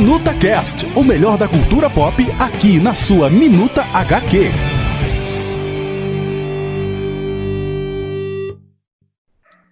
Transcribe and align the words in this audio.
Minuta 0.00 0.30
Cast, 0.38 0.86
o 0.96 1.02
melhor 1.02 1.36
da 1.36 1.48
cultura 1.48 1.90
pop 1.90 2.22
aqui 2.38 2.78
na 2.78 2.94
sua 2.94 3.28
Minuta 3.28 3.82
HQ. 3.92 4.44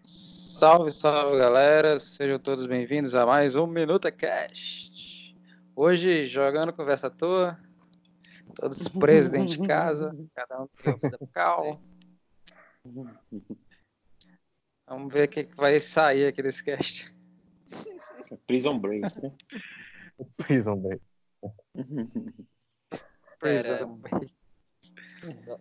Salve, 0.03 0.91
salve 0.91 1.39
galera, 1.39 2.01
sejam 2.01 2.41
todos 2.41 2.67
bem-vindos 2.67 3.15
a 3.15 3.25
mais 3.25 3.55
um 3.55 3.69
Minuta 3.69 4.11
Cast. 4.11 5.33
Hoje 5.77 6.27
jogando 6.27 6.73
conversa 6.73 7.07
à 7.07 7.11
toa, 7.11 7.57
todos 8.57 8.89
presos 8.99 9.31
dentro 9.31 9.47
de 9.47 9.65
casa, 9.65 10.13
cada 10.35 10.61
um 10.61 10.67
tem 10.83 10.93
vida 10.95 11.19
cal. 11.33 11.81
Vamos 14.89 15.13
ver 15.13 15.29
o 15.29 15.31
que 15.31 15.45
que 15.45 15.57
vai 15.57 15.79
sair 15.79 16.27
aqui 16.27 16.43
desse 16.43 16.65
cast. 16.65 17.15
Prison 18.49 18.77
Break. 18.77 19.03
né? 19.23 19.33
Prison 20.37 20.77
Break. 20.77 21.03
Prison 23.41 23.95
Break. 23.97 24.33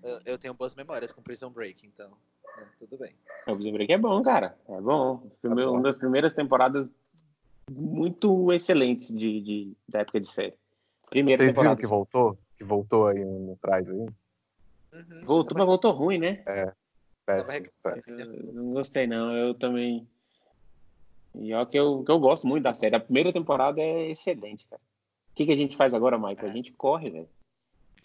Eu, 0.04 0.20
eu 0.26 0.38
tenho 0.38 0.54
boas 0.54 0.76
memórias 0.76 1.12
com 1.14 1.22
Prison 1.22 1.50
Break, 1.50 1.86
então 1.88 2.10
né, 2.58 2.66
tudo 2.80 2.98
bem. 2.98 3.14
O 3.48 3.56
Prison 3.56 3.72
Break 3.74 3.92
é 3.92 3.98
bom, 3.98 4.22
cara. 4.24 4.58
É 4.68 4.82
bom. 4.82 5.30
É 5.44 5.48
bom. 5.50 5.72
Uma 5.72 5.82
das 5.82 5.96
primeiras 5.96 6.34
temporadas 6.34 6.90
muito 7.72 8.52
excelentes 8.52 9.08
de, 9.14 9.42
de- 9.42 9.78
da 9.90 10.00
época 10.00 10.20
de 10.20 10.28
série. 10.28 10.54
Primeira 11.10 11.44
Vocês 11.44 11.54
viram 11.54 11.76
temporada. 11.76 11.82
que 11.82 11.88
voltou? 11.88 12.38
Que 12.58 12.64
voltou 12.64 13.08
aí 13.08 13.24
um 13.24 13.54
atrás 13.54 13.90
aí? 13.90 13.98
Uhum, 13.98 15.26
Voltou, 15.26 15.58
mas 15.58 15.66
voltou 15.66 15.92
ruim, 15.92 16.18
né? 16.20 16.36
tava 16.46 16.76
Péssimo, 17.26 17.72
péssimo. 17.84 18.22
Eu 18.22 18.54
não 18.54 18.74
gostei, 18.74 19.08
não. 19.08 19.36
Eu 19.36 19.54
também. 19.56 20.08
E 21.40 21.54
ó, 21.54 21.66
que 21.66 21.78
eu, 21.78 22.04
que 22.04 22.12
eu 22.12 22.20
gosto 22.20 22.48
muito 22.48 22.64
da 22.64 22.74
série. 22.74 22.96
A 22.96 23.00
primeira 23.00 23.32
temporada 23.32 23.82
é 23.82 24.10
excelente, 24.10 24.66
cara. 24.68 24.82
O 25.32 25.36
que, 25.36 25.46
que 25.46 25.52
a 25.52 25.56
gente 25.56 25.76
faz 25.76 25.94
agora, 25.94 26.18
Michael? 26.18 26.50
A 26.50 26.52
gente 26.52 26.72
corre, 26.72 27.10
velho. 27.10 27.30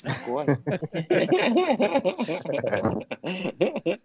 A 0.04 0.12
gente 0.12 0.24
corre. 0.24 0.46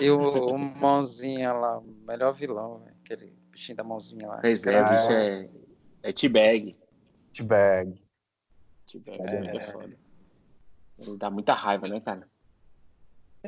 E 0.00 0.10
o, 0.10 0.18
o 0.18 0.58
mãozinha 0.58 1.52
lá, 1.52 1.78
o 1.78 1.84
melhor 2.06 2.32
vilão, 2.32 2.84
aquele 3.04 3.32
bichinho 3.50 3.76
da 3.76 3.84
mãozinha 3.84 4.26
lá. 4.26 4.38
Pois 4.40 4.66
é, 4.66 4.82
o 4.82 4.84
bicho 4.84 5.12
é. 5.12 5.42
É 6.02 6.12
T-Bag. 6.12 6.76
T-Bag. 7.32 8.02
T-Bag 8.86 9.22
É. 9.22 9.36
é 9.36 9.40
muito 9.52 9.72
foda. 9.72 9.96
Ele 10.98 11.18
dá 11.18 11.30
muita 11.30 11.52
raiva, 11.52 11.86
né, 11.88 12.00
cara? 12.00 12.28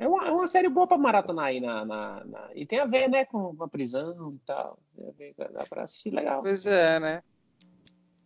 É 0.01 0.07
uma, 0.09 0.29
é 0.29 0.31
uma 0.31 0.47
série 0.47 0.69
boa 0.69 0.87
pra 0.87 0.97
maratonar 0.99 1.47
aí 1.47 1.61
na, 1.61 1.85
na, 1.85 2.25
na- 2.25 2.51
E 2.55 2.65
tem 2.67 2.79
a 2.79 2.85
ver, 2.87 3.09
né, 3.09 3.25
com 3.25 3.55
a 3.61 3.69
prisão 3.69 4.35
e 4.35 4.39
tal. 4.47 4.79
Tem 4.97 5.09
a 5.09 5.13
ver, 5.13 5.35
dá 5.53 5.65
pra 5.69 5.83
assistir 5.83 6.11
legal. 6.11 6.43
Pois 6.43 6.67
é, 6.67 7.01
né? 7.01 7.23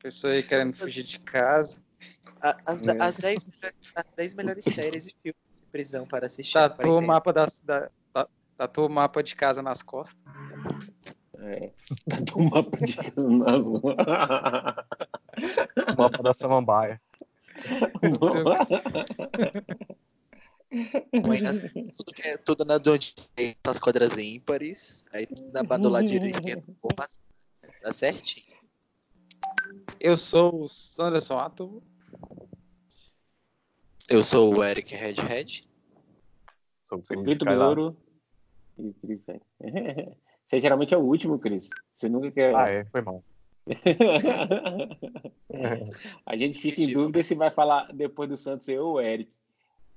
Pessoa 0.03 0.33
aí 0.33 0.42
querendo 0.42 0.75
fugir 0.75 1.05
de 1.05 1.19
casa. 1.20 1.81
A- 2.41 2.56
As, 2.67 2.83
É. 2.87 3.03
as 3.03 3.17
10 3.17 3.45
melhores, 3.45 3.77
as 3.95 4.05
10 4.17 4.34
melhores 4.34 4.64
séries 4.64 5.06
e 5.06 5.14
filmes 5.23 5.41
de 5.56 5.62
prisão 5.70 6.06
para 6.06 6.27
assistir. 6.27 6.55
Tatua 6.55 6.95
o 6.95 6.98
para 6.98 7.06
mapa 7.06 7.33
da, 7.33 7.45
da, 7.64 7.89
da- 8.12 8.29
o 8.83 8.89
mapa 8.89 9.23
de 9.23 9.34
casa 9.36 9.62
nas 9.62 9.83
costas. 9.83 10.20
É. 11.39 11.70
Tá 12.09 12.17
do 12.17 12.41
mapa 12.42 12.77
de 12.79 12.97
nas 13.39 13.69
Mapa 15.97 16.23
da 16.23 16.33
Samambaia. 16.33 17.01
Põe 21.25 21.47
as- 21.47 21.61
tudo, 21.97 22.12
que 22.15 22.23
é, 22.28 22.37
tudo 22.37 22.65
na 22.65 22.78
do 22.78 22.98
direito, 22.98 23.69
as 23.69 23.78
quadras 23.78 24.17
ímpares. 24.17 25.05
Aí 25.12 25.27
na 25.53 25.62
do 25.77 25.89
lado 25.89 26.06
direito 26.06 26.34
esquerdo, 26.37 26.75
opa, 26.83 27.06
tá 27.83 27.92
certinho. 27.92 28.47
Eu 30.01 30.17
sou 30.17 30.62
o 30.62 30.69
Sanderson 30.69 31.39
Ato. 31.39 31.83
Eu 34.09 34.25
sou 34.25 34.55
o 34.56 34.64
Eric 34.64 34.95
Redhead. 34.95 35.64
Sou 36.89 36.98
o 36.98 37.01
Skylab. 37.02 37.45
Besouro 37.45 37.96
e 38.79 38.92
Cris, 38.95 39.20
velho. 39.25 39.42
Você 40.46 40.58
geralmente 40.61 40.92
é 40.92 40.98
o 40.98 41.02
último, 41.02 41.39
Cris. 41.39 41.70
Você 41.95 42.08
nunca 42.08 42.30
quer. 42.30 42.55
Ah, 42.55 42.69
é, 42.69 42.85
foi 42.86 43.01
mal. 43.01 43.25
A 46.27 46.36
gente 46.36 46.58
fica 46.58 46.83
em 46.83 46.92
dúvida 46.92 47.23
se 47.23 47.35
vai 47.35 47.51
falar 47.51 47.92
depois 47.92 48.29
do 48.29 48.36
Santos 48.36 48.69
eu 48.69 48.85
ou 48.86 48.95
o 48.95 49.01
Eric. 49.01 49.33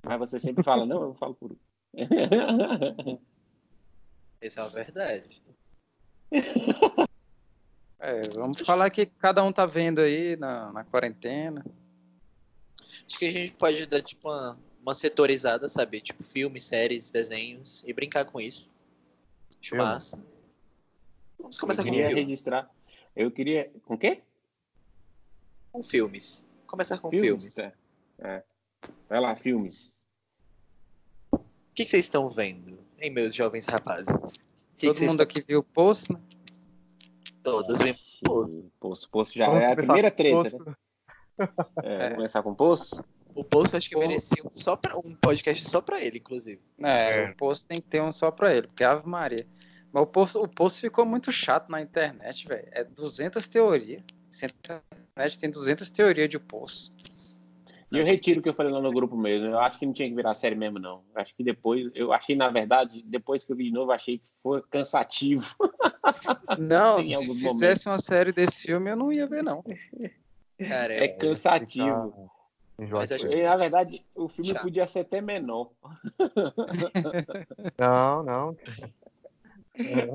Mas 0.06 0.18
você 0.18 0.38
sempre 0.38 0.62
fala, 0.62 0.86
não, 0.86 1.02
eu 1.02 1.14
falo 1.14 1.34
por 1.34 1.50
último. 1.52 3.20
Essa 4.40 4.60
é 4.60 4.62
uma 4.64 4.70
verdade. 4.70 5.42
É, 7.98 8.28
vamos 8.28 8.60
falar 8.60 8.88
que 8.90 9.06
cada 9.06 9.42
um 9.42 9.52
tá 9.52 9.66
vendo 9.66 10.00
aí 10.00 10.36
na, 10.36 10.72
na 10.72 10.84
quarentena. 10.84 11.64
Acho 13.06 13.18
que 13.18 13.26
a 13.26 13.30
gente 13.32 13.52
pode 13.54 13.84
dar 13.86 14.02
tipo 14.02 14.28
uma, 14.28 14.58
uma 14.82 14.94
setorizada, 14.94 15.68
sabe? 15.68 16.00
Tipo 16.00 16.22
filmes, 16.22 16.64
séries, 16.64 17.10
desenhos 17.10 17.82
e 17.86 17.92
brincar 17.92 18.24
com 18.26 18.40
isso. 18.40 18.70
Acho 19.60 19.70
Filme. 19.70 19.84
massa. 19.84 20.22
Vamos 21.38 21.56
Eu 21.56 21.60
começar 21.60 21.82
com 21.82 21.90
queria 21.90 22.06
filmes. 22.06 22.28
registrar. 22.28 22.70
Eu 23.14 23.30
queria. 23.30 23.72
Com 23.84 23.94
o 23.94 23.98
quê? 23.98 24.22
Com 25.72 25.82
filmes. 25.82 26.46
Começar 26.66 26.98
com 26.98 27.10
filmes. 27.10 27.54
Tá. 27.54 27.72
É. 28.18 28.44
Vai 29.08 29.20
lá, 29.20 29.34
filmes. 29.34 29.95
O 31.76 31.78
que, 31.78 31.84
que 31.84 31.90
vocês 31.90 32.06
estão 32.06 32.30
vendo, 32.30 32.78
hein, 32.98 33.10
meus 33.10 33.34
jovens 33.34 33.66
rapazes? 33.66 34.08
O 34.08 34.18
que 34.18 34.30
que 34.78 34.86
Todo 34.86 34.94
vocês 34.96 35.10
mundo 35.10 35.20
aqui 35.20 35.44
viu 35.46 35.58
o 35.60 35.62
post, 35.62 36.10
né? 36.10 36.18
Todos 37.42 37.78
vêm. 37.80 37.94
Poço. 38.24 38.64
Poço, 38.80 39.10
Poço 39.10 39.38
já 39.38 39.46
Vamos 39.46 39.62
é 39.62 39.72
a 39.72 39.76
primeira 39.76 40.10
treta, 40.10 40.42
né? 40.44 40.50
Poço. 40.50 40.76
É, 41.84 42.06
É. 42.06 42.10
Começar 42.14 42.42
com 42.42 42.54
Poço? 42.54 43.04
O 43.34 43.44
Poço 43.44 43.76
acho 43.76 43.90
que 43.90 43.94
Pô. 43.94 44.00
merecia 44.00 44.42
um, 44.42 44.48
só 44.54 44.74
pra, 44.74 44.96
um 44.96 45.14
podcast 45.20 45.68
só 45.68 45.82
pra 45.82 46.02
ele, 46.02 46.16
inclusive. 46.16 46.62
É, 46.82 47.24
É. 47.26 47.30
o 47.30 47.36
post 47.36 47.66
tem 47.66 47.78
que 47.78 47.86
ter 47.88 48.00
um 48.00 48.10
só 48.10 48.30
pra 48.30 48.54
ele, 48.56 48.68
porque 48.68 48.82
Ave 48.82 49.06
Maria. 49.06 49.46
Mas 49.92 50.02
o 50.02 50.06
post, 50.06 50.38
o 50.38 50.48
post 50.48 50.80
ficou 50.80 51.04
muito 51.04 51.30
chato 51.30 51.68
na 51.68 51.82
internet, 51.82 52.48
velho. 52.48 52.66
É 52.72 52.84
200 52.84 53.46
teorias. 53.48 54.02
Essa 54.32 54.46
internet 54.46 55.38
tem 55.38 55.50
200 55.50 55.90
teorias 55.90 56.30
de 56.30 56.38
post. 56.38 56.90
E 57.92 57.98
eu 57.98 58.04
retiro 58.04 58.40
o 58.40 58.42
que 58.42 58.48
eu 58.48 58.54
falei 58.54 58.72
lá 58.72 58.80
no 58.80 58.90
grupo 58.92 59.16
mesmo. 59.16 59.46
Eu 59.46 59.60
acho 59.60 59.78
que 59.78 59.86
não 59.86 59.92
tinha 59.92 60.08
que 60.08 60.14
virar 60.14 60.34
série 60.34 60.56
mesmo, 60.56 60.78
não. 60.78 61.04
Eu 61.14 61.20
acho 61.20 61.34
que 61.34 61.44
depois, 61.44 61.88
eu 61.94 62.12
achei, 62.12 62.34
na 62.34 62.48
verdade, 62.48 63.02
depois 63.06 63.44
que 63.44 63.52
eu 63.52 63.56
vi 63.56 63.64
de 63.66 63.72
novo, 63.72 63.90
eu 63.90 63.94
achei 63.94 64.18
que 64.18 64.28
foi 64.42 64.60
cansativo. 64.62 65.54
Não, 66.58 67.00
se 67.02 67.08
fizesse 67.16 67.42
momentos. 67.44 67.86
uma 67.86 67.98
série 67.98 68.32
desse 68.32 68.62
filme, 68.62 68.90
eu 68.90 68.96
não 68.96 69.10
ia 69.12 69.26
ver, 69.26 69.42
não. 69.42 69.64
Cara, 70.58 70.92
É 70.94 71.04
é, 71.04 71.08
cansativo. 71.08 72.30
Mas 72.78 73.10
acho 73.10 73.26
na 73.26 73.56
verdade, 73.56 74.04
o 74.14 74.28
filme 74.28 74.50
Chato. 74.52 74.62
podia 74.62 74.86
ser 74.86 75.00
até 75.00 75.20
menor. 75.20 75.70
Não, 77.78 78.22
não. 78.22 78.56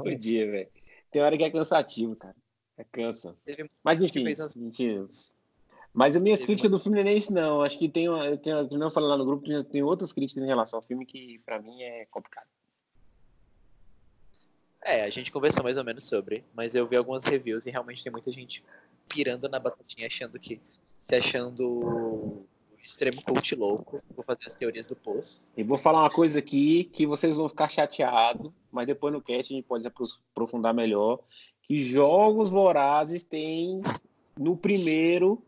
Podia, 0.03 0.49
velho. 0.51 0.69
Tem 1.11 1.21
hora 1.21 1.37
que 1.37 1.43
é 1.43 1.49
cansativo, 1.49 2.15
cara. 2.15 2.35
É 2.77 2.83
cansa. 2.83 3.35
Mas 3.83 4.01
enfim, 4.01 4.23
fez 4.23 4.39
umas- 4.39 4.55
mentira. 4.55 5.05
Mas 5.93 6.15
as 6.15 6.21
minhas 6.21 6.39
Teve 6.39 6.47
críticas 6.47 6.71
do 6.71 6.79
filme 6.79 6.95
não 6.95 7.01
é 7.01 7.05
nem 7.05 7.17
isso, 7.17 7.33
não. 7.33 7.61
Acho 7.61 7.77
que 7.77 7.89
tem, 7.89 8.07
uma, 8.07 8.25
eu 8.25 8.37
tenho, 8.37 8.67
como 8.67 8.83
eu 8.83 8.89
falei 8.89 9.09
lá 9.09 9.17
no 9.17 9.25
grupo, 9.25 9.45
tem, 9.65 9.83
outras 9.83 10.13
críticas 10.13 10.41
em 10.41 10.47
relação 10.47 10.77
ao 10.77 10.83
filme 10.83 11.05
que, 11.05 11.39
pra 11.45 11.61
mim, 11.61 11.81
é 11.81 12.05
complicado. 12.05 12.47
É, 14.83 15.03
a 15.03 15.09
gente 15.09 15.31
conversou 15.31 15.63
mais 15.63 15.77
ou 15.77 15.83
menos 15.83 16.05
sobre, 16.05 16.43
mas 16.53 16.73
eu 16.73 16.87
vi 16.87 16.95
algumas 16.95 17.23
reviews 17.25 17.65
e 17.65 17.71
realmente 17.71 18.03
tem 18.03 18.11
muita 18.11 18.31
gente 18.31 18.63
pirando 19.07 19.47
na 19.49 19.59
batatinha, 19.59 20.07
achando 20.07 20.39
que. 20.39 20.61
se 20.99 21.15
achando 21.15 21.67
o 21.67 22.45
extremo 22.81 23.21
coach 23.21 23.53
louco, 23.55 24.01
vou 24.15 24.25
fazer 24.25 24.47
as 24.47 24.55
teorias 24.55 24.87
do 24.87 24.95
poço. 24.95 25.45
E 25.55 25.61
vou 25.63 25.77
falar 25.77 25.99
uma 25.99 26.09
coisa 26.09 26.39
aqui 26.39 26.85
que 26.85 27.05
vocês 27.05 27.35
vão 27.35 27.47
ficar 27.47 27.69
chateados, 27.69 28.51
mas 28.71 28.87
depois 28.87 29.13
no 29.13 29.21
cast 29.21 29.53
a 29.53 29.55
gente 29.57 29.67
pode 29.67 29.85
apro- 29.85 30.05
aprofundar 30.31 30.73
melhor. 30.73 31.19
Que 31.61 31.79
jogos 31.79 32.49
vorazes 32.49 33.23
tem 33.23 33.81
no 34.39 34.57
primeiro 34.57 35.43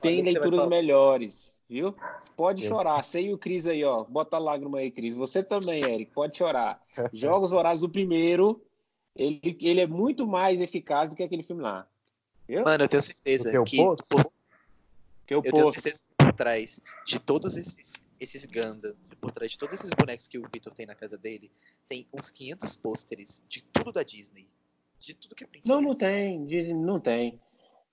tem 0.00 0.16
que 0.24 0.30
leituras 0.30 0.66
melhores, 0.66 1.60
viu? 1.68 1.94
Pode 2.36 2.64
Eu- 2.64 2.68
chorar. 2.70 3.02
Sei 3.02 3.32
o 3.32 3.38
Cris 3.38 3.66
aí, 3.66 3.84
ó. 3.84 4.04
Bota 4.04 4.36
a 4.36 4.40
lágrima 4.40 4.78
aí, 4.78 4.90
Cris. 4.90 5.14
Você 5.14 5.42
também, 5.42 5.82
Eric. 5.84 6.12
Pode 6.12 6.36
chorar. 6.36 6.82
Jogos 7.12 7.50
Vorazes, 7.50 7.82
o 7.82 7.88
primeiro, 7.88 8.62
ele, 9.14 9.56
ele 9.60 9.80
é 9.80 9.86
muito 9.86 10.26
mais 10.26 10.60
eficaz 10.60 11.08
do 11.10 11.16
que 11.16 11.22
aquele 11.22 11.42
filme 11.42 11.62
lá. 11.62 11.86
Viu? 12.46 12.62
Mano, 12.64 12.84
eu 12.84 12.88
tenho 12.88 13.02
certeza 13.02 13.62
que 13.64 13.76
Poço? 13.76 14.04
por, 14.08 14.24
Que 15.26 15.34
eu 15.34 15.38
eu 15.44 15.52
tenho 15.52 15.64
posso. 15.66 15.80
certeza 15.80 16.02
que 16.18 16.24
por 16.24 16.32
trás 16.32 16.80
de 17.04 17.18
todos 17.18 17.56
esses, 17.56 17.92
esses 18.18 18.44
Gundam, 18.46 18.94
por 19.20 19.30
trás 19.32 19.50
de 19.52 19.58
todos 19.58 19.74
esses 19.74 19.90
bonecos 19.90 20.26
que 20.28 20.38
o 20.38 20.48
Victor 20.52 20.72
tem 20.72 20.86
na 20.86 20.94
casa 20.94 21.18
dele, 21.18 21.50
tem 21.86 22.06
uns 22.12 22.30
500 22.30 22.76
pôsteres 22.76 23.42
de 23.48 23.62
tudo 23.64 23.92
da 23.92 24.02
Disney. 24.02 24.46
De 25.00 25.14
tudo 25.14 25.34
que 25.34 25.44
é 25.44 25.46
princesa. 25.46 25.72
Não, 25.74 25.80
não 25.80 25.94
tem. 25.94 26.44
Disney 26.46 26.74
Não 26.74 26.98
tem. 26.98 27.38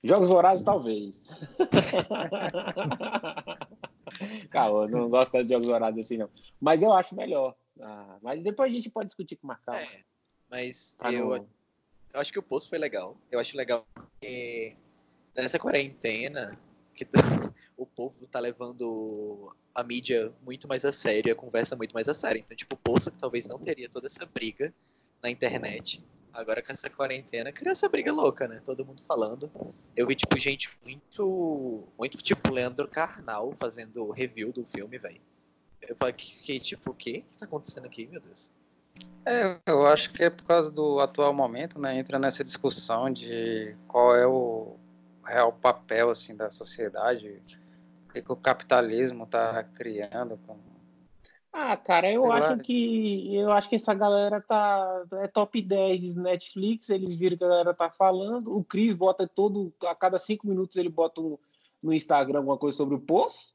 Jogos 0.07 0.29
Vorazes, 0.29 0.63
talvez. 0.63 1.27
Calma, 4.49 4.83
eu 4.83 4.89
não 4.89 5.09
gosto 5.09 5.41
de 5.43 5.49
Jogos 5.53 5.67
Vorazes 5.67 6.05
assim, 6.05 6.17
não. 6.17 6.29
Mas 6.59 6.81
eu 6.83 6.91
acho 6.93 7.15
melhor. 7.15 7.55
Ah, 7.81 8.17
mas 8.21 8.41
depois 8.43 8.71
a 8.71 8.75
gente 8.75 8.89
pode 8.89 9.07
discutir 9.07 9.35
com 9.35 9.45
o 9.45 9.49
Marcão. 9.49 9.73
É, 9.73 9.87
mas 10.49 10.95
eu, 11.11 11.29
não- 11.29 11.47
eu 12.13 12.19
acho 12.21 12.31
que 12.31 12.39
o 12.39 12.43
poço 12.43 12.69
foi 12.69 12.77
legal. 12.77 13.17
Eu 13.31 13.39
acho 13.39 13.57
legal 13.57 13.85
porque 13.93 14.75
nessa 15.35 15.59
quarentena, 15.59 16.57
que 16.93 17.05
o 17.77 17.85
povo 17.85 18.25
tá 18.27 18.39
levando 18.39 19.49
a 19.73 19.83
mídia 19.83 20.33
muito 20.43 20.67
mais 20.67 20.85
a 20.85 20.91
sério, 20.93 21.33
a 21.33 21.35
conversa 21.35 21.75
muito 21.75 21.93
mais 21.93 22.07
a 22.07 22.13
sério. 22.13 22.39
Então, 22.39 22.55
tipo, 22.55 22.75
o 22.75 22.77
Poço 22.77 23.11
que 23.11 23.17
talvez 23.17 23.45
não 23.47 23.59
teria 23.59 23.89
toda 23.89 24.07
essa 24.07 24.25
briga 24.25 24.73
na 25.21 25.29
internet. 25.29 26.01
Agora 26.35 26.61
com 26.61 26.73
essa 26.73 26.89
quarentena, 26.89 27.51
criou 27.51 27.71
essa 27.71 27.87
briga 27.87 28.11
louca, 28.11 28.45
né? 28.45 28.61
Todo 28.63 28.85
mundo 28.85 29.01
falando. 29.03 29.49
Eu 29.95 30.05
vi, 30.05 30.15
tipo, 30.15 30.37
gente 30.37 30.69
muito. 30.83 31.87
Muito, 31.97 32.17
tipo, 32.17 32.51
Leandro 32.51 32.89
Carnal 32.89 33.53
fazendo 33.57 34.11
review 34.11 34.51
do 34.51 34.65
filme, 34.65 34.97
velho. 34.97 35.21
Eu 35.81 35.95
falei, 35.95 36.13
que, 36.13 36.59
tipo, 36.59 36.91
o 36.91 36.93
que 36.93 37.21
que 37.21 37.37
tá 37.37 37.45
acontecendo 37.45 37.85
aqui, 37.85 38.05
meu 38.07 38.19
Deus? 38.19 38.51
É, 39.25 39.57
eu 39.65 39.87
acho 39.87 40.11
que 40.11 40.23
é 40.23 40.29
por 40.29 40.43
causa 40.43 40.69
do 40.69 40.99
atual 40.99 41.33
momento, 41.33 41.79
né? 41.79 41.97
Entra 41.97 42.19
nessa 42.19 42.43
discussão 42.43 43.09
de 43.09 43.75
qual 43.87 44.15
é 44.15 44.27
o 44.27 44.75
real 45.25 45.53
papel 45.53 46.09
assim 46.09 46.35
da 46.35 46.49
sociedade, 46.49 47.41
o 48.07 48.13
que, 48.13 48.21
que 48.21 48.31
o 48.31 48.35
capitalismo 48.35 49.23
está 49.23 49.63
criando. 49.63 50.37
Com... 50.45 50.57
Ah, 51.57 51.77
cara, 51.77 52.11
eu 52.11 52.29
acho 52.33 52.57
que 52.57 53.33
eu 53.33 53.49
acho 53.53 53.69
que 53.69 53.75
essa 53.77 53.93
galera 53.93 54.41
tá 54.41 55.05
é 55.21 55.27
top 55.29 55.61
10 55.61 56.15
Netflix, 56.17 56.89
eles 56.89 57.15
viram 57.15 57.37
que 57.37 57.45
a 57.45 57.47
galera 57.47 57.73
tá 57.73 57.89
falando. 57.89 58.53
O 58.53 58.61
Cris 58.61 58.93
bota 58.93 59.25
todo 59.25 59.73
a 59.85 59.95
cada 59.95 60.19
cinco 60.19 60.45
minutos 60.47 60.75
ele 60.75 60.89
bota 60.89 61.21
um- 61.21 61.37
no 61.81 61.93
Instagram 61.93 62.39
alguma 62.39 62.57
coisa 62.57 62.75
sobre 62.75 62.95
o 62.95 62.99
Poço. 62.99 63.53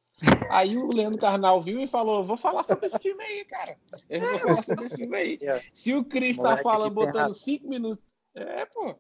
Aí 0.50 0.78
o 0.78 0.88
Leandro 0.94 1.18
Carnal 1.18 1.60
viu 1.60 1.78
e 1.78 1.86
falou: 1.86 2.24
Vou 2.24 2.38
falar 2.38 2.62
sobre 2.62 2.86
esse 2.86 2.98
filme 2.98 3.22
aí, 3.22 3.44
cara. 3.44 3.76
Eu 4.08 4.20
vou 4.22 4.38
falar 4.38 4.62
sobre 4.62 4.84
esse 4.86 4.96
filme 4.96 5.16
aí. 5.16 5.38
É. 5.42 5.60
Se 5.72 5.92
o 5.94 6.02
Cris 6.02 6.38
tá 6.38 6.56
falando, 6.56 6.94
botando 6.94 7.34
cinco 7.34 7.68
minutos. 7.68 8.02
É, 8.34 8.64
pô. 8.64 8.94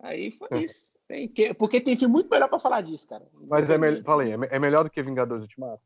Aí 0.00 0.30
foi 0.30 0.62
isso. 0.62 0.96
Tem 1.06 1.26
que... 1.28 1.52
Porque 1.54 1.80
tem 1.80 1.96
filme 1.96 2.12
muito 2.12 2.30
melhor 2.30 2.48
pra 2.48 2.58
falar 2.58 2.80
disso, 2.82 3.06
cara. 3.08 3.26
Mas 3.48 3.68
é, 3.68 3.76
me... 3.76 4.02
Falei, 4.02 4.32
é 4.32 4.38
é 4.56 4.58
melhor 4.58 4.84
do 4.84 4.90
que 4.90 5.02
Vingadores 5.02 5.42
Ultimato? 5.42 5.82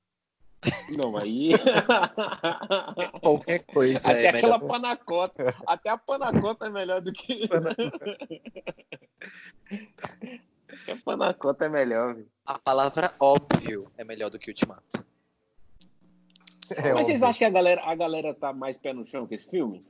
Não, 0.97 1.17
aí. 1.17 1.53
Qualquer 3.21 3.65
coisa 3.67 3.99
Até 3.99 4.25
é 4.25 4.29
aquela 4.29 4.59
melhor. 4.59 4.69
panacota. 4.71 5.55
Até 5.67 5.91
a 5.91 5.99
panacota 5.99 6.67
é 6.67 6.71
melhor 6.71 7.01
do 7.01 7.13
que. 7.13 7.49
Até 10.69 10.93
a 10.93 10.97
panacota 11.05 11.65
é 11.65 11.69
melhor, 11.69 12.15
viu? 12.15 12.29
A 12.47 12.59
palavra 12.59 13.15
óbvio 13.21 13.91
é 13.97 14.05
melhor 14.05 14.31
do 14.31 14.39
que 14.39 14.51
Ultimato. 14.51 15.05
É 16.71 16.93
Mas 16.93 17.03
vocês 17.07 17.17
óbvio. 17.23 17.29
acham 17.29 17.39
que 17.39 17.45
a 17.45 17.51
galera, 17.51 17.83
a 17.85 17.95
galera 17.95 18.33
tá 18.35 18.53
mais 18.53 18.79
pé 18.79 18.93
no 18.93 19.05
chão 19.05 19.27
com 19.27 19.35
esse 19.35 19.51
filme? 19.51 19.85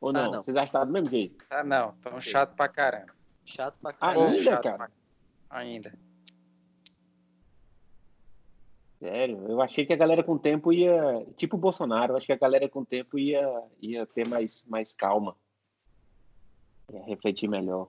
Ou 0.00 0.12
não? 0.12 0.20
Ah, 0.24 0.28
não. 0.28 0.42
Vocês 0.42 0.56
acham 0.56 0.66
que 0.66 0.72
tá 0.72 0.84
do 0.84 0.92
mesmo 0.92 1.10
jeito? 1.10 1.44
Ah, 1.50 1.62
não, 1.62 1.92
tão 2.02 2.20
chato 2.20 2.56
pra 2.56 2.68
caramba. 2.68 3.12
Chato 3.44 3.78
pra 3.80 3.92
caralho. 3.92 4.22
Ainda, 4.22 4.42
chato 4.50 4.62
cara? 4.62 4.76
pra- 4.78 4.90
Ainda. 5.50 5.92
Sério, 9.02 9.44
eu 9.48 9.60
achei 9.60 9.84
que 9.84 9.92
a 9.92 9.96
galera 9.96 10.22
com 10.22 10.34
o 10.34 10.38
tempo 10.38 10.72
ia. 10.72 11.26
Tipo 11.36 11.56
o 11.56 11.58
Bolsonaro, 11.58 12.12
eu 12.12 12.16
acho 12.16 12.26
que 12.26 12.32
a 12.32 12.38
galera 12.38 12.68
com 12.68 12.82
o 12.82 12.86
tempo 12.86 13.18
ia, 13.18 13.42
ia 13.80 14.06
ter 14.06 14.28
mais, 14.28 14.64
mais 14.66 14.92
calma. 14.92 15.36
Ia 16.92 17.02
refletir 17.02 17.48
melhor. 17.48 17.88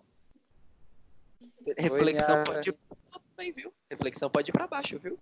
Reflexão 1.77 2.43
Foi, 2.43 2.55
pode 2.55 2.69
ir 2.69 2.73
pra 2.73 2.97
também, 3.35 3.51
viu? 3.51 3.71
Reflexão 3.91 4.27
pode 4.27 4.49
ir 4.49 4.53
pra 4.53 4.65
baixo, 4.65 4.97
viu? 4.97 5.19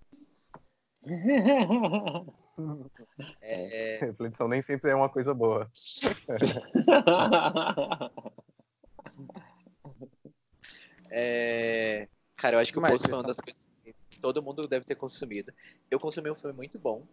É, 3.41 3.97
Reflexão 4.05 4.47
nem 4.47 4.61
sempre 4.61 4.91
é 4.91 4.95
uma 4.95 5.09
coisa 5.09 5.33
boa. 5.33 5.67
é... 11.09 12.07
Cara, 12.35 12.57
eu 12.57 12.59
acho 12.59 12.71
que 12.71 12.77
o 12.77 12.81
foi 12.81 12.91
vocês 12.91 13.17
uma 13.17 13.23
das 13.23 13.39
coisas 13.39 13.70
todo 14.21 14.41
mundo 14.41 14.67
deve 14.67 14.85
ter 14.85 14.95
consumido. 14.95 15.51
Eu 15.89 15.99
consumi 15.99 16.29
um 16.29 16.35
filme 16.35 16.55
muito 16.55 16.77
bom. 16.77 17.03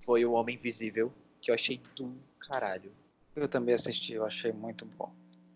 Foi 0.00 0.24
O 0.24 0.32
Homem 0.32 0.56
Invisível, 0.56 1.12
que 1.40 1.50
eu 1.50 1.54
achei 1.54 1.80
do 1.94 2.14
caralho. 2.40 2.92
Eu 3.36 3.48
também 3.48 3.74
assisti, 3.74 4.12
eu 4.12 4.24
achei 4.24 4.52
muito 4.52 4.84
bom. 4.86 5.12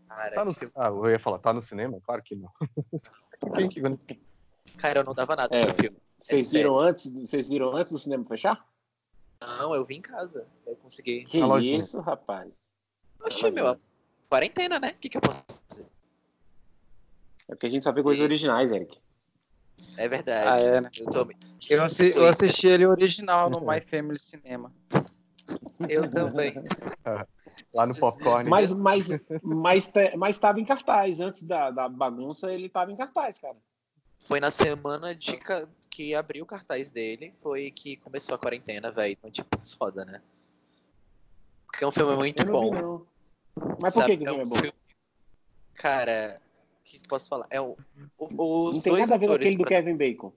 Cara, 0.08 0.34
Tá 0.34 0.44
no... 0.44 0.54
que- 0.54 0.70
Ah, 0.74 0.88
eu 0.88 1.10
ia 1.10 1.18
falar, 1.18 1.38
tá 1.38 1.52
no 1.52 1.62
cinema? 1.62 2.00
Claro 2.04 2.22
que 2.22 2.34
não. 2.34 2.50
Quem 3.54 3.68
que... 3.68 3.80
cara 4.76 5.00
eu 5.00 5.04
não 5.04 5.14
dava 5.14 5.36
nada 5.36 5.54
É. 5.56 5.62
pro 5.62 5.74
filme. 5.74 5.96
Vocês 6.18 6.48
sério. 6.48 6.70
viram 6.70 6.78
antes? 6.80 7.12
Vocês 7.12 7.48
viram 7.48 7.76
antes 7.76 7.92
do 7.92 7.98
cinema 7.98 8.24
fechar? 8.24 8.66
Não, 9.40 9.72
eu 9.74 9.84
vim 9.84 9.96
em 9.96 10.02
casa. 10.02 10.46
Eu 10.66 10.74
consegui. 10.76 11.24
Que 11.24 11.38
isso, 11.60 12.00
rapaz. 12.00 12.50
Oxi, 13.20 13.50
meu. 13.50 13.78
Quarentena, 14.28 14.80
né? 14.80 14.90
O 14.90 14.94
que, 14.96 15.08
que 15.08 15.16
eu 15.16 15.20
posso 15.20 15.44
fazer? 15.68 15.88
É 17.48 17.54
porque 17.54 17.66
a 17.66 17.70
gente 17.70 17.84
só 17.84 17.92
vê 17.92 18.02
coisas 18.02 18.22
originais, 18.22 18.72
Eric. 18.72 18.98
É 19.96 20.08
verdade. 20.08 20.48
Ah, 20.48 20.58
é, 20.60 20.80
né? 20.80 20.90
Eu, 20.98 21.06
tô... 21.06 21.28
Eu, 21.70 21.84
assi- 21.84 22.12
eu 22.14 22.28
assisti 22.28 22.68
ele 22.68 22.86
original 22.86 23.50
no 23.50 23.60
My 23.60 23.80
Family 23.80 24.18
Cinema. 24.18 24.72
eu 25.88 26.08
também. 26.10 26.54
Lá 27.74 27.86
no 27.86 27.94
popcorn. 27.96 28.48
Mas, 28.48 28.74
mas, 28.74 29.08
mas, 29.42 29.88
te- 29.88 30.16
mas 30.16 30.36
estava 30.36 30.60
em 30.60 30.64
cartaz. 30.64 31.18
Antes 31.20 31.42
da, 31.42 31.70
da 31.70 31.88
bagunça, 31.88 32.52
ele 32.52 32.66
estava 32.66 32.92
em 32.92 32.96
cartaz, 32.96 33.38
cara. 33.38 33.56
Foi 34.20 34.38
na 34.40 34.50
semana 34.50 35.14
de 35.14 35.36
ca- 35.38 35.66
que 35.90 36.14
abriu 36.14 36.44
o 36.44 36.46
cartaz 36.46 36.90
dele, 36.90 37.34
foi 37.38 37.70
que 37.70 37.96
começou 37.96 38.34
a 38.34 38.38
quarentena, 38.38 38.90
velho. 38.90 39.12
Então, 39.12 39.30
tipo, 39.30 39.48
foda, 39.78 40.04
né? 40.04 40.20
Porque 41.66 41.84
é 41.84 41.86
um 41.86 41.90
filme 41.92 42.14
muito 42.16 42.42
Eu 42.42 42.46
não 42.46 42.60
vi, 42.60 42.70
bom. 42.70 42.74
não. 42.74 43.06
Mas 43.80 43.94
por 43.94 44.00
sabe? 44.00 44.16
que, 44.16 44.24
que 44.24 44.24
o 44.24 44.26
É 44.26 44.28
filme 44.34 44.42
é 44.42 44.46
bom? 44.46 44.56
filme- 44.56 44.72
Cara, 45.74 46.40
que 46.88 47.08
posso 47.08 47.28
falar? 47.28 47.46
É 47.50 47.60
o- 47.60 47.76
os 48.18 48.32
Não 48.74 48.80
tem 48.80 48.92
dois 48.92 49.00
nada 49.02 49.14
a 49.14 49.18
ver 49.18 49.26
com 49.26 49.32
atores 49.32 49.46
aquele 49.46 49.56
do 49.56 49.66
pra- 49.66 49.76
Kevin 49.76 49.96
Bacon. 49.96 50.32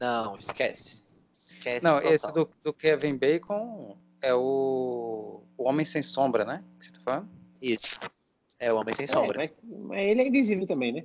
Não, 0.00 0.36
esquece. 0.36 1.04
Esquece 1.32 1.84
Não, 1.84 1.96
total. 1.96 2.12
esse 2.14 2.32
do, 2.32 2.50
do 2.62 2.72
Kevin 2.72 3.16
Bacon 3.16 3.96
é 4.20 4.34
o, 4.34 5.42
o 5.56 5.64
Homem 5.64 5.84
Sem 5.86 6.02
Sombra, 6.02 6.44
né? 6.44 6.62
Que 6.78 6.86
você 6.86 6.92
tá 6.92 7.00
falando? 7.00 7.28
Isso. 7.62 7.98
É 8.58 8.72
o 8.72 8.76
Homem 8.76 8.94
Sem 8.94 9.04
É, 9.04 9.06
Sombra. 9.06 9.38
mas, 9.38 9.50
mas 9.62 10.10
ele 10.10 10.22
é 10.22 10.26
invisível 10.28 10.66
também, 10.66 10.92
né? 10.92 11.04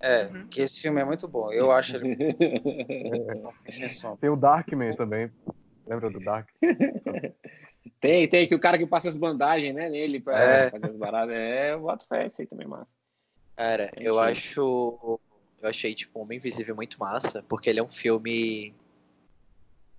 É, 0.00 0.24
Uhum. 0.26 0.46
que 0.48 0.60
esse 0.62 0.80
filme 0.80 1.00
é 1.00 1.04
muito 1.04 1.26
bom. 1.26 1.52
Eu 1.52 1.70
acho 1.72 1.96
ele 1.96 2.16
Homem 3.44 3.70
Sem 3.70 3.88
Sombra. 3.88 4.18
Tem 4.18 4.30
o 4.30 4.36
Darkman 4.36 4.94
também. 4.96 5.30
Lembra 5.86 6.10
do 6.10 6.20
Dark? 6.20 6.48
tem, 8.00 8.28
tem, 8.28 8.46
que 8.46 8.54
o 8.54 8.60
cara 8.60 8.76
que 8.78 8.86
passa 8.86 9.08
as 9.08 9.16
bandagens, 9.16 9.74
né, 9.74 9.88
nele 9.88 10.20
pra 10.20 10.38
É. 10.38 10.70
fazer 10.70 10.86
as 10.86 10.96
baradas. 10.96 11.34
É, 11.34 11.72
eu 11.72 11.80
boto 11.80 12.06
fé, 12.06 12.26
esse 12.26 12.42
aí 12.42 12.48
também 12.48 12.66
é 12.66 12.68
massa. 12.68 12.90
Cara, 13.58 13.86
Entendi. 13.86 14.06
eu 14.06 14.20
acho. 14.20 15.18
Eu 15.60 15.68
achei, 15.68 15.92
tipo, 15.92 16.20
Homem 16.20 16.38
Invisível 16.38 16.76
muito 16.76 16.96
massa, 17.00 17.42
porque 17.48 17.68
ele 17.68 17.80
é 17.80 17.82
um 17.82 17.88
filme 17.88 18.72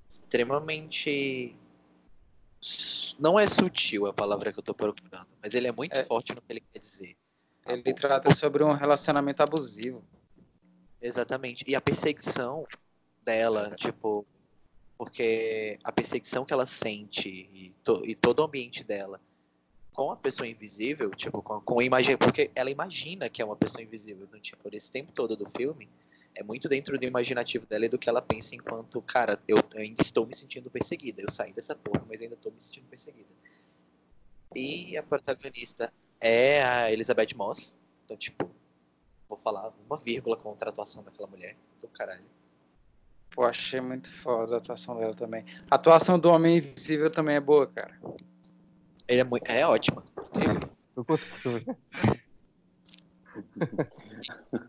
extremamente. 0.07 1.53
Não 3.19 3.37
é 3.37 3.45
sutil 3.47 4.05
a 4.05 4.13
palavra 4.13 4.53
que 4.53 4.59
eu 4.59 4.63
tô 4.63 4.73
procurando, 4.73 5.27
mas 5.43 5.53
ele 5.53 5.67
é 5.67 5.73
muito 5.73 5.97
É. 5.99 6.05
forte 6.05 6.33
no 6.33 6.41
que 6.41 6.53
ele 6.53 6.61
quer 6.71 6.79
dizer. 6.79 7.17
Ele 7.67 7.93
trata 7.93 8.33
sobre 8.33 8.63
um 8.63 8.71
relacionamento 8.71 9.43
abusivo. 9.43 10.01
Exatamente. 11.01 11.65
E 11.67 11.75
a 11.75 11.81
perseguição 11.81 12.65
dela, 13.21 13.75
tipo, 13.75 14.25
porque 14.97 15.77
a 15.83 15.91
perseguição 15.91 16.45
que 16.45 16.53
ela 16.53 16.65
sente 16.65 17.29
e, 17.29 17.71
to- 17.83 18.03
e 18.05 18.15
todo 18.15 18.39
o 18.39 18.43
ambiente 18.43 18.85
dela 18.85 19.19
com 19.99 20.13
a 20.13 20.15
pessoa 20.15 20.47
invisível, 20.47 21.09
tipo, 21.09 21.41
com, 21.41 21.59
com 21.59 21.79
a 21.81 21.83
imagem, 21.83 22.15
porque 22.15 22.49
ela 22.55 22.71
imagina 22.71 23.27
que 23.27 23.41
é 23.41 23.45
uma 23.45 23.57
pessoa 23.57 23.83
invisível, 23.83 24.25
então, 24.29 24.39
tipo, 24.39 24.69
esse 24.71 24.89
tempo 24.89 25.11
todo 25.11 25.35
do 25.35 25.45
filme 25.49 25.89
é 26.33 26.41
muito 26.41 26.69
dentro 26.69 26.97
do 26.97 27.03
imaginativo 27.03 27.65
dela 27.65 27.85
e 27.85 27.89
do 27.89 27.99
que 27.99 28.07
ela 28.07 28.21
pensa 28.21 28.55
enquanto, 28.55 29.01
cara, 29.01 29.37
eu 29.45 29.57
ainda 29.75 30.01
estou 30.01 30.25
me 30.25 30.33
sentindo 30.33 30.69
perseguida, 30.69 31.21
eu 31.21 31.29
saí 31.29 31.51
dessa 31.51 31.75
porra, 31.75 32.01
mas 32.07 32.21
ainda 32.21 32.35
estou 32.35 32.49
me 32.49 32.61
sentindo 32.61 32.85
perseguida. 32.85 33.27
E 34.55 34.95
a 34.95 35.03
protagonista 35.03 35.91
é 36.21 36.63
a 36.63 36.89
Elizabeth 36.93 37.35
Moss, 37.35 37.77
então, 38.05 38.15
tipo, 38.15 38.49
vou 39.27 39.37
falar 39.37 39.73
uma 39.85 39.97
vírgula 39.97 40.37
contra 40.37 40.69
a 40.69 40.71
atuação 40.71 41.03
daquela 41.03 41.27
mulher, 41.27 41.57
do 41.81 41.89
caralho. 41.89 42.23
Pô, 43.31 43.43
achei 43.43 43.81
muito 43.81 44.09
foda 44.09 44.55
a 44.55 44.57
atuação 44.59 44.97
dela 44.97 45.13
também. 45.13 45.43
A 45.69 45.75
atuação 45.75 46.17
do 46.17 46.29
Homem 46.29 46.57
Invisível 46.59 47.11
também 47.11 47.35
é 47.35 47.41
boa, 47.41 47.67
cara. 47.67 47.99
Ele 49.09 49.21
é, 49.21 49.23
muito, 49.25 49.49
é. 49.49 49.61
Incrível. 49.63 50.69
Eu 50.95 51.03
consigo 51.03 51.51
ver. 51.59 51.77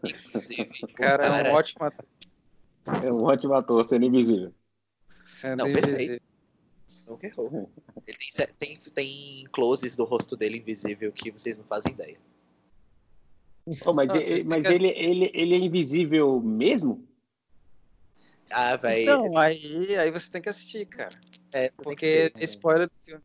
Inclusive, 0.04 0.70
O 0.84 0.92
cara, 0.94 1.24
é 1.24 1.28
cara- 1.28 1.50
um 1.50 1.54
ótimo 1.54 1.84
ator. 1.84 2.06
É 3.04 3.12
um 3.12 3.22
ótimo 3.24 3.54
ator, 3.54 3.84
sendo 3.84 4.06
invisível. 4.06 4.54
Sendo 5.24 5.58
Não, 5.58 5.72
perfeito. 5.72 5.94
invisível. 5.94 6.20
nunca 7.06 7.26
errou. 7.26 7.70
Ele 8.06 8.16
tem, 8.18 8.46
tem, 8.58 8.78
tem 8.94 9.44
closes 9.52 9.96
do 9.96 10.04
rosto 10.04 10.36
dele 10.36 10.58
invisível 10.58 11.12
que 11.12 11.30
vocês 11.30 11.58
não 11.58 11.64
fazem 11.64 11.92
ideia. 11.92 12.18
Pô, 13.82 13.92
mas 13.92 14.08
Não, 14.08 14.16
ele- 14.16 14.44
mas 14.44 14.66
que- 14.66 14.72
ele, 14.72 14.88
ele, 14.88 15.30
ele 15.34 15.54
é 15.54 15.58
invisível 15.58 16.40
mesmo? 16.40 17.06
Ah, 18.50 18.74
velho. 18.76 19.02
Então, 19.02 19.36
aí, 19.36 19.96
aí 19.96 20.10
você 20.10 20.30
tem 20.30 20.42
que 20.42 20.48
assistir, 20.48 20.86
cara. 20.86 21.20
é, 21.52 21.70
Porque 21.76 22.30
ter. 22.30 22.32
é 22.36 22.44
spoiler 22.44 22.88
do 22.88 22.92
filme. 23.04 23.22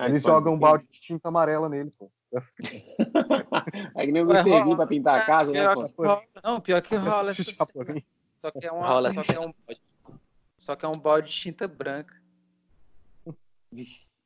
Ah, 0.00 0.08
Eles 0.08 0.22
jogam 0.22 0.54
um 0.54 0.58
balde 0.58 0.88
de 0.88 0.98
tinta 1.00 1.28
amarela 1.28 1.68
nele, 1.68 1.90
pô. 1.98 2.10
É 3.96 4.06
que 4.06 4.12
nem 4.12 4.22
o. 4.22 4.26
Bean 4.26 4.76
pra 4.76 4.86
pintar 4.86 5.20
a 5.20 5.26
casa, 5.26 5.52
né? 5.52 5.74
Pô? 5.74 5.86
rola- 5.98 6.22
Não, 6.42 6.60
pior 6.60 6.80
que 6.80 6.94
rola 6.96 7.30
essa. 7.32 7.52
Só 7.52 7.66
que 7.66 8.66
é 8.66 8.72
uma. 8.72 8.86
Rola 8.86 9.12
Só 9.12 9.22
que 9.22 9.32
é 9.32 9.40
um, 9.40 9.52
só 10.58 10.76
que 10.76 10.84
é 10.84 10.88
um 10.88 10.98
balde 10.98 11.28
de 11.30 11.36
tinta 11.36 11.68
branca. 11.68 12.14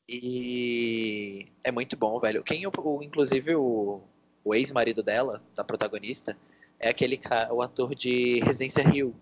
E 0.08 1.48
é 1.64 1.72
muito 1.72 1.96
bom, 1.96 2.20
velho. 2.20 2.42
Quem, 2.44 2.66
o, 2.66 2.70
o- 2.84 3.02
inclusive, 3.02 3.56
o, 3.56 4.02
o 4.44 4.54
ex-marido 4.54 5.02
dela, 5.02 5.42
da 5.56 5.64
protagonista, 5.64 6.36
é 6.78 6.90
aquele 6.90 7.16
ca- 7.16 7.48
o 7.52 7.62
ator 7.62 7.94
de 7.94 8.40
Residência 8.40 8.86
Rio, 8.86 9.14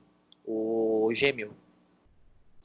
o 0.44 1.08
gêmeo. 1.14 1.54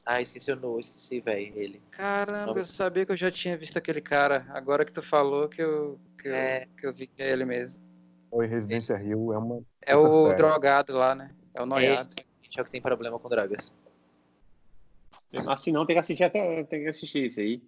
Ah, 0.06 0.20
esqueci 0.20 0.50
o 0.52 0.56
nome, 0.56 0.80
esqueci, 0.80 1.20
velho, 1.20 1.52
ele. 1.58 1.82
Caramba, 1.90 2.46
Nome- 2.46 2.60
eu 2.60 2.64
sabia 2.64 3.04
que 3.04 3.12
eu 3.12 3.16
já 3.16 3.30
tinha 3.30 3.56
visto 3.58 3.76
aquele 3.76 4.00
cara. 4.00 4.46
Agora 4.50 4.84
que 4.84 4.92
tu 4.92 5.02
falou 5.02 5.48
que 5.48 5.60
eu, 5.62 6.00
que 6.18 6.28
eu, 6.28 6.34
É. 6.34 6.66
que 6.78 6.86
eu 6.86 6.92
vi 6.94 7.06
que 7.06 7.22
é 7.22 7.30
ele 7.30 7.44
mesmo. 7.44 7.82
Oi, 8.30 8.46
Residência 8.46 8.96
Rio 8.96 9.32
é 9.32 9.38
uma. 9.38 9.62
É 9.82 9.96
o 9.96 10.22
sério. 10.22 10.36
drogado 10.36 10.92
lá, 10.94 11.14
né? 11.14 11.34
É 11.54 11.60
o 11.60 11.64
É 11.64 11.66
noiado. 11.66 12.08
exatamente, 12.10 12.58
é 12.58 12.62
o 12.62 12.64
que 12.64 12.70
tem 12.70 12.80
problema 12.82 13.18
com 13.18 13.28
drogas. 13.28 13.74
Assim 15.46 15.72
não, 15.72 15.84
tem 15.84 15.94
que 15.96 16.00
assistir 16.00 16.24
até. 16.24 16.64
Tem 16.64 16.82
que 16.82 16.88
assistir 16.88 17.26
isso 17.26 17.40
aí. 17.40 17.62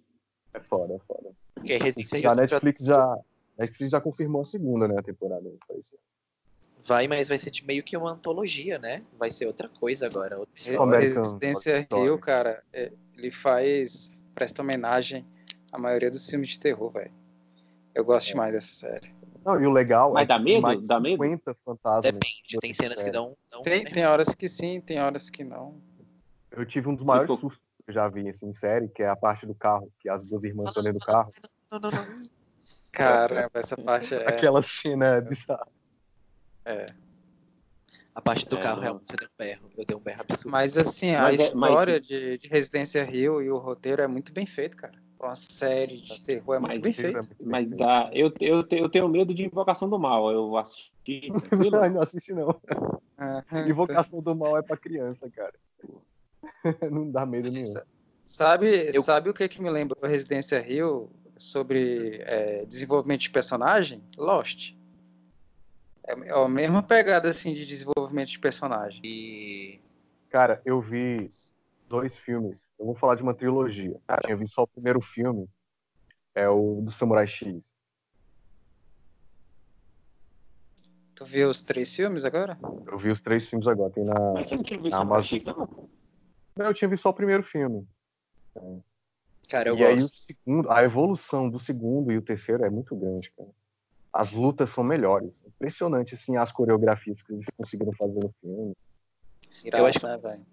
É 0.53 0.59
foda, 0.59 0.95
é 0.95 0.99
foda. 0.99 1.31
Porque 1.53 1.77
Residência 1.77 2.17
Rio 2.17 2.23
Já 2.29 2.31
a 2.31 2.35
Netflix 2.35 2.83
já. 2.83 3.17
Netflix 3.57 3.91
já 3.91 4.01
confirmou 4.01 4.41
a 4.41 4.45
segunda, 4.45 4.87
né, 4.87 4.95
a 4.97 5.03
temporada. 5.03 5.51
Parece. 5.67 5.95
Vai, 6.85 7.07
mas 7.07 7.27
vai 7.27 7.37
ser 7.37 7.51
de 7.51 7.65
meio 7.65 7.83
que 7.83 7.95
uma 7.97 8.11
antologia, 8.11 8.77
né? 8.79 9.03
Vai 9.17 9.31
ser 9.31 9.45
outra 9.47 9.67
coisa 9.69 10.05
agora, 10.07 10.37
outra 10.39 10.53
Re- 10.55 10.59
história. 10.71 10.83
American 10.97 11.23
Residência 11.23 11.71
Horror 11.73 11.83
Story. 11.83 12.03
Rio, 12.03 12.19
cara, 12.19 12.63
é- 12.73 12.91
ele 13.17 13.31
faz. 13.31 14.09
presta 14.33 14.61
homenagem 14.61 15.25
à 15.73 15.77
maioria 15.77 16.09
dos 16.09 16.27
filmes 16.29 16.49
de 16.51 16.59
terror, 16.59 16.89
velho. 16.91 17.11
Eu 17.93 18.05
gosto 18.05 18.27
É. 18.27 18.31
demais 18.31 18.53
dessa 18.53 18.73
série. 18.73 19.13
Não, 19.45 19.61
e 19.61 19.65
o 19.67 19.71
legal 19.71 20.13
Mas 20.13 20.23
é 20.23 20.25
dá 20.27 20.37
que 20.37 20.43
medo? 20.45 20.61
mais 20.61 20.87
Dá 20.87 20.99
medo? 20.99 21.21
50 21.23 21.53
fantasmas. 21.65 22.03
Depende, 22.13 22.59
tem 22.61 22.73
cenas 22.73 23.03
que 23.03 23.09
É. 23.09 23.11
dão. 23.11 23.35
dão 23.51 23.61
Tem, 23.63 23.83
tem 23.83 24.05
horas 24.05 24.33
que 24.33 24.47
sim, 24.47 24.79
tem 24.79 25.01
horas 25.01 25.29
que 25.29 25.43
não. 25.43 25.75
Eu 26.49 26.65
tive 26.65 26.87
um 26.87 26.95
dos 26.95 27.03
maiores 27.03 27.27
Tipo- 27.29 27.41
sustos 27.41 27.63
que 27.83 27.89
eu 27.91 27.93
já 27.93 28.07
vi 28.07 28.29
assim, 28.29 28.47
em 28.47 28.53
série, 28.53 28.87
que 28.87 29.03
é 29.03 29.09
a 29.09 29.15
parte 29.15 29.45
do 29.45 29.53
carro, 29.53 29.91
que 29.99 30.07
as 30.09 30.25
duas 30.25 30.43
irmãs 30.43 30.69
estão 30.69 30.81
dentro 30.83 30.99
do 30.99 31.05
carro. 31.05 31.31
Não, 31.71 31.79
não, 31.79 31.91
não. 31.91 32.07
Caramba, 32.91 33.51
essa 33.55 33.75
parte 33.77 34.13
é. 34.15 34.27
Aquela 34.27 34.61
cena 34.63 35.21
é. 36.65 36.85
A 38.13 38.21
parte 38.21 38.47
do 38.47 38.57
É, 38.57 38.61
carro 38.61 38.75
não. 38.77 38.83
realmente 38.83 39.13
eu 39.13 39.17
dei 39.17 39.27
um 39.27 39.37
berro. 39.37 39.69
Eu 39.77 39.85
dei 39.85 39.95
um 39.95 39.99
berro 39.99 40.21
absurdo. 40.21 40.49
Mas 40.51 40.77
assim, 40.77 41.15
a 41.15 41.21
Mas 41.23 41.39
é- 41.39 41.55
mas- 41.55 41.69
história 41.71 41.99
de, 42.01 42.37
de 42.37 42.47
Residência 42.49 43.03
Rio 43.05 43.41
e 43.41 43.49
o 43.49 43.57
roteiro 43.57 44.01
é 44.01 44.07
muito 44.07 44.33
bem 44.33 44.45
feito, 44.45 44.75
cara. 44.75 44.93
Pra 45.17 45.29
Uma 45.29 45.35
série 45.35 46.01
de 46.01 46.21
terror 46.21 46.55
é 46.55 46.59
muito 46.59 46.71
Mas 46.73 46.79
bem 46.79 46.91
É 46.91 46.93
feito. 46.93 47.13
muito 47.15 47.35
bem 47.37 47.47
Mas 47.47 47.67
feito. 47.67 47.77
dá. 47.79 48.09
Eu, 48.13 48.33
eu, 48.41 48.65
eu 48.71 48.89
tenho 48.89 49.07
medo 49.07 49.33
de 49.33 49.45
Invocação 49.45 49.89
do 49.89 49.97
Mal. 49.99 50.29
Eu 50.31 50.57
assisti. 50.57 51.29
Ai, 51.81 51.89
não 51.89 52.01
assisti 52.01 52.33
não. 52.33 52.59
Aham. 53.17 53.43
Invocação 53.69 54.21
do 54.21 54.35
mal 54.35 54.57
é 54.57 54.61
pra 54.61 54.75
criança, 54.75 55.29
cara. 55.29 55.53
não 56.91 57.09
dá 57.09 57.25
medo 57.25 57.49
nenhum. 57.49 57.73
Sabe, 58.25 58.91
Eu- 58.93 59.01
sabe 59.03 59.29
o 59.29 59.33
que, 59.33 59.47
que 59.47 59.61
me 59.61 59.69
lembrou 59.69 60.09
Residência 60.09 60.59
Rio 60.59 61.09
sobre 61.37 62.21
é, 62.25 62.65
desenvolvimento 62.65 63.21
de 63.21 63.29
personagem? 63.29 64.03
Lost. 64.17 64.73
É 66.07 66.13
é 66.13 66.31
a 66.31 66.47
mesma 66.49 66.81
pegada 66.83 67.29
assim 67.29 67.53
de 67.53 67.65
desenvolvimento 67.65 68.29
de 68.29 68.39
personagem. 68.39 69.01
E. 69.03 69.79
Cara, 70.29 70.61
eu 70.65 70.81
vi 70.81 71.27
dois 71.87 72.17
filmes. 72.17 72.67
Eu 72.79 72.85
vou 72.85 72.95
falar 72.95 73.15
de 73.15 73.23
uma 73.23 73.33
trilogia. 73.33 73.99
Eu 74.09 74.17
tinha 74.25 74.37
visto 74.37 74.53
só 74.53 74.63
o 74.63 74.67
primeiro 74.67 75.01
filme. 75.01 75.47
É 76.33 76.47
o 76.49 76.81
do 76.81 76.91
Samurai 76.91 77.27
X. 77.27 77.73
Tu 81.15 81.25
viu 81.25 81.49
os 81.49 81.61
três 81.61 81.93
filmes 81.93 82.25
agora? 82.25 82.57
Eu 82.87 82.97
vi 82.97 83.09
os 83.11 83.21
três 83.21 83.45
filmes 83.45 83.67
agora. 83.67 83.91
Tem 83.91 84.03
na. 84.03 84.33
Mas 84.33 84.47
você 84.47 84.55
não 84.55 84.63
tinha 84.63 84.79
visto 84.79 84.93
Ah, 84.95 84.99
Samurai 84.99 85.19
mas- 85.19 85.27
X, 85.27 85.43
não? 85.43 85.89
Não, 86.55 86.65
eu 86.67 86.73
tinha 86.73 86.89
visto 86.89 87.03
só 87.03 87.09
o 87.09 87.13
primeiro 87.13 87.43
filme. 87.43 87.87
Cara, 89.49 89.69
eu 89.69 89.77
e 89.77 89.85
aí 89.85 89.95
o 89.97 89.99
gosto. 89.99 90.15
segundo, 90.17 90.71
a 90.71 90.83
evolução 90.83 91.49
do 91.49 91.59
segundo 91.59 92.11
e 92.11 92.17
o 92.17 92.21
terceiro 92.21 92.63
é 92.65 92.69
muito 92.69 92.95
grande, 92.95 93.31
cara. 93.37 93.49
As 94.13 94.31
lutas 94.31 94.69
são 94.71 94.83
melhores. 94.83 95.31
Impressionante, 95.45 96.15
assim, 96.15 96.35
as 96.37 96.51
coreografias 96.51 97.21
que 97.21 97.33
eles 97.33 97.45
conseguiram 97.57 97.93
fazer 97.93 98.19
no 98.19 98.33
filme. 98.41 98.73
Eu 99.63 99.85
acho 99.85 99.99
que 99.99 100.05
né, 100.05 100.17
velho? 100.17 100.45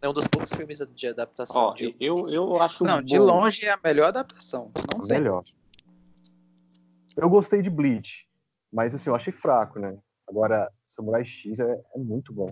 é 0.00 0.08
um 0.08 0.12
dos 0.12 0.26
poucos 0.26 0.52
filmes 0.52 0.78
de 0.78 1.06
adaptação. 1.06 1.62
Ó, 1.62 1.74
de... 1.74 1.94
eu, 2.00 2.28
eu 2.28 2.60
acho. 2.60 2.84
Não, 2.84 3.02
de 3.02 3.18
bom. 3.18 3.24
longe 3.24 3.64
é 3.64 3.70
a 3.70 3.78
melhor 3.82 4.08
adaptação. 4.08 4.70
Não 4.92 5.06
tem. 5.06 5.18
Melhor. 5.18 5.44
Eu 7.16 7.28
gostei 7.28 7.60
de 7.62 7.70
Bleach, 7.70 8.26
mas 8.72 8.94
assim, 8.94 9.10
eu 9.10 9.14
achei 9.14 9.32
fraco, 9.32 9.78
né? 9.78 9.96
Agora, 10.26 10.72
Samurai 10.86 11.24
X 11.24 11.60
é, 11.60 11.84
é 11.94 11.98
muito 11.98 12.32
bom. 12.32 12.48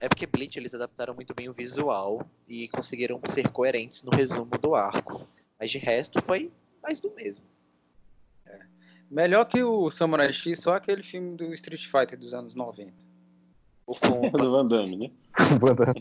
É 0.00 0.08
porque 0.08 0.26
Bleach 0.26 0.58
eles 0.58 0.74
adaptaram 0.74 1.14
muito 1.14 1.34
bem 1.34 1.48
o 1.48 1.52
visual 1.52 2.26
e 2.48 2.68
conseguiram 2.68 3.20
ser 3.28 3.50
coerentes 3.50 4.02
no 4.02 4.10
resumo 4.10 4.50
do 4.58 4.74
arco. 4.74 5.28
Mas 5.58 5.70
de 5.70 5.78
resto 5.78 6.22
foi 6.22 6.50
mais 6.82 7.00
do 7.00 7.10
mesmo. 7.14 7.44
Melhor 9.10 9.44
que 9.46 9.62
o 9.62 9.90
Samurai 9.90 10.32
X, 10.32 10.60
só 10.60 10.74
aquele 10.74 11.02
filme 11.02 11.36
do 11.36 11.52
Street 11.54 11.84
Fighter 11.86 12.18
dos 12.18 12.34
anos 12.34 12.54
90. 12.54 12.92
O 13.86 13.92
com 13.98 14.30
do 14.36 14.50
Van 14.52 14.66
Damme, 14.66 14.96
né? 14.96 15.10
Banda- 15.58 15.94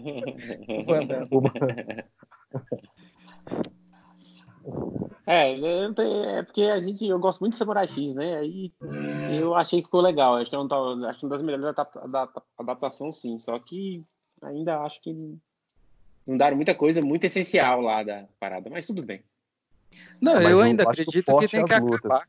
Van 0.86 1.06
Damme. 1.06 1.30
É, 5.26 5.54
eu 5.54 5.88
não 5.88 5.94
tenho- 5.94 6.24
é 6.24 6.44
porque 6.44 6.64
a 6.64 6.80
gente, 6.80 7.06
eu 7.06 7.20
gosto 7.20 7.40
muito 7.42 7.54
de 7.54 7.58
Samurai 7.60 7.88
X, 7.88 8.16
né? 8.16 8.38
Aí 8.38 8.72
eu 9.38 9.54
achei 9.56 9.80
que 9.82 9.86
ficou 9.86 10.02
legal. 10.02 10.36
Acho 10.36 10.50
que 10.50 10.56
é 10.56 10.60
um, 10.60 10.68
tal- 10.68 11.04
acho 11.06 11.20
que 11.20 11.26
uma 11.26 11.32
das 11.32 11.42
melhores 11.42 11.66
adapta- 11.66 12.02
adapta- 12.02 12.44
adaptação, 12.58 13.12
sim. 13.12 13.38
Só 13.38 13.58
que 13.60 14.04
ainda 14.42 14.80
acho 14.82 15.02
que 15.02 15.14
não 16.26 16.38
deram 16.38 16.56
muita 16.56 16.74
coisa 16.76 17.02
muito 17.02 17.26
essencial 17.26 17.82
lá 17.82 18.04
da 18.04 18.26
parada, 18.40 18.70
mas 18.70 18.86
tudo 18.88 19.04
bem. 19.06 19.22
Não, 20.22 20.36
Mas 20.36 20.50
eu 20.50 20.62
ainda 20.62 20.84
que 20.84 20.90
o 20.90 20.92
acredito 20.92 21.26
que 21.26 21.32
forte 21.32 21.48
tem 21.52 21.60
é 21.62 21.64
que 21.64 21.74
as 21.74 21.82
lutas. 21.82 21.98
acabar. 22.06 22.28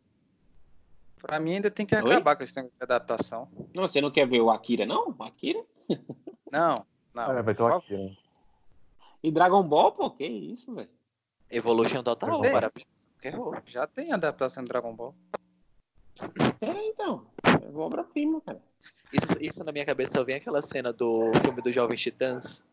Pra 1.29 1.39
mim 1.39 1.57
ainda 1.57 1.71
tem 1.71 1.85
que 1.85 1.95
Oi? 1.95 2.01
acabar 2.01 2.37
com 2.37 2.43
esse 2.43 2.57
negócio 2.57 2.75
de 2.79 2.85
adaptação. 2.85 3.51
Não, 3.75 3.87
você 3.87 4.01
não 4.01 4.11
quer 4.11 4.27
ver 4.27 4.41
o 4.41 4.51
Akira, 4.51 4.87
não? 4.87 5.11
O 5.11 5.23
Akira? 5.23 5.63
Não, 6.51 6.87
não. 7.13 7.31
É, 7.33 7.43
vai 7.43 7.55
ter 7.55 7.63
aqui, 7.63 7.95
né? 7.95 8.17
E 9.23 9.31
Dragon 9.31 9.63
Ball, 9.63 9.93
pô, 9.93 10.11
que 10.11 10.25
isso, 10.25 10.75
velho? 10.75 10.89
Evolution 11.51 12.03
Total, 12.03 12.43
errou. 13.23 13.55
Já 13.67 13.87
tem 13.87 14.11
adaptação 14.15 14.65
de 14.65 14.69
Dragon 14.71 14.97
Ball. 14.97 15.15
É, 16.63 16.87
então. 16.87 17.27
É 17.69 17.77
obra-prima, 17.77 18.41
cara. 18.41 18.63
Isso, 19.13 19.37
isso 19.41 19.65
na 19.65 19.73
minha 19.73 19.85
cabeça 19.85 20.13
só 20.13 20.25
vem 20.25 20.37
aquela 20.37 20.63
cena 20.63 20.93
do 20.93 21.33
filme 21.43 21.61
do 21.61 21.71
Jovem 21.71 21.97
Titãs. 21.97 22.65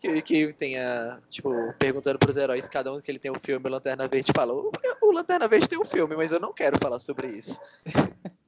Que, 0.00 0.20
que 0.22 0.52
tem 0.52 0.78
a. 0.78 1.20
Tipo, 1.30 1.50
perguntando 1.78 2.18
pros 2.18 2.36
heróis, 2.36 2.68
cada 2.68 2.92
um 2.92 3.00
que 3.00 3.10
ele 3.10 3.18
tem 3.18 3.30
um 3.30 3.38
filme, 3.38 3.64
o 3.68 3.70
Lanterna 3.70 4.08
Verde 4.08 4.32
fala: 4.34 4.52
o, 4.52 4.72
o 5.02 5.12
Lanterna 5.12 5.46
Verde 5.46 5.68
tem 5.68 5.78
um 5.78 5.84
filme, 5.84 6.16
mas 6.16 6.32
eu 6.32 6.40
não 6.40 6.52
quero 6.52 6.78
falar 6.78 6.98
sobre 6.98 7.28
isso. 7.28 7.60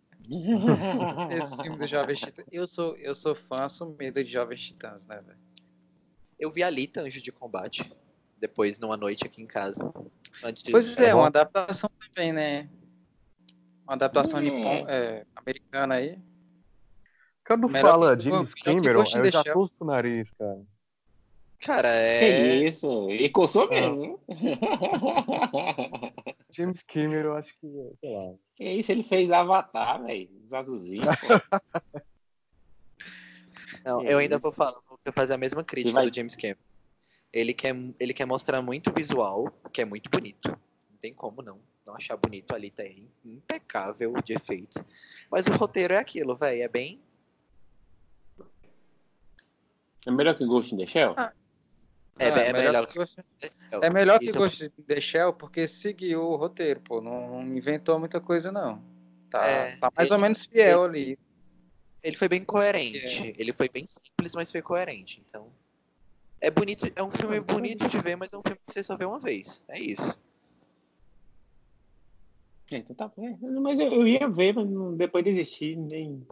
Esse 1.31 1.57
filme 1.61 1.76
do 1.76 1.87
Jovem 1.87 2.16
Titãs. 2.16 2.47
Eu 2.50 2.66
sou, 2.66 2.97
eu 2.97 3.14
sou 3.14 3.35
fã 3.35 3.64
assumido 3.64 4.25
de 4.25 4.33
Jovens 4.33 4.62
Titãs, 4.62 5.07
né, 5.07 5.21
velho? 5.21 5.38
Eu 6.40 6.50
vi 6.50 6.62
a 6.62 6.69
Alita, 6.69 7.02
Anjo 7.02 7.21
de 7.21 7.31
Combate, 7.31 7.88
depois 8.38 8.81
numa 8.81 8.97
noite 8.97 9.26
aqui 9.26 9.42
em 9.42 9.47
casa. 9.47 9.92
Antes 10.42 10.62
de, 10.62 10.73
Pois 10.73 10.97
é, 10.97 11.11
É 11.11 11.14
uma 11.14 11.26
adaptação 11.26 11.90
também, 12.00 12.33
né? 12.33 12.69
Uma 13.93 13.97
adaptação 13.97 14.41
Hum. 14.41 14.45
nipon, 14.45 14.89
é, 14.89 15.27
americana 15.37 15.97
aí. 15.97 16.19
Quando 17.47 17.69
Melhor 17.69 17.91
fala 17.91 18.17
que- 18.17 18.23
James 18.23 18.55
que 18.55 18.65
Cameron, 18.65 19.01
eu 19.05 19.23
the 19.23 19.31
já 19.31 19.45
torço 19.45 19.85
o 19.85 19.87
nariz, 19.87 20.31
cara. 20.31 20.63
Cara, 21.61 21.89
Que 21.91 22.25
é. 22.25 22.55
isso? 22.65 23.11
E 23.11 23.29
coçou 23.29 23.69
mesmo, 23.69 24.03
hein? 24.03 24.19
James 26.51 26.83
Cameron, 26.83 27.33
eu 27.33 27.37
acho 27.37 27.53
que, 27.61 27.69
sei 28.01 28.17
lá. 28.17 28.33
que 28.57 28.65
isso? 28.65 28.91
Ele 28.93 29.03
fez 29.03 29.31
Avatar, 29.31 30.03
velho. 30.03 30.31
Os 30.47 30.55
azulzinhos. 30.55 31.07
pô. 31.07 31.07
Não, 33.85 34.01
Que 34.01 34.07
eu 34.13 34.19
ainda 34.19 34.39
vou 34.39 34.49
isso. 34.51 34.57
falar, 34.57 34.81
vou 34.89 34.99
fazer 35.13 35.35
a 35.35 35.39
mesma 35.39 35.63
crítica 35.63 35.97
vai- 36.01 36.09
do 36.09 36.17
James 36.17 36.35
Cameron. 36.35 36.59
Ele 37.31 37.53
quer, 37.53 37.75
ele 38.01 38.15
quer 38.15 38.25
mostrar 38.25 38.63
muito 38.63 38.91
visual, 38.91 39.51
que 39.71 39.83
é 39.83 39.85
muito 39.85 40.09
bonito. 40.09 40.49
Não 40.91 40.97
tem 40.99 41.13
como 41.13 41.43
não, 41.43 41.61
não 41.93 41.97
achar 41.97 42.17
bonito 42.17 42.55
ali, 42.55 42.71
tá 42.71 42.85
impecável 43.25 44.13
de 44.25 44.33
efeitos. 44.33 44.83
Mas 45.31 45.47
o 45.47 45.53
roteiro 45.53 45.95
é 45.95 45.99
aquilo, 45.99 46.35
velho, 46.35 46.63
é 46.63 46.69
bem. 46.69 47.01
É 50.07 50.11
melhor 50.11 50.35
que 50.35 50.45
Ghost 50.45 50.75
in 50.75 50.79
the 50.79 50.87
Shell? 50.87 51.15
Ah, 51.17 51.33
É, 52.19 52.29
Ah, 52.29 52.31
bem- 52.35 52.45
é 52.45 52.53
melhor 52.53 52.87
que 52.87 52.93
que. 52.93 52.99
Ghost, 52.99 53.21
é 53.83 53.91
melhor 53.91 54.19
que 54.19 54.27
Isso- 54.27 54.39
Ghost 54.39 54.65
in 54.65 54.83
the 54.83 55.01
Shell 55.01 55.33
porque 55.33 55.67
seguiu 55.67 56.23
o 56.23 56.37
roteiro, 56.37 56.81
pô. 56.81 57.01
Não, 57.01 57.41
inventou 57.43 57.99
muita 57.99 58.21
coisa, 58.21 58.53
não. 58.53 58.83
Tá, 59.31 59.47
É, 59.47 59.77
tá 59.77 59.91
mais 59.97 60.11
ou 60.11 60.17
ele- 60.17 60.23
menos 60.23 60.45
fiel 60.45 60.85
ali. 60.85 61.19
Ele 62.03 62.17
foi 62.17 62.29
bem 62.29 62.45
coerente. 62.45 63.33
Ele 63.39 63.53
foi 63.53 63.69
bem 63.69 63.87
simples, 63.87 64.35
mas 64.35 64.51
foi 64.53 64.61
coerente. 64.61 65.23
Então. 65.27 65.51
É 66.41 66.51
bonito, 66.51 66.91
é 66.95 67.03
um 67.03 67.11
filme 67.11 67.39
bonito 67.41 67.89
de 67.89 67.99
ver, 67.99 68.17
mas 68.17 68.33
é 68.33 68.37
um 68.37 68.43
filme 68.43 68.59
que 68.67 68.73
você 68.73 68.83
só 68.83 68.97
vê 68.97 69.05
uma 69.05 69.21
vez. 69.21 69.65
É 69.69 69.81
isso. 69.81 70.19
Então 72.79 72.95
tá 72.95 73.11
bem. 73.17 73.38
Mas 73.61 73.79
eu, 73.81 73.93
eu 73.93 74.07
ia 74.07 74.29
ver, 74.29 74.55
mas 74.55 74.69
não- 74.69 74.95
depois 74.97 75.25
desisti. 75.25 75.76
Nem... 75.76 76.26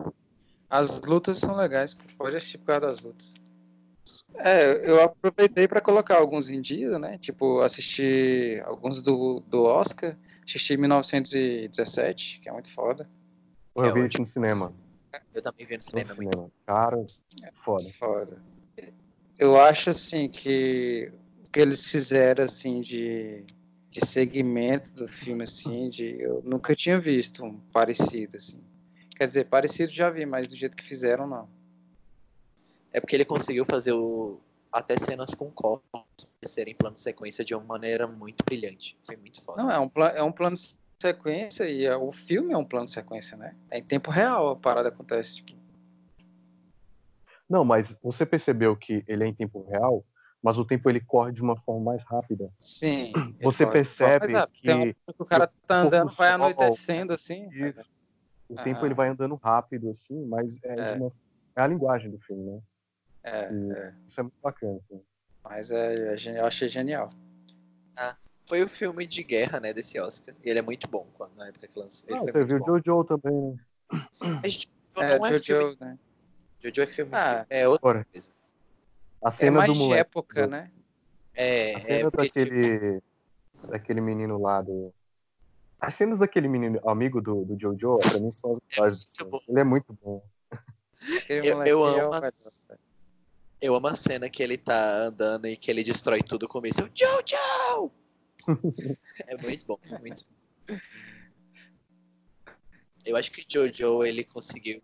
As 0.68 1.00
lutas 1.02 1.38
são 1.38 1.56
legais, 1.56 1.94
pode 2.16 2.37
assistir 2.37 2.59
por 2.59 2.66
causa 2.66 2.87
das 2.87 3.00
lutas. 3.00 3.35
É, 4.37 4.88
eu 4.88 5.02
aproveitei 5.02 5.68
para 5.68 5.80
colocar 5.80 6.16
alguns 6.16 6.49
em 6.49 6.61
dia, 6.61 6.99
né? 6.99 7.18
Tipo, 7.18 7.61
assistir 7.61 8.62
alguns 8.64 9.02
do, 9.02 9.40
do 9.40 9.64
Oscar, 9.64 10.16
assisti 10.47 10.76
1917, 10.76 12.40
que 12.40 12.49
é 12.49 12.52
muito 12.52 12.73
foda. 12.73 13.09
Eu 13.76 13.85
É 13.87 13.92
vi 13.92 14.06
isso 14.06 14.18
no 14.18 14.26
cinema. 14.26 14.73
Eu 15.35 15.42
também 15.42 15.66
vi 15.66 15.75
no 15.75 15.78
No 15.78 15.82
cinema, 15.82 16.12
é 16.12 16.14
muito 16.14 16.30
cinema. 16.30 16.50
Cara, 16.66 17.06
foda. 17.64 17.85
Foda. 17.99 18.42
Eu 19.38 19.61
acho 19.61 19.90
assim 19.90 20.28
que 20.28 21.12
o 21.47 21.50
que 21.50 21.61
eles 21.61 21.87
fizeram 21.88 22.44
assim 22.44 22.80
de, 22.80 23.44
de 23.90 24.06
segmento 24.06 24.94
do 24.94 25.09
filme 25.09 25.42
assim, 25.42 25.90
de 25.90 26.20
eu 26.20 26.40
nunca 26.44 26.75
tinha 26.76 26.99
visto 27.00 27.44
um 27.44 27.59
parecido 27.73 28.37
assim. 28.37 28.62
Quer 29.16 29.25
dizer, 29.25 29.49
parecido 29.49 29.92
já 29.92 30.09
vi, 30.09 30.25
mas 30.25 30.47
do 30.47 30.56
jeito 30.56 30.76
que 30.76 30.85
fizeram 30.85 31.26
não. 31.26 31.49
É 32.92 33.00
porque 33.00 33.16
ele 33.16 33.25
conseguiu 33.25 33.66
fazer 33.66 33.92
o... 33.92 34.40
até 34.73 34.97
cenas 34.99 35.35
com 35.35 35.50
corpos 35.50 36.04
serem 36.44 36.73
em 36.73 36.76
plano 36.76 36.94
de 36.94 37.02
sequência 37.02 37.44
de 37.44 37.54
uma 37.54 37.64
maneira 37.64 38.06
muito 38.06 38.44
brilhante. 38.44 38.97
Foi 39.02 39.16
muito 39.16 39.42
foda. 39.42 39.62
Não, 39.62 39.70
é 39.70 39.78
um, 39.78 39.88
pla- 39.88 40.11
é 40.12 40.23
um 40.23 40.32
plano 40.32 40.56
sequência 41.00 41.68
e 41.68 41.85
é- 41.85 41.97
o 41.97 42.11
filme 42.12 42.52
é 42.52 42.56
um 42.56 42.64
plano 42.64 42.88
sequência, 42.88 43.37
né? 43.37 43.54
É 43.70 43.78
em 43.78 43.85
tempo 43.85 44.11
real 44.11 44.49
a 44.50 44.56
parada 44.56 44.88
acontece. 44.88 45.37
Tipo, 45.37 45.52
Não, 47.49 47.64
mas 47.64 47.94
você 48.02 48.25
percebeu 48.25 48.76
que 48.76 49.04
ele 49.06 49.25
é 49.25 49.26
em 49.26 49.35
tempo 49.35 49.64
real, 49.68 50.04
mas 50.42 50.59
o 50.59 50.64
tempo 50.64 50.88
ele 50.88 51.00
corre 51.00 51.32
de 51.32 51.42
uma 51.42 51.56
forma 51.56 51.92
mais 51.92 52.02
rápida. 52.04 52.50
sim. 52.61 53.12
Você 53.42 53.66
percebe 53.66 54.37
ah, 54.37 54.47
que 54.52 54.70
hora 54.70 54.94
que 54.94 55.23
o 55.23 55.25
cara 55.25 55.52
tá 55.66 55.82
andando, 55.82 56.12
vai 56.12 56.30
anoitecendo 56.30 57.12
assim. 57.12 57.49
Isso. 57.50 57.80
O 58.49 58.56
tempo 58.56 58.85
ele 58.85 58.94
vai 58.94 59.09
andando 59.09 59.37
rápido, 59.37 59.90
assim, 59.90 60.26
mas 60.26 60.59
é, 60.64 60.75
É. 60.75 60.94
uma- 60.94 61.12
é 61.56 61.61
a 61.62 61.66
linguagem 61.66 62.11
do 62.11 62.18
filme, 62.18 62.50
né? 62.50 62.61
É, 63.23 63.30
é, 63.44 63.94
Isso 64.09 64.18
é 64.18 64.23
muito 64.23 64.37
bacana. 64.42 64.78
Assim. 64.78 65.02
mas 65.44 65.70
é, 65.70 66.14
é 66.14 66.40
eu 66.40 66.47
achei 66.47 66.68
genial. 66.68 67.12
Foi 68.50 68.64
o 68.64 68.68
filme 68.68 69.06
de 69.06 69.23
guerra, 69.23 69.61
né, 69.61 69.73
desse 69.73 70.00
Oscar. 70.00 70.35
E 70.44 70.50
ele 70.50 70.59
é 70.59 70.62
muito 70.62 70.88
bom 70.88 71.06
quando, 71.14 71.37
na 71.37 71.47
época 71.47 71.68
que 71.68 71.78
lançou. 71.78 72.11
Ele 72.11 72.18
Ah, 72.18 72.32
bom. 72.59 72.73
o 72.73 72.80
Jojo 72.85 73.04
também, 73.04 73.40
né? 73.40 73.56
Mas 74.42 74.66
É, 74.97 75.18
não 75.18 75.25
é 75.26 75.38
filme. 75.38 75.62
Jojo, 75.62 75.76
né? 75.78 75.99
Jojo 76.59 76.82
é 76.82 76.87
filme. 76.88 77.12
Ah. 77.14 77.47
É 77.49 77.68
outra 77.68 77.88
Ora, 77.88 78.06
coisa. 78.11 78.32
A 79.22 79.28
É 79.28 79.30
cena 79.30 79.58
mais 79.58 79.68
do 79.68 79.74
de 79.74 79.78
moleque. 79.80 80.00
época, 80.00 80.44
do- 80.46 80.50
né? 80.50 80.70
É, 81.34 81.74
A 81.74 81.78
é 81.78 81.80
cena 81.80 82.10
porque, 82.10 82.26
tipo, 82.28 82.38
daquele, 82.50 83.02
daquele 83.68 84.00
menino 84.00 84.38
lá 84.40 84.60
do. 84.62 84.92
As 85.80 85.94
cenas 85.94 86.18
daquele 86.18 86.46
menino 86.48 86.78
amigo 86.88 87.20
do, 87.22 87.44
do 87.44 87.58
Jojo, 87.58 87.98
pra 87.98 88.18
mim, 88.18 88.30
são 88.30 88.52
as 88.52 88.58
melhores. 88.76 88.96
muito 88.98 89.16
filme. 89.16 89.30
bom. 89.32 89.40
Ele 89.48 89.60
é 89.60 89.64
muito 89.64 89.92
bom. 90.02 90.22
Eu- 91.28 91.44
eu 91.44 91.86
é 91.86 92.00
amo 92.00 92.10
melhor. 92.20 92.32
Eu 93.62 93.74
amo 93.74 93.86
a 93.88 93.94
cena 93.94 94.28
que 94.28 94.42
ele 94.42 94.56
tá 94.58 95.04
andando 95.04 95.46
e 95.46 95.56
que 95.56 95.70
ele 95.70 95.82
destrói 95.84 96.22
tudo 96.22 96.46
com 96.48 96.60
isso. 96.66 96.80
Jojo! 96.94 97.90
é 99.26 99.36
muito 99.36 99.66
bom, 99.66 99.78
é 99.90 99.98
muito 99.98 100.24
bom. 100.68 100.76
Eu 103.04 103.16
acho 103.16 103.30
que 103.30 103.44
Jojo, 103.48 104.04
ele 104.04 104.24
conseguiu... 104.24 104.82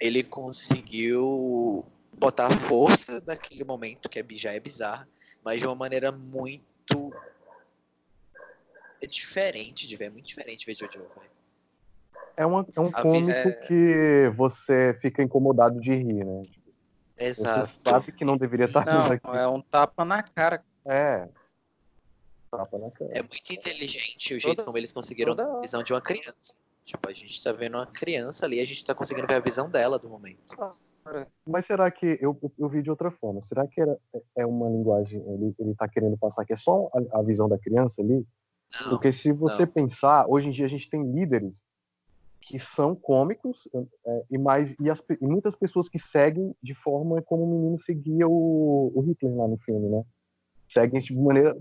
Ele 0.00 0.22
conseguiu 0.24 1.84
botar 2.12 2.46
a 2.46 2.56
força 2.56 3.20
daquele 3.20 3.64
momento, 3.64 4.08
que 4.08 4.18
é, 4.18 4.26
já 4.32 4.52
é 4.52 4.60
bizarra, 4.60 5.08
mas 5.44 5.60
de 5.60 5.66
uma 5.66 5.74
maneira 5.74 6.12
muito... 6.12 7.12
É 9.00 9.06
diferente 9.06 9.88
de 9.88 9.96
ver, 9.96 10.04
é 10.06 10.10
muito 10.10 10.26
diferente 10.26 10.64
ver 10.64 10.76
Jojo, 10.76 10.98
velho. 10.98 11.30
É, 12.36 12.46
uma, 12.46 12.66
é 12.74 12.80
um 12.80 12.86
A 12.88 13.02
cômico 13.02 13.30
é- 13.30 13.52
que 13.66 14.32
você 14.36 14.96
fica 15.00 15.22
incomodado 15.22 15.80
de 15.80 15.92
rir, 15.92 16.24
né? 16.24 16.42
Exato. 17.18 17.66
Você 17.68 17.82
sabe 17.90 18.12
que 18.12 18.24
não 18.24 18.36
deveria 18.36 18.66
estar 18.66 18.80
rindo 18.80 19.12
aqui. 19.12 19.26
Não, 19.26 19.34
é 19.34 19.48
um 19.48 19.60
tapa 19.60 20.04
na 20.04 20.22
cara. 20.22 20.64
É. 20.84 21.28
Tapa 22.50 22.78
na 22.78 22.90
cara. 22.90 23.10
É 23.12 23.22
muito 23.22 23.52
inteligente 23.52 24.34
o 24.34 24.40
jeito 24.40 24.56
Toda- 24.56 24.64
como 24.64 24.78
eles 24.78 24.92
conseguiram 24.92 25.34
toda- 25.36 25.48
dar 25.48 25.58
a 25.58 25.60
visão 25.60 25.82
de 25.82 25.92
uma 25.92 26.00
criança. 26.00 26.54
Tipo, 26.84 27.08
a 27.08 27.12
gente 27.12 27.42
tá 27.42 27.52
vendo 27.52 27.76
uma 27.76 27.86
criança 27.86 28.46
ali, 28.46 28.60
a 28.60 28.64
gente 28.64 28.84
tá 28.84 28.94
conseguindo 28.94 29.26
ver 29.26 29.34
a 29.34 29.40
visão 29.40 29.68
dela 29.68 29.98
do 29.98 30.08
momento. 30.08 30.56
Mas 31.46 31.66
será 31.66 31.90
que 31.90 32.18
eu, 32.20 32.38
eu- 32.58 32.68
vi 32.68 32.82
de 32.82 32.90
outra 32.90 33.10
forma? 33.10 33.42
Será 33.42 33.66
que 33.66 33.80
era, 33.80 33.98
é 34.36 34.46
uma 34.46 34.68
linguagem, 34.68 35.20
ele, 35.20 35.54
ele 35.58 35.74
tá 35.74 35.88
querendo 35.88 36.16
passar 36.16 36.44
que 36.44 36.52
é 36.52 36.56
só 36.56 36.88
a, 36.94 37.18
a 37.18 37.22
visão 37.22 37.48
da 37.48 37.58
criança 37.58 38.00
ali? 38.00 38.24
Não, 38.80 38.90
Porque 38.90 39.12
se 39.12 39.32
você 39.32 39.66
não. 39.66 39.72
pensar, 39.72 40.26
hoje 40.28 40.48
em 40.48 40.52
dia 40.52 40.64
a 40.64 40.68
gente 40.68 40.88
tem 40.88 41.02
líderes 41.02 41.64
que 42.40 42.58
são 42.58 42.94
cômicos 42.94 43.68
é, 44.06 44.24
e, 44.30 44.38
mais, 44.38 44.74
e, 44.80 44.90
as 44.90 45.02
e 45.20 45.26
muitas 45.26 45.54
pessoas 45.56 45.88
que 45.88 45.98
seguem 45.98 46.54
de 46.62 46.74
forma 46.74 47.22
como 47.22 47.44
o 47.44 47.48
menino 47.48 47.80
seguia 47.80 48.28
o, 48.28 48.92
o 48.94 49.00
Hitler 49.00 49.34
lá 49.36 49.46
no 49.46 49.58
filme, 49.58 49.88
né? 49.88 50.04
Seguem 50.68 51.00
de 51.00 51.14
maneira, 51.14 51.56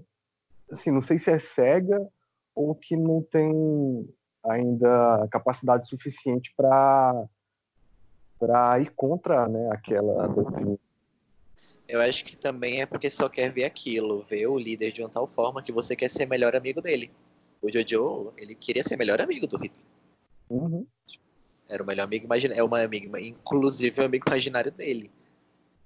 assim, 0.72 0.92
não 0.92 1.02
sei 1.02 1.20
se 1.20 1.30
é 1.32 1.40
cega 1.40 2.08
ou 2.56 2.74
que 2.76 2.96
não 2.96 3.22
tem 3.22 4.08
ainda 4.44 5.28
capacidade 5.32 5.88
suficiente 5.88 6.52
para 6.56 7.26
para 8.42 8.80
ir 8.80 8.90
contra, 8.96 9.48
né, 9.48 9.70
aquela 9.72 10.26
doutrina. 10.28 10.76
eu 11.88 12.02
acho 12.02 12.26
que 12.26 12.36
também 12.36 12.82
é 12.82 12.88
porque 12.88 13.08
só 13.08 13.30
quer 13.30 13.52
ver 13.52 13.66
aquilo, 13.66 14.24
ver 14.26 14.48
o 14.48 14.58
líder 14.58 14.92
de 14.92 15.04
uma 15.04 15.10
tal 15.10 15.28
forma 15.28 15.62
que 15.62 15.72
você 15.72 15.96
quer 15.96 16.10
ser 16.10 16.26
melhor 16.26 16.56
amigo 16.56 16.82
dele. 16.82 17.12
O 17.62 17.72
Jojo, 17.72 18.34
ele 18.36 18.56
queria 18.56 18.82
ser 18.82 18.98
melhor 18.98 19.22
amigo 19.22 19.46
do 19.46 19.58
Hitler. 19.58 19.86
Uhum. 20.50 20.88
Era 21.70 21.84
o 21.84 21.86
melhor 21.86 22.06
amigo 22.06 22.26
imaginário, 22.26 22.60
é 22.60 22.64
uma 22.64 22.82
amiga, 22.82 23.20
inclusive 23.22 24.02
o 24.02 24.06
amigo 24.06 24.26
imaginário 24.28 24.72
dele. 24.72 25.12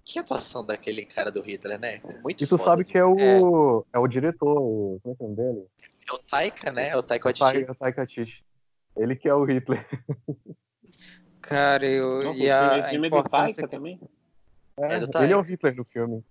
Que 0.06 0.18
atuação 0.20 0.63
daquele 0.65 1.06
cara 1.06 1.30
do 1.30 1.41
Hitler, 1.41 1.78
né? 1.78 2.00
Muito 2.24 2.41
E 2.41 2.48
tu 2.48 2.58
foda, 2.58 2.63
sabe 2.72 2.86
que 2.86 2.98
é 2.98 3.04
o, 3.04 3.84
é. 3.91 4.00
o 4.00 4.08
diretor, 4.08 4.58
o, 4.58 5.00
como 5.04 5.13
é 5.13 5.18
que 5.18 5.24
é 5.24 5.26
o 5.26 5.30
nome 5.30 5.36
dele? 5.36 5.68
É 6.10 6.13
o 6.13 6.18
Taika, 6.20 6.72
né? 6.72 6.89
É 6.89 6.96
o 6.96 7.04
Taika 7.04 7.34
Tai- 7.34 7.54
Waititi. 7.54 7.72
o 7.72 7.76
Taika 7.76 8.02
Waititi. 8.02 8.46
Ele 8.96 9.15
que 9.18 9.28
é 9.28 9.34
o 9.34 9.44
Hitler. 9.44 9.86
Cara, 11.48 11.86
eu, 11.86 12.24
Nossa, 12.24 12.40
e 12.44 12.50
a, 12.50 12.80
esse 12.80 12.90
filme 12.90 13.08
é 13.08 13.10
do 13.12 13.24
Taika 13.24 13.62
que- 13.64 13.68
também? 13.68 14.00
É, 14.80 14.86
É 14.96 15.00
do 15.00 15.04
ele 15.06 15.12
Taika. 15.12 15.34
é 15.34 15.38
o 15.38 15.42
Hitler 15.42 15.76
no 15.76 15.86
filme. 15.86 16.26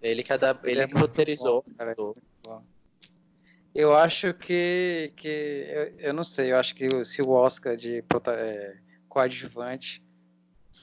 Ele 0.00 0.22
que, 0.22 0.32
ada- 0.32 0.58
ele 0.64 0.80
é 0.80 0.86
que 0.86 0.94
roteirizou. 0.94 1.62
bom, 1.66 1.74
cara. 1.76 1.92
do- 1.94 2.16
Eu 3.74 3.94
acho 3.94 4.32
que, 4.34 5.12
que 5.16 5.28
eu, 5.28 5.82
eu 5.98 6.14
não 6.14 6.24
sei, 6.24 6.52
eu 6.52 6.56
acho 6.58 6.74
que 6.74 7.04
se 7.04 7.20
o 7.22 7.30
Oscar 7.30 7.76
de 7.76 8.02
prota- 8.02 8.32
é, 8.34 8.78
coadjuvante 9.08 10.02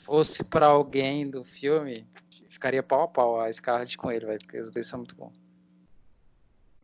fosse 0.03 0.43
para 0.43 0.67
alguém 0.67 1.29
do 1.29 1.43
filme, 1.43 2.07
ficaria 2.49 2.83
pau 2.83 3.03
a 3.03 3.07
pau 3.07 3.41
a 3.41 3.51
Scarlett 3.51 3.97
com 3.97 4.11
ele, 4.11 4.25
velho, 4.25 4.39
porque 4.39 4.59
os 4.59 4.69
dois 4.71 4.87
são 4.87 4.99
muito 4.99 5.15
bons. 5.15 5.41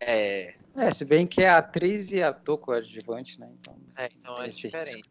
É, 0.01 0.55
É, 0.75 0.91
se 0.91 1.05
bem 1.05 1.25
que 1.27 1.41
é 1.43 1.49
atriz 1.49 2.11
e 2.11 2.21
ator 2.23 2.57
coadjuvante, 2.57 3.39
né? 3.39 3.49
Então, 3.59 3.77
é, 3.95 4.09
então 4.13 4.41
é 4.43 4.47
diferente. 4.49 5.09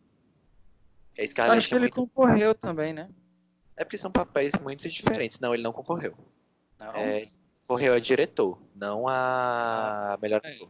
Scarlett 1.26 1.58
acho 1.58 1.68
que 1.68 1.74
é, 1.74 1.76
ele 1.76 1.84
muito... 1.84 1.94
concorreu 1.94 2.54
também, 2.54 2.92
né? 2.92 3.08
é 3.76 3.84
porque 3.84 3.96
são 3.98 4.10
papéis 4.12 4.52
muito 4.60 4.88
diferentes. 4.88 5.40
Não, 5.40 5.52
ele 5.54 5.62
não 5.62 5.72
concorreu. 5.72 6.14
Não? 6.78 6.94
É, 6.94 7.22
concorreu 7.66 7.94
a 7.94 7.98
diretor, 8.00 8.58
não 8.74 9.06
a 9.08 10.16
melhor 10.20 10.40
É. 10.44 10.48
ator. 10.54 10.68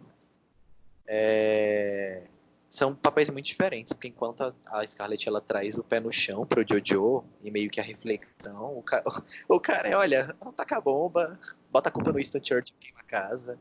É, 1.07 2.25
São 2.69 2.95
papéis 2.95 3.29
muito 3.29 3.45
diferentes, 3.45 3.93
porque 3.93 4.09
enquanto 4.09 4.41
a- 4.43 4.55
a 4.81 4.87
Scarlett 4.87 5.29
ela 5.29 5.43
traz 5.43 5.77
o 5.77 5.85
pé 5.85 6.01
no 6.01 6.11
chão 6.11 6.47
pro 6.47 6.65
Jojo 6.67 7.23
e 7.43 7.51
meio 7.51 7.69
que 7.71 7.79
a 7.79 7.83
reflexão, 7.83 8.79
o 8.79 8.83
cara, 8.83 9.03
o 9.47 9.61
cara 9.61 9.89
é, 9.91 9.95
olha, 9.97 10.35
taca 10.57 10.79
a 10.79 10.81
bomba, 10.81 11.39
bota 11.71 11.91
a 11.91 11.93
culpa 11.93 12.11
no 12.13 12.17
Winston 12.17 12.39
Churchill, 12.43 12.75
queima 12.81 13.01
a 13.01 13.05
casa 13.05 13.59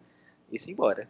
e 0.49 0.57
se 0.57 0.71
embora. 0.71 1.09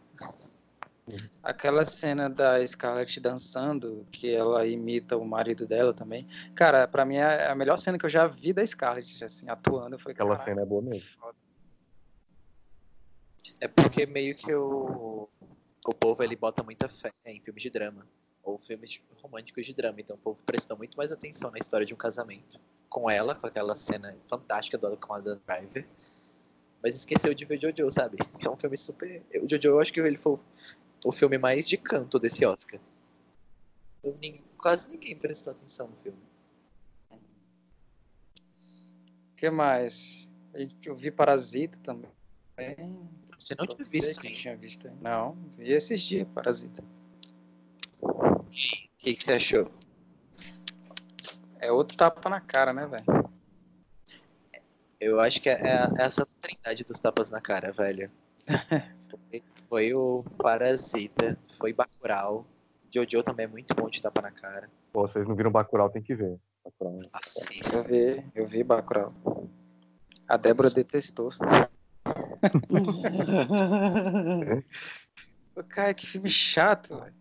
Aquela 1.42 1.84
cena 1.84 2.30
da 2.30 2.64
Scarlett 2.66 3.18
dançando, 3.20 4.06
que 4.12 4.32
ela 4.32 4.64
imita 4.66 5.16
o 5.16 5.24
marido 5.24 5.66
dela 5.66 5.92
também. 5.92 6.26
Cara, 6.54 6.86
pra 6.86 7.04
mim 7.04 7.16
é 7.16 7.48
a 7.48 7.54
melhor 7.54 7.76
cena 7.78 7.98
que 7.98 8.06
eu 8.06 8.10
já 8.10 8.26
vi 8.26 8.52
da 8.52 8.64
Scarlett, 8.64 9.22
assim, 9.24 9.48
atuando. 9.48 9.96
Eu 9.96 9.98
falei, 9.98 10.14
Aquela 10.14 10.30
"Caraca, 10.36 10.50
cena 10.50 10.62
é 10.62 10.64
boa 10.64 10.80
mesmo. 10.82 11.02
foda." 11.20 11.36
É 13.60 13.66
porque 13.68 14.06
meio 14.06 14.36
que 14.36 14.54
o, 14.54 15.28
o 15.86 15.94
povo 15.94 16.22
ele 16.22 16.36
bota 16.36 16.62
muita 16.62 16.88
fé 16.88 17.10
em 17.26 17.40
filmes 17.40 17.62
de 17.62 17.70
drama. 17.70 18.06
Ou 18.44 18.58
filmes 18.58 18.90
de- 18.90 19.02
românticos 19.20 19.66
de 19.66 19.74
drama. 19.74 20.00
Então 20.00 20.16
o 20.16 20.18
povo 20.18 20.42
prestou 20.44 20.76
muito 20.76 20.96
mais 20.96 21.12
atenção 21.12 21.50
na 21.50 21.58
história 21.58 21.86
de 21.86 21.94
um 21.94 21.96
casamento. 21.96 22.60
Com 22.88 23.10
ela, 23.10 23.34
com 23.34 23.46
aquela 23.46 23.74
cena 23.74 24.16
fantástica 24.28 24.78
do 24.78 24.96
com 24.96 25.14
a 25.14 25.20
Dan 25.20 25.38
Driver. 25.46 25.86
Mas 26.82 26.96
esqueceu 26.96 27.32
de 27.32 27.44
ver 27.44 27.60
Jojo, 27.60 27.90
sabe? 27.92 28.16
Que 28.16 28.46
é 28.46 28.50
um 28.50 28.56
filme 28.56 28.76
super. 28.76 29.22
O 29.42 29.48
Jojo, 29.48 29.68
eu 29.68 29.80
acho 29.80 29.92
que 29.92 30.00
ele 30.00 30.18
foi 30.18 30.38
o 31.04 31.12
filme 31.12 31.38
mais 31.38 31.68
de 31.68 31.76
canto 31.76 32.18
desse 32.18 32.44
Oscar. 32.44 32.80
Eu 34.02 34.16
nin- 34.20 34.42
Quase 34.58 34.88
ninguém 34.90 35.16
prestou 35.18 35.52
atenção 35.52 35.88
no 35.88 35.96
filme. 35.96 36.18
O 37.10 37.18
que 39.36 39.50
mais? 39.50 40.30
Eu 40.84 40.94
vi 40.94 41.10
Parasita 41.10 41.78
também. 41.82 42.10
Você 43.40 43.56
não 43.58 43.66
tinha 43.66 43.84
visto 43.88 44.20
que 44.20 44.30
tinha 44.32 44.56
visto. 44.56 44.86
hein? 44.86 44.96
Não, 45.00 45.34
vi 45.56 45.72
esses 45.72 46.00
dias 46.00 46.28
Parasita. 46.28 46.84
O 48.00 48.44
que, 48.98 49.14
que 49.14 49.24
você 49.24 49.32
achou? 49.32 49.70
É 51.58 51.72
outro 51.72 51.96
tapa 51.96 52.28
na 52.28 52.40
cara, 52.40 52.72
né, 52.72 52.86
velho? 52.86 53.04
Eu 55.00 55.18
acho 55.18 55.40
que 55.40 55.48
é, 55.48 55.54
é 55.60 55.88
essa 55.98 56.24
trindade 56.40 56.84
dos 56.84 57.00
tapas 57.00 57.30
na 57.30 57.40
cara, 57.40 57.72
velho. 57.72 58.10
Foi, 59.72 59.94
o 59.94 60.22
Parasita, 60.36 61.38
foi 61.56 61.72
Bacurau. 61.72 62.46
Jojo 62.94 63.22
também 63.22 63.44
é 63.44 63.48
muito 63.48 63.74
bom 63.74 63.88
de 63.88 64.02
tapa 64.02 64.20
na 64.20 64.30
cara. 64.30 64.68
Pô, 64.92 65.08
vocês 65.08 65.26
não 65.26 65.34
viram 65.34 65.50
Bacurau, 65.50 65.88
tem 65.88 66.02
que 66.02 66.14
ver. 66.14 66.38
Bacurau. 66.62 67.00
Eu 67.00 67.08
Assista. 67.10 67.82
vi, 67.84 68.22
eu 68.34 68.46
vi 68.46 68.62
Bacurau. 68.62 69.14
A 70.28 70.36
Débora 70.36 70.68
detestou. 70.68 71.30
Pô, 75.54 75.64
Cara, 75.70 75.94
que 75.94 76.06
filme 76.06 76.28
chato, 76.28 77.00
velho. 77.00 77.14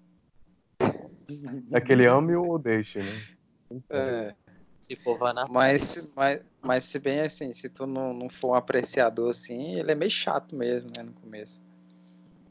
É 1.72 1.78
aquele 1.78 2.06
ame 2.06 2.36
ou 2.36 2.60
deixe, 2.60 3.00
né? 3.00 3.82
É, 3.90 4.36
Se 4.82 4.98
for 4.98 5.34
na 5.34 5.48
mas, 5.48 6.12
mas, 6.14 6.42
mas 6.62 6.84
se 6.84 7.00
bem 7.00 7.22
assim, 7.22 7.54
se 7.54 7.70
tu 7.70 7.88
não, 7.88 8.14
não 8.14 8.30
for 8.30 8.50
um 8.50 8.56
apreciador 8.56 9.30
assim, 9.30 9.76
ele 9.80 9.94
é 9.94 9.96
meio 9.96 10.12
chato 10.12 10.54
mesmo, 10.54 10.92
né, 10.98 11.02
no 11.04 11.14
começo. 11.14 11.71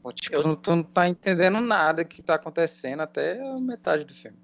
Pô, 0.01 0.11
Tipo, 0.11 0.35
Eu- 0.35 0.43
não- 0.43 0.55
tu 0.55 0.75
não 0.75 0.83
tá 0.83 1.07
entendendo 1.07 1.59
nada 1.61 2.03
que 2.03 2.21
tá 2.23 2.35
acontecendo 2.35 3.01
até 3.01 3.39
a 3.39 3.57
metade 3.59 4.03
do 4.03 4.13
filme. 4.13 4.37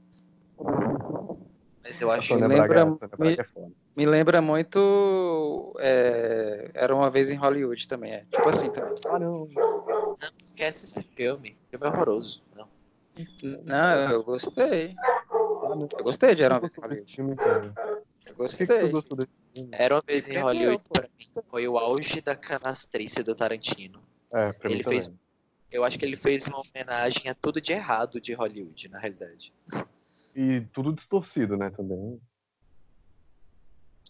Mas 1.83 1.99
eu 2.01 2.11
acho 2.11 2.27
Sônia 2.27 2.47
lembra- 2.47 2.85
Braga 2.85 3.31
é. 3.31 3.67
Me 3.95 4.05
lembra 4.05 4.41
muito. 4.41 5.73
é, 5.79 6.69
Era 6.73 6.93
uma 6.93 7.09
vez 7.09 7.31
em 7.31 7.35
Hollywood 7.35 7.87
também, 7.87 8.13
é. 8.13 8.25
Tipo 8.31 8.47
assim 8.49 8.69
também. 8.69 8.93
Ah, 9.07 9.17
não. 9.17 9.47
Não, 9.47 10.17
esquece 10.43 10.85
esse 10.85 11.03
filme. 11.15 11.57
O 11.67 11.69
filme 11.71 11.85
é 11.85 11.89
horroroso. 11.89 12.43
Não. 12.55 12.67
Não, 13.65 14.11
eu 14.11 14.23
gostei. 14.23 14.95
Eu 15.31 16.03
gostei 16.03 16.35
de 16.35 16.43
Era 16.43 16.55
uma 16.55 16.59
vez 16.61 16.71
em 16.73 16.75
que 16.75 16.81
Hollywood. 16.81 17.17
Eu 17.17 17.75
que 18.15 18.27
que 18.27 18.33
gostei. 18.33 18.91
Era 19.71 19.95
uma 19.95 20.03
vez 20.05 20.29
em 20.29 20.37
Hollywood, 20.39 20.83
pra 20.93 21.03
mim, 21.17 21.43
foi 21.49 21.67
o 21.67 21.77
auge 21.79 22.21
da 22.21 22.35
canastrice 22.35 23.23
do 23.23 23.33
Tarantino. 23.33 23.99
É, 24.31 24.51
pra 24.53 24.69
mim 24.69 24.75
Ele 24.75 24.83
também. 24.83 25.01
fez- 25.01 25.11
Eu 25.71 25.83
acho 25.83 25.97
que 25.99 26.05
ele 26.05 26.15
fez 26.15 26.47
uma 26.47 26.61
homenagem 26.61 27.29
a 27.29 27.35
tudo 27.35 27.59
de 27.59 27.73
errado 27.73 28.21
de 28.21 28.33
Hollywood, 28.33 28.87
na 28.89 28.99
realidade. 28.99 29.53
E 30.35 30.61
tudo 30.71 30.93
distorcido, 30.93 31.57
né, 31.57 31.69
também. 31.69 32.19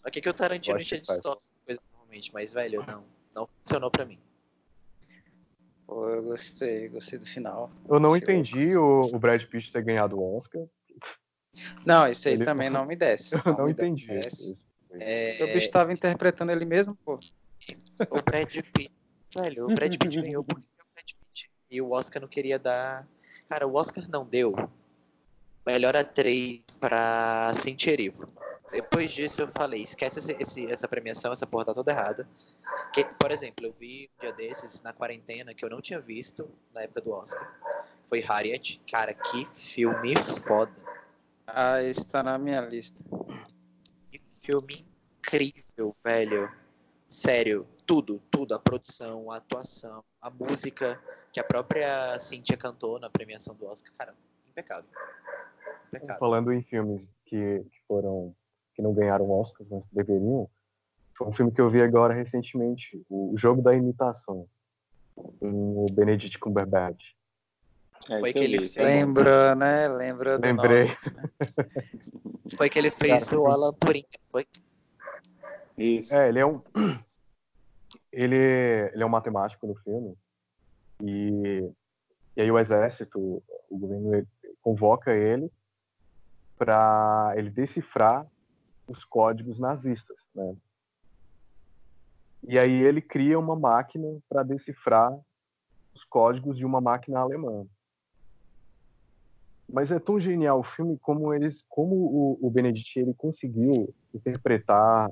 O 0.06 0.10
que, 0.10 0.20
que 0.20 0.28
o 0.28 0.34
Tarantino 0.34 0.80
já 0.82 0.96
distorce 0.96 1.48
coisas 1.66 1.84
normalmente, 1.92 2.32
mas, 2.32 2.52
velho, 2.52 2.84
não. 2.86 3.04
Não 3.34 3.46
funcionou 3.46 3.90
pra 3.90 4.04
mim. 4.04 4.18
Pô, 5.86 6.08
eu 6.08 6.22
gostei, 6.22 6.88
gostei 6.88 7.18
do 7.18 7.26
final. 7.26 7.70
Eu 7.88 7.98
não 7.98 8.16
entendi 8.16 8.76
o, 8.76 9.00
o 9.02 9.18
Brad 9.18 9.42
Pitt 9.44 9.72
ter 9.72 9.82
ganhado 9.82 10.18
o 10.18 10.36
Oscar. 10.36 10.62
Não, 11.84 12.06
isso 12.08 12.28
aí 12.28 12.34
Ele- 12.34 12.44
também 12.44 12.70
não 12.70 12.84
me 12.86 12.94
desce. 12.94 13.34
Eu 13.44 13.56
não 13.56 13.64
me 13.66 13.72
entendi. 13.72 14.06
desce. 14.06 14.52
isso. 14.52 14.66
É, 14.92 15.38
O 15.44 15.52
bicho 15.52 15.70
tava 15.70 15.92
interpretando 15.92 16.50
ele 16.52 16.64
mesmo, 16.64 16.94
pô. 17.04 17.18
o 18.10 18.22
Brad 18.22 18.54
Pitt. 18.72 18.90
Velho, 19.34 19.64
o 19.66 19.74
Brad 19.74 19.96
Pitt 19.96 20.20
ganhou 20.22 20.44
porque 20.44 20.66
é 20.66 20.82
o 20.82 20.86
Brad 20.94 21.04
Pitt. 21.06 21.50
E 21.70 21.80
o 21.82 21.90
Oscar 21.90 22.20
não 22.22 22.28
queria 22.28 22.58
dar. 22.58 23.06
Cara, 23.48 23.66
o 23.66 23.74
Oscar 23.74 24.08
não 24.08 24.24
deu 24.24 24.54
melhor 25.66 25.94
atriz 25.96 26.62
pra 26.80 27.52
Cynthia 27.54 27.92
Erivo. 27.92 28.28
Depois 28.70 29.12
disso 29.12 29.42
eu 29.42 29.48
falei, 29.48 29.82
esquece 29.82 30.18
esse- 30.18 30.36
esse- 30.40 30.70
essa 30.70 30.86
premiação, 30.86 31.32
essa 31.32 31.46
porra 31.46 31.66
tá 31.66 31.74
toda 31.74 31.90
errada. 31.90 32.28
Que, 32.92 33.04
por 33.04 33.30
exemplo, 33.30 33.66
eu 33.66 33.74
vi 33.78 34.10
um 34.14 34.20
dia 34.20 34.32
desses 34.32 34.82
na 34.82 34.92
quarentena 34.92 35.54
que 35.54 35.64
eu 35.64 35.70
não 35.70 35.80
tinha 35.80 36.00
visto 36.00 36.48
na 36.74 36.82
época 36.82 37.00
do 37.00 37.12
Oscar. 37.12 37.46
Foi 38.06 38.20
Harriet. 38.20 38.80
Cara, 38.90 39.12
que 39.12 39.46
filme 39.54 40.14
foda. 40.46 40.72
Ah, 41.46 41.82
esse 41.82 42.06
tá 42.06 42.22
na 42.22 42.38
minha 42.38 42.60
lista. 42.60 43.02
Que 44.10 44.20
filme 44.40 44.84
incrível, 45.18 45.94
velho. 46.04 46.50
Sério, 47.08 47.66
tudo, 47.86 48.20
tudo. 48.30 48.54
A 48.54 48.58
produção, 48.58 49.30
a 49.30 49.36
atuação, 49.36 50.04
a 50.20 50.28
música 50.30 51.00
que 51.38 51.40
a 51.40 51.44
própria 51.44 52.18
Cynthia 52.18 52.56
cantou 52.56 52.98
na 52.98 53.08
premiação 53.08 53.54
do 53.54 53.66
Oscar. 53.66 53.94
Cara, 53.96 54.14
impecável. 54.50 54.90
Impecável. 55.86 56.18
Falando 56.18 56.52
em 56.52 56.62
filmes 56.62 57.08
que, 57.24 57.64
que 57.70 57.80
foram 57.86 58.34
que 58.74 58.82
não 58.82 58.92
ganharam 58.92 59.30
Oscar, 59.30 59.64
mas 59.70 59.84
deveriam, 59.92 60.48
foi 61.16 61.28
um 61.28 61.32
filme 61.32 61.52
que 61.52 61.60
eu 61.60 61.70
vi 61.70 61.80
agora 61.80 62.14
recentemente, 62.14 63.04
o 63.08 63.34
Jogo 63.36 63.62
da 63.62 63.74
Imitação, 63.74 64.48
com 65.14 65.84
o 65.84 65.86
Benedict 65.92 66.38
Cumberbatch. 66.38 67.12
É, 68.08 68.20
Foi 68.20 68.32
que 68.32 68.38
ele 68.38 68.58
vi. 68.58 68.80
Lembra, 68.80 69.54
né? 69.54 69.88
Lembra 69.88 70.38
do 70.38 70.44
Lembrei. 70.44 70.86
nome. 70.86 70.96
Foi 72.56 72.70
que 72.70 72.78
ele 72.78 72.90
fez 72.90 73.32
o 73.32 73.46
Alan 73.46 73.72
Turing, 73.74 74.06
foi? 74.24 74.46
Isso. 75.76 76.14
É, 76.14 76.28
ele 76.28 76.38
é 76.38 76.46
um 76.46 76.62
ele, 78.10 78.36
ele 78.92 79.02
é 79.02 79.06
um 79.06 79.10
matemático 79.10 79.66
no 79.66 79.74
filme 79.76 80.16
e, 81.02 81.70
e 82.36 82.40
aí 82.40 82.50
o 82.50 82.58
exército, 82.58 83.42
o 83.70 83.78
governo 83.78 84.26
convoca 84.62 85.14
ele 85.14 85.50
para 86.56 87.32
ele 87.36 87.50
decifrar 87.50 88.26
os 88.86 89.04
códigos 89.04 89.58
nazistas, 89.58 90.26
né? 90.34 90.56
E 92.46 92.58
aí 92.58 92.82
ele 92.82 93.00
cria 93.00 93.38
uma 93.38 93.56
máquina 93.56 94.06
para 94.28 94.42
decifrar 94.42 95.12
os 95.94 96.04
códigos 96.04 96.56
de 96.56 96.64
uma 96.64 96.80
máquina 96.80 97.20
alemã. 97.20 97.66
Mas 99.68 99.90
é 99.90 99.98
tão 99.98 100.18
genial 100.18 100.60
o 100.60 100.64
filme 100.64 100.98
como 100.98 101.34
eles, 101.34 101.62
como 101.68 101.94
o, 101.94 102.38
o 102.40 102.52
ele 102.56 103.14
conseguiu 103.14 103.94
interpretar 104.14 105.10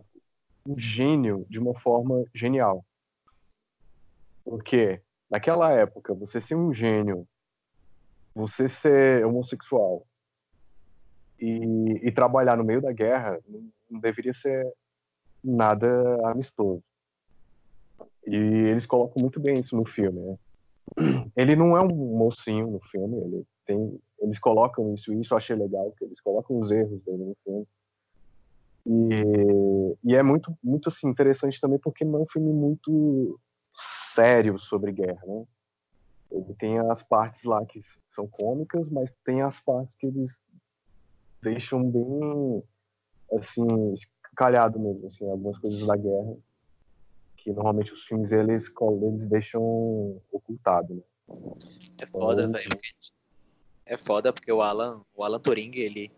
um 0.66 0.78
gênio 0.78 1.44
de 1.48 1.58
uma 1.58 1.78
forma 1.78 2.24
genial. 2.34 2.84
Porque 4.44 5.02
naquela 5.30 5.72
época, 5.72 6.14
você 6.14 6.40
ser 6.40 6.54
um 6.54 6.72
gênio, 6.72 7.26
você 8.34 8.68
ser 8.68 9.24
homossexual 9.24 10.06
e, 11.40 12.06
e 12.06 12.12
trabalhar 12.12 12.56
no 12.56 12.64
meio 12.64 12.80
da 12.80 12.92
guerra 12.92 13.38
não, 13.48 13.68
não 13.90 14.00
deveria 14.00 14.34
ser 14.34 14.70
nada 15.42 15.88
amistoso. 16.30 16.82
E 18.26 18.34
eles 18.34 18.86
colocam 18.86 19.22
muito 19.22 19.38
bem 19.38 19.54
isso 19.54 19.76
no 19.76 19.86
filme. 19.86 20.20
Né? 20.20 20.36
Ele 21.36 21.56
não 21.56 21.76
é 21.76 21.80
um 21.82 22.16
mocinho 22.16 22.70
no 22.70 22.80
filme, 22.80 23.16
ele 23.18 23.44
tem, 23.64 24.00
eles 24.20 24.38
colocam 24.38 24.94
isso, 24.94 25.12
e 25.12 25.20
isso 25.20 25.34
eu 25.34 25.38
achei 25.38 25.56
legal, 25.56 25.92
que 25.92 26.04
eles 26.04 26.20
colocam 26.20 26.58
os 26.58 26.70
erros 26.70 27.00
dele 27.02 27.24
no 27.24 27.36
filme. 27.44 27.66
E, 28.88 30.10
e 30.10 30.14
é 30.14 30.22
muito, 30.22 30.56
muito 30.62 30.88
assim, 30.88 31.08
interessante 31.08 31.60
também 31.60 31.78
porque 31.78 32.04
não 32.04 32.20
é 32.20 32.22
um 32.22 32.28
filme 32.28 32.52
muito 32.52 33.38
sério 34.16 34.58
sobre 34.58 34.92
guerra, 34.92 35.20
né? 35.26 35.46
Ele 36.30 36.54
tem 36.54 36.78
as 36.90 37.02
partes 37.02 37.44
lá 37.44 37.64
que 37.64 37.80
são 38.10 38.26
cômicas, 38.26 38.88
mas 38.88 39.12
tem 39.24 39.42
as 39.42 39.60
partes 39.60 39.94
que 39.96 40.06
eles 40.06 40.40
deixam 41.42 41.88
bem, 41.88 42.62
assim, 43.32 43.66
calhado 44.34 44.78
mesmo, 44.80 45.06
assim, 45.06 45.30
algumas 45.30 45.58
coisas 45.58 45.86
da 45.86 45.96
guerra 45.96 46.36
que 47.36 47.52
normalmente 47.52 47.92
os 47.92 48.02
filmes 48.04 48.32
eles, 48.32 48.68
eles 49.04 49.28
deixam 49.28 50.20
ocultado, 50.32 50.94
né? 50.94 51.02
É 51.98 52.06
foda, 52.06 52.42
Então, 52.42 52.52
velho. 52.52 52.68
porque- 52.70 52.90
É 53.88 53.96
foda 53.96 54.32
porque 54.32 54.50
o 54.50 54.60
Alan, 54.60 55.04
o 55.14 55.22
Alan 55.22 55.38
Turing, 55.38 55.70
ele, 55.76 56.10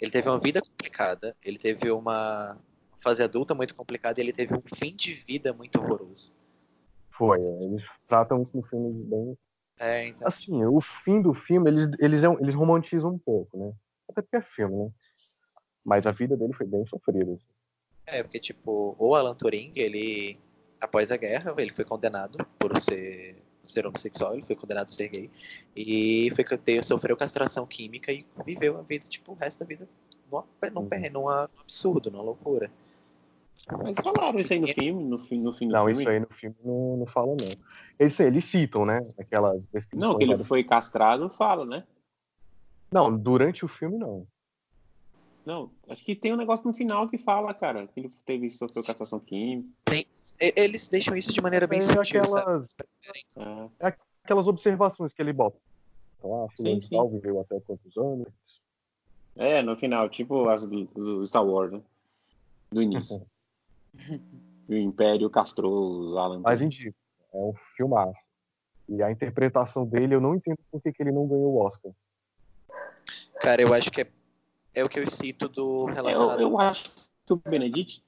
ele 0.00 0.10
teve 0.10 0.28
uma 0.28 0.40
vida 0.40 0.60
complicada, 0.60 1.32
ele 1.44 1.56
teve 1.56 1.88
uma 1.88 2.58
fase 3.00 3.22
adulta 3.22 3.54
muito 3.54 3.76
complicada 3.76 4.18
e 4.20 4.24
ele 4.24 4.32
teve 4.32 4.52
um 4.56 4.62
fim 4.74 4.92
de 4.96 5.14
vida 5.14 5.52
muito 5.52 5.78
horroroso. 5.78 6.32
Foi, 7.16 7.40
eles 7.40 7.84
tratam 8.06 8.42
isso 8.42 8.56
no 8.56 8.62
filme 8.62 8.92
bem 9.04 9.38
É, 9.78 10.08
então. 10.08 10.28
assim, 10.28 10.64
o 10.64 10.80
fim 10.80 11.20
do 11.22 11.32
filme, 11.32 11.70
eles, 11.70 11.88
eles, 11.98 12.22
é 12.24 12.26
eles 12.40 12.54
romantizam 12.54 13.12
um 13.14 13.18
pouco, 13.18 13.58
né? 13.58 13.72
Até 14.08 14.22
porque 14.22 14.36
é 14.36 14.42
filme, 14.42 14.76
né? 14.84 14.90
Mas 15.84 16.06
a 16.06 16.10
vida 16.10 16.36
dele 16.36 16.52
foi 16.52 16.66
bem 16.66 16.84
sofrida. 16.86 17.32
assim. 17.32 17.44
É, 18.06 18.22
porque, 18.22 18.38
tipo, 18.38 18.94
o 18.98 19.14
Alan 19.14 19.34
Turing, 19.34 19.72
ele, 19.74 20.38
após 20.80 21.10
a 21.10 21.16
guerra, 21.16 21.54
ele 21.58 21.72
foi 21.72 21.84
condenado 21.84 22.38
por 22.58 22.78
ser, 22.80 23.36
ser 23.64 23.86
homossexual, 23.86 24.34
ele 24.34 24.42
foi 24.42 24.54
condenado 24.56 24.86
por 24.88 24.94
ser 24.94 25.08
gay, 25.08 25.30
e 25.74 26.30
foi, 26.34 26.44
ter, 26.58 26.84
sofreu 26.84 27.16
castração 27.16 27.66
química 27.66 28.12
e 28.12 28.24
viveu 28.44 28.78
a 28.78 28.82
vida, 28.82 29.06
tipo, 29.08 29.32
o 29.32 29.34
resto 29.34 29.60
da 29.60 29.66
vida 29.66 29.88
num, 30.30 30.42
num, 30.72 30.80
Uhum. 30.82 31.10
num 31.12 31.28
absurdo, 31.28 32.10
numa 32.10 32.22
loucura. 32.22 32.70
Mas 33.82 33.96
falaram 33.98 34.38
isso 34.38 34.52
aí 34.52 34.60
no 34.60 34.68
filme, 34.68 35.04
no 35.04 35.18
fim, 35.18 35.40
no 35.40 35.52
fim 35.52 35.68
do 35.68 35.72
Não, 35.72 35.86
filme. 35.86 36.02
isso 36.02 36.08
aí 36.10 36.20
no 36.20 36.28
filme 36.30 36.56
não, 36.64 36.96
não 36.98 37.06
fala, 37.06 37.28
não. 37.28 37.56
Eles, 37.98 38.18
eles 38.20 38.44
citam, 38.44 38.84
né? 38.86 39.00
Aquelas 39.18 39.66
descrições. 39.68 40.12
Não, 40.12 40.18
que 40.18 40.24
ele 40.24 40.36
foi 40.38 40.62
castrado, 40.62 41.28
fala, 41.28 41.66
né? 41.66 41.84
Não, 42.92 43.16
durante 43.16 43.64
o 43.64 43.68
filme, 43.68 43.98
não. 43.98 44.26
Não, 45.44 45.70
acho 45.88 46.04
que 46.04 46.14
tem 46.16 46.32
um 46.32 46.36
negócio 46.36 46.66
no 46.66 46.72
final 46.72 47.08
que 47.08 47.16
fala, 47.18 47.54
cara, 47.54 47.86
que 47.86 48.00
ele 48.00 48.08
teve 48.24 48.48
sofreu 48.48 48.82
castração 48.82 49.20
química. 49.20 49.68
E- 49.92 50.06
Eles 50.56 50.88
deixam 50.88 51.16
isso 51.16 51.32
de 51.32 51.40
maneira 51.40 51.66
bem 51.66 51.78
É 51.78 51.82
sutil, 51.82 52.24
sabe? 52.24 52.40
aquelas- 52.40 52.74
É. 53.80 53.94
Aquelas 54.24 54.48
observações 54.48 55.12
que 55.12 55.22
ele 55.22 55.32
bota. 55.32 55.56
Então, 56.18 56.44
ah, 56.44 56.48
fulano 56.56 56.80
Sim, 56.80 56.96
tal 56.96 57.08
viveu 57.08 57.40
até 57.40 57.60
quantos 57.60 57.96
anos? 57.96 58.28
É, 59.36 59.62
no 59.62 59.76
final, 59.76 60.08
tipo 60.08 60.48
as, 60.48 60.64
os 60.64 61.28
Star 61.28 61.46
Wars, 61.46 61.70
né? 61.72 61.82
Do 62.72 62.82
início. 62.82 63.24
o 64.68 64.74
Império 64.74 65.30
castrou 65.30 66.12
o 66.12 66.18
Alan. 66.18 66.40
Mas 66.40 66.60
indico, 66.60 66.96
é 67.32 67.36
um 67.36 67.54
filmaço. 67.76 68.20
E 68.88 69.02
a 69.02 69.10
interpretação 69.10 69.84
dele, 69.84 70.14
eu 70.14 70.20
não 70.20 70.34
entendo 70.34 70.58
por 70.70 70.80
que, 70.80 70.92
que 70.92 71.02
ele 71.02 71.10
não 71.10 71.26
ganhou 71.26 71.54
o 71.54 71.64
Oscar. 71.64 71.92
Cara, 73.40 73.60
eu 73.60 73.74
acho 73.74 73.90
que 73.90 74.02
é, 74.02 74.06
é 74.74 74.84
o 74.84 74.88
que 74.88 75.00
eu 75.00 75.10
cito 75.10 75.48
do 75.48 75.88
eu, 75.88 75.94
relacionado. 75.94 76.40
eu 76.40 76.58
acho 76.58 76.90
que 77.24 77.32
o 77.32 77.36
Benedict. 77.36 78.04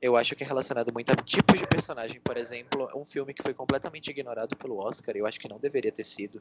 Eu 0.00 0.16
acho 0.16 0.36
que 0.36 0.44
é 0.44 0.46
relacionado 0.46 0.92
muito 0.92 1.10
a 1.10 1.16
tipos 1.16 1.58
de 1.58 1.66
personagem. 1.66 2.20
Por 2.20 2.36
exemplo, 2.36 2.88
um 2.94 3.04
filme 3.04 3.34
que 3.34 3.42
foi 3.42 3.52
completamente 3.52 4.08
ignorado 4.08 4.56
pelo 4.56 4.78
Oscar, 4.78 5.16
eu 5.16 5.26
acho 5.26 5.40
que 5.40 5.48
não 5.48 5.58
deveria 5.58 5.90
ter 5.90 6.04
sido. 6.04 6.40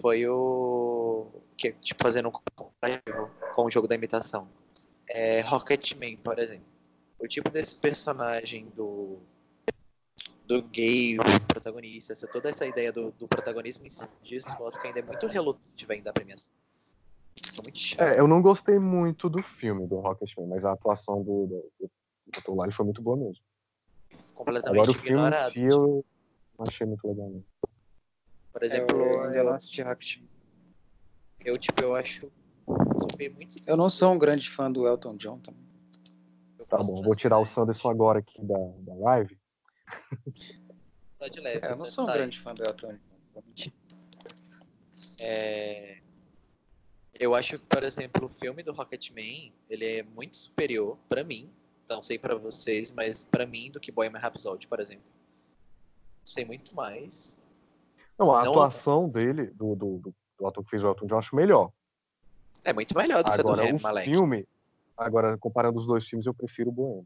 Foi 0.00 0.26
o. 0.26 1.26
Que, 1.56 1.72
tipo, 1.72 2.02
fazendo 2.02 2.28
um 2.28 2.32
comparativo 2.32 3.30
com 3.54 3.66
o 3.66 3.70
jogo 3.70 3.86
da 3.86 3.94
imitação. 3.94 4.48
É 5.14 5.40
Rocketman, 5.42 6.16
por 6.16 6.38
exemplo. 6.38 6.64
O 7.18 7.28
tipo 7.28 7.50
desse 7.50 7.76
personagem 7.76 8.66
do. 8.70 9.18
Do 10.46 10.60
gay, 10.62 11.18
o 11.18 11.22
protagonista, 11.46 12.12
essa, 12.12 12.26
toda 12.26 12.50
essa 12.50 12.66
ideia 12.66 12.90
do, 12.92 13.12
do 13.12 13.28
protagonismo 13.28 13.86
em 13.86 13.90
si 13.90 14.06
disso, 14.22 14.48
o 14.58 14.64
Oscar 14.64 14.86
ainda 14.86 14.98
é 14.98 15.02
muito 15.02 15.26
relutante 15.26 15.86
em 15.88 16.02
dar 16.02 16.12
premiação. 16.12 16.52
São 17.48 17.62
muito 17.62 17.78
chatos. 17.78 18.06
É, 18.06 18.18
eu 18.18 18.26
não 18.26 18.42
gostei 18.42 18.78
muito 18.78 19.30
do 19.30 19.42
filme 19.42 19.86
do 19.86 20.00
Rocketman, 20.00 20.48
mas 20.48 20.64
a 20.64 20.72
atuação 20.72 21.22
do, 21.22 21.46
do, 21.46 21.90
do, 22.44 22.72
foi 22.72 22.84
muito 22.84 23.00
boa 23.00 23.16
mesmo. 23.16 23.42
completamente 24.34 24.80
Agora 24.80 24.90
o 24.90 24.94
filme 24.94 25.08
em 25.08 25.12
ignorado. 25.12 25.52
si 25.52 25.62
eu 25.62 26.04
não 26.58 26.66
achei 26.66 26.86
muito 26.86 27.06
legal. 27.06 27.30
Não. 27.30 27.44
Por 28.52 28.62
É, 28.62 28.66
exemplo, 28.66 29.00
eu 29.00 29.30
eu, 29.32 29.50
Rocket. 29.86 30.18
eu, 31.44 31.58
tipo, 31.58 31.82
eu 31.82 31.94
acho 31.94 32.30
muito. 33.34 33.56
Eu 33.66 33.76
não 33.76 33.88
sou 33.88 34.12
um 34.12 34.18
grande 34.18 34.48
fã 34.50 34.70
do 34.70 34.86
Elton 34.86 35.16
John 35.16 35.38
também. 35.38 35.62
eu 36.58 36.66
Tá 36.66 36.78
bom, 36.78 37.02
vou 37.02 37.14
tirar 37.16 37.38
o. 37.38 37.46
Sanderson 37.46 37.90
agora 37.90 38.18
aqui 38.20 38.42
da, 38.44 38.56
da 38.78 38.94
live. 38.94 39.38
Só 41.18 41.28
de 41.28 41.40
leve. 41.40 41.66
É, 41.66 41.70
eu 41.72 41.76
não 41.76 41.84
sou 41.84 42.04
um 42.04 42.06
sai. 42.08 42.18
grande 42.18 42.40
fã 42.40 42.54
do 42.54 42.62
Elton 42.64 42.94
John. 43.54 43.70
É, 45.18 45.98
Eu 47.18 47.34
acho 47.34 47.58
que, 47.58 47.64
por 47.66 47.82
exemplo, 47.84 48.26
o 48.26 48.28
filme 48.28 48.62
do 48.62 48.72
Rocketman, 48.72 49.52
ele 49.70 49.86
é 49.98 50.02
muito 50.02 50.36
superior 50.36 50.98
pra 51.08 51.22
mim, 51.22 51.48
não 51.88 52.02
sei 52.02 52.18
pra 52.18 52.34
vocês, 52.34 52.90
mas 52.90 53.22
pra 53.24 53.46
mim 53.46 53.70
do 53.70 53.78
que 53.78 53.92
Bohemian 53.92 54.18
Rhapsody, 54.18 54.66
por 54.66 54.80
exemplo. 54.80 55.04
Sei 56.24 56.44
muito 56.44 56.74
mais. 56.74 57.40
Não, 58.18 58.34
a 58.34 58.42
Não- 58.44 58.52
atuação 58.52 59.08
dele, 59.08 59.46
do, 59.46 59.74
do, 59.74 59.98
do, 59.98 60.14
do 60.38 60.46
ator 60.46 60.64
que 60.64 60.70
fez 60.70 60.82
o 60.82 60.88
Elton 60.88 61.06
John, 61.06 61.14
eu 61.14 61.18
acho 61.18 61.36
melhor. 61.36 61.70
É 62.64 62.72
muito 62.72 62.96
melhor 62.96 63.22
do 63.22 63.30
que 63.30 63.32
a 63.32 63.36
do 63.36 63.48
Agora, 63.48 63.66
Rami 63.66 63.80
Malek. 63.80 64.10
filme, 64.10 64.46
agora, 64.96 65.36
comparando 65.38 65.78
os 65.78 65.86
dois 65.86 66.06
filmes, 66.06 66.26
eu 66.26 66.34
prefiro 66.34 66.70
o 66.70 66.72
Bohemian. 66.72 67.04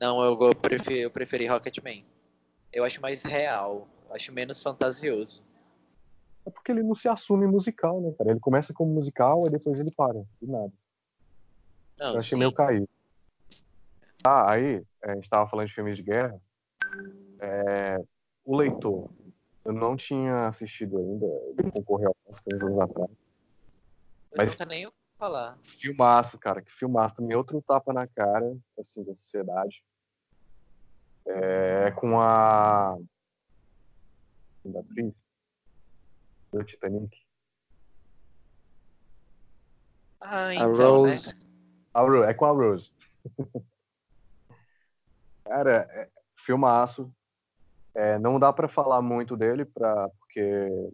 Não, 0.00 0.22
eu, 0.22 0.36
go- 0.36 0.54
preferi, 0.54 1.00
eu 1.00 1.10
preferi 1.10 1.46
Rocketman. 1.46 2.04
Eu 2.72 2.84
acho 2.84 3.00
mais 3.00 3.22
real, 3.22 3.88
acho 4.10 4.32
menos 4.32 4.62
fantasioso. 4.62 5.42
É 6.44 6.50
porque 6.50 6.72
ele 6.72 6.82
não 6.82 6.94
se 6.94 7.08
assume 7.08 7.46
musical, 7.46 8.00
né, 8.00 8.12
cara? 8.18 8.30
Ele 8.30 8.40
começa 8.40 8.72
como 8.72 8.92
musical 8.92 9.46
e 9.46 9.50
depois 9.50 9.78
ele 9.78 9.92
para, 9.92 10.24
de 10.40 10.50
nada. 10.50 10.72
Não, 11.98 12.12
eu 12.14 12.18
achei 12.18 12.30
sim. 12.30 12.38
meio 12.38 12.52
caído. 12.52 12.88
Ah, 14.24 14.52
aí, 14.52 14.82
é, 15.04 15.12
a 15.12 15.14
gente 15.14 15.28
tava 15.28 15.48
falando 15.48 15.68
de 15.68 15.74
filmes 15.74 15.96
de 15.96 16.02
guerra. 16.02 16.40
É, 17.40 18.02
o 18.44 18.56
Leitor. 18.56 19.08
Eu 19.64 19.72
não 19.72 19.96
tinha 19.96 20.48
assistido 20.48 20.98
ainda. 20.98 21.26
Ele 21.58 21.70
concorreu 21.70 22.08
ao 22.08 22.32
Oscar 22.32 22.54
anos 22.60 22.80
atrás. 22.80 23.10
Mas- 24.36 24.52
nunca 24.52 24.64
nem 24.64 24.86
ouvi 24.86 24.96
falar. 25.18 25.58
Filmaço, 25.62 26.38
cara. 26.38 26.62
Que 26.62 26.72
filmaço. 26.72 27.16
Também 27.16 27.36
outro 27.36 27.60
tapa 27.62 27.92
na 27.92 28.06
cara, 28.06 28.56
assim, 28.78 29.02
da 29.04 29.14
sociedade. 29.14 29.84
É, 31.26 31.90
com 31.92 32.20
a... 32.20 32.98
Da 34.64 34.80
atriz. 34.80 35.12
Do 36.52 36.64
Titanic. 36.64 37.16
Ah, 40.20 40.46
A 40.48 40.54
então, 40.54 41.00
Rose. 41.00 41.34
né? 41.34 41.40
A 41.94 42.30
é 42.30 42.34
com 42.34 42.44
a 42.44 42.50
Rose. 42.50 42.90
Cara, 45.44 45.88
é, 45.90 46.08
filmaço. 46.44 47.12
É, 47.94 48.18
não 48.18 48.38
dá 48.40 48.52
pra 48.52 48.68
falar 48.68 49.02
muito 49.02 49.36
dele, 49.36 49.64
pra, 49.64 50.08
porque 50.18 50.92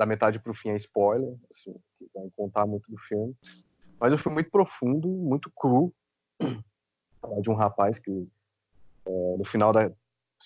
da 0.00 0.06
metade 0.06 0.38
pro 0.38 0.54
fim 0.54 0.70
é 0.70 0.76
spoiler, 0.76 1.36
assim, 1.50 1.74
que 1.98 2.08
vai 2.14 2.26
contar 2.34 2.66
muito 2.66 2.90
do 2.90 2.96
filme. 3.00 3.36
Mas 4.00 4.10
é 4.10 4.14
um 4.14 4.18
filme 4.18 4.36
muito 4.36 4.50
profundo, 4.50 5.06
muito 5.06 5.52
cru. 5.54 5.92
De 7.42 7.50
um 7.50 7.54
rapaz 7.54 7.98
que, 7.98 8.26
é, 9.04 9.36
no 9.36 9.44
final 9.44 9.74
da. 9.74 9.92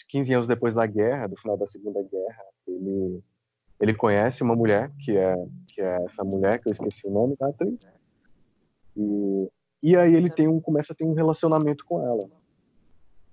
15 0.09 0.35
anos 0.35 0.49
depois 0.49 0.75
da 0.75 0.85
guerra, 0.87 1.29
do 1.29 1.37
final 1.37 1.57
da 1.57 1.69
Segunda 1.69 2.03
Guerra, 2.03 2.45
ele, 2.67 3.23
ele 3.79 3.95
conhece 3.95 4.43
uma 4.43 4.57
mulher, 4.57 4.91
que 4.99 5.17
é, 5.17 5.37
que 5.69 5.81
é 5.81 6.05
essa 6.05 6.25
mulher, 6.25 6.61
que 6.61 6.69
eu 6.69 6.73
esqueci 6.73 7.07
o 7.07 7.13
nome 7.13 7.37
da 7.37 7.47
atriz. 7.47 7.79
E, 8.97 9.49
e 9.85 9.97
aí 9.97 10.13
ele 10.17 10.29
tem 10.29 10.49
um, 10.49 10.61
começa 10.61 10.93
a 10.93 10.97
ter 10.97 11.05
um 11.05 11.15
relacionamento 11.15 11.85
com 11.85 12.05
ela. 12.05 12.29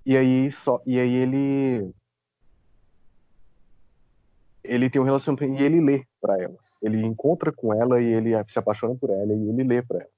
E 0.05 0.15
aí 0.15 0.51
só 0.51 0.79
e 0.85 0.99
aí 0.99 1.15
ele 1.15 1.91
ele 4.63 4.87
tem 4.87 5.01
um 5.01 5.05
relacionamento 5.05 5.59
e 5.59 5.65
ele 5.65 5.81
lê 5.81 6.05
para 6.21 6.41
ela. 6.41 6.55
Ele 6.81 7.03
encontra 7.03 7.51
com 7.51 7.73
ela 7.73 7.99
e 8.01 8.05
ele 8.05 8.31
se 8.47 8.59
apaixona 8.59 8.95
por 8.95 9.09
ela 9.09 9.33
e 9.33 9.49
ele 9.49 9.63
lê 9.63 9.81
para 9.81 9.99
ela. 9.99 10.09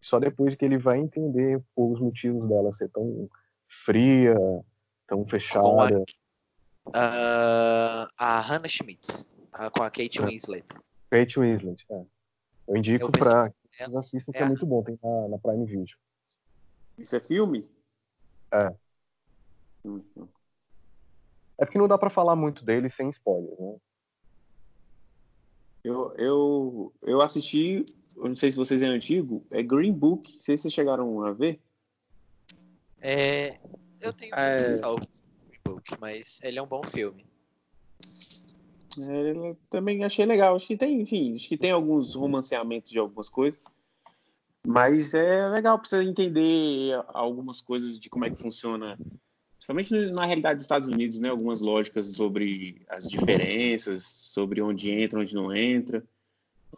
Só 0.00 0.18
depois 0.20 0.54
que 0.54 0.64
ele 0.64 0.78
vai 0.78 0.98
entender 0.98 1.60
os 1.76 2.00
motivos 2.00 2.46
dela 2.46 2.72
ser 2.72 2.88
tão 2.90 3.28
fria, 3.84 4.34
tão 5.06 5.26
fechada. 5.26 6.04
Ah, 6.92 8.08
a 8.18 8.40
Hannah 8.40 8.68
Schmitz, 8.68 9.30
ah, 9.52 9.70
com 9.70 9.82
a 9.82 9.90
Kate 9.90 10.20
É. 10.20 10.24
Winslet. 10.26 10.66
Kate 11.10 11.40
Winslet. 11.40 11.84
É. 11.90 12.04
Eu 12.68 12.76
indico 12.76 13.10
para 13.10 13.50
que 13.50 13.82
é- 13.82 13.88
vocês 13.88 13.96
assistam, 13.96 14.32
que 14.32 14.38
é 14.38 14.42
é 14.42 14.44
a- 14.44 14.48
muito 14.48 14.66
bom. 14.66 14.82
Tem 14.82 14.98
na, 15.02 15.28
na 15.28 15.38
Prime 15.38 15.64
Video. 15.64 15.96
Isso 16.98 17.16
é 17.16 17.20
filme? 17.20 17.68
É. 18.52 18.68
Hum, 19.84 20.02
hum. 20.16 20.28
É 21.58 21.64
porque 21.64 21.78
não 21.78 21.88
dá 21.88 21.96
para 21.96 22.10
falar 22.10 22.36
muito 22.36 22.64
dele 22.64 22.88
sem 22.90 23.08
spoiler, 23.10 23.54
né? 23.58 23.76
Eu, 25.84 26.14
eu, 26.16 26.92
eu 27.02 27.20
assisti, 27.20 27.84
eu 28.16 28.24
não 28.24 28.34
sei 28.34 28.50
se 28.50 28.56
vocês 28.56 28.80
é 28.80 28.86
antigo, 28.86 29.46
é 29.50 29.62
Green 29.62 29.92
Book. 29.92 30.32
Não 30.32 30.40
sei 30.40 30.56
se 30.56 30.62
vocês 30.62 30.74
chegaram 30.74 31.22
a 31.22 31.32
ver. 31.32 31.60
É, 33.02 33.60
eu 34.00 34.10
tenho 34.14 34.34
É. 34.34 34.56
muitas 34.56 34.72
ressalvas 34.72 35.22
no 35.22 35.48
Green 35.48 35.60
Book, 35.62 36.00
mas 36.00 36.40
ele 36.42 36.58
é 36.58 36.62
um 36.62 36.66
bom 36.66 36.82
filme. 36.84 37.26
É, 38.98 39.56
também 39.68 40.02
achei 40.04 40.24
legal. 40.24 40.56
Acho 40.56 40.66
que 40.66 40.76
tem, 40.76 41.02
enfim, 41.02 41.34
acho 41.34 41.48
que 41.48 41.56
tem 41.58 41.70
alguns 41.70 42.14
romanceamentos 42.14 42.90
de 42.90 42.98
algumas 42.98 43.28
coisas. 43.28 43.62
Mas 44.66 45.12
é 45.12 45.46
legal 45.48 45.78
para 45.78 45.86
você 45.86 46.02
entender 46.02 46.98
algumas 47.08 47.60
coisas 47.60 47.98
de 47.98 48.08
como 48.08 48.24
é 48.24 48.30
que 48.30 48.40
funciona, 48.40 48.98
principalmente 49.64 50.12
na 50.12 50.26
realidade 50.26 50.56
dos 50.56 50.64
Estados 50.64 50.88
Unidos, 50.88 51.18
né? 51.18 51.30
Algumas 51.30 51.60
lógicas 51.60 52.06
sobre 52.06 52.82
as 52.88 53.08
diferenças, 53.08 54.02
sobre 54.02 54.60
onde 54.60 54.90
entra, 54.90 55.20
onde 55.20 55.34
não 55.34 55.54
entra. 55.54 56.04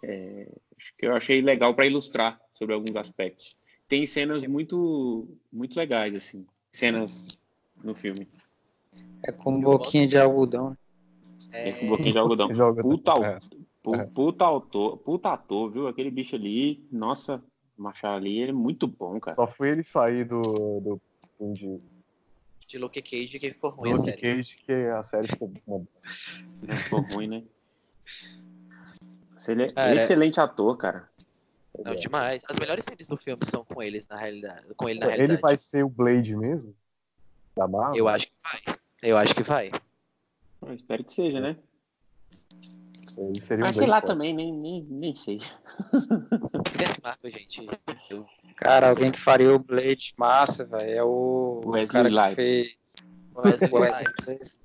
É, 0.03 0.49
acho 0.79 0.95
que 0.97 1.07
eu 1.07 1.15
achei 1.15 1.41
legal 1.41 1.75
para 1.75 1.87
ilustrar 1.87 2.41
sobre 2.53 2.75
alguns 2.75 2.97
aspectos. 2.97 3.57
Tem 3.89 4.07
cenas 4.07 4.47
muito, 4.47 5.27
muito 5.53 5.77
legais, 5.77 6.15
assim, 6.15 6.47
cenas 6.71 7.45
no 7.83 7.95
filme. 7.95 8.29
É 9.23 9.33
com 9.33 9.61
boquinha 9.61 10.07
de 10.07 10.19
algodão. 10.19 10.71
né? 10.71 10.77
É, 11.53 11.69
É, 11.69 11.73
com 11.73 11.87
um 11.87 11.89
pouquinho 11.89 12.13
de 12.13 12.19
algodão. 12.19 12.49
Puta, 12.81 13.13
é. 13.13 13.39
É. 14.01 14.05
puta, 14.07 14.45
autor, 14.45 14.99
puta 14.99 15.33
ator, 15.33 15.71
viu? 15.71 15.87
Aquele 15.89 16.11
bicho 16.11 16.35
ali, 16.35 16.85
nossa, 16.91 17.43
o 17.79 17.83
Machado 17.83 18.17
ali, 18.17 18.41
ele 18.41 18.51
é 18.51 18.55
muito 18.55 18.87
bom, 18.87 19.19
cara. 19.21 19.37
Só 19.37 19.47
foi 19.47 19.71
ele 19.71 19.85
sair 19.85 20.25
do, 20.25 20.41
do 20.81 21.01
de 21.53 21.79
de 22.67 22.79
Luke 22.79 23.01
Cage 23.01 23.39
que 23.39 23.51
ficou 23.51 23.71
ruim 23.71 23.93
a 23.93 23.97
Luke 23.97 24.11
série. 24.11 24.21
Cage, 24.23 24.57
que 24.57 24.73
a 24.73 25.03
série 25.03 25.29
ficou 25.29 25.53
ficou 26.83 27.01
ruim, 27.01 27.29
né? 27.29 27.45
Ele 29.49 29.63
é 29.65 29.73
Cara, 29.73 29.95
excelente 29.95 30.41
ator, 30.41 30.77
cara. 30.77 31.09
Não, 31.85 31.95
demais. 31.95 32.43
As 32.49 32.59
melhores 32.59 32.85
cenas 32.85 33.07
do 33.07 33.17
filme 33.17 33.45
são 33.45 33.65
com 33.65 33.83
eles, 33.83 34.07
na 34.09 34.17
realidade. 34.17 34.75
Com 34.75 34.89
ele, 34.89 34.99
na 34.99 35.07
Ele 35.07 35.17
realidade. 35.17 35.43
vai 35.43 35.57
ser 35.57 35.85
o 35.85 35.89
Blade 35.89 36.35
mesmo? 36.35 36.75
Da 37.57 37.69
Marvel? 37.69 37.97
Eu 37.97 38.09
acho 38.09 38.27
que 38.29 38.35
vai. 38.43 38.77
Eu 39.03 39.17
acho 39.17 39.35
que 39.35 39.43
vai. 39.43 39.71
Eu 40.63 40.73
espero 40.75 41.05
que 41.05 41.13
seja, 41.13 41.41
né? 41.41 41.57
Ele 43.17 43.41
seria 43.41 43.65
o 43.65 43.67
Mas 43.67 43.77
sei 43.77 43.87
Blade, 43.87 43.91
lá 43.91 44.01
pô. 44.01 44.07
também, 44.09 44.35
nem, 44.35 44.53
nem, 44.53 44.83
nem 44.85 45.15
sei. 45.15 45.39
Esquece 45.39 47.01
Marvel, 47.03 47.31
gente. 47.31 47.67
Eu- 48.11 48.27
Cara, 48.57 48.89
alguém 48.89 49.13
que 49.13 49.21
faria 49.21 49.55
o 49.55 49.59
Blade 49.59 50.15
massa, 50.17 50.65
velho, 50.65 50.91
é 50.91 51.05
o, 51.05 51.61
o 51.65 51.71
Wesley 51.71 52.15
cara 52.15 52.35
fez 52.35 52.75
Wesley 53.37 53.71
Wesley 53.71 54.07
Snipes. 54.19 54.59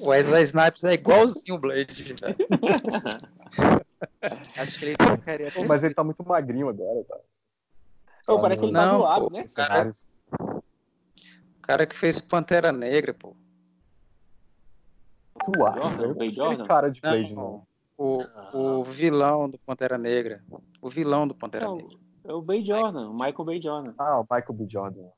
O 0.00 0.08
Wesley 0.08 0.42
Snipes 0.42 0.84
é 0.84 0.92
igualzinho 0.94 1.56
o 1.56 1.58
Blade, 1.58 2.14
velho. 2.14 2.36
Acho 4.56 4.78
que 4.78 4.84
ele 4.86 4.96
trocaria 4.96 5.50
Pô, 5.50 5.64
mas 5.64 5.84
ele 5.84 5.94
tá 5.94 6.02
muito 6.02 6.26
magrinho 6.26 6.68
agora, 6.68 7.04
tá? 7.04 7.18
Ô, 8.26 8.40
parece 8.40 8.60
que 8.60 8.66
ele 8.66 8.72
tá 8.72 8.86
Não, 8.86 8.98
zoado, 9.00 9.30
né? 9.30 9.46
Cenários. 9.46 10.06
O 10.40 10.62
cara 11.60 11.86
que 11.86 11.94
fez 11.94 12.20
Pantera 12.20 12.72
Negra, 12.72 13.12
pô. 13.12 13.36
Tu 15.44 15.66
acha? 15.66 16.02
Eu 16.02 16.14
não 16.14 16.30
Jordan? 16.32 16.66
cara 16.66 16.90
de 16.90 17.02
Não, 17.02 17.10
Blade, 17.10 17.34
não. 17.34 17.66
O, 17.96 18.22
o 18.54 18.84
vilão 18.84 19.48
do 19.48 19.58
Pantera 19.58 19.98
Negra. 19.98 20.42
O 20.80 20.88
vilão 20.88 21.28
do 21.28 21.34
Pantera 21.34 21.66
Não, 21.66 21.76
Negra. 21.76 21.98
É 22.24 22.32
o 22.32 22.42
Bay 22.42 22.64
Jordan, 22.64 23.10
o 23.10 23.12
Michael 23.12 23.44
Bay 23.44 23.60
Jordan. 23.62 23.94
Ah, 23.98 24.20
o 24.20 24.22
Michael 24.22 24.52
B. 24.54 24.66
Jordan. 24.68 25.08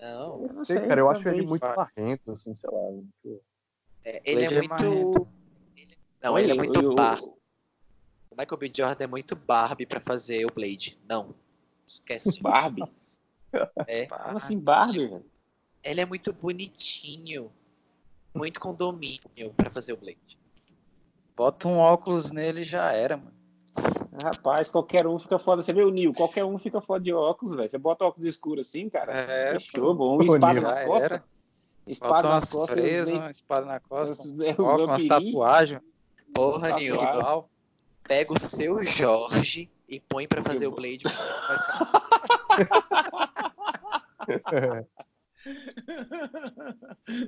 Não, 0.00 0.42
Eu 0.42 0.52
não 0.52 0.64
sei, 0.64 0.78
sei, 0.78 0.88
cara, 0.88 1.00
eu 1.00 1.08
acho 1.10 1.26
ele 1.28 1.46
muito 1.46 1.62
marrento, 1.64 2.32
assim, 2.32 2.54
sei 2.54 2.70
lá. 2.70 2.80
muito- 2.90 3.42
é, 4.04 4.22
ele 4.24 4.44
é 4.44 4.48
Blade 4.48 4.84
é 4.84 4.88
muito. 4.88 5.28
ele- 5.76 5.96
Não, 6.22 6.38
ele 6.38 6.52
é 6.52 6.54
muito 6.54 6.74
eu- 6.80 6.90
eu- 6.90 6.94
bar. 6.94 7.18
O 7.22 8.36
Michael 8.38 8.58
B. 8.58 8.72
Jordan 8.76 9.04
é 9.04 9.06
muito 9.06 9.34
Barbie 9.34 9.86
pra 9.86 10.00
fazer 10.00 10.44
o 10.44 10.52
Blade. 10.52 10.98
Não. 11.08 11.34
Esquece. 11.86 12.40
Barbie? 12.42 12.82
É. 13.88 14.06
Como 14.06 14.36
assim, 14.36 14.58
Barbie, 14.58 15.06
velho? 15.06 15.24
Ele 15.82 16.00
é 16.00 16.04
muito 16.04 16.30
bonitinho. 16.32 17.50
Muito 18.34 18.60
condomínio 18.60 19.54
pra 19.56 19.70
fazer 19.70 19.94
o 19.94 19.96
Blade. 19.96 20.38
Bota 21.34 21.66
um 21.68 21.78
óculos 21.78 22.30
nele 22.30 22.62
e 22.62 22.64
já 22.64 22.92
era, 22.92 23.16
mano. 23.16 23.32
Rapaz, 24.22 24.70
qualquer 24.70 25.06
um 25.06 25.18
fica 25.18 25.38
foda. 25.38 25.60
Você 25.62 25.72
vê 25.72 25.82
o 25.84 25.90
Nil, 25.90 26.12
qualquer 26.14 26.44
um 26.44 26.56
fica 26.58 26.80
foda 26.80 27.04
de 27.04 27.12
óculos, 27.12 27.54
velho. 27.54 27.68
Você 27.68 27.76
bota 27.78 28.04
óculos 28.06 28.24
escuros 28.26 28.66
assim, 28.66 28.88
cara. 28.88 29.12
É, 29.12 29.52
Fechou, 29.54 29.94
bom. 29.94 30.22
Espada 30.22 30.60
nas 30.60 30.78
costas. 30.80 31.02
era. 31.02 31.24
Espada 31.86 32.28
nas 32.28 32.50
costas. 32.50 32.76
os 32.76 32.82
presas, 32.82 33.30
espada 33.36 33.66
na 33.66 33.78
costa, 33.80 34.26
os- 34.26 34.34
os 34.34 34.58
óculos, 34.58 35.06
tatuagens, 35.08 35.80
Porra, 36.34 36.76
Nil. 36.76 36.96
Pega 38.02 38.32
o 38.32 38.38
seu 38.38 38.80
Jorge 38.82 39.70
e 39.88 40.00
põe 40.00 40.26
pra 40.26 40.42
fazer 40.42 40.66
o 40.66 40.72
Blade. 40.72 41.04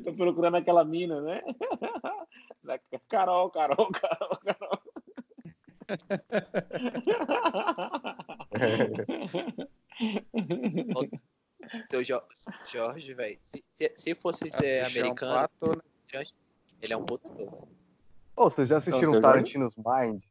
Tô 0.04 0.12
procurando 0.14 0.56
aquela 0.56 0.84
mina, 0.84 1.20
né? 1.20 1.42
Carol, 3.08 3.50
Carol, 3.50 3.90
Carol, 3.90 4.38
Carol. 4.44 4.78
seu 11.90 12.02
Jo- 12.02 12.22
Jorge, 12.70 13.14
velho. 13.14 13.38
Se, 13.42 13.64
se, 13.72 13.92
se 13.94 14.14
fosse 14.14 14.50
ser 14.50 14.66
é 14.66 14.82
um 14.84 14.86
americano, 14.86 15.48
pato, 15.60 15.76
né? 15.76 15.82
Jorge, 16.12 16.32
ele 16.80 16.92
é 16.92 16.96
um 16.96 17.04
puto. 17.04 17.28
velho. 17.34 17.50
Pô, 18.34 18.48
vocês 18.50 18.68
já 18.68 18.78
assistiram 18.78 19.12
você 19.12 19.20
Tarantino's 19.20 19.74
Mind? 19.76 20.22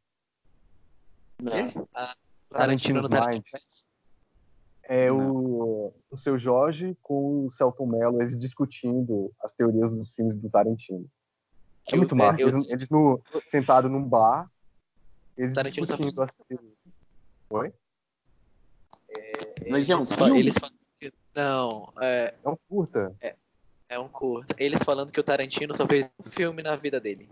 Não. 1.42 1.52
Tarantino 2.50 3.02
no 3.02 3.08
Tarantino. 3.08 3.44
Mind. 3.52 3.62
É 4.90 5.10
Não. 5.10 5.30
o, 5.30 5.94
o 6.10 6.16
seu 6.16 6.38
Jorge 6.38 6.96
com 7.02 7.44
o 7.46 7.50
Celton 7.50 7.86
Mello, 7.86 8.22
eles 8.22 8.38
discutindo 8.38 9.30
as 9.42 9.52
teorias 9.52 9.90
dos 9.90 10.14
filmes 10.14 10.34
do 10.36 10.48
Tarantino. 10.48 11.06
Que 11.84 11.94
é 11.94 11.98
muito 11.98 12.14
eu- 12.14 12.18
massa. 12.18 12.40
eu- 12.40 12.48
Eles, 12.48 12.68
eles 12.68 12.88
no, 12.88 13.20
sentados 13.50 13.90
num 13.90 14.02
bar, 14.02 14.50
eles 15.38 15.54
Tarantino 15.54 15.86
só 15.86 15.96
teorias. 15.96 16.14
Oi? 17.50 17.72
Mas 19.70 19.88
é 19.88 19.96
um 19.96 20.04
filme? 20.04 20.38
Eles 20.38 20.54
falam 20.58 20.74
que. 21.00 21.12
Não, 21.34 21.92
é, 22.00 22.34
É 22.44 22.48
um 22.48 22.56
curta. 22.68 23.16
é 23.88 23.98
um 23.98 24.08
curta. 24.08 24.54
Eles 24.58 24.82
falando 24.82 25.12
que 25.12 25.20
o 25.20 25.24
Tarantino 25.24 25.74
só 25.74 25.86
fez 25.86 26.10
um 26.24 26.30
filme 26.30 26.62
na 26.62 26.74
vida 26.76 27.00
dele. 27.00 27.28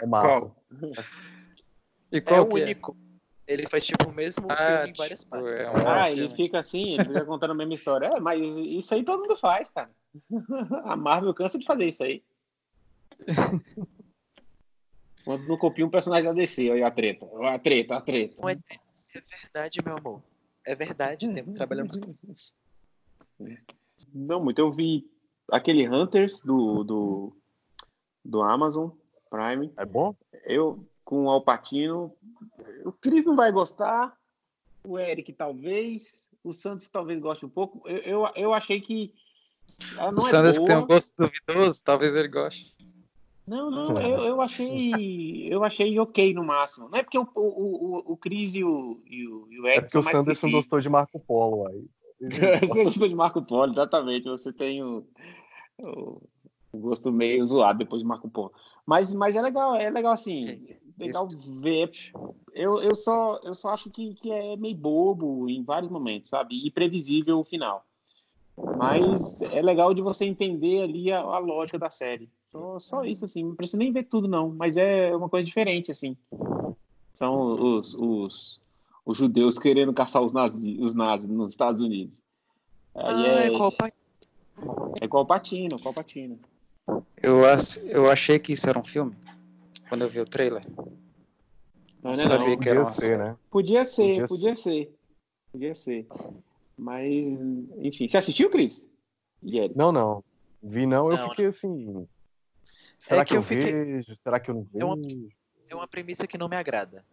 É. 0.00 0.06
Qual? 0.06 0.56
E 2.12 2.16
É 2.16 2.20
qual 2.20 2.42
o 2.44 2.48
que 2.48 2.62
único. 2.62 2.96
Ele 3.46 3.66
faz 3.68 3.84
tipo 3.84 4.08
o 4.08 4.12
mesmo 4.12 4.46
Ah, 4.48 4.56
filme 4.56 4.90
em 4.90 4.92
várias 4.92 5.20
tipo, 5.20 5.30
partes. 5.30 5.50
é 5.50 5.70
um 5.70 5.88
Ah, 5.88 6.06
filme. 6.06 6.22
ele 6.22 6.30
fica 6.36 6.58
assim, 6.60 6.94
ele 6.94 7.04
fica 7.04 7.24
contando 7.24 7.50
a 7.50 7.54
mesma 7.54 7.74
história. 7.74 8.06
É, 8.06 8.20
mas 8.20 8.40
isso 8.40 8.94
aí 8.94 9.02
todo 9.04 9.20
mundo 9.22 9.34
faz, 9.36 9.68
cara. 9.68 9.90
A 10.84 10.96
Marvel 10.96 11.34
cansa 11.34 11.58
de 11.58 11.66
fazer 11.66 11.86
isso 11.86 12.04
aí. 12.04 12.22
Quando 15.24 15.46
não 15.46 15.56
copia 15.56 15.84
um 15.86 15.90
personagem 15.90 16.24
da 16.24 16.32
DC, 16.32 16.70
aí 16.70 16.82
a 16.82 16.90
treta. 16.90 17.26
A 17.42 17.58
treta, 17.58 17.96
a 17.96 18.00
treta. 18.00 18.36
Não 18.40 18.48
é, 18.48 18.52
é 18.52 19.20
verdade, 19.42 19.82
meu 19.84 19.96
amor. 19.96 20.22
É 20.66 20.74
verdade, 20.74 21.32
temos 21.32 21.54
trabalhamos 21.54 21.96
com 21.96 22.14
isso. 22.30 22.54
Não 24.12 24.42
muito. 24.42 24.58
Eu 24.58 24.70
vi 24.70 25.08
aquele 25.50 25.88
Hunters 25.88 26.40
do, 26.42 26.84
do, 26.84 27.36
do 28.24 28.42
Amazon 28.42 28.90
Prime. 29.30 29.72
É 29.76 29.84
bom? 29.84 30.14
Eu 30.44 30.84
com 31.04 31.24
o 31.24 31.30
Alpatino. 31.30 32.14
O 32.84 32.92
Cris 32.92 33.24
não 33.24 33.34
vai 33.34 33.50
gostar. 33.50 34.16
O 34.84 34.98
Eric 34.98 35.32
talvez. 35.32 36.28
O 36.42 36.52
Santos 36.52 36.88
talvez 36.88 37.18
goste 37.18 37.44
um 37.44 37.50
pouco. 37.50 37.86
Eu, 37.88 37.98
eu, 37.98 38.32
eu 38.36 38.54
achei 38.54 38.80
que. 38.80 39.12
Ela 39.96 40.12
não 40.12 40.22
o 40.22 40.26
é 40.26 40.30
Sanders 40.30 40.58
que 40.58 40.64
boa. 40.64 40.68
tem 40.68 40.84
um 40.84 40.86
gosto 40.86 41.12
duvidoso, 41.16 41.82
talvez 41.82 42.14
ele 42.14 42.28
goste. 42.28 42.74
Não, 43.50 43.68
não, 43.68 44.00
eu, 44.00 44.18
eu 44.20 44.40
achei. 44.40 45.52
Eu 45.52 45.64
achei 45.64 45.98
ok 45.98 46.32
no 46.32 46.44
máximo. 46.44 46.88
Não 46.88 46.96
é 46.96 47.02
porque 47.02 47.18
o, 47.18 47.28
o, 47.34 47.40
o, 47.40 48.12
o 48.12 48.16
Cris 48.16 48.54
e 48.54 48.62
o, 48.62 49.02
e 49.04 49.26
o, 49.26 49.48
e 49.50 49.58
o 49.58 49.66
É 49.66 49.72
Eric 49.72 49.80
porque 49.80 49.90
são 49.90 50.02
o 50.02 50.04
mais 50.04 50.16
Sanderson 50.16 50.46
que 50.46 50.52
gostou 50.52 50.78
de 50.78 50.88
Marco 50.88 51.18
Polo 51.18 51.66
aí. 51.66 51.84
Você 52.62 52.84
gostou 52.84 53.08
de 53.08 53.16
Marco 53.16 53.42
Polo, 53.42 53.72
exatamente. 53.72 54.28
Você 54.28 54.52
tem 54.52 54.84
o, 54.84 55.04
o, 55.82 56.22
o 56.72 56.78
gosto 56.78 57.10
meio 57.10 57.44
zoado 57.44 57.80
depois 57.80 58.02
de 58.02 58.08
Marco 58.08 58.30
Polo. 58.30 58.52
Mas, 58.86 59.12
mas 59.12 59.34
é 59.34 59.42
legal, 59.42 59.74
é 59.74 59.90
legal 59.90 60.12
assim. 60.12 60.68
Legal 60.96 61.26
ver. 61.60 61.90
Eu, 62.54 62.80
eu, 62.80 62.94
só, 62.94 63.40
eu 63.42 63.54
só 63.54 63.70
acho 63.70 63.90
que, 63.90 64.14
que 64.14 64.30
é 64.30 64.56
meio 64.56 64.76
bobo 64.76 65.48
em 65.48 65.64
vários 65.64 65.90
momentos, 65.90 66.30
sabe? 66.30 66.54
E 66.64 66.70
previsível 66.70 67.40
o 67.40 67.44
final. 67.44 67.84
Mas 68.76 69.42
é 69.42 69.60
legal 69.60 69.92
de 69.92 70.02
você 70.02 70.24
entender 70.24 70.82
ali 70.82 71.10
a, 71.10 71.18
a 71.18 71.38
lógica 71.38 71.80
da 71.80 71.90
série. 71.90 72.30
Só, 72.50 72.78
só 72.78 73.04
isso, 73.04 73.24
assim. 73.24 73.44
Não 73.44 73.54
precisa 73.54 73.78
nem 73.78 73.92
ver 73.92 74.04
tudo, 74.04 74.26
não. 74.28 74.50
Mas 74.50 74.76
é 74.76 75.14
uma 75.14 75.28
coisa 75.28 75.46
diferente, 75.46 75.90
assim. 75.90 76.16
São 77.14 77.52
os, 77.78 77.94
os, 77.94 78.60
os 79.04 79.16
judeus 79.16 79.58
querendo 79.58 79.92
caçar 79.92 80.22
os 80.22 80.32
nazis, 80.32 80.78
os 80.80 80.94
nazis 80.94 81.28
nos 81.28 81.52
Estados 81.52 81.82
Unidos. 81.82 82.20
Aí 82.94 83.04
Ah, 83.26 83.42
é, 83.42 83.46
é 83.46 83.56
qual 83.56 83.72
parte? 83.72 83.96
é 85.00 85.08
qual 85.08 85.26
patino, 85.26 85.80
qual 85.80 85.94
patino. 85.94 86.38
Eu, 87.22 87.40
eu 87.84 88.10
achei 88.10 88.38
que 88.38 88.52
isso 88.52 88.68
era 88.68 88.78
um 88.78 88.84
filme, 88.84 89.14
quando 89.88 90.02
eu 90.02 90.08
vi 90.08 90.20
o 90.20 90.26
trailer. 90.26 90.64
Não, 92.02 92.10
não, 92.12 92.16
Sabia 92.16 92.48
não. 92.50 92.58
que 92.58 92.68
era 92.68 92.80
Podia 92.80 92.88
uma 92.88 92.94
ser, 92.94 93.18
né? 93.18 93.36
Podia 93.50 93.84
ser, 93.84 94.06
Podia 94.06 94.28
podia 94.28 94.54
ser. 94.54 94.94
Podia 95.52 95.74
ser. 95.74 96.06
Mas, 96.76 97.14
enfim. 97.78 98.08
Você 98.08 98.16
assistiu, 98.16 98.50
Cris? 98.50 98.88
Não, 99.76 99.92
não. 99.92 100.24
Vi 100.62 100.86
não, 100.86 101.10
eu 101.10 101.18
Não, 101.18 101.30
fiquei 101.30 101.46
assim. 101.46 102.06
Será 103.00 103.20
É 103.22 103.24
que, 103.24 103.30
que 103.30 103.36
eu 103.36 103.40
eu 103.40 103.42
fiquei- 103.42 103.72
vejo? 103.72 104.16
Será 104.22 104.38
que 104.40 104.50
eu 104.50 104.54
não 104.54 104.62
vejo? 104.62 104.78
É 104.78 104.84
uma- 104.84 104.96
É 105.68 105.74
uma 105.74 105.86
premissa 105.88 106.26
que 106.26 106.36
não 106.36 106.48
me 106.48 106.56
agrada. 106.56 107.04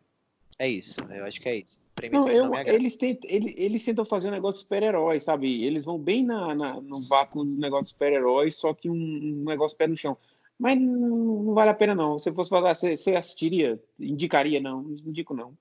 É 0.60 0.68
isso, 0.68 1.00
eu 1.12 1.24
acho 1.26 1.40
que 1.40 1.48
é 1.48 1.58
isso. 1.58 1.80
Premissa 1.94 2.26
Não, 2.26 2.32
que 2.32 2.38
não 2.40 2.46
eu, 2.46 2.50
me 2.52 2.58
agrada. 2.58 2.76
eles, 2.76 2.96
tentam, 2.98 3.30
eles, 3.30 3.54
eles 3.58 3.86
tentam 3.86 4.04
fazer 4.04 4.30
um 4.30 4.32
negócio 4.32 4.56
de 4.56 4.60
super-herói, 4.62 5.20
sabe? 5.20 5.64
Eles 5.64 5.86
vão 5.86 6.00
bem 6.00 6.26
na, 6.26 6.56
na- 6.56 6.82
no 6.82 7.00
vácuo 7.00 7.44
do 7.46 7.52
negócio 7.60 7.84
de 7.86 7.90
super-herói, 7.92 8.50
só 8.50 8.74
que 8.74 8.90
um, 8.90 8.96
um 8.96 9.44
negócio 9.46 9.78
pé 9.78 9.86
no 9.88 9.96
chão. 9.96 10.18
Mas 10.58 10.80
não, 10.82 11.44
não 11.44 11.54
vale 11.54 11.70
a 11.70 11.74
pena, 11.76 11.94
não. 11.94 12.18
Se 12.18 12.32
fosse 12.34 12.50
falar, 12.50 12.74
você, 12.74 12.96
você 12.96 13.16
assistiria? 13.16 13.80
Indicaria? 14.00 14.60
Não, 14.60 14.82
não 14.82 14.92
indico, 14.92 15.36
não. 15.36 15.56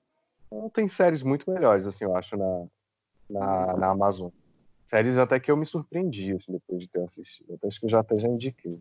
Não 0.51 0.71
tem 0.71 0.89
séries 0.89 1.23
muito 1.23 1.51
melhores, 1.51 1.87
assim, 1.87 2.05
eu 2.05 2.17
acho, 2.17 2.35
na, 2.35 2.67
na, 3.29 3.77
na 3.77 3.91
Amazon. 3.91 4.31
Séries 4.89 5.19
até 5.19 5.39
que 5.39 5.51
eu 5.51 5.57
me 5.59 5.67
surpreendi, 5.67 6.33
assim, 6.33 6.53
depois 6.53 6.81
de 6.81 6.89
ter 6.89 7.03
assistido. 7.03 7.53
Até 7.53 7.67
acho 7.69 7.79
que 7.79 7.85
eu 7.85 7.91
já 7.91 8.01
até 8.01 8.17
já 8.17 8.29
indiquei. 8.29 8.81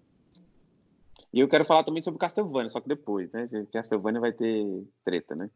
E 1.35 1.41
eu 1.41 1.49
quero 1.49 1.65
falar 1.65 1.83
também 1.83 2.01
sobre 2.01 2.17
Castlevania, 2.17 2.69
só 2.69 2.79
que 2.79 2.87
depois, 2.87 3.29
né? 3.33 3.45
Castlevania 3.73 4.21
vai 4.21 4.31
ter 4.31 4.65
treta, 5.03 5.35
né? 5.35 5.49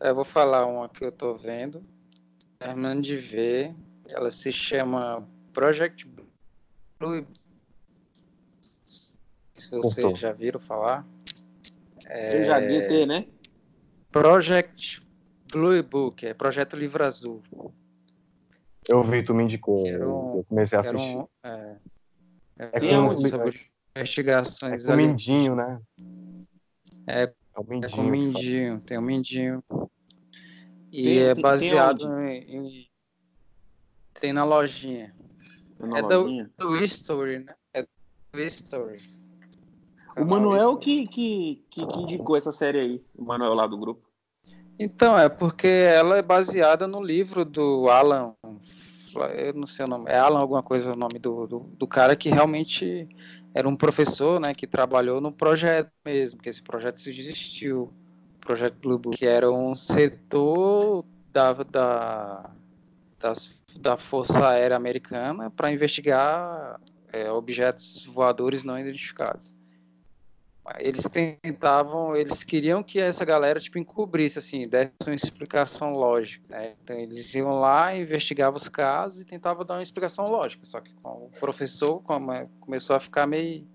Eu 0.00 0.14
vou 0.14 0.24
falar 0.24 0.64
uma 0.66 0.88
que 0.88 1.04
eu 1.04 1.10
tô 1.10 1.34
vendo, 1.34 1.84
terminando 2.60 3.02
de 3.02 3.16
ver. 3.16 3.74
Ela 4.08 4.30
se 4.30 4.52
chama 4.52 5.28
Project 5.52 6.06
Blue. 7.00 7.26
Se 8.86 9.68
vocês 9.72 9.94
Cortou. 9.96 10.14
já 10.14 10.30
viram 10.30 10.60
falar. 10.60 11.04
Eu 12.32 12.44
já 12.44 12.60
devia 12.60 12.86
ter, 12.86 13.04
né? 13.04 13.26
Project 14.12 15.04
Blue 15.50 15.82
Book, 15.82 16.24
é 16.24 16.32
Projeto 16.32 16.76
Livro 16.76 17.04
Azul. 17.04 17.42
Eu 18.88 19.02
vi, 19.02 19.24
tu 19.24 19.34
me 19.34 19.42
indicou. 19.42 19.84
Um- 19.84 20.36
eu 20.36 20.44
comecei 20.48 20.78
a 20.78 20.82
assistir. 20.82 21.16
um, 21.16 21.26
é, 21.42 21.76
é, 22.60 22.86
É 22.92 22.98
um 23.00 23.18
sobre 23.18 23.58
É 23.58 23.69
investigações 23.96 24.86
com 24.86 24.92
o 24.92 24.96
Mindinho, 24.96 25.54
né? 25.54 25.80
É, 27.06 27.22
É 27.24 27.32
o 27.60 27.64
Mindinho. 27.64 27.84
É 27.86 27.90
com 27.90 28.00
o 28.02 28.04
Mindinho, 28.10 28.80
tem 28.80 28.98
o 28.98 29.02
Mindinho. 29.02 29.64
E 30.92 31.02
Tem- 31.04 31.18
é 31.18 31.34
tem- 31.34 31.42
baseado 31.42 32.08
tem 32.16 32.38
em, 32.38 32.56
em- 32.56 32.90
Tem 34.20 34.32
na 34.32 34.44
lojinha. 34.44 35.14
É 35.94 36.02
da, 36.02 36.18
do 36.58 36.76
History, 36.76 37.38
né? 37.38 37.54
É 37.72 37.82
do 37.82 38.40
History. 38.40 39.00
O 40.16 40.24
Manuel 40.24 40.76
que, 40.76 41.06
que, 41.06 41.64
que, 41.70 41.86
que 41.86 42.00
indicou 42.00 42.36
essa 42.36 42.52
série 42.52 42.78
aí, 42.78 43.04
o 43.16 43.24
Manuel 43.24 43.54
lá 43.54 43.66
do 43.66 43.78
grupo. 43.78 44.06
Então, 44.78 45.18
é 45.18 45.28
porque 45.28 45.66
ela 45.66 46.18
é 46.18 46.22
baseada 46.22 46.86
no 46.86 47.02
livro 47.02 47.44
do 47.44 47.88
Alan. 47.88 48.34
Eu 49.36 49.54
não 49.54 49.66
sei 49.66 49.84
o 49.84 49.88
nome. 49.88 50.10
É 50.10 50.18
Alan 50.18 50.38
alguma 50.40 50.62
coisa 50.62 50.92
o 50.92 50.96
nome 50.96 51.18
do, 51.18 51.46
do, 51.46 51.58
do 51.60 51.86
cara 51.86 52.14
que 52.14 52.28
realmente 52.28 53.08
era 53.54 53.68
um 53.68 53.76
professor, 53.76 54.40
né, 54.40 54.54
que 54.54 54.66
trabalhou 54.66 55.20
no 55.20 55.32
projeto 55.32 55.90
mesmo, 56.04 56.40
que 56.40 56.48
esse 56.48 56.62
projeto 56.62 56.96
existiu. 56.98 57.92
O 58.36 58.40
projeto 58.40 58.78
Blue 58.80 58.98
Book, 58.98 59.16
que 59.18 59.26
era 59.26 59.50
um 59.50 59.74
setor 59.74 61.04
da, 61.30 61.52
da, 61.52 62.50
das, 63.18 63.62
da 63.78 63.96
Força 63.96 64.48
Aérea 64.48 64.76
Americana 64.76 65.50
para 65.50 65.70
investigar 65.70 66.80
é, 67.12 67.30
objetos 67.30 68.06
voadores 68.06 68.64
não 68.64 68.78
identificados 68.78 69.59
eles 70.78 71.02
tentavam, 71.04 72.16
eles 72.16 72.42
queriam 72.42 72.82
que 72.82 72.98
essa 72.98 73.24
galera 73.24 73.58
tipo 73.58 73.78
encobrisse 73.78 74.38
assim, 74.38 74.68
desse 74.68 74.92
uma 75.06 75.14
explicação 75.14 75.92
lógica, 75.92 76.44
né? 76.48 76.74
Então 76.82 76.96
eles 76.96 77.34
iam 77.34 77.58
lá, 77.58 77.96
investigavam 77.96 78.56
os 78.56 78.68
casos 78.68 79.20
e 79.20 79.24
tentavam 79.24 79.64
dar 79.64 79.74
uma 79.74 79.82
explicação 79.82 80.28
lógica, 80.28 80.64
só 80.64 80.80
que 80.80 80.94
com 80.94 81.26
o 81.26 81.30
professor 81.40 82.02
como, 82.02 82.32
é, 82.32 82.48
começou 82.60 82.96
a 82.96 83.00
ficar 83.00 83.26
meio 83.26 83.66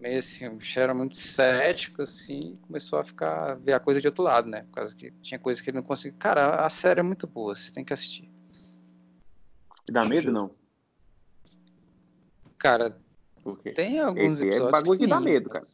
meio 0.00 0.18
assim, 0.18 0.46
o 0.46 0.56
bicho 0.56 0.78
era 0.78 0.94
muito 0.94 1.16
cético 1.16 2.02
assim, 2.02 2.56
começou 2.62 2.98
a 2.98 3.04
ficar 3.04 3.54
ver 3.56 3.72
a 3.72 3.80
coisa 3.80 4.00
de 4.00 4.06
outro 4.06 4.22
lado, 4.22 4.48
né? 4.48 4.62
Por 4.62 4.72
causa 4.72 4.94
que 4.94 5.10
tinha 5.20 5.38
coisa 5.38 5.62
que 5.62 5.70
ele 5.70 5.76
não 5.76 5.84
conseguia. 5.84 6.18
Cara, 6.18 6.64
a 6.64 6.68
série 6.68 7.00
é 7.00 7.02
muito 7.02 7.26
boa, 7.26 7.54
você 7.54 7.72
tem 7.72 7.84
que 7.84 7.92
assistir. 7.92 8.30
Dá 9.90 10.04
medo 10.04 10.30
não? 10.30 10.54
Cara, 12.58 12.96
porque 13.54 13.72
tem 13.72 14.00
alguns 14.00 14.34
Esse 14.34 14.44
episódios. 14.44 14.68
É 14.68 14.72
bagulho 14.72 14.98
que 14.98 15.06
dá 15.06 15.20
medo, 15.20 15.48
cara. 15.48 15.64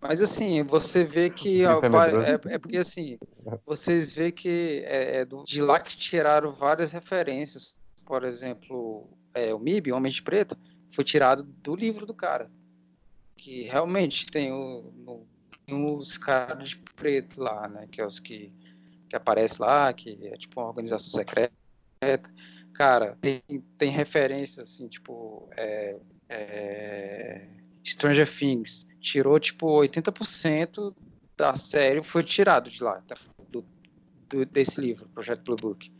Mas 0.00 0.22
assim, 0.22 0.62
você 0.62 1.04
vê 1.04 1.28
que 1.28 1.62
é, 1.62 1.68
é, 1.68 2.54
é, 2.54 2.58
porque 2.58 2.78
assim, 2.78 3.18
vocês 3.66 4.10
vê 4.10 4.32
que 4.32 4.82
é, 4.86 5.18
é 5.18 5.24
do, 5.26 5.44
de 5.44 5.60
lá 5.60 5.78
que 5.78 5.94
tiraram 5.94 6.52
várias 6.52 6.90
referências. 6.90 7.76
Por 8.06 8.24
exemplo, 8.24 9.06
é, 9.34 9.52
o 9.54 9.58
MIB, 9.58 9.92
Homem 9.92 10.10
de 10.10 10.22
Preto, 10.22 10.56
foi 10.90 11.04
tirado 11.04 11.42
do 11.42 11.76
livro 11.76 12.06
do 12.06 12.14
cara. 12.14 12.50
Que 13.36 13.64
realmente 13.64 14.26
tem, 14.26 14.50
o, 14.50 14.90
no, 14.96 15.26
tem 15.66 15.94
os 15.94 16.16
caras 16.16 16.70
de 16.70 16.78
preto 16.96 17.38
lá, 17.38 17.68
né? 17.68 17.86
Que 17.90 18.00
é 18.00 18.06
os 18.06 18.18
que, 18.18 18.50
que 19.08 19.14
aparecem 19.14 19.64
lá, 19.64 19.92
que 19.92 20.18
é 20.26 20.36
tipo 20.36 20.60
uma 20.60 20.68
organização 20.68 21.12
secreta. 21.12 21.52
Cara, 22.72 23.18
tem, 23.20 23.42
tem 23.76 23.90
referências 23.90 24.66
assim, 24.70 24.88
tipo. 24.88 25.50
É, 26.32 27.44
Stranger 27.84 28.30
Things 28.32 28.86
tirou 29.00 29.40
tipo 29.40 29.66
80% 29.66 30.94
da 31.36 31.56
série 31.56 32.04
foi 32.04 32.22
tirado 32.22 32.70
de 32.70 32.80
lá 32.84 33.00
tá? 33.02 33.16
do, 33.48 33.66
do, 34.28 34.46
desse 34.46 34.80
livro 34.80 35.08
Projeto 35.08 35.42
Blue 35.42 35.56
Book. 35.56 35.92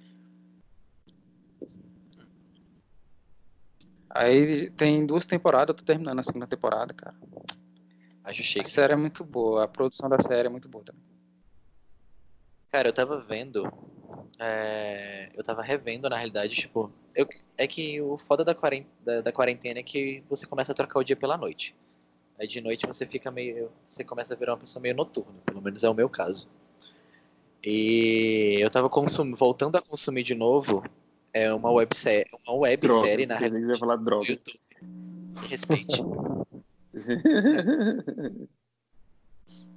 Aí 4.08 4.70
tem 4.70 5.04
duas 5.04 5.26
temporadas 5.26 5.68
eu 5.68 5.74
tô 5.74 5.84
terminando 5.84 6.20
a 6.20 6.22
segunda 6.22 6.46
temporada 6.46 6.94
cara. 6.94 7.16
Acho 8.22 8.44
chique. 8.44 8.68
A 8.68 8.70
série 8.70 8.92
é 8.92 8.96
muito 8.96 9.24
boa 9.24 9.64
a 9.64 9.68
produção 9.68 10.08
da 10.08 10.20
série 10.20 10.46
é 10.46 10.50
muito 10.50 10.68
boa 10.68 10.84
também. 10.84 11.02
Cara 12.70 12.88
eu 12.88 12.92
tava 12.92 13.20
vendo 13.20 13.68
é, 14.40 15.28
eu 15.36 15.44
tava 15.44 15.62
revendo 15.62 16.08
na 16.08 16.16
realidade 16.16 16.56
tipo 16.56 16.90
eu, 17.14 17.28
é 17.58 17.66
que 17.66 18.00
o 18.00 18.16
foda 18.16 18.42
da 18.42 18.54
quarentena, 18.54 18.90
da, 19.04 19.20
da 19.20 19.32
quarentena 19.32 19.80
é 19.80 19.82
que 19.82 20.24
você 20.30 20.46
começa 20.46 20.72
a 20.72 20.74
trocar 20.74 20.98
o 20.98 21.04
dia 21.04 21.16
pela 21.16 21.36
noite. 21.36 21.76
Aí 22.38 22.46
de 22.46 22.60
noite 22.60 22.86
você 22.86 23.04
fica 23.04 23.30
meio. 23.30 23.70
Você 23.84 24.02
começa 24.02 24.32
a 24.32 24.36
virar 24.36 24.52
uma 24.52 24.58
pessoa 24.58 24.82
meio 24.82 24.94
noturna, 24.94 25.38
pelo 25.44 25.60
menos 25.60 25.84
é 25.84 25.90
o 25.90 25.94
meu 25.94 26.08
caso. 26.08 26.50
E 27.62 28.56
eu 28.60 28.70
tava 28.70 28.88
consum, 28.88 29.34
voltando 29.34 29.76
a 29.76 29.82
consumir 29.82 30.22
de 30.22 30.34
novo 30.34 30.82
é 31.32 31.52
uma 31.52 31.70
websérie, 31.70 32.30
uma 32.46 32.56
websérie 32.56 33.26
na 33.26 33.36
realidade. 33.36 33.66
Vai 33.66 33.78
falar 33.78 33.96
droga. 33.96 34.30
YouTube. 34.30 34.60
Respeite. 35.48 36.02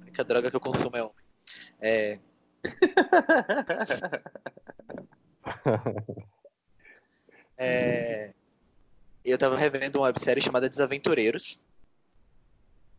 única 0.00 0.24
droga 0.24 0.50
que 0.50 0.56
eu 0.56 0.60
consumo 0.60 0.96
é 0.96 1.02
homem. 1.02 1.14
É. 1.80 2.18
É, 7.56 8.34
eu 9.24 9.38
tava 9.38 9.56
revendo 9.56 9.98
uma 9.98 10.06
websérie 10.06 10.42
chamada 10.42 10.68
Desaventureiros, 10.68 11.62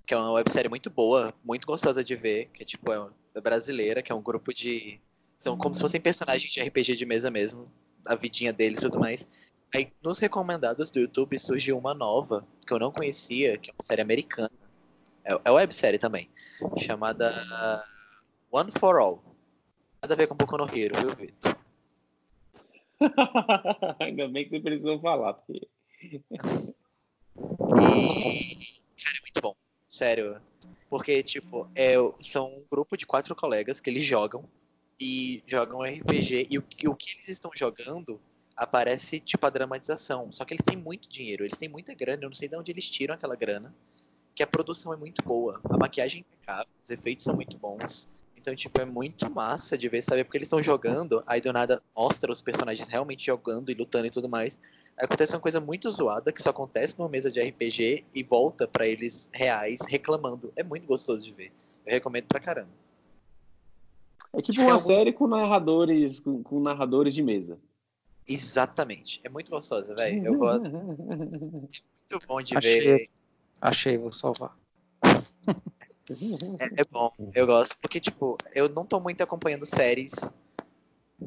que 0.06 0.14
é 0.14 0.18
uma 0.18 0.32
websérie 0.32 0.70
muito 0.70 0.90
boa, 0.90 1.34
muito 1.44 1.68
gostosa 1.68 2.04
de 2.04 2.16
ver, 2.16 2.50
que 2.50 2.64
é 2.64 2.66
tipo 2.66 2.92
é 2.92 3.42
brasileira, 3.42 4.02
que 4.02 4.12
é 4.12 4.16
um 4.16 4.22
grupo 4.22 4.54
de 4.54 5.02
são 5.38 5.58
como 5.58 5.76
se 5.76 5.82
fossem 5.82 6.00
personagens 6.00 6.52
de 6.52 6.62
RPG 6.62 6.96
de 6.96 7.06
mesa 7.06 7.30
mesmo, 7.30 7.70
a 8.06 8.16
vidinha 8.16 8.54
deles 8.54 8.80
e 8.80 8.84
tudo 8.84 9.00
mais. 9.00 9.28
Aí 9.74 9.92
nos 10.02 10.20
recomendados 10.20 10.90
do 10.90 11.00
YouTube 11.00 11.38
surgiu 11.38 11.78
uma 11.78 11.94
nova 11.94 12.48
que 12.66 12.74
eu 12.74 12.80
não 12.80 12.92
conhecia, 12.92 13.58
que 13.58 13.70
é 13.70 13.74
uma 13.74 13.86
série 13.86 14.02
americana. 14.02 14.52
É, 15.24 15.38
é 15.44 15.52
websérie 15.52 16.00
também, 16.00 16.30
chamada 16.78 17.34
One 18.52 18.72
for 18.80 18.98
All. 18.98 19.25
Nada 20.02 20.14
a 20.14 20.18
ver 20.18 20.28
com 20.28 20.36
Boku 20.36 20.58
no 20.58 20.66
Hero, 20.66 20.96
viu, 21.00 21.16
Vitor? 21.16 21.58
Ainda 24.00 24.28
bem 24.28 24.46
que 24.46 24.52
você 24.52 24.60
precisou 24.60 25.00
falar. 25.00 25.34
Porque... 25.34 25.70
E, 27.36 27.50
cara, 29.04 29.18
é 29.18 29.22
muito 29.22 29.42
bom. 29.42 29.56
Sério. 29.90 30.42
Porque, 30.90 31.24
tipo, 31.24 31.70
é, 31.76 31.96
são 32.22 32.48
um 32.48 32.66
grupo 32.72 32.96
de 32.96 33.06
quatro 33.06 33.36
colegas 33.36 33.80
que 33.80 33.90
eles 33.90 34.04
jogam. 34.04 34.48
E 35.00 35.44
jogam 35.46 35.82
RPG. 35.82 36.48
E 36.50 36.58
o, 36.58 36.62
o 36.62 36.96
que 36.96 37.16
eles 37.16 37.28
estão 37.28 37.52
jogando 37.54 38.20
aparece, 38.56 39.20
tipo, 39.20 39.46
a 39.46 39.50
dramatização. 39.50 40.32
Só 40.32 40.46
que 40.46 40.54
eles 40.54 40.66
têm 40.66 40.78
muito 40.78 41.10
dinheiro, 41.10 41.44
eles 41.44 41.58
têm 41.58 41.68
muita 41.68 41.94
grana. 41.94 42.24
Eu 42.24 42.30
não 42.30 42.36
sei 42.36 42.48
de 42.48 42.56
onde 42.56 42.72
eles 42.72 42.90
tiram 42.90 43.16
aquela 43.16 43.36
grana. 43.36 43.74
Que 44.34 44.44
a 44.44 44.48
produção 44.48 44.94
é 44.94 44.98
muito 44.98 45.24
boa. 45.24 45.60
A 45.70 45.78
maquiagem 45.78 46.22
é 46.22 46.22
impecável, 46.22 46.72
os 46.84 46.90
efeitos 46.90 47.24
são 47.24 47.36
muito 47.36 47.58
bons. 47.58 48.10
Então, 48.46 48.56
tipo, 48.56 48.80
é 48.80 48.86
muito 48.86 49.28
massa 49.28 49.76
de 49.76 49.90
ver, 49.90 50.04
sabe? 50.04 50.24
Porque 50.24 50.38
eles 50.38 50.46
estão 50.46 50.62
jogando, 50.62 51.24
aí 51.26 51.42
do 51.42 51.52
nada 51.52 51.82
mostra 51.96 52.32
os 52.32 52.44
personagens 52.44 52.88
realmente 52.88 53.26
jogando 53.26 53.72
e 53.72 53.74
lutando 53.74 54.06
e 54.06 54.12
tudo 54.12 54.30
mais. 54.30 54.56
Aí 54.96 55.04
acontece 55.06 55.34
uma 55.34 55.40
coisa 55.40 55.60
muito 55.60 55.90
zoada 55.90 56.32
que 56.32 56.44
só 56.44 56.52
acontece 56.52 57.00
numa 57.00 57.10
mesa 57.10 57.32
de 57.32 57.40
RPG 57.40 58.06
e 58.14 58.22
volta 58.22 58.68
para 58.68 58.88
eles 58.88 59.32
reais 59.34 59.80
reclamando. 59.88 60.54
É 60.56 60.64
muito 60.64 60.86
gostoso 60.86 61.24
de 61.24 61.32
ver. 61.32 61.52
Eu 61.84 61.94
recomendo 61.94 62.28
pra 62.28 62.40
caramba. 62.40 62.70
É 64.32 64.40
tipo 64.44 64.62
uma 64.62 64.74
alguns... 64.74 64.86
série 64.86 65.12
com 65.12 65.26
narradores, 65.26 66.20
com, 66.20 66.44
com, 66.44 66.60
narradores 66.60 67.16
de 67.16 67.24
mesa. 67.24 67.58
Exatamente. 68.28 69.22
É 69.24 69.30
muito 69.30 69.50
gostosa, 69.50 69.96
velho. 69.96 70.24
Eu 70.24 70.38
gosto. 70.38 70.70
muito 70.70 72.28
bom 72.28 72.44
de 72.44 72.56
Achei. 72.56 72.80
ver. 72.80 73.10
Achei, 73.60 73.98
vou 73.98 74.12
salvar. 74.12 74.56
É, 76.60 76.82
é, 76.82 76.86
bom, 76.86 77.12
eu 77.34 77.48
gosto, 77.48 77.76
porque, 77.80 78.00
tipo, 78.00 78.38
eu 78.54 78.70
não 78.70 78.86
tô 78.86 79.00
muito 79.00 79.22
acompanhando 79.22 79.66
séries, 79.66 80.14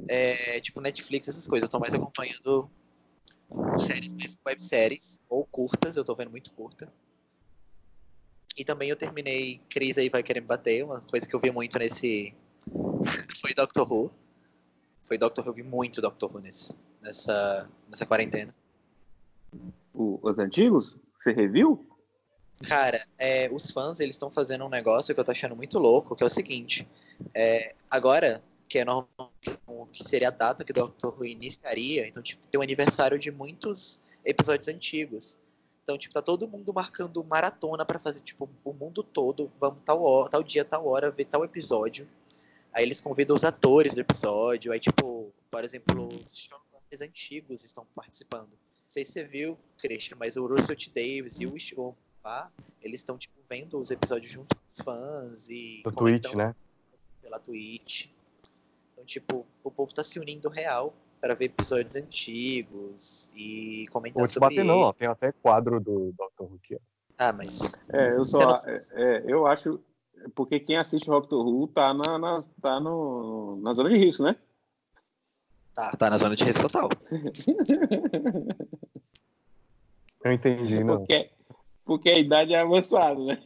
é, 0.09 0.61
tipo 0.61 0.81
Netflix, 0.81 1.29
essas 1.29 1.49
coisas, 1.49 1.66
eu 1.66 1.70
tô 1.70 1.81
mais 1.81 1.95
acompanhando 1.95 2.70
séries, 3.79 4.12
mais 4.12 4.39
webséries, 4.47 5.20
ou 5.29 5.45
curtas, 5.47 5.97
eu 5.97 6.05
tô 6.05 6.14
vendo 6.14 6.31
muito 6.31 6.53
curta. 6.53 6.93
E 8.57 8.64
também 8.64 8.89
eu 8.91 8.97
terminei 8.97 9.61
Cris 9.70 9.99
aí 9.99 10.09
vai 10.09 10.22
querer 10.22 10.41
me 10.41 10.47
bater, 10.47 10.85
uma 10.85 11.01
coisa 11.01 11.26
que 11.29 11.35
eu 11.35 11.41
vi 11.41 11.51
muito 11.51 11.79
nesse. 11.79 12.35
Foi 13.41 13.55
Doctor 13.55 13.91
Who. 13.91 14.11
Foi 15.05 15.16
Doctor 15.16 15.45
Who, 15.45 15.51
eu 15.51 15.55
vi 15.55 15.62
muito 15.62 16.01
Doctor 16.01 16.31
Who 16.33 16.41
nesse, 16.41 16.76
nessa, 17.01 17.70
nessa 17.89 18.05
quarentena. 18.05 18.55
O, 19.95 20.18
os 20.22 20.39
antigos? 20.39 20.99
Você 21.18 21.33
reviu? 21.33 21.88
Cara, 22.66 23.04
é, 23.16 23.48
os 23.52 23.70
fãs 23.70 24.00
eles 24.00 24.16
estão 24.16 24.32
fazendo 24.32 24.64
um 24.64 24.68
negócio 24.68 25.14
que 25.14 25.20
eu 25.20 25.24
tô 25.24 25.30
achando 25.30 25.54
muito 25.54 25.78
louco, 25.78 26.16
que 26.16 26.24
é 26.24 26.26
o 26.26 26.30
seguinte. 26.30 26.88
É, 27.34 27.74
agora, 27.88 28.42
que 28.68 28.78
é 28.78 28.84
normal, 28.84 29.32
que 29.92 30.04
seria 30.04 30.28
a 30.28 30.32
data 30.32 30.64
que 30.64 30.72
o 30.72 30.74
Doctor 30.74 31.14
Who 31.16 31.24
iniciaria, 31.24 32.06
então, 32.06 32.22
tipo, 32.22 32.46
tem 32.46 32.59
o 32.59 32.61
um 32.61 32.64
aniversário 32.64 33.18
de 33.18 33.30
muitos 33.30 34.02
episódios 34.24 34.68
antigos. 34.68 35.38
Então, 35.84 35.96
tipo, 35.96 36.12
tá 36.12 36.20
todo 36.20 36.48
mundo 36.48 36.74
marcando 36.74 37.24
maratona 37.24 37.84
para 37.86 37.98
fazer, 37.98 38.22
tipo, 38.22 38.48
o 38.64 38.72
mundo 38.72 39.02
todo, 39.02 39.50
vamos 39.59 39.78
tal, 39.84 40.02
hora, 40.02 40.30
tal 40.30 40.42
dia, 40.42 40.64
tal 40.64 40.86
hora, 40.86 41.11
ver 41.11 41.24
tal 41.24 41.44
episódio. 41.44 42.09
Aí 42.72 42.84
eles 42.84 43.00
convidam 43.00 43.34
os 43.34 43.44
atores 43.44 43.94
do 43.94 44.00
episódio, 44.00 44.72
aí, 44.72 44.80
tipo, 44.80 45.32
por 45.50 45.64
exemplo, 45.64 46.09
os 46.09 46.36
showrunners 46.36 47.00
antigos 47.00 47.64
estão 47.64 47.86
participando. 47.94 48.50
Não 48.50 48.90
sei 48.90 49.04
se 49.04 49.12
você 49.12 49.24
viu, 49.24 49.59
Christian, 49.78 50.16
mas 50.18 50.36
o 50.36 50.46
Russell 50.46 50.76
T. 50.76 50.90
Davis 50.90 51.40
e 51.40 51.46
o 51.46 51.56
eles 52.83 53.01
estão, 53.01 53.16
tipo, 53.18 53.35
vendo 53.49 53.79
os 53.81 53.91
episódios 53.91 54.31
junto 54.33 54.55
com 54.57 54.62
os 54.68 54.79
fãs 54.81 55.49
e. 55.49 55.83
Do 55.85 55.93
Twitch, 55.93 56.33
né? 56.35 56.55
Pela 57.22 57.39
Twitch. 57.39 58.07
Então, 58.93 59.05
tipo, 59.05 59.47
o 59.64 59.70
povo 59.70 59.93
tá 59.95 60.03
se 60.05 60.18
unindo 60.18 60.49
real 60.49 60.95
para 61.20 61.35
ver 61.35 61.47
episódios 61.47 61.97
antigos 61.97 63.31
e 63.35 63.87
comentar 63.91 64.20
Vou 64.20 64.26
te 64.29 64.35
sobre 64.35 64.49
bater 64.49 64.61
ele. 64.61 64.68
não, 64.68 64.79
ó. 64.79 64.93
Tem 64.93 65.09
até 65.09 65.33
quadro 65.33 65.81
do 65.81 66.12
Dr. 66.12 66.43
Who 66.45 66.55
aqui, 66.62 66.74
ó. 66.76 66.79
Ah, 67.18 67.33
mas 67.33 67.72
É, 67.93 68.12
eu 68.14 68.24
só. 68.24 68.39
não- 68.39 68.55
É, 68.66 68.83
é, 68.93 69.24
eu 69.26 69.47
acho. 69.47 69.81
Porque 70.35 70.59
quem 70.61 70.76
assiste 70.76 71.09
Rock 71.09 71.29
to 71.29 71.37
Who 71.43 71.68
tá, 71.68 71.93
na, 71.95 72.18
na, 72.18 72.39
tá 72.61 72.81
no, 72.81 73.57
na 73.62 73.72
zona 73.72 73.89
de 73.91 73.97
risco, 73.99 74.22
né? 74.24 74.37
tá, 75.74 75.93
tá 75.97 76.11
na 76.11 76.18
zona 76.18 76.35
de 76.35 76.43
risco 76.45 76.62
total. 76.68 76.89
Eu 80.24 80.33
entendi, 80.33 80.83
não. 80.83 80.99
Porque, 80.99 81.31
porque 81.89 82.11
a 82.11 82.18
idade 82.18 82.53
é 82.53 82.61
avançada, 82.61 83.18
né? 83.18 83.43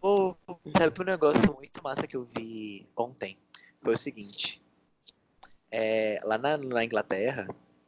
Ou 0.00 0.36
sabe, 0.76 1.00
um 1.00 1.04
negócio 1.04 1.54
muito 1.54 1.80
massa 1.82 2.08
que 2.08 2.16
eu 2.16 2.24
vi 2.24 2.88
ontem? 2.96 3.38
Foi 3.80 3.94
o 3.94 3.98
seguinte. 3.98 4.60
É, 5.70 6.20
lá 6.24 6.36
na, 6.36 6.58
na 6.58 6.84
Inglaterra, 6.84 7.46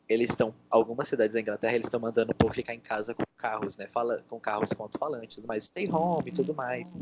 eles 0.09 0.30
estão. 0.30 0.55
Algumas 0.70 1.09
cidades 1.09 1.34
da 1.34 1.40
Inglaterra, 1.40 1.74
eles 1.74 1.88
estão 1.88 1.99
mandando 1.99 2.30
o 2.30 2.34
povo 2.36 2.55
ficar 2.55 2.74
em 2.74 2.80
casa 2.80 3.14
com 3.14 3.24
carros, 3.36 3.76
né? 3.76 3.88
Fala, 3.88 4.22
com 4.28 4.38
carros 4.38 4.72
com 4.72 4.84
alto-falante 4.84 5.36
tudo 5.36 5.49
mais. 5.49 5.64
Stay 5.64 5.90
home 5.90 6.30
e 6.30 6.32
tudo 6.32 6.55
mais. 6.55 6.97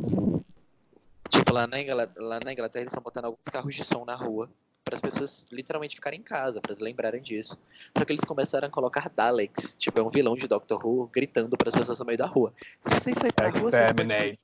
Tipo, 1.28 1.53
lá 1.53 1.66
na 1.66 1.78
Inglaterra, 1.78 2.26
lá 2.26 2.40
na 2.40 2.53
Inglaterra 2.55 2.84
eles 2.84 2.92
estão 2.92 3.03
botando 3.03 3.26
alguns 3.26 3.45
carros 3.53 3.74
de 3.74 3.84
som 3.84 4.07
na 4.07 4.14
rua. 4.14 4.51
Para 4.85 4.97
as 4.97 5.01
pessoas 5.01 5.47
literalmente 5.51 5.97
ficarem 5.97 6.20
em 6.20 6.22
casa, 6.22 6.61
para 6.61 6.72
elas 6.72 6.80
lembrarem 6.82 7.22
disso. 7.22 7.59
Só 7.97 8.05
que 8.05 8.12
eles 8.12 8.22
começaram 8.22 8.68
a 8.68 8.70
colocar 8.70 9.09
Daleks, 9.09 9.74
tipo, 9.78 9.99
é 9.99 10.03
um 10.03 10.11
vilão 10.11 10.35
de 10.35 10.47
Doctor 10.47 10.87
Who, 10.87 11.09
gritando 11.11 11.57
para 11.57 11.70
as 11.70 11.74
pessoas 11.74 11.99
no 11.99 12.05
meio 12.05 12.18
da 12.18 12.26
rua. 12.26 12.53
Se 12.87 12.95
vocês 12.95 13.16
saírem 13.16 13.32
pra 13.35 13.49
rua, 13.49 13.70
vocês 13.70 14.39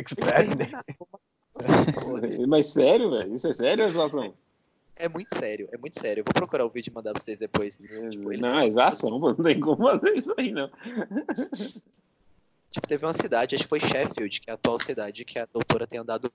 Exterminate. 0.00 0.84
Mas 2.48 2.66
sério, 2.66 3.10
velho? 3.10 3.34
Isso 3.34 3.46
é 3.46 3.52
sério 3.52 3.84
a 3.84 3.88
situação? 3.88 4.34
É 4.96 5.08
muito 5.08 5.32
sério, 5.38 5.68
é 5.72 5.78
muito 5.78 5.98
sério. 6.00 6.22
Eu 6.22 6.24
vou 6.24 6.34
procurar 6.34 6.64
o 6.66 6.70
vídeo 6.70 6.90
e 6.90 6.94
mandar 6.94 7.12
pra 7.12 7.22
vocês 7.22 7.38
depois. 7.38 7.76
Tipo, 8.10 8.32
eles- 8.32 8.42
Não, 8.42 8.58
é 8.58 8.66
exação, 8.66 9.16
não 9.16 9.32
tem 9.36 9.60
como 9.60 9.76
fazer 9.88 10.10
isso 10.16 10.34
aí, 10.36 10.50
não. 10.50 10.68
Tipo, 12.70 12.86
teve 12.86 13.06
uma 13.06 13.14
cidade, 13.14 13.54
acho 13.54 13.64
que 13.64 13.68
foi 13.68 13.80
Sheffield, 13.80 14.40
que 14.40 14.50
é 14.50 14.52
a 14.52 14.54
atual 14.54 14.78
cidade 14.78 15.24
que 15.24 15.38
a 15.38 15.46
doutora 15.46 15.86
tem 15.86 15.98
andado 15.98 16.30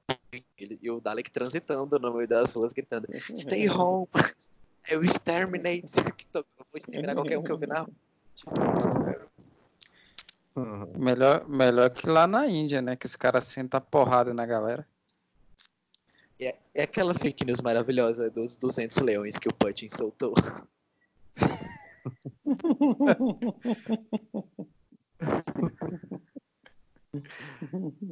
e 0.58 0.90
o 0.90 1.00
Dalek 1.00 1.30
transitando 1.30 2.00
no 2.00 2.14
meio 2.14 2.28
das 2.28 2.54
ruas, 2.54 2.74
gritando: 2.74 3.08
Stay 3.36 3.70
home! 3.70 4.08
Eu 4.90 5.04
exterminate! 5.04 5.86
Eu 6.34 6.44
vou 6.58 6.66
exterminar 6.76 7.14
qualquer 7.14 7.38
um 7.38 7.44
que 7.44 7.52
eu 7.52 7.58
ver 7.58 7.68
na 7.68 7.82
rua. 7.82 7.94
Uhum. 10.56 10.94
Melhor, 10.98 11.48
melhor 11.48 11.90
que 11.92 12.08
lá 12.08 12.26
na 12.26 12.48
Índia, 12.48 12.82
né? 12.82 12.96
Que 12.96 13.06
os 13.06 13.16
caras 13.16 13.46
sentam 13.46 13.78
a 13.78 13.82
porrada 13.82 14.34
na 14.34 14.46
galera. 14.46 14.88
é, 16.40 16.56
é 16.74 16.84
aquela 16.84 17.14
fake 17.14 17.46
news 17.46 17.62
maravilhosa 17.62 18.32
dos 18.32 18.58
200 18.58 18.98
leões 18.98 19.38
que 19.38 19.48
o 19.48 19.54
Putin 19.54 19.90
soltou. 19.90 20.34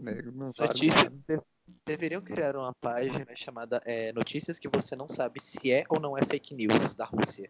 Nego 0.01 0.31
não 0.31 0.51
vale 0.57 0.69
Notícia, 0.69 1.09
de- 1.09 1.41
deveriam 1.85 2.21
criar 2.21 2.55
uma 2.55 2.73
página 2.81 3.35
chamada 3.35 3.81
é, 3.85 4.11
Notícias 4.13 4.59
que 4.59 4.67
você 4.67 4.95
não 4.95 5.07
sabe 5.07 5.41
se 5.41 5.71
é 5.71 5.85
ou 5.89 5.99
não 5.99 6.17
é 6.17 6.23
fake 6.23 6.55
news 6.55 6.93
da 6.95 7.05
Rússia. 7.05 7.49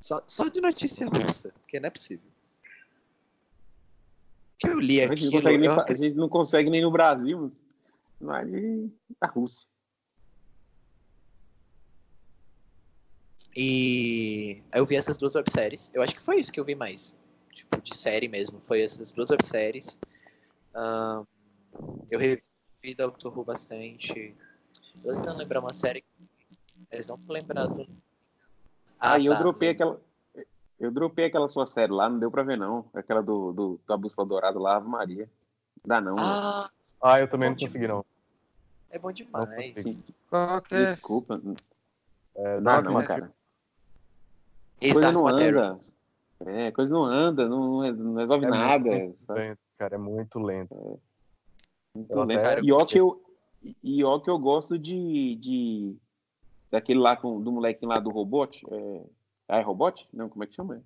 Só, 0.00 0.22
só 0.26 0.48
de 0.48 0.60
notícia 0.60 1.06
russa, 1.08 1.50
porque 1.60 1.80
não 1.80 1.86
é 1.86 1.90
possível. 1.90 2.30
Que 4.58 4.68
eu 4.68 4.78
li 4.78 5.00
A 5.00 5.06
gente, 5.08 5.30
não 5.30 5.38
aquilo, 5.38 5.58
nem, 5.58 5.68
a 5.68 5.94
gente 5.94 6.14
não 6.14 6.28
consegue 6.28 6.70
nem 6.70 6.82
no 6.82 6.90
Brasil, 6.90 7.50
não 8.20 8.36
é 8.36 8.44
de, 8.44 8.90
da 9.20 9.26
Rússia. 9.26 9.66
E 13.56 14.62
eu 14.74 14.84
vi 14.84 14.96
essas 14.96 15.16
duas 15.16 15.34
webséries. 15.34 15.90
Eu 15.94 16.02
acho 16.02 16.14
que 16.14 16.22
foi 16.22 16.40
isso 16.40 16.52
que 16.52 16.58
eu 16.58 16.64
vi 16.64 16.74
mais. 16.74 17.16
Tipo, 17.52 17.80
de 17.80 17.96
série 17.96 18.26
mesmo. 18.26 18.60
Foi 18.60 18.80
essas 18.82 19.12
duas 19.12 19.30
webséries. 19.30 19.98
Ahn, 20.74 21.24
eu 22.10 22.18
revi 22.18 22.42
Doctor 22.96 23.36
Who 23.36 23.44
bastante. 23.44 24.36
Eu 25.04 25.14
tentando 25.16 25.38
lembrar 25.38 25.60
uma 25.60 25.72
série. 25.72 26.00
que 26.02 26.06
Eles 26.90 27.06
não 27.08 27.16
estão 27.16 27.32
lembrando. 27.34 27.86
Ah, 28.98 29.18
e 29.18 29.26
eu 29.26 29.32
tá. 29.32 29.38
dropei 29.40 29.70
aquela. 29.70 30.00
Eu 30.80 30.90
dropei 30.90 31.26
aquela 31.26 31.48
sua 31.48 31.66
série 31.66 31.92
lá, 31.92 32.08
não 32.08 32.18
deu 32.18 32.30
pra 32.30 32.42
ver, 32.42 32.58
não. 32.58 32.84
Aquela 32.92 33.22
do, 33.22 33.52
do 33.52 33.80
da 33.86 33.96
Bússola 33.96 34.26
Dourada 34.26 34.58
lá, 34.58 34.76
Ave 34.76 34.88
Maria. 34.88 35.30
Dá 35.86 36.00
não. 36.00 36.16
Ah, 36.18 36.70
Ah, 37.00 37.20
eu 37.20 37.28
também 37.28 37.50
não 37.50 37.56
consegui, 37.56 37.86
não. 37.86 38.04
é 38.90 38.98
bom 38.98 39.08
Não 39.08 39.14
demais. 39.14 39.84
Qual 40.28 40.62
que 40.62 40.74
é? 40.74 40.84
Desculpa. 40.84 41.40
É, 42.34 42.60
Dá 42.60 42.72
Dark 42.72 42.84
não, 42.84 42.92
Matter. 42.94 43.08
cara. 43.08 43.32
Esse 44.80 44.92
Coisa 44.94 45.12
não 45.12 45.22
Materials. 45.22 45.96
É, 46.44 46.70
coisa 46.72 46.92
não 46.92 47.04
anda, 47.04 47.48
não, 47.48 47.80
não- 47.80 47.92
não 47.92 48.14
resolve 48.16 48.44
É 48.44 48.50
nada. 48.50 48.90
muito 48.90 49.16
cara, 49.78 49.94
é 49.96 49.98
muito 49.98 50.38
lento. 50.38 51.00
Muito 51.94 52.10
Eu 52.10 52.24
lento. 52.24 52.40
até- 52.40 52.60
E 52.62 52.72
ó 52.72 52.84
que 52.84 52.98
eu, 52.98 53.22
e 53.82 54.04
ó 54.04 54.18
que 54.18 54.30
eu 54.30 54.38
gosto 54.38 54.78
de, 54.78 55.36
de 55.36 55.96
daquele 56.70 56.98
lá 57.00 57.16
com, 57.16 57.40
do 57.40 57.52
molequinho 57.52 57.90
lá 57.90 58.00
do 58.00 58.10
robot. 58.10 58.64
É, 58.70 59.04
ah, 59.48 59.58
é 59.58 59.62
robot? 59.62 60.08
Não, 60.12 60.28
como 60.28 60.44
é 60.44 60.46
que 60.46 60.54
chama? 60.54 60.82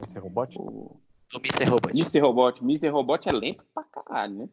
Esse 0.00 0.18
robot? 0.18 0.56
O 0.58 0.96
Do 1.30 1.38
Mr. 1.40 1.64
Robot. 1.64 1.90
Mr. 1.92 2.20
Robot. 2.20 2.62
Mr. 2.64 2.88
Robot 2.88 3.28
é 3.28 3.32
lento 3.32 3.64
pra 3.74 3.84
caralho, 3.84 4.34
né? 4.34 4.48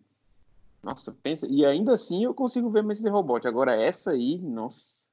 Nossa, 0.84 1.12
pensa. 1.24 1.48
E 1.48 1.66
ainda 1.66 1.94
assim 1.94 2.24
eu 2.26 2.34
consigo 2.34 2.70
ver 2.70 2.80
Mr. 2.84 3.10
Robot. 3.10 3.48
Agora 3.48 3.76
essa 3.82 4.12
aí, 4.12 4.38
nossa. 4.40 5.06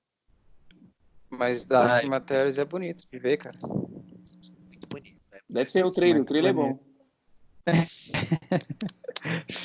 Mas 1.30 1.64
Dark 1.64 1.90
Ai. 2.02 2.06
Materials 2.06 2.58
é 2.58 2.64
bonito 2.64 3.04
de 3.10 3.18
ver, 3.18 3.36
cara. 3.38 3.58
Muito 3.62 4.86
bonito. 4.88 5.20
né? 5.30 5.38
Deve 5.48 5.70
ser 5.70 5.84
o 5.84 5.90
trailer. 5.90 6.16
O 6.16 6.18
Muito 6.20 6.28
trailer 6.28 6.50
é 6.50 6.54
bom. 6.54 6.78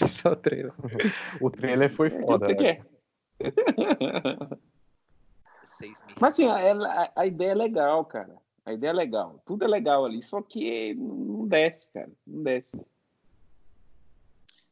Só 0.08 0.32
o 0.32 0.36
trailer. 0.36 0.74
O 1.42 1.50
trailer 1.50 1.94
foi 1.96 2.10
foda, 2.10 2.48
né? 2.48 2.70
é. 2.70 2.82
Mas 6.20 6.34
assim, 6.34 6.48
a, 6.48 6.56
a- 7.04 7.12
a 7.16 7.26
ideia 7.26 7.52
é 7.52 7.56
legal, 7.56 8.04
cara. 8.06 8.36
A 8.66 8.74
ideia 8.74 8.92
é 8.92 8.94
legal. 8.94 9.42
Tudo 9.46 9.64
é 9.66 9.68
legal 9.68 10.06
ali. 10.06 10.22
Só 10.22 10.42
que 10.42 10.94
não 10.96 11.48
desce, 11.48 11.90
cara. 11.92 12.10
Não 12.26 12.44
desce. 12.44 12.80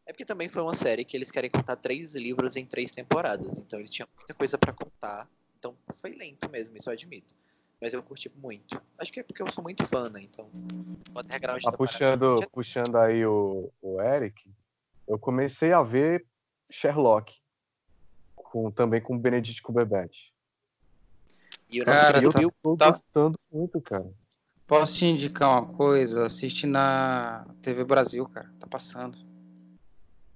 É 0.05 0.11
porque 0.13 0.25
também 0.25 0.47
foi 0.47 0.61
uma 0.61 0.75
série 0.75 1.03
que 1.05 1.17
eles 1.17 1.31
querem 1.31 1.49
contar 1.49 1.75
três 1.77 2.13
livros 2.15 2.55
em 2.55 2.65
três 2.65 2.91
temporadas. 2.91 3.59
Então 3.59 3.79
eles 3.79 3.89
tinham 3.91 4.07
muita 4.15 4.33
coisa 4.33 4.57
pra 4.57 4.73
contar. 4.73 5.29
Então 5.57 5.75
foi 5.99 6.11
lento 6.13 6.49
mesmo, 6.49 6.77
isso 6.77 6.89
eu 6.89 6.93
admito. 6.93 7.33
Mas 7.81 7.93
eu 7.93 8.01
curti 8.01 8.29
muito. 8.37 8.81
Acho 8.97 9.11
que 9.11 9.19
é 9.19 9.23
porque 9.23 9.41
eu 9.41 9.51
sou 9.51 9.63
muito 9.63 9.85
fã, 9.85 10.09
né? 10.09 10.21
Então, 10.21 10.45
o 11.09 11.13
background 11.13 11.61
Tá 11.61 11.71
da 11.71 11.77
puxando, 11.77 12.19
parada- 12.35 12.49
puxando 12.51 12.97
aí 12.97 13.25
o, 13.25 13.71
o 13.81 14.01
Eric, 14.01 14.49
eu 15.07 15.19
comecei 15.19 15.71
a 15.73 15.83
ver 15.83 16.25
Sherlock, 16.71 17.35
com, 18.35 18.71
também 18.71 19.01
com 19.01 19.17
Benedict 19.17 19.61
Cumberbatch. 19.61 20.29
E 21.69 21.81
o 21.81 21.85
Cara, 21.85 22.21
nosso 22.21 22.25
eu 22.25 22.33
Bill 22.39 22.53
tô 22.61 22.77
tá- 22.77 22.91
gostando 22.91 23.39
muito, 23.51 23.81
cara. 23.81 24.09
Posso 24.67 24.97
te 24.97 25.05
indicar 25.05 25.51
uma 25.51 25.73
coisa? 25.73 26.25
Assiste 26.25 26.65
na 26.65 27.45
TV 27.61 27.83
Brasil, 27.83 28.27
cara. 28.27 28.51
Tá 28.59 28.65
passando. 28.65 29.17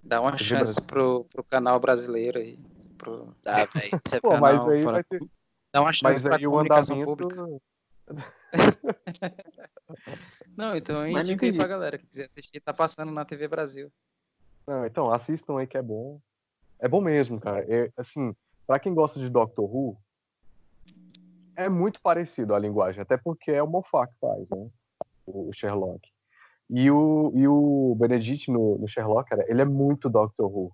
Dá 0.04 0.22
uma 0.22 0.32
TV 0.34 0.44
chance 0.44 0.82
pro, 0.82 1.24
pro 1.26 1.44
canal 1.44 1.80
brasileiro 1.80 2.38
aí. 2.38 2.60
Pro... 2.98 3.36
dá, 3.42 3.66
velho. 3.66 4.02
Isso 4.06 4.16
é 4.16 4.22
Pô, 4.22 4.38
mas 4.38 4.58
canal 4.58 4.70
aí 4.70 4.84
vai 4.84 5.04
ter. 5.04 5.24
Dá 5.72 5.82
uma 5.82 5.94
chance 5.94 6.24
Mas 6.24 6.26
aí 6.26 6.48
o 6.48 6.58
andamento. 6.58 7.06
pública. 7.06 7.36
Não, 10.58 10.76
então 10.78 11.08
indico 11.08 11.46
aí 11.46 11.56
pra 11.56 11.68
galera 11.68 11.98
que 11.98 12.08
quiser 12.08 12.26
assistir. 12.26 12.60
Tá 12.60 12.74
passando 12.74 13.12
na 13.12 13.24
TV 13.24 13.48
Brasil. 13.48 13.92
Não, 14.66 14.86
então, 14.86 15.12
assistam 15.12 15.60
aí 15.60 15.68
que 15.68 15.78
é 15.78 15.82
bom. 15.82 16.20
É 16.80 16.88
bom 16.88 17.02
mesmo, 17.02 17.40
cara. 17.40 17.66
É, 17.68 17.92
assim, 17.98 18.36
pra 18.66 18.80
quem 18.80 18.94
gosta 18.94 19.20
de 19.20 19.30
Doctor 19.30 19.66
Who, 19.66 19.98
é 21.56 21.68
muito 21.68 22.02
parecido 22.02 22.56
a 22.56 22.60
linguagem, 22.60 23.02
até 23.02 23.18
porque 23.18 23.52
é 23.52 23.62
o 23.62 23.68
Moffat 23.68 24.12
que 24.14 24.20
faz, 24.20 24.50
né? 24.50 24.70
O 25.26 25.50
o 25.50 25.54
Sherlock. 25.54 26.08
E 26.70 26.90
o, 26.90 27.32
e 27.36 27.48
o 27.48 27.96
Benedict 28.00 28.52
no, 28.52 28.78
no 28.78 28.88
Sherlock, 28.88 29.30
cara, 29.30 29.44
ele 29.48 29.62
é 29.62 29.66
muito 29.66 30.10
Doctor 30.10 30.46
Who. 30.46 30.72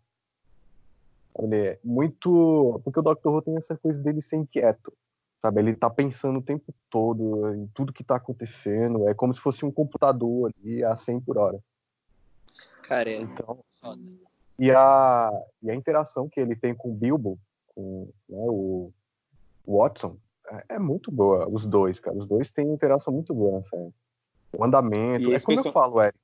Ele 1.40 1.56
é 1.56 1.80
muito. 1.84 2.80
Porque 2.84 3.00
o 3.00 3.04
Doctor 3.04 3.34
Who 3.34 3.42
tem 3.42 3.58
essa 3.58 3.76
coisa 3.78 4.02
dele 4.02 4.22
ser 4.22 4.38
inquieto. 4.38 4.94
Sabe? 5.42 5.60
Ele 5.62 5.76
tá 5.76 5.90
pensando 5.90 6.40
o 6.40 6.42
tempo 6.42 6.74
todo 6.90 7.54
em 7.54 7.68
tudo 7.68 7.94
que 7.94 8.04
tá 8.04 8.16
acontecendo. 8.16 9.08
É 9.08 9.14
como 9.14 9.34
se 9.34 9.40
fosse 9.40 9.66
um 9.66 9.72
computador 9.72 10.52
ali 10.64 10.84
a 10.84 10.96
100 10.96 11.20
por 11.22 11.38
hora. 11.38 11.60
Cara, 12.84 13.12
é 13.12 13.18
Então, 13.18 13.60
foda. 13.82 14.02
e 14.58 14.72
a, 14.72 15.32
e 15.62 15.70
a 15.70 15.76
interação 15.76 16.30
que 16.30 16.40
ele 16.40 16.56
tem 16.56 16.74
com 16.74 16.90
o 16.90 16.96
Bilbo, 16.96 17.38
com 17.68 18.10
né, 18.30 18.46
o 18.48 18.92
Watson, 19.68 20.18
é, 20.48 20.76
é 20.76 20.80
muito 20.80 21.12
boa. 21.12 21.48
Os 21.50 21.66
dois, 21.66 22.00
cara. 22.00 22.18
Os 22.18 22.26
dois 22.26 22.52
têm 22.52 22.72
interação 22.72 23.14
muito 23.14 23.34
boa 23.34 23.60
na 23.60 23.64
série. 23.66 23.94
O 24.58 24.64
andamento. 24.64 25.30
E 25.30 25.34
É 25.34 25.40
como 25.40 25.60
eu 25.60 25.72
falo, 25.72 26.02
Eric. 26.02 26.18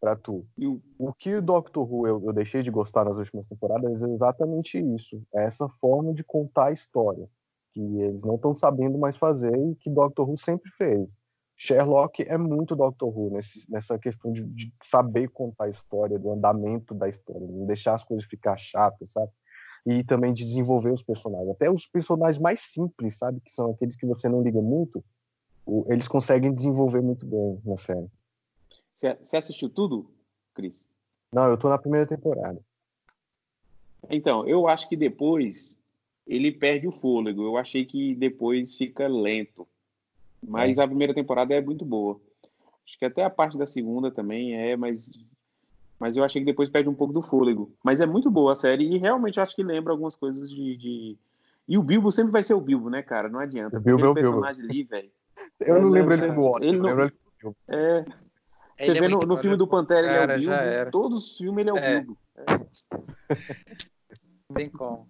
Pra 0.00 0.14
tu. 0.16 0.44
E 0.56 0.66
o- 0.66 0.80
O 0.98 1.12
que 1.12 1.34
o 1.34 1.42
Doctor 1.42 1.90
Who 1.90 2.06
eu, 2.06 2.22
eu 2.26 2.32
deixei 2.32 2.62
de 2.62 2.70
gostar 2.70 3.04
nas 3.04 3.16
últimas 3.16 3.46
temporadas 3.46 4.02
é 4.02 4.06
exatamente 4.08 4.78
isso. 4.78 5.22
É 5.34 5.44
essa 5.44 5.68
forma 5.80 6.12
de 6.14 6.22
contar 6.24 6.66
a 6.66 6.72
história. 6.72 7.28
Que 7.72 7.80
eles 8.00 8.22
não 8.22 8.36
estão 8.36 8.54
sabendo 8.54 8.96
mais 8.98 9.16
fazer 9.16 9.54
e 9.54 9.74
que 9.76 9.90
Doctor 9.90 10.28
Who 10.28 10.38
sempre 10.38 10.70
fez. 10.72 11.10
Sherlock 11.58 12.22
é 12.22 12.36
muito 12.36 12.76
Doctor 12.76 13.08
Who 13.16 13.30
nesse- 13.30 13.64
nessa 13.70 13.98
questão 13.98 14.32
de, 14.32 14.42
de 14.44 14.72
saber 14.82 15.28
contar 15.30 15.64
a 15.64 15.70
história, 15.70 16.18
do 16.18 16.30
andamento 16.30 16.94
da 16.94 17.08
história, 17.08 17.46
não 17.46 17.66
deixar 17.66 17.94
as 17.94 18.04
coisas 18.04 18.26
ficar 18.26 18.56
chatas, 18.58 19.12
sabe? 19.12 19.30
E 19.86 20.02
também 20.04 20.34
de 20.34 20.44
desenvolver 20.44 20.90
os 20.92 21.02
personagens. 21.02 21.48
Até 21.50 21.70
os 21.70 21.86
personagens 21.86 22.42
mais 22.42 22.60
simples, 22.72 23.16
sabe? 23.18 23.40
Que 23.40 23.50
são 23.50 23.70
aqueles 23.70 23.96
que 23.96 24.04
você 24.06 24.28
não 24.28 24.42
liga 24.42 24.60
muito, 24.60 25.02
eles 25.88 26.06
conseguem 26.08 26.52
desenvolver 26.54 27.00
muito 27.00 27.24
bem 27.26 27.58
na 27.64 27.76
série. 27.76 28.06
Você 28.96 29.36
assistiu 29.36 29.68
tudo, 29.68 30.10
Cris? 30.54 30.88
Não, 31.30 31.48
eu 31.50 31.58
tô 31.58 31.68
na 31.68 31.76
primeira 31.76 32.06
temporada. 32.06 32.58
Então, 34.08 34.46
eu 34.48 34.66
acho 34.66 34.88
que 34.88 34.96
depois 34.96 35.78
ele 36.26 36.50
perde 36.50 36.88
o 36.88 36.92
fôlego. 36.92 37.42
Eu 37.42 37.56
achei 37.58 37.84
que 37.84 38.14
depois 38.14 38.76
fica 38.76 39.06
lento. 39.06 39.68
Mas 40.42 40.78
a 40.78 40.86
primeira 40.86 41.12
temporada 41.14 41.54
é 41.54 41.60
muito 41.60 41.84
boa. 41.84 42.20
Acho 42.86 42.98
que 42.98 43.04
até 43.04 43.22
a 43.22 43.30
parte 43.30 43.58
da 43.58 43.66
segunda 43.66 44.10
também 44.10 44.54
é, 44.54 44.76
mas 44.76 45.10
mas 45.98 46.14
eu 46.16 46.22
achei 46.22 46.42
que 46.42 46.46
depois 46.46 46.68
perde 46.68 46.88
um 46.90 46.94
pouco 46.94 47.12
do 47.12 47.22
fôlego. 47.22 47.72
Mas 47.82 48.00
é 48.02 48.06
muito 48.06 48.30
boa 48.30 48.52
a 48.52 48.54
série 48.54 48.84
e 48.84 48.98
realmente 48.98 49.38
eu 49.38 49.42
acho 49.42 49.56
que 49.56 49.62
lembra 49.62 49.92
algumas 49.92 50.14
coisas 50.14 50.48
de, 50.50 50.76
de... 50.76 51.18
E 51.66 51.78
o 51.78 51.82
Bilbo 51.82 52.12
sempre 52.12 52.30
vai 52.30 52.42
ser 52.42 52.52
o 52.52 52.60
Bilbo, 52.60 52.90
né, 52.90 53.02
cara? 53.02 53.30
Não 53.30 53.40
adianta. 53.40 53.78
O 53.78 53.80
Bilbo 53.80 54.04
é 54.04 54.08
o 54.08 54.14
Bilbo. 54.14 54.28
personagem 54.40 54.62
ali, 54.64 54.82
velho. 54.84 55.10
Eu 55.58 55.80
não 55.80 55.88
lembro 55.88 56.12
ele 56.14 56.26
como 56.28 56.52
Watson, 56.52 56.64
ele 56.64 56.78
não- 56.78 57.00
ele 57.00 57.12
Bilbo. 57.40 57.56
É, 57.66 58.04
você 58.76 58.90
Ele 58.90 58.98
é 58.98 59.00
vê 59.00 59.08
no, 59.08 59.16
muito 59.16 59.26
no 59.26 59.36
filme 59.36 59.56
do 59.56 59.66
Pantera, 59.66 60.06
ele 60.06 60.16
é 60.16 60.18
Cara, 60.18 60.36
o 60.36 60.38
Bilbo. 60.38 60.90
Todos 60.90 61.26
os 61.26 61.38
filmes 61.38 61.60
ele 61.60 61.70
é 61.70 61.72
o 61.72 61.78
É. 61.78 62.00
Bilbo. 62.00 62.18
Não 64.48 64.56
tem 64.56 64.68
como. 64.68 65.08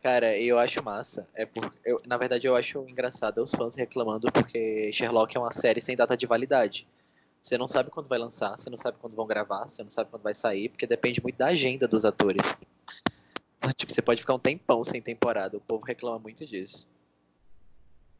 Cara, 0.00 0.38
eu 0.38 0.58
acho 0.58 0.82
massa. 0.82 1.28
É 1.34 1.44
por... 1.44 1.70
eu, 1.84 2.00
na 2.06 2.16
verdade, 2.16 2.46
eu 2.46 2.54
acho 2.54 2.84
engraçado 2.88 3.42
os 3.42 3.50
fãs 3.50 3.74
reclamando 3.74 4.30
porque 4.32 4.92
Sherlock 4.92 5.36
é 5.36 5.40
uma 5.40 5.52
série 5.52 5.80
sem 5.80 5.96
data 5.96 6.16
de 6.16 6.26
validade. 6.26 6.86
Você 7.42 7.56
não 7.58 7.66
sabe 7.66 7.90
quando 7.90 8.06
vai 8.06 8.18
lançar, 8.18 8.56
você 8.56 8.68
não 8.70 8.76
sabe 8.76 8.98
quando 8.98 9.16
vão 9.16 9.26
gravar, 9.26 9.66
você 9.68 9.82
não 9.82 9.90
sabe 9.90 10.10
quando 10.10 10.22
vai 10.22 10.34
sair, 10.34 10.68
porque 10.68 10.86
depende 10.86 11.22
muito 11.22 11.36
da 11.36 11.46
agenda 11.46 11.88
dos 11.88 12.04
atores. 12.04 12.44
Tipo, 13.76 13.92
você 13.92 14.02
pode 14.02 14.20
ficar 14.20 14.34
um 14.34 14.38
tempão 14.38 14.84
sem 14.84 15.00
temporada, 15.00 15.56
o 15.56 15.60
povo 15.60 15.84
reclama 15.84 16.18
muito 16.18 16.44
disso. 16.46 16.90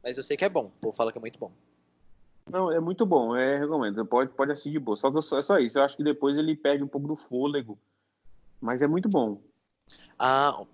Mas 0.03 0.17
eu 0.17 0.25
sei 0.25 0.37
que 0.37 0.45
é 0.45 0.49
bom, 0.49 0.67
o 0.67 0.81
povo 0.81 0.97
fala 0.97 1.13
que 1.13 1.19
é 1.19 1.21
muito 1.21 1.39
bom. 1.39 1.53
Não, 2.49 2.71
é 2.71 2.81
muito 2.81 3.07
bom, 3.07 3.37
é, 3.37 3.59
recomendo. 3.59 4.05
Pode, 4.07 4.33
pode 4.33 4.53
assistir 4.53 4.71
de 4.71 4.79
boa. 4.79 4.97
Só 4.97 5.11
que 5.11 5.19
é 5.19 5.43
só 5.43 5.59
isso. 5.59 5.79
Eu 5.79 5.83
acho 5.83 5.97
que 5.97 6.05
depois 6.05 6.39
ele 6.39 6.57
perde 6.57 6.83
um 6.83 6.89
pouco 6.89 7.09
do 7.09 7.17
fôlego. 7.17 7.79
Mas 8.61 8.83
é 8.83 8.87
muito 8.87 9.09
bom. 9.09 9.41
Ah, 10.19 10.65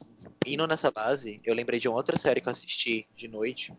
indo 0.44 0.66
nessa 0.66 0.90
base, 0.90 1.40
eu 1.44 1.54
lembrei 1.54 1.78
de 1.78 1.88
uma 1.88 1.96
outra 1.96 2.18
série 2.18 2.40
que 2.40 2.48
eu 2.48 2.52
assisti 2.52 3.06
de 3.14 3.28
noite. 3.28 3.72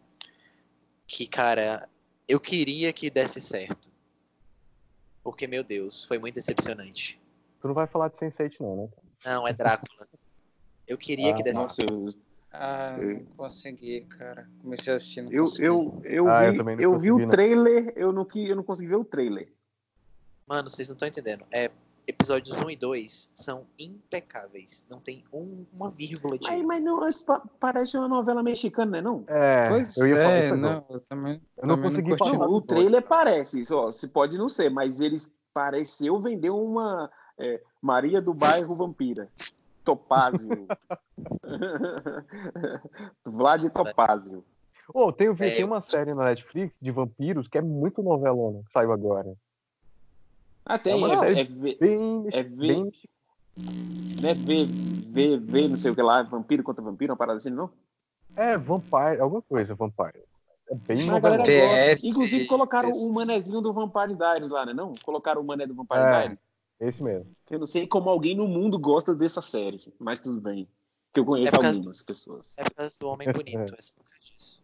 Que, 1.05 1.27
cara, 1.27 1.89
eu 2.27 2.39
queria 2.39 2.91
que 2.93 3.09
desse 3.09 3.41
certo. 3.41 3.91
Porque, 5.23 5.47
meu 5.47 5.63
Deus, 5.63 6.05
foi 6.05 6.17
muito 6.19 6.35
decepcionante. 6.35 7.19
Tu 7.59 7.67
não 7.67 7.75
vai 7.75 7.87
falar 7.87 8.09
de 8.09 8.17
Sense8 8.17 8.55
não, 8.59 8.75
né? 8.75 8.89
Não, 9.25 9.47
é 9.47 9.53
Drácula. 9.53 10.07
Eu 10.87 10.97
queria 10.97 11.31
Ah, 11.31 11.33
que 11.33 11.43
desse 11.43 11.55
Nossa, 11.55 11.81
eu, 11.81 12.13
Ah, 12.59 12.97
Eu- 12.99 13.19
não 13.19 13.25
consegui, 13.37 14.01
cara. 14.01 14.49
Comecei 14.61 14.91
a 14.91 14.95
assistir, 14.95 15.21
não 15.21 15.31
eu, 15.31 15.43
consegui. 15.43 15.65
eu, 15.67 16.01
eu 16.03 16.27
Ah, 16.29 16.45
eu 16.45 16.51
vi, 16.51 16.59
eu 16.59 16.75
vi 16.75 16.85
consegui, 16.85 17.11
o 17.11 17.19
não. 17.19 17.29
trailer, 17.29 17.93
eu 17.95 18.11
não, 18.11 18.25
que- 18.25 18.49
eu 18.49 18.55
não 18.55 18.63
consegui 18.63 18.89
ver 18.89 18.95
o 18.97 19.05
trailer. 19.05 19.47
Mano, 20.47 20.69
vocês 20.69 20.87
não 20.87 20.93
estão 20.93 21.07
entendendo. 21.07 21.45
É, 21.51 21.69
episódios 22.07 22.57
1 22.59 22.69
e 22.71 22.75
2 22.75 23.29
são 23.35 23.65
impecáveis. 23.77 24.85
Não 24.89 24.99
tem 24.99 25.23
um- 25.31 25.65
uma 25.73 25.89
vírgula 25.89 26.37
de. 26.37 26.47
Mas, 26.49 26.63
mas 26.63 26.83
não, 26.83 27.05
é 27.05 27.09
pa- 27.25 27.43
parece 27.59 27.97
uma 27.97 28.07
novela 28.07 28.41
mexicana, 28.41 28.91
não 28.91 28.97
é 28.97 29.01
não? 29.01 29.23
É, 29.27 29.69
Pois 29.69 29.97
eu 29.97 30.07
ia 30.07 30.15
falar 30.15 30.33
é, 30.33 30.55
não, 30.55 30.85
eu 30.89 30.99
também. 31.01 31.41
Eu 31.57 31.67
não 31.67 31.75
também 31.75 31.89
consegui 31.91 32.37
Não, 32.37 32.51
o 32.51 32.61
trailer 32.61 33.01
parece, 33.03 33.63
só, 33.65 33.91
se 33.91 34.07
pode 34.07 34.37
não 34.37 34.47
ser, 34.47 34.69
mas 34.71 34.99
eles 35.01 35.31
pareceu 35.53 36.19
vender 36.19 36.49
uma 36.49 37.11
é, 37.37 37.61
Maria 37.81 38.19
do 38.21 38.33
Bairro 38.33 38.75
Vampira. 38.75 39.29
Topázio. 39.87 40.67
Vlad 43.25 43.63
Topázio. 43.69 44.43
Ô, 44.93 45.11
tem, 45.11 45.27
É, 45.29 45.33
tem 45.35 45.61
eu- 45.61 45.67
uma 45.67 45.79
série 45.81 46.13
na 46.13 46.25
Netflix 46.25 46.77
de 46.81 46.91
vampiros 46.91 47.47
que 47.47 47.57
é 47.57 47.61
muito 47.61 48.01
novelona, 48.03 48.61
que 48.65 48.71
saiu 48.71 48.91
agora. 48.91 49.33
Ah, 50.65 50.77
tem, 50.77 50.93
É 50.93 50.95
uma 50.95 51.13
é, 51.13 51.17
série 51.19 51.39
é, 51.39 51.43
V- 51.45 51.77
Bem, 51.79 52.27
É 52.33 52.43
bem 52.43 52.91
não 54.21 54.29
é 54.29 54.33
V, 54.33 54.65
V, 54.65 55.37
V, 55.37 55.67
não 55.69 55.77
sei 55.77 55.91
o 55.91 55.95
que 55.95 56.01
lá, 56.01 56.21
vampiro 56.23 56.63
contra 56.63 56.83
vampiro, 56.83 57.11
uma 57.13 57.17
parada 57.17 57.37
assim, 57.37 57.49
não? 57.49 57.69
É, 58.35 58.57
Vampire, 58.57 59.19
alguma 59.19 59.41
coisa, 59.41 59.73
Vampire. 59.73 60.23
É 60.69 60.75
bem 60.75 61.09
a 61.09 61.19
galera 61.19 61.37
gosta. 61.43 61.95
PS, 61.95 62.03
Inclusive 62.09 62.45
colocaram 62.45 62.91
PS. 62.91 63.03
o 63.07 63.13
manezinho 63.13 63.61
do 63.61 63.71
Vampire 63.73 64.15
Diaries 64.15 64.49
lá, 64.51 64.65
né? 64.65 64.73
Não? 64.73 64.93
Colocaram 65.03 65.41
o 65.41 65.43
mané 65.45 65.65
do 65.65 65.73
Vampire 65.73 66.01
É. 66.01 66.11
Diaries. 66.19 66.39
Esse 66.79 67.01
mesmo. 67.01 67.35
Eu 67.49 67.59
não 67.59 67.65
sei 67.65 67.87
como 67.87 68.09
alguém 68.09 68.35
no 68.35 68.47
mundo 68.47 68.77
gosta 68.77 69.15
dessa 69.15 69.41
série, 69.41 69.79
mas 69.97 70.19
tudo 70.19 70.39
bem. 70.39 70.67
Que 71.13 71.19
eu 71.19 71.25
conheço 71.25 71.55
É 71.55 71.65
algumas 71.65 72.03
pessoas. 72.03 72.57
É 72.57 72.63
por 72.63 72.75
causa 72.75 72.97
do 72.99 73.07
Homem 73.07 73.31
Bonito, 73.31 73.57
é 73.73 73.81
só 73.81 73.95
por 73.95 74.03
causa 74.09 74.19
disso. 74.19 74.61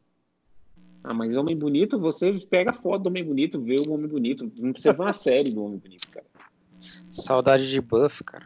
Ah, 1.04 1.14
mas 1.14 1.36
Homem 1.36 1.58
Bonito, 1.58 2.00
você 2.00 2.34
pega 2.48 2.72
a 2.72 2.74
foto 2.74 3.04
do 3.04 3.08
Homem 3.08 3.24
Bonito, 3.24 3.60
vê 3.60 3.76
o 3.80 3.92
Homem 3.92 4.08
Bonito. 4.08 4.50
Não 4.58 4.72
precisa 4.72 4.94
ver 4.94 5.02
uma 5.02 5.14
série 5.14 5.52
do 5.52 5.64
Homem 5.64 5.80
Bonito, 5.80 6.08
cara. 6.10 6.26
Saudade 7.12 7.70
de 7.70 7.82
Buff, 7.82 8.24
cara. 8.24 8.46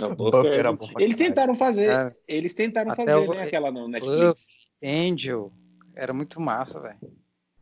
Não, 0.00 0.14
Buffy 0.14 0.48
é- 0.48 0.56
era 0.56 0.76
Eles 0.98 1.16
tentaram 1.16 1.54
fazer, 1.54 1.88
Cara, 1.88 2.16
eles 2.26 2.54
tentaram 2.54 2.94
fazer, 2.94 3.28
o- 3.28 3.34
né? 3.34 3.42
Aquela 3.42 3.70
no 3.70 3.86
Netflix. 3.86 4.48
Angel 4.82 5.52
era 5.94 6.12
muito 6.12 6.40
massa, 6.40 6.80
velho. 6.80 6.98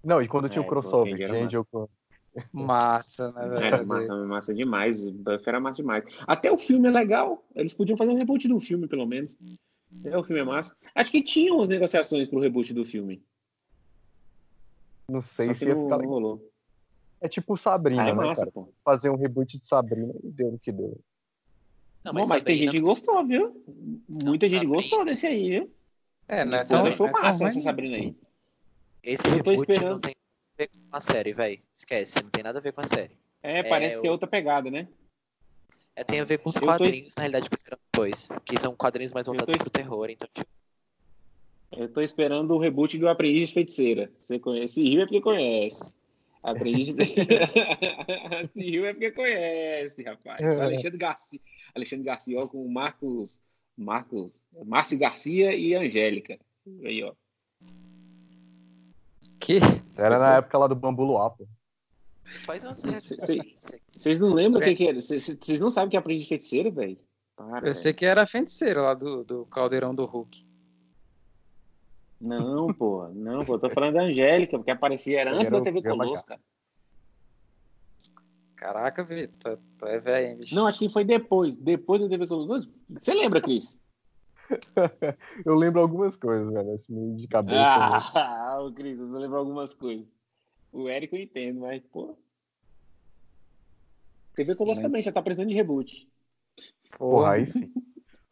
Não, 0.03 0.23
e 0.23 0.29
quando 0.29 0.49
tinha 0.49 0.63
É, 0.63 0.65
o 0.65 0.69
crossover 0.69 1.15
de 1.17 1.25
Angel 1.25 1.65
com... 1.71 1.89
Massa, 2.53 3.33
na 3.33 3.43
Era 3.43 3.59
verdade. 3.61 3.85
massa, 3.87 4.15
massa 4.27 4.55
demais. 4.55 5.09
Buffy 5.11 5.49
era 5.49 5.61
massa 5.61 5.83
demais. 5.83 6.05
Até 6.27 6.51
o 6.51 6.59
filme 6.59 6.89
é 6.89 6.91
legal. 6.91 7.45
Eles 7.55 7.75
podiam 7.75 7.97
fazer 7.97 8.11
um 8.13 8.17
reboot 8.19 8.47
do 8.49 8.59
filme, 8.61 8.87
pelo 8.89 9.07
menos. 9.07 9.37
É, 10.05 10.17
o 10.17 10.23
filme 10.25 10.41
é 10.41 10.45
massa. 10.45 10.77
Acho 10.95 11.11
que 11.11 11.23
tinham 11.23 11.57
umas 11.57 11.69
negociações 11.69 12.29
pro 12.29 12.41
reboot 12.41 12.73
do 12.75 12.85
filme. 12.85 13.23
Não 15.09 15.23
sei 15.23 15.55
se 15.55 15.65
não, 15.65 15.85
ficar 15.85 15.99
não 15.99 16.07
rolou. 16.07 16.51
É 17.21 17.29
tipo 17.29 17.57
Sabrina, 17.57 18.03
Ah, 18.05 18.09
é 18.09 18.15
né, 18.15 18.15
massa, 18.15 18.43
cara? 18.43 18.53
pô. 18.53 18.69
Fazer 18.85 19.11
um 19.11 19.17
reboot 19.17 19.59
de 19.59 19.67
Sabrina 19.67 20.13
e 20.23 20.31
deu 20.31 20.53
no 20.53 20.59
que 20.59 20.71
deu. 20.71 20.99
Não, 22.05 22.13
Não, 22.13 22.27
mas 22.29 22.45
tem 22.45 22.57
gente 22.57 22.71
que 22.73 22.81
gostou, 22.81 23.27
viu? 23.27 23.63
Muita 24.09 24.47
gente 24.47 24.61
Sabrina. 24.61 24.75
gostou 24.77 25.05
desse 25.05 25.27
aí, 25.27 25.51
viu? 25.51 25.71
É, 26.29 26.45
não 26.45 26.51
Minha 26.51 26.61
é 26.61 26.63
esposa 26.63 26.83
tão, 26.83 26.89
achou 26.91 27.07
não 27.11 27.19
é 27.19 27.23
massa 27.23 27.47
essa 27.47 27.61
Sabrina 27.61 27.97
aí. 27.97 28.17
Esse 29.03 29.27
Eu 29.27 29.43
tô 29.43 29.53
esperando. 29.53 29.93
não 29.93 30.01
tem 30.01 30.15
ver 30.59 30.69
com 30.69 30.79
a 30.91 31.01
série, 31.01 31.33
velho. 31.33 31.59
Esquece, 31.75 32.23
não 32.23 32.31
tem 32.31 32.43
nada 32.43 32.59
a 32.59 32.63
ver 32.63 32.73
com 32.73 32.81
a 32.81 32.85
série. 32.85 33.13
É, 33.43 33.63
parece 33.63 33.99
É, 33.99 34.01
que 34.01 34.07
é 34.09 34.11
outra 34.11 34.29
pegada, 34.29 34.71
né? 34.71 34.89
É, 35.95 36.05
tem 36.05 36.21
a 36.21 36.25
ver 36.25 36.39
com 36.39 36.49
os 36.51 36.57
Eu 36.57 36.61
tô- 36.63 36.67
quadrinhos, 36.67 37.15
na 37.17 37.23
realidade, 37.23 37.49
que 37.49 37.57
fizeram 37.57 37.79
depois. 37.93 38.29
Que 38.45 38.59
são 38.59 38.75
quadrinhos 38.75 39.13
mais 39.13 39.27
tô 39.27 39.33
voltados 39.33 39.55
es- 39.55 39.63
pro 39.63 39.71
terror, 39.71 40.11
então, 40.11 40.29
tipo, 40.35 40.49
Eu 41.73 41.89
tô 41.93 42.01
esperando 42.01 42.53
o 42.55 42.59
reboot 42.59 42.97
do 42.99 43.09
Aprendiz 43.09 43.49
de 43.49 43.55
Feiticeira. 43.55 44.11
Você 44.19 44.39
conhece? 44.39 44.75
Se 44.75 44.83
riu 44.83 45.03
é 45.03 45.05
porque 45.07 45.21
conhece. 45.21 45.95
Aprendiz 46.43 46.87
de... 46.87 46.95
Se 48.55 48.61
riu 48.71 48.87
é 48.87 48.93
porque 48.93 49.11
conhece, 49.11 50.03
rapaz. 50.03 50.41
É. 50.41 50.61
Alexandre 50.61 50.99
Garcia. 50.99 51.41
Alexandre 51.75 52.05
Garcia 52.05 52.39
ó, 52.41 52.49
com 52.49 52.65
o 52.65 52.71
Marcos... 52.71 53.41
Marcos... 53.77 54.33
Márcio 54.65 54.99
Garcia 54.99 55.55
e 55.55 55.75
Angélica. 55.75 56.39
Aí, 56.85 57.03
ó. 57.05 57.13
Que? 59.49 59.61
Era 59.97 60.19
na 60.19 60.37
época 60.37 60.59
lá 60.59 60.67
do 60.67 60.75
Bambu 60.75 61.03
Luar, 61.05 61.31
pô. 61.31 61.47
faz 62.45 62.63
uma. 62.65 62.75
Vocês 62.75 64.21
não 64.21 64.29
lembram 64.35 64.61
o 64.61 64.63
É. 64.63 64.69
que, 64.69 64.75
que 64.77 64.87
era? 64.89 65.01
Vocês 65.01 65.59
não 65.59 65.71
sabem 65.71 65.89
o 65.89 65.91
que 65.91 65.97
Aprendiz 65.97 66.25
de 66.25 66.29
Feiticeira, 66.29 66.71
velho? 66.71 66.99
Para, 67.35 67.67
Eu 67.67 67.75
sei 67.75 67.95
que 67.95 68.05
era 68.05 68.25
a 68.25 68.27
feiticeira 68.27 68.83
lá 68.83 68.93
do, 68.93 69.25
do 69.25 69.47
caldeirão 69.47 69.95
do 69.95 70.05
Hulk. 70.05 70.47
Não, 72.21 72.75
pô. 72.75 73.09
Não, 73.15 73.43
pô. 73.43 73.55
Eu 73.55 73.59
tô 73.59 73.71
falando 73.71 73.95
da 73.95 74.03
Angélica, 74.03 74.59
porque 74.59 74.71
aparecia. 74.71 75.19
Era 75.23 75.31
antes 75.31 75.47
Era 75.47 75.57
da 75.57 75.63
TV 75.63 75.81
Colosso, 75.83 76.27
cara. 76.27 76.41
Caraca, 78.55 79.03
Vitor, 79.03 79.57
tu, 79.57 79.63
tu 79.79 79.87
é 79.87 79.99
velho, 79.99 80.27
hein, 80.33 80.37
bicho. 80.37 80.55
Não, 80.55 80.67
acho 80.67 80.79
que 80.81 80.91
foi 80.91 81.05
depois. 81.05 81.57
Depois 81.57 82.03
da 82.03 82.09
TV 82.11 82.27
Colosso. 82.27 82.71
Você 83.01 83.15
lembra, 83.15 83.41
Cris? 83.41 83.81
Eu 85.45 85.55
lembro 85.55 85.81
algumas 85.81 86.17
coisas, 86.17 86.53
velho, 86.53 86.73
assim, 86.75 86.93
meio 86.93 87.17
de 87.17 87.29
cabeça. 87.29 87.57
né? 87.59 87.65
Ah, 88.15 88.59
o 88.63 88.73
Cris, 88.73 88.99
eu 88.99 89.07
não 89.07 89.19
lembro 89.19 89.37
algumas 89.39 89.75
coisas. 89.75 90.11
O 90.73 90.89
Érico 90.89 91.17
eu 91.17 91.23
entendo, 91.23 91.61
mas, 91.61 91.83
pô. 91.87 92.17
TV 94.35 94.55
Colosso 94.55 94.83
também 94.83 95.03
já 95.03 95.11
tá 95.13 95.21
precisando 95.21 95.49
de 95.49 95.55
reboot. 95.55 96.09
Porra, 96.97 97.33
aí 97.33 97.47
sim. 97.47 97.73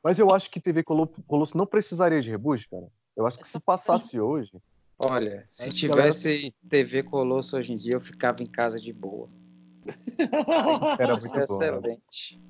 Mas 0.02 0.18
eu 0.18 0.30
acho 0.30 0.50
que 0.50 0.60
TV 0.60 0.84
Colo- 0.84 1.08
Colosso 1.26 1.56
não 1.56 1.66
precisaria 1.66 2.20
de 2.22 2.30
reboot, 2.30 2.68
cara. 2.68 2.86
Eu 3.16 3.26
acho 3.26 3.38
que 3.38 3.46
se 3.48 3.58
passasse 3.58 4.20
hoje. 4.20 4.52
Olha, 4.98 5.44
se 5.48 5.70
tivesse 5.72 6.54
TV 6.68 7.02
Colosso 7.02 7.56
hoje 7.56 7.72
em 7.72 7.76
dia, 7.76 7.94
eu 7.94 8.00
ficava 8.00 8.42
em 8.42 8.46
casa 8.46 8.78
de 8.78 8.92
boa. 8.92 9.28
Era 10.98 11.16
muito 11.18 11.32
bom. 11.32 11.38
né? 11.38 11.42
excelente. 11.44 12.40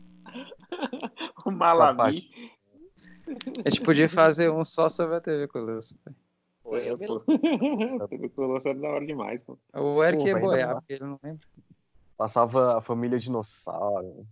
O 1.45 1.51
Malabi. 1.51 2.31
A 3.64 3.70
gente 3.70 3.83
podia 3.83 4.09
fazer 4.09 4.51
um 4.51 4.64
só 4.64 4.89
sobre 4.89 5.16
a 5.16 5.20
TV 5.20 5.49
Colosso. 5.49 5.97
Pô, 6.62 6.77
eu 6.77 6.99
pô. 6.99 7.22
lembro. 7.27 8.09
TV 8.09 8.29
Colosso 8.31 8.68
era 8.68 8.79
da 8.79 8.89
hora 8.89 9.07
demais, 9.07 9.43
pô. 9.43 9.59
O 9.74 10.03
Eric 10.03 10.22
Pô, 10.22 10.29
ia 10.29 10.39
boiar, 10.39 10.74
porque 10.74 10.93
ele 10.95 11.05
não 11.05 11.18
lembra. 11.22 11.47
Passava 12.16 12.79
a 12.79 12.81
família 12.81 13.18
dinossauro. 13.18 14.27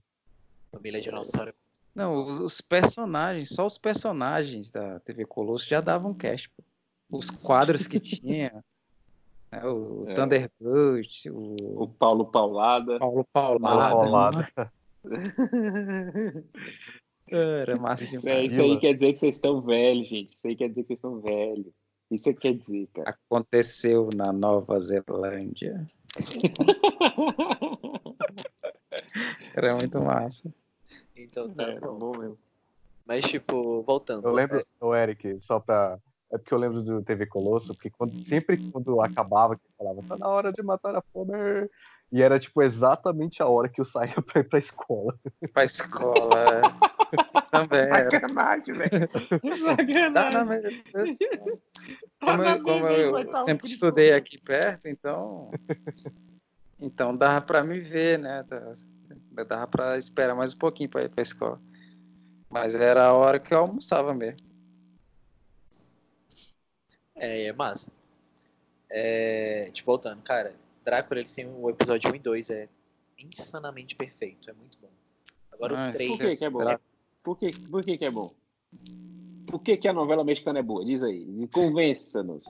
Família 0.72 1.01
Dinossauro. 1.01 1.55
Não, 1.95 2.24
os, 2.24 2.40
os 2.40 2.61
personagens, 2.61 3.51
só 3.51 3.64
os 3.64 3.78
personagens 3.78 4.70
da 4.70 4.99
TV 5.01 5.24
Colosso 5.24 5.68
já 5.68 5.80
davam 5.80 6.12
cast. 6.12 6.51
Pô. 6.51 7.18
Os 7.18 7.30
quadros 7.30 7.86
que 7.86 8.01
tinha. 8.01 8.64
né, 9.53 9.64
o 9.64 10.05
É. 10.09 10.14
Thunderbird, 10.14 11.30
o 11.30 11.82
O 11.82 11.88
Paulo 11.88 12.26
Paulada. 12.26 12.99
Paulo 12.99 13.24
Paulo 13.32 13.61
Paulado. 13.61 13.97
Paulada. 13.97 14.72
Era 17.37 17.76
massa 17.76 18.07
demais. 18.07 18.24
É, 18.26 18.45
isso 18.45 18.61
aí 18.61 18.78
quer 18.78 18.95
dizer 18.95 19.12
que 19.12 19.18
vocês 19.18 19.37
estão 19.37 19.61
velhos, 19.61 20.09
gente. 20.09 20.37
Isso 20.37 20.47
aí 20.47 20.57
quer 20.57 20.68
dizer 20.68 20.82
que 20.82 20.89
vocês 20.89 20.99
estão 20.99 21.20
velhos. 21.20 21.72
Isso 22.11 22.28
é 22.28 22.35
que 22.35 22.41
quer 22.41 22.55
dizer, 22.55 22.89
cara. 22.95 23.11
Aconteceu 23.11 24.11
na 24.14 24.32
Nova 24.32 24.78
Zelândia. 24.78 25.87
Era 29.55 29.72
muito 29.72 30.01
massa. 30.01 30.53
Então 31.16 31.49
tá 31.51 31.64
Era 31.64 31.80
bom. 31.80 31.99
bom 31.99 32.18
mesmo. 32.18 32.39
Mas, 33.07 33.24
tipo, 33.24 33.82
voltando. 33.82 34.26
Eu 34.26 34.32
lembro, 34.32 34.61
o 34.80 34.95
Eric, 34.95 35.39
só 35.41 35.61
pra. 35.61 35.99
É 36.32 36.39
porque 36.39 36.55
eu 36.55 36.59
lembro 36.59 36.82
do 36.82 37.03
TV 37.03 37.26
Colosso, 37.26 37.74
porque 37.74 37.91
quando, 37.91 38.18
sempre 38.22 38.57
quando 38.70 39.01
acabava, 39.01 39.57
que 39.57 39.62
falava, 39.76 40.03
tá 40.03 40.16
na 40.16 40.28
hora 40.28 40.53
de 40.53 40.62
matar 40.62 40.97
a 40.97 41.03
fome. 41.03 41.32
E 42.11 42.22
era, 42.22 42.39
tipo, 42.39 42.62
exatamente 42.62 43.43
a 43.43 43.47
hora 43.47 43.68
que 43.68 43.80
eu 43.80 43.85
saía 43.85 44.14
pra 44.22 44.41
ir 44.41 44.45
pra 44.45 44.59
escola. 44.59 45.14
Pra 45.53 45.64
escola. 45.64 46.45
é. 47.15 47.51
Também 47.51 47.81
era. 47.81 48.11
Sacanagem, 48.11 48.75
velho. 48.75 49.09
Tá 50.12 50.31
na 50.31 50.47
Sacanagem. 50.47 50.85
Tá 52.19 52.27
Como, 52.27 52.43
eu, 52.45 52.62
como 52.62 52.89
eu 53.19 53.31
tá 53.31 53.45
sempre 53.45 53.67
estudei 53.67 54.12
aqui 54.12 54.39
perto, 54.41 54.87
então. 54.89 55.51
Então 56.81 57.17
dava 57.17 57.41
pra 57.45 57.62
me 57.62 57.81
ver, 57.81 58.19
né? 58.19 58.43
Dava- 58.49 58.75
Dava 59.47 59.67
pra 59.67 59.97
esperar 59.99 60.35
mais 60.35 60.55
um 60.55 60.59
pouquinho 60.59 60.89
pra 60.89 61.03
ir 61.03 61.09
pra 61.09 61.23
escola. 61.23 61.61
Mas 62.51 62.75
era 62.75 63.05
a 63.07 63.12
hora 63.12 63.39
que 63.41 63.53
eu 63.55 63.59
almoçava 63.59 64.15
mesmo. 64.15 64.39
É, 67.17 67.45
é 67.47 67.53
massa. 67.53 67.91
É, 68.91 69.71
tipo, 69.73 69.87
voltando, 69.87 70.23
cara, 70.23 70.55
Drácula, 70.85 71.21
eles 71.21 71.33
têm 71.33 71.47
o 71.47 71.71
episódio 71.71 72.11
1 72.12 72.15
e 72.15 72.19
2, 72.19 72.51
é 72.51 72.69
insanamente 73.19 73.97
perfeito, 73.97 74.51
é 74.51 74.53
muito 74.53 74.79
bom. 74.79 74.91
Agora 75.53 75.87
Ah, 75.87 75.91
o 75.91 75.93
3. 75.93 76.11
Por 76.11 76.19
que, 76.21 76.37
que 76.37 76.45
é 76.45 76.51
bom? 76.51 76.77
Por 77.25 77.37
que, 77.39 77.51
por 77.68 77.83
que, 77.85 77.99
que 77.99 78.05
é 78.05 78.11
bom? 78.11 78.33
Por 79.47 79.59
que, 79.61 79.77
que 79.77 79.89
a 79.89 79.93
novela 79.93 80.22
mexicana 80.22 80.61
é 80.61 80.62
boa? 80.62 80.85
Diz 80.85 81.03
aí. 81.03 81.49
Convença-nos. 81.49 82.45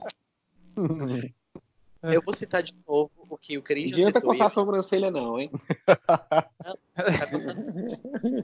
Eu 2.03 2.21
vou 2.21 2.35
citar 2.35 2.61
de 2.61 2.75
novo 2.87 3.09
o 3.17 3.37
que 3.37 3.57
o 3.57 3.59
Não 3.59 3.63
Cris 3.63 3.89
já 3.89 3.95
adianta 3.95 4.19
citou. 4.19 4.31
coçar 4.31 4.47
a 4.47 4.49
sobrancelha, 4.49 5.09
não, 5.09 5.39
hein? 5.39 5.49
tá 5.85 7.27
coçando. 7.31 7.61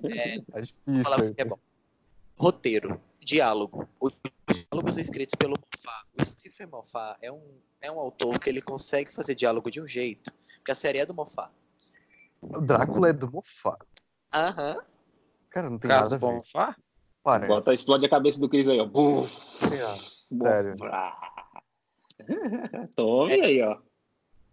É, 0.10 0.36
É 0.38 0.42
vou 0.48 0.62
difícil. 0.62 1.04
falar 1.04 1.22
o 1.24 1.36
que 1.36 1.42
é 1.42 1.46
bom. 1.46 1.60
Roteiro, 2.38 3.00
diálogo. 3.20 3.88
Os 4.00 4.12
diálogos 4.50 4.98
escritos 4.98 5.36
pelo 5.36 5.52
Moffat. 5.60 6.08
O 6.20 6.26
Stephen 6.26 6.68
Moffat 6.68 7.18
é 7.22 7.32
um, 7.32 7.42
é 7.82 7.92
um 7.92 8.00
autor 8.00 8.40
que 8.40 8.50
ele 8.50 8.62
consegue 8.62 9.14
fazer 9.14 9.36
diálogo 9.36 9.70
de 9.70 9.80
um 9.80 9.86
jeito, 9.88 10.32
porque 10.58 10.72
a 10.72 10.76
série 10.76 10.98
é 11.00 11.06
do 11.06 11.14
Moffat. 11.14 11.52
O 12.42 12.60
Drácula 12.62 13.10
é 13.10 13.14
do 13.14 13.30
Mofá. 13.32 13.78
Aham. 14.34 14.78
Cara, 15.52 15.70
não 15.70 15.78
tem 15.78 15.90
Carlos 15.90 16.12
nada 16.12 16.26
a 16.26 16.30
ver. 16.30 16.36
Bonfá? 16.36 16.76
Parece. 17.22 17.48
Bota, 17.48 17.74
explode 17.74 18.06
a 18.06 18.10
cabeça 18.10 18.40
do 18.40 18.50
Cris 18.50 18.68
aí, 18.68 18.80
ó. 18.80 18.86
Buf. 18.86 19.30
Sério. 19.30 20.76
Tome 22.96 23.34
aí, 23.34 23.62
ó. 23.62 23.78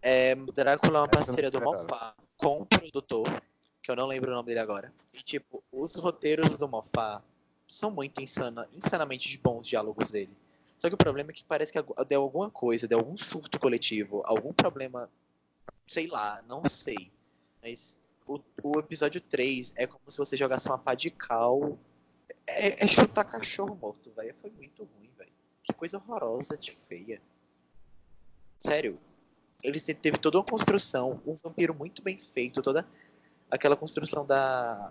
É, 0.03 0.35
Drácula 0.35 0.99
é 0.99 1.01
uma 1.01 1.07
não 1.07 1.09
parceria 1.09 1.51
do. 1.51 1.61
Moffat 1.61 2.15
com 2.37 2.61
o 2.63 2.67
produtor, 2.67 3.27
que 3.83 3.91
eu 3.91 3.97
não 3.97 4.07
lembro 4.07 4.31
o 4.31 4.35
nome 4.35 4.47
dele 4.47 4.61
agora. 4.61 4.93
E, 5.15 5.23
tipo, 5.23 5.63
os 5.73 5.97
roteiros 5.97 6.57
do 6.57 6.69
Moffat 6.69 7.23
são 7.67 7.91
muito 7.91 8.21
insana, 8.21 8.69
insanamente 8.73 9.39
bons 9.39 9.61
os 9.61 9.69
diálogos 9.69 10.11
dele. 10.11 10.31
Só 10.79 10.89
que 10.89 10.95
o 10.95 10.99
problema 10.99 11.31
é 11.31 11.33
que 11.33 11.45
parece 11.45 11.73
que 11.73 12.05
deu 12.07 12.23
alguma 12.23 12.51
coisa, 12.51 12.87
deu 12.87 12.99
algum 12.99 13.17
surto 13.17 13.59
coletivo, 13.59 14.23
algum 14.25 14.53
problema, 14.53 15.11
sei 15.87 16.07
lá, 16.07 16.41
não 16.47 16.63
sei. 16.65 17.11
Mas 17.61 17.99
o, 18.29 18.41
o 18.63 18.79
episódio 18.79 19.21
3 19.21 19.73
é 19.77 19.87
como 19.87 20.11
se 20.11 20.19
você 20.19 20.37
jogasse 20.37 20.69
uma 20.69 20.79
pá 20.79 20.95
de 20.95 21.11
cal. 21.11 21.79
É, 22.47 22.85
é 22.85 22.87
chutar 22.87 23.25
cachorro 23.25 23.75
morto, 23.75 24.13
velho. 24.13 24.35
Foi 24.39 24.51
muito 24.51 24.85
ruim, 24.85 25.11
velho. 25.17 25.33
Que 25.63 25.73
coisa 25.73 25.97
horrorosa 25.97 26.57
de 26.57 26.73
feia. 26.73 27.21
Sério, 28.61 28.99
ele 29.63 29.81
teve 29.81 30.19
toda 30.19 30.39
uma 30.39 30.45
construção, 30.45 31.23
um 31.27 31.35
vampiro 31.35 31.75
muito 31.75 32.03
bem 32.03 32.19
feito, 32.19 32.63
toda 32.63 32.87
aquela 33.51 33.77
construção 33.77 34.27
da 34.27 34.91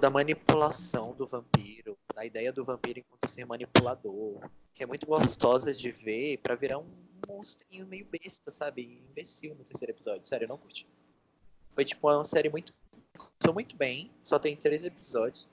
da 0.00 0.08
manipulação 0.08 1.16
do 1.16 1.26
vampiro, 1.26 1.98
da 2.14 2.24
ideia 2.24 2.52
do 2.52 2.64
vampiro 2.64 3.00
enquanto 3.00 3.28
ser 3.28 3.44
manipulador, 3.44 4.48
que 4.72 4.84
é 4.84 4.86
muito 4.86 5.04
gostosa 5.04 5.74
de 5.74 5.90
ver 5.90 6.38
pra 6.38 6.54
virar 6.54 6.78
um 6.78 6.86
monstrinho 7.28 7.88
meio 7.88 8.06
besta, 8.06 8.52
sabe? 8.52 9.02
Imbecil 9.10 9.54
no 9.56 9.64
terceiro 9.64 9.92
episódio, 9.92 10.24
sério, 10.24 10.44
eu 10.44 10.48
não 10.48 10.58
curti. 10.58 10.86
Foi 11.74 11.84
tipo 11.84 12.08
uma 12.10 12.24
série 12.24 12.48
muito 12.50 12.72
começou 13.16 13.54
muito 13.54 13.76
bem, 13.76 14.10
só 14.22 14.38
tem 14.38 14.56
três 14.56 14.84
episódios. 14.84 15.48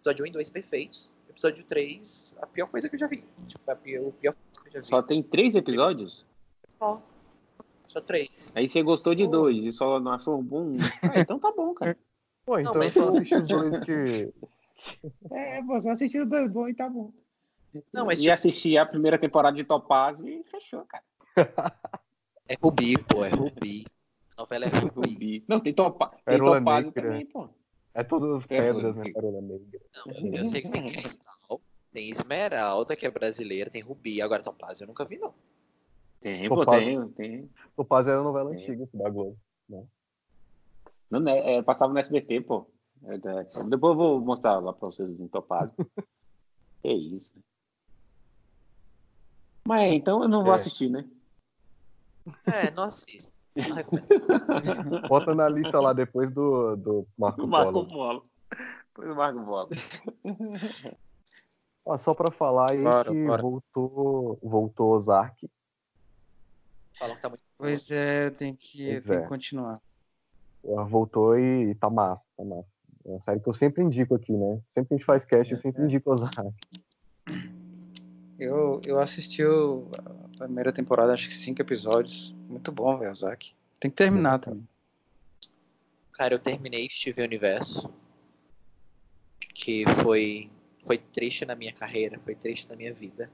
Episódio 0.00 0.24
1 0.24 0.28
e 0.28 0.32
2 0.32 0.50
perfeitos. 0.50 1.10
Episódio 1.28 1.64
3, 1.64 2.36
a 2.40 2.46
pior 2.46 2.66
coisa 2.68 2.88
que 2.88 2.94
eu 2.94 2.98
já 3.00 3.06
vi. 3.06 3.24
Tipo, 3.46 3.70
a 3.70 3.76
pior, 3.76 4.06
o 4.08 4.12
pior 4.12 4.34
coisa 4.34 4.60
que 4.62 4.68
eu 4.68 4.72
já 4.72 4.80
vi. 4.80 4.86
Só 4.86 5.02
tem 5.02 5.22
três 5.22 5.54
episódios? 5.54 6.24
Só. 6.78 7.02
Só 7.86 8.00
três. 8.00 8.52
Aí 8.54 8.68
você 8.68 8.82
gostou 8.82 9.14
de 9.14 9.24
Pô. 9.24 9.30
dois 9.30 9.64
e 9.64 9.72
só 9.72 10.00
não 10.00 10.12
achou 10.12 10.42
bom? 10.42 10.76
Ah, 11.02 11.20
então 11.20 11.38
tá 11.38 11.52
bom, 11.52 11.74
cara. 11.74 11.96
Pô, 12.44 12.58
então 12.58 12.72
mas 12.74 12.96
eu 12.96 13.02
só 13.04 13.10
só- 13.10 13.16
assisti 13.18 13.34
os 13.34 13.48
dois 13.48 13.78
que. 13.84 14.32
É, 15.30 15.62
você 15.62 15.90
assistiu 15.90 16.26
dois 16.26 16.50
bons 16.50 16.68
e 16.70 16.74
tá 16.74 16.88
bom. 16.88 17.12
Não, 17.92 18.06
mas 18.06 18.18
e 18.18 18.22
tipo, 18.22 18.34
assistir 18.34 18.78
a 18.78 18.86
primeira 18.86 19.18
temporada 19.18 19.54
de 19.56 19.64
Topaz 19.64 20.20
e 20.20 20.42
fechou, 20.44 20.86
cara. 20.86 21.04
é 22.48 22.54
Rubi, 22.62 22.96
pô, 22.98 23.24
é 23.24 23.28
Rubi. 23.28 23.84
Novela 24.36 24.64
é 24.66 24.68
Rubi. 24.68 25.10
Rubi. 25.12 25.44
Não, 25.48 25.60
tem, 25.60 25.72
topa... 25.72 26.08
tem 26.08 26.18
Pérola 26.24 26.58
Topázio 26.58 26.92
Negra. 26.94 27.02
também, 27.02 27.26
pô. 27.26 27.48
É 27.94 28.04
todas 28.04 28.40
as 28.40 28.46
pedras, 28.46 28.94
né? 28.96 29.10
Pérola 29.12 29.40
Negra. 29.40 29.80
Não, 30.06 30.34
eu, 30.34 30.44
sei 30.46 30.62
que 30.62 30.70
tem 30.70 30.86
Cristal, 30.86 31.60
tem 31.92 32.10
Esmeralda, 32.10 32.94
que 32.94 33.06
é 33.06 33.10
brasileira, 33.10 33.70
tem 33.70 33.82
Rubi. 33.82 34.20
Agora 34.20 34.42
Topázio 34.42 34.84
eu 34.84 34.88
nunca 34.88 35.04
vi, 35.04 35.18
não. 35.18 35.32
Tem, 36.20 36.48
pô, 36.48 36.56
Topázio. 36.64 37.08
tem, 37.10 37.30
tem. 37.40 37.50
Topaz 37.74 38.06
era 38.06 38.22
novela 38.22 38.52
É. 38.52 38.54
antiga 38.56 38.88
da 38.92 39.08
Globo. 39.08 39.38
Não, 41.08 41.20
né, 41.20 41.54
é, 41.54 41.62
passava 41.62 41.92
no 41.92 41.98
SBT, 41.98 42.40
pô. 42.42 42.66
É, 43.04 43.14
é, 43.14 43.64
depois 43.68 43.92
eu 43.92 43.96
vou 43.96 44.20
mostrar 44.20 44.58
lá 44.58 44.72
pra 44.72 44.86
vocês 44.88 45.20
em 45.20 45.28
Topázio. 45.28 45.72
que 46.82 46.92
isso. 46.92 47.32
Mas 49.66 49.94
então 49.94 50.22
eu 50.22 50.28
não 50.28 50.42
vou 50.42 50.52
É. 50.52 50.56
assistir, 50.56 50.90
né? 50.90 51.08
É, 52.44 52.70
não 52.72 52.84
assisto. 52.84 53.35
Bota 55.08 55.34
na 55.34 55.48
lista 55.48 55.80
lá 55.80 55.92
depois 55.92 56.30
do, 56.30 56.76
do 56.76 57.06
Marco, 57.18 57.46
Marco 57.46 57.72
Polo. 57.72 57.88
Polo. 57.88 58.22
Depois 58.88 59.10
o 59.10 59.14
Marco 59.16 59.44
Polo. 59.44 59.68
Ah, 61.88 61.98
só 61.98 62.14
pra 62.14 62.30
falar 62.32 62.72
aí 62.72 62.82
Bora, 62.82 63.10
que 63.12 63.26
bora. 63.26 63.42
voltou, 63.42 64.38
voltou 64.42 64.90
Ozark. 64.94 65.48
Falam 66.98 67.14
que 67.16 67.22
tá 67.22 67.28
muito. 67.28 67.42
Pois 67.56 67.90
é, 67.90 68.26
eu 68.26 68.30
tenho 68.32 68.56
que, 68.56 68.82
eu 68.88 68.92
Pois 68.94 69.04
tenho 69.04 69.18
é. 69.20 69.22
que 69.22 69.28
continuar. 69.28 69.80
Ela 70.64 70.84
Voltou 70.84 71.38
e 71.38 71.74
tá 71.76 71.88
massa, 71.88 72.22
tá 72.36 72.44
massa. 72.44 72.68
É 73.04 73.08
uma 73.10 73.20
série 73.20 73.38
que 73.40 73.48
eu 73.48 73.54
sempre 73.54 73.82
indico 73.84 74.14
aqui, 74.16 74.32
né? 74.32 74.60
Sempre 74.68 74.88
que 74.88 74.94
a 74.94 74.96
gente 74.98 75.06
faz 75.06 75.24
cast, 75.24 75.52
eu 75.52 75.58
sempre 75.58 75.82
indico 75.84 76.10
Ozark. 76.12 76.36
Eu, 78.38 78.82
eu 78.84 78.98
assisti 79.00 79.42
o- 79.44 79.88
a 80.36 80.44
primeira 80.44 80.70
temporada, 80.72 81.12
acho 81.14 81.28
que 81.28 81.34
cinco 81.34 81.62
episódios. 81.62 82.34
Muito 82.48 82.70
bom, 82.70 82.96
velho, 82.96 83.14
Zack. 83.14 83.52
Tem 83.80 83.90
que 83.90 83.96
terminar 83.96 84.38
também. 84.38 84.66
Cara, 86.12 86.34
eu 86.34 86.38
terminei 86.38 86.88
Steven 86.88 87.24
Universo. 87.24 87.92
Que 89.54 89.84
foi. 90.02 90.50
Foi 90.84 90.96
triste 90.96 91.44
na 91.44 91.56
minha 91.56 91.72
carreira, 91.72 92.18
foi 92.20 92.36
triste 92.36 92.68
na 92.68 92.76
minha 92.76 92.94
vida. 92.94 93.30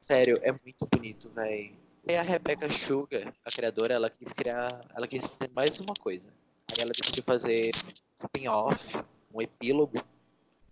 Sério, 0.00 0.38
é 0.42 0.52
muito 0.52 0.86
bonito, 0.86 1.28
velho. 1.30 1.74
E 2.06 2.14
a 2.14 2.22
Rebecca 2.22 2.70
Sugar, 2.70 3.34
a 3.44 3.50
criadora, 3.50 3.94
ela 3.94 4.08
quis 4.08 4.32
criar. 4.32 4.68
Ela 4.94 5.08
quis 5.08 5.26
fazer 5.26 5.50
mais 5.52 5.80
uma 5.80 5.94
coisa. 5.94 6.30
Aí 6.72 6.80
ela 6.80 6.92
decidiu 6.92 7.24
fazer 7.24 7.72
spin-off, 8.16 8.96
um 9.34 9.42
epílogo. 9.42 10.00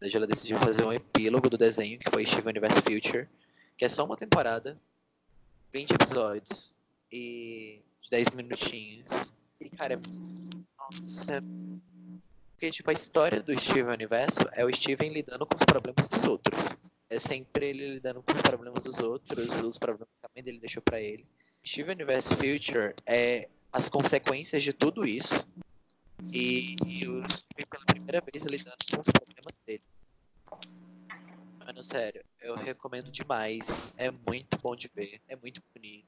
Ela 0.00 0.26
decidiu 0.26 0.58
fazer 0.60 0.84
um 0.84 0.92
epílogo 0.92 1.50
do 1.50 1.58
desenho, 1.58 1.98
que 1.98 2.08
foi 2.08 2.24
Steven 2.24 2.50
Universe 2.50 2.80
Future. 2.80 3.28
Que 3.76 3.86
é 3.86 3.88
só 3.88 4.04
uma 4.04 4.16
temporada, 4.16 4.78
20 5.74 5.90
episódios. 5.90 6.72
E 7.10 7.82
de 8.00 8.10
10 8.10 8.30
minutinhos. 8.30 9.34
E, 9.60 9.68
cara, 9.68 10.00
nossa. 10.78 11.42
Porque, 12.52 12.70
tipo, 12.70 12.90
a 12.90 12.92
história 12.92 13.42
do 13.42 13.58
Steven 13.58 13.92
Universo 13.92 14.44
é 14.52 14.64
o 14.64 14.72
Steven 14.72 15.12
lidando 15.12 15.44
com 15.44 15.56
os 15.56 15.64
problemas 15.64 16.08
dos 16.08 16.24
outros. 16.24 16.76
É 17.10 17.18
sempre 17.18 17.70
ele 17.70 17.94
lidando 17.94 18.22
com 18.22 18.32
os 18.32 18.40
problemas 18.40 18.84
dos 18.84 19.00
outros, 19.00 19.60
os 19.60 19.76
problemas 19.76 20.08
que 20.20 20.26
a 20.26 20.30
mãe 20.34 20.44
dele 20.44 20.60
deixou 20.60 20.82
pra 20.82 21.00
ele. 21.00 21.26
Steven 21.66 21.94
Universe 21.94 22.34
Future 22.36 22.94
é 23.04 23.48
as 23.72 23.88
consequências 23.88 24.62
de 24.62 24.72
tudo 24.72 25.04
isso. 25.04 25.44
E, 26.32 26.76
e 26.86 27.08
o 27.08 27.28
Steven, 27.28 27.66
pela 27.68 27.84
primeira 27.84 28.20
vez, 28.20 28.44
lidando 28.44 28.76
com 28.90 29.00
os 29.00 29.08
problemas 29.10 29.54
dele. 29.66 29.82
Mano, 31.58 31.82
sério, 31.82 32.24
eu 32.44 32.56
recomendo 32.56 33.10
demais. 33.10 33.94
É 33.96 34.10
muito 34.10 34.58
bom 34.58 34.76
de 34.76 34.90
ver, 34.94 35.20
é 35.28 35.36
muito 35.36 35.62
bonito. 35.74 36.06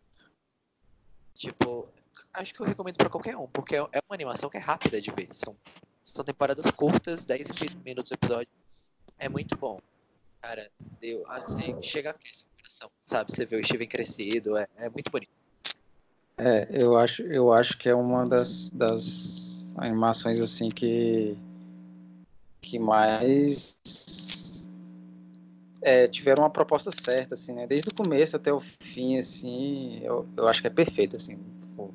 Tipo, 1.35 1.89
acho 2.33 2.55
que 2.55 2.61
eu 2.61 2.67
recomendo 2.67 2.97
pra 2.97 3.11
qualquer 3.11 3.37
um, 3.37 3.47
porque 3.47 3.77
é 3.77 3.79
é 3.79 4.01
uma 4.09 4.15
animação 4.15 4.49
que 4.49 4.57
é 4.57 4.61
rápida 4.61 5.01
de 5.01 5.11
ver. 5.11 5.29
São, 5.33 5.57
são 6.05 6.25
temporadas 6.25 6.71
curtas, 6.71 7.25
10 7.25 7.49
minutos 7.85 8.13
episódio. 8.13 8.49
É 9.19 9.29
muito 9.29 9.57
bom. 9.57 9.81
Cara, 10.41 10.71
deu, 11.01 11.25
assim, 11.29 11.81
chega 11.83 12.11
a 12.11 12.15
o 12.15 12.57
coração, 12.57 12.91
sabe? 13.03 13.33
Você 13.33 13.45
vê 13.45 13.61
o 13.61 13.65
Steven 13.65 13.89
crescido, 13.89 14.57
é, 14.57 14.67
é 14.77 14.89
muito 14.89 15.11
bonito. 15.11 15.31
É, 16.39 16.69
eu 16.71 16.99
acho, 16.99 17.23
eu 17.23 17.53
acho 17.53 17.79
que 17.79 17.89
é 17.89 17.95
uma 17.95 18.27
das, 18.27 18.71
das 18.71 19.75
animações 19.79 20.41
assim 20.41 20.69
que 20.69 21.37
que 22.61 22.79
mais 22.81 23.81
é, 25.83 26.09
tiveram 26.09 26.45
uma 26.45 26.51
proposta 26.51 26.91
certa, 26.91 27.35
assim, 27.35 27.53
né? 27.53 27.67
Desde 27.67 27.89
o 27.89 27.95
começo 27.95 28.37
até 28.37 28.53
o 28.53 28.61
fim, 28.61 29.19
assim, 29.19 30.01
eu, 30.03 30.29
eu 30.37 30.49
acho 30.49 30.61
que 30.61 30.67
é 30.67 30.71
perfeito, 30.71 31.17
assim. 31.17 31.37
Pô. 31.77 31.91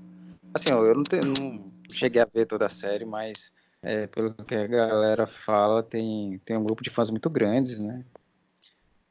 Assim, 0.54 0.70
eu 0.70 0.96
não, 0.96 1.04
tenho, 1.04 1.24
não 1.26 1.72
cheguei 1.90 2.22
a 2.22 2.28
ver 2.32 2.46
toda 2.46 2.66
a 2.66 2.70
série, 2.70 3.06
mas 3.06 3.54
é, 3.82 4.08
pelo 4.08 4.34
que 4.34 4.56
a 4.56 4.68
galera 4.68 5.26
fala, 5.26 5.82
tem, 5.82 6.40
tem 6.40 6.58
um 6.58 6.64
grupo 6.64 6.84
de 6.84 6.90
fãs 6.90 7.10
muito 7.10 7.30
grandes, 7.30 7.80
né? 7.80 8.06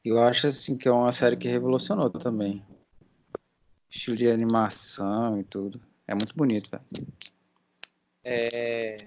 Eu 0.03 0.21
acho, 0.21 0.47
assim, 0.47 0.77
que 0.77 0.87
é 0.87 0.91
uma 0.91 1.11
série 1.11 1.37
que 1.37 1.47
revolucionou 1.47 2.09
também. 2.09 2.65
Estilo 3.89 4.15
de 4.15 4.27
animação 4.27 5.39
e 5.39 5.43
tudo. 5.43 5.79
É 6.07 6.13
muito 6.15 6.35
bonito, 6.35 6.71
velho. 6.71 7.07
É. 8.23 8.97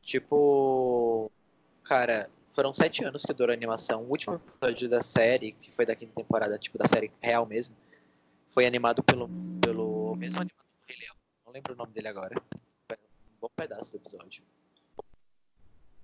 Tipo. 0.00 1.30
Cara, 1.84 2.30
foram 2.52 2.72
sete 2.72 3.04
anos 3.04 3.24
que 3.24 3.32
durou 3.32 3.52
a 3.52 3.56
animação. 3.56 4.02
O 4.02 4.10
último 4.10 4.34
episódio 4.34 4.88
da 4.88 5.02
série, 5.02 5.52
que 5.52 5.72
foi 5.72 5.86
da 5.86 5.94
quinta 5.94 6.12
temporada, 6.14 6.58
tipo, 6.58 6.78
da 6.78 6.86
série 6.86 7.12
real 7.22 7.46
mesmo, 7.46 7.74
foi 8.48 8.66
animado 8.66 9.02
pelo, 9.02 9.28
pelo 9.60 10.16
mesmo 10.16 10.40
animador 10.40 10.64
do 10.64 10.86
Rei 10.86 10.96
Leão. 11.00 11.16
Não 11.46 11.52
lembro 11.52 11.74
o 11.74 11.76
nome 11.76 11.92
dele 11.92 12.08
agora. 12.08 12.34
Um 12.92 13.40
bom 13.40 13.50
pedaço 13.54 13.92
do 13.92 13.96
episódio. 13.98 14.42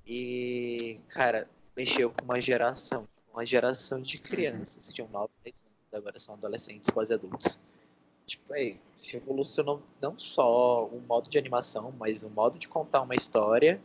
E, 0.06 1.00
cara, 1.08 1.48
mexeu 1.76 2.10
com 2.10 2.24
uma 2.24 2.40
geração. 2.40 3.08
Uma 3.32 3.44
geração 3.44 4.00
de 4.00 4.18
crianças 4.18 4.86
que 4.86 4.94
tinham 4.94 5.08
9, 5.10 5.28
10 5.44 5.64
anos, 5.64 5.94
agora 5.94 6.18
são 6.18 6.34
adolescentes, 6.36 6.88
quase 6.88 7.12
adultos. 7.12 7.58
Tipo, 8.24 8.54
aí, 8.54 8.80
revolucionou 9.08 9.82
não 10.00 10.18
só 10.18 10.86
o 10.86 11.00
modo 11.00 11.28
de 11.28 11.38
animação, 11.38 11.92
mas 11.98 12.22
o 12.22 12.30
modo 12.30 12.58
de 12.58 12.66
contar 12.66 13.02
uma 13.02 13.14
história 13.14 13.80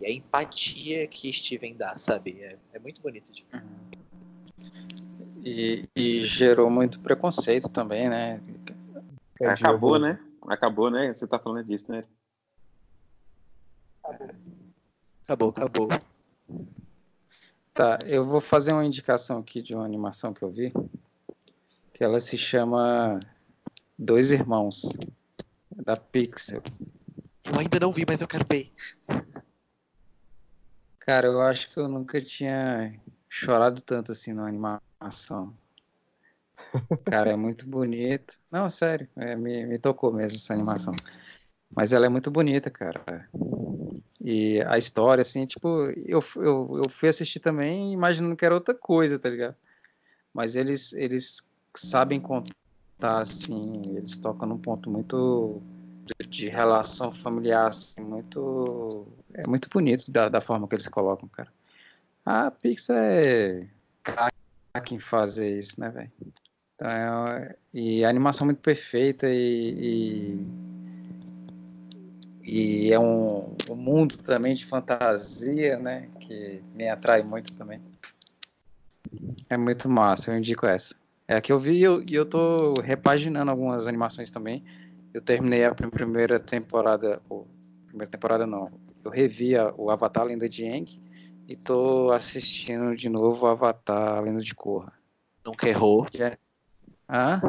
e 0.00 0.06
a 0.06 0.10
empatia 0.10 1.06
que 1.06 1.32
Steven 1.32 1.76
dá, 1.76 1.96
sabe? 1.98 2.38
É, 2.40 2.58
é 2.72 2.78
muito 2.78 3.00
bonito 3.02 3.30
de 3.32 3.44
ver. 3.44 3.62
E, 5.44 5.88
e 5.94 6.22
gerou 6.24 6.70
muito 6.70 7.00
preconceito 7.00 7.68
também, 7.68 8.08
né? 8.08 8.40
Acabou, 9.42 9.98
né? 9.98 10.18
Acabou, 10.48 10.90
né? 10.90 11.12
Você 11.12 11.26
tá 11.26 11.38
falando 11.38 11.64
disso, 11.64 11.90
né? 11.90 12.02
Acabou, 15.24 15.50
acabou. 15.50 15.88
Tá, 17.72 17.98
eu 18.06 18.26
vou 18.26 18.40
fazer 18.40 18.72
uma 18.72 18.84
indicação 18.84 19.38
aqui 19.38 19.62
de 19.62 19.74
uma 19.74 19.84
animação 19.84 20.34
que 20.34 20.42
eu 20.42 20.50
vi, 20.50 20.72
que 21.94 22.02
ela 22.02 22.18
se 22.20 22.36
chama 22.36 23.20
Dois 23.98 24.32
Irmãos, 24.32 24.88
da 25.76 25.96
Pixel. 25.96 26.62
Eu 27.44 27.58
ainda 27.58 27.78
não 27.80 27.92
vi, 27.92 28.04
mas 28.06 28.20
eu 28.20 28.28
quero 28.28 28.44
ver. 28.50 28.70
Cara, 31.00 31.26
eu 31.26 31.40
acho 31.40 31.72
que 31.72 31.80
eu 31.80 31.88
nunca 31.88 32.20
tinha 32.20 32.94
chorado 33.28 33.82
tanto 33.82 34.12
assim 34.12 34.32
numa 34.32 34.48
animação. 34.48 35.54
Cara, 37.04 37.30
é 37.30 37.36
muito 37.36 37.66
bonito. 37.66 38.34
Não, 38.50 38.70
sério, 38.70 39.08
é, 39.16 39.34
me, 39.34 39.66
me 39.66 39.78
tocou 39.78 40.12
mesmo 40.12 40.36
essa 40.36 40.54
animação. 40.54 40.94
Mas 41.74 41.92
ela 41.92 42.06
é 42.06 42.08
muito 42.08 42.30
bonita, 42.30 42.70
cara. 42.70 43.28
E 44.20 44.60
a 44.62 44.76
história, 44.76 45.22
assim, 45.22 45.46
tipo, 45.46 45.68
eu, 46.06 46.22
eu, 46.36 46.82
eu 46.84 46.90
fui 46.90 47.08
assistir 47.08 47.40
também 47.40 47.92
imaginando 47.92 48.36
que 48.36 48.44
era 48.44 48.54
outra 48.54 48.74
coisa, 48.74 49.18
tá 49.18 49.28
ligado? 49.28 49.56
Mas 50.32 50.56
eles, 50.56 50.92
eles 50.92 51.50
sabem 51.74 52.20
contar, 52.20 53.20
assim, 53.20 53.82
eles 53.96 54.18
tocam 54.18 54.48
num 54.48 54.58
ponto 54.58 54.90
muito 54.90 55.62
de, 56.28 56.48
relação 56.48 57.10
familiar, 57.10 57.68
assim, 57.68 58.02
muito. 58.02 59.06
É 59.34 59.46
muito 59.46 59.68
bonito 59.68 60.10
da, 60.10 60.28
da 60.28 60.40
forma 60.40 60.66
que 60.66 60.74
eles 60.74 60.88
colocam, 60.88 61.28
cara. 61.28 61.50
A 62.24 62.50
Pixar 62.50 62.96
é 62.96 63.66
craque 64.02 64.94
em 64.94 64.98
fazer 65.00 65.58
isso, 65.58 65.80
né, 65.80 65.88
velho? 65.90 66.10
Então, 66.74 66.88
é, 66.88 67.56
e 67.72 68.04
a 68.04 68.08
animação 68.08 68.46
muito 68.46 68.60
perfeita 68.60 69.28
e, 69.28 70.44
e, 72.44 72.86
e 72.88 72.92
é 72.92 72.98
um, 72.98 73.54
um 73.68 73.76
mundo 73.76 74.16
também 74.18 74.54
de 74.54 74.64
fantasia, 74.64 75.78
né? 75.78 76.08
Que 76.18 76.62
me 76.74 76.88
atrai 76.88 77.22
muito 77.22 77.52
também. 77.52 77.80
É 79.48 79.56
muito 79.56 79.88
massa, 79.88 80.30
eu 80.30 80.38
indico 80.38 80.66
essa. 80.66 80.94
É 81.26 81.36
a 81.36 81.40
que 81.40 81.52
eu 81.52 81.58
vi 81.58 81.78
e 81.78 81.82
eu, 81.82 82.04
eu 82.10 82.26
tô 82.26 82.74
repaginando 82.82 83.50
algumas 83.50 83.86
animações 83.86 84.30
também. 84.30 84.64
Eu 85.12 85.20
terminei 85.20 85.64
a 85.64 85.74
primeira 85.74 86.38
temporada, 86.38 87.20
ou, 87.28 87.46
primeira 87.88 88.10
temporada 88.10 88.46
não, 88.46 88.70
eu 89.04 89.10
revi 89.10 89.52
o 89.76 89.90
Avatar 89.90 90.24
Lenda 90.24 90.48
de 90.48 90.64
Aang 90.66 91.00
e 91.48 91.56
tô 91.56 92.10
assistindo 92.12 92.94
de 92.94 93.08
novo 93.08 93.44
o 93.46 93.48
Avatar 93.48 94.22
Lenda 94.22 94.40
de 94.40 94.54
Korra. 94.54 94.92
Nunca 95.44 95.68
errou. 95.68 96.04
Que 96.06 96.22
é- 96.22 96.38
Hã? 97.08 97.40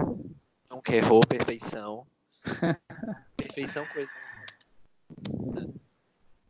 Nunca 0.69 0.95
errou, 0.95 1.21
perfeição. 1.27 2.05
perfeição, 3.37 3.85
coisa. 3.87 4.11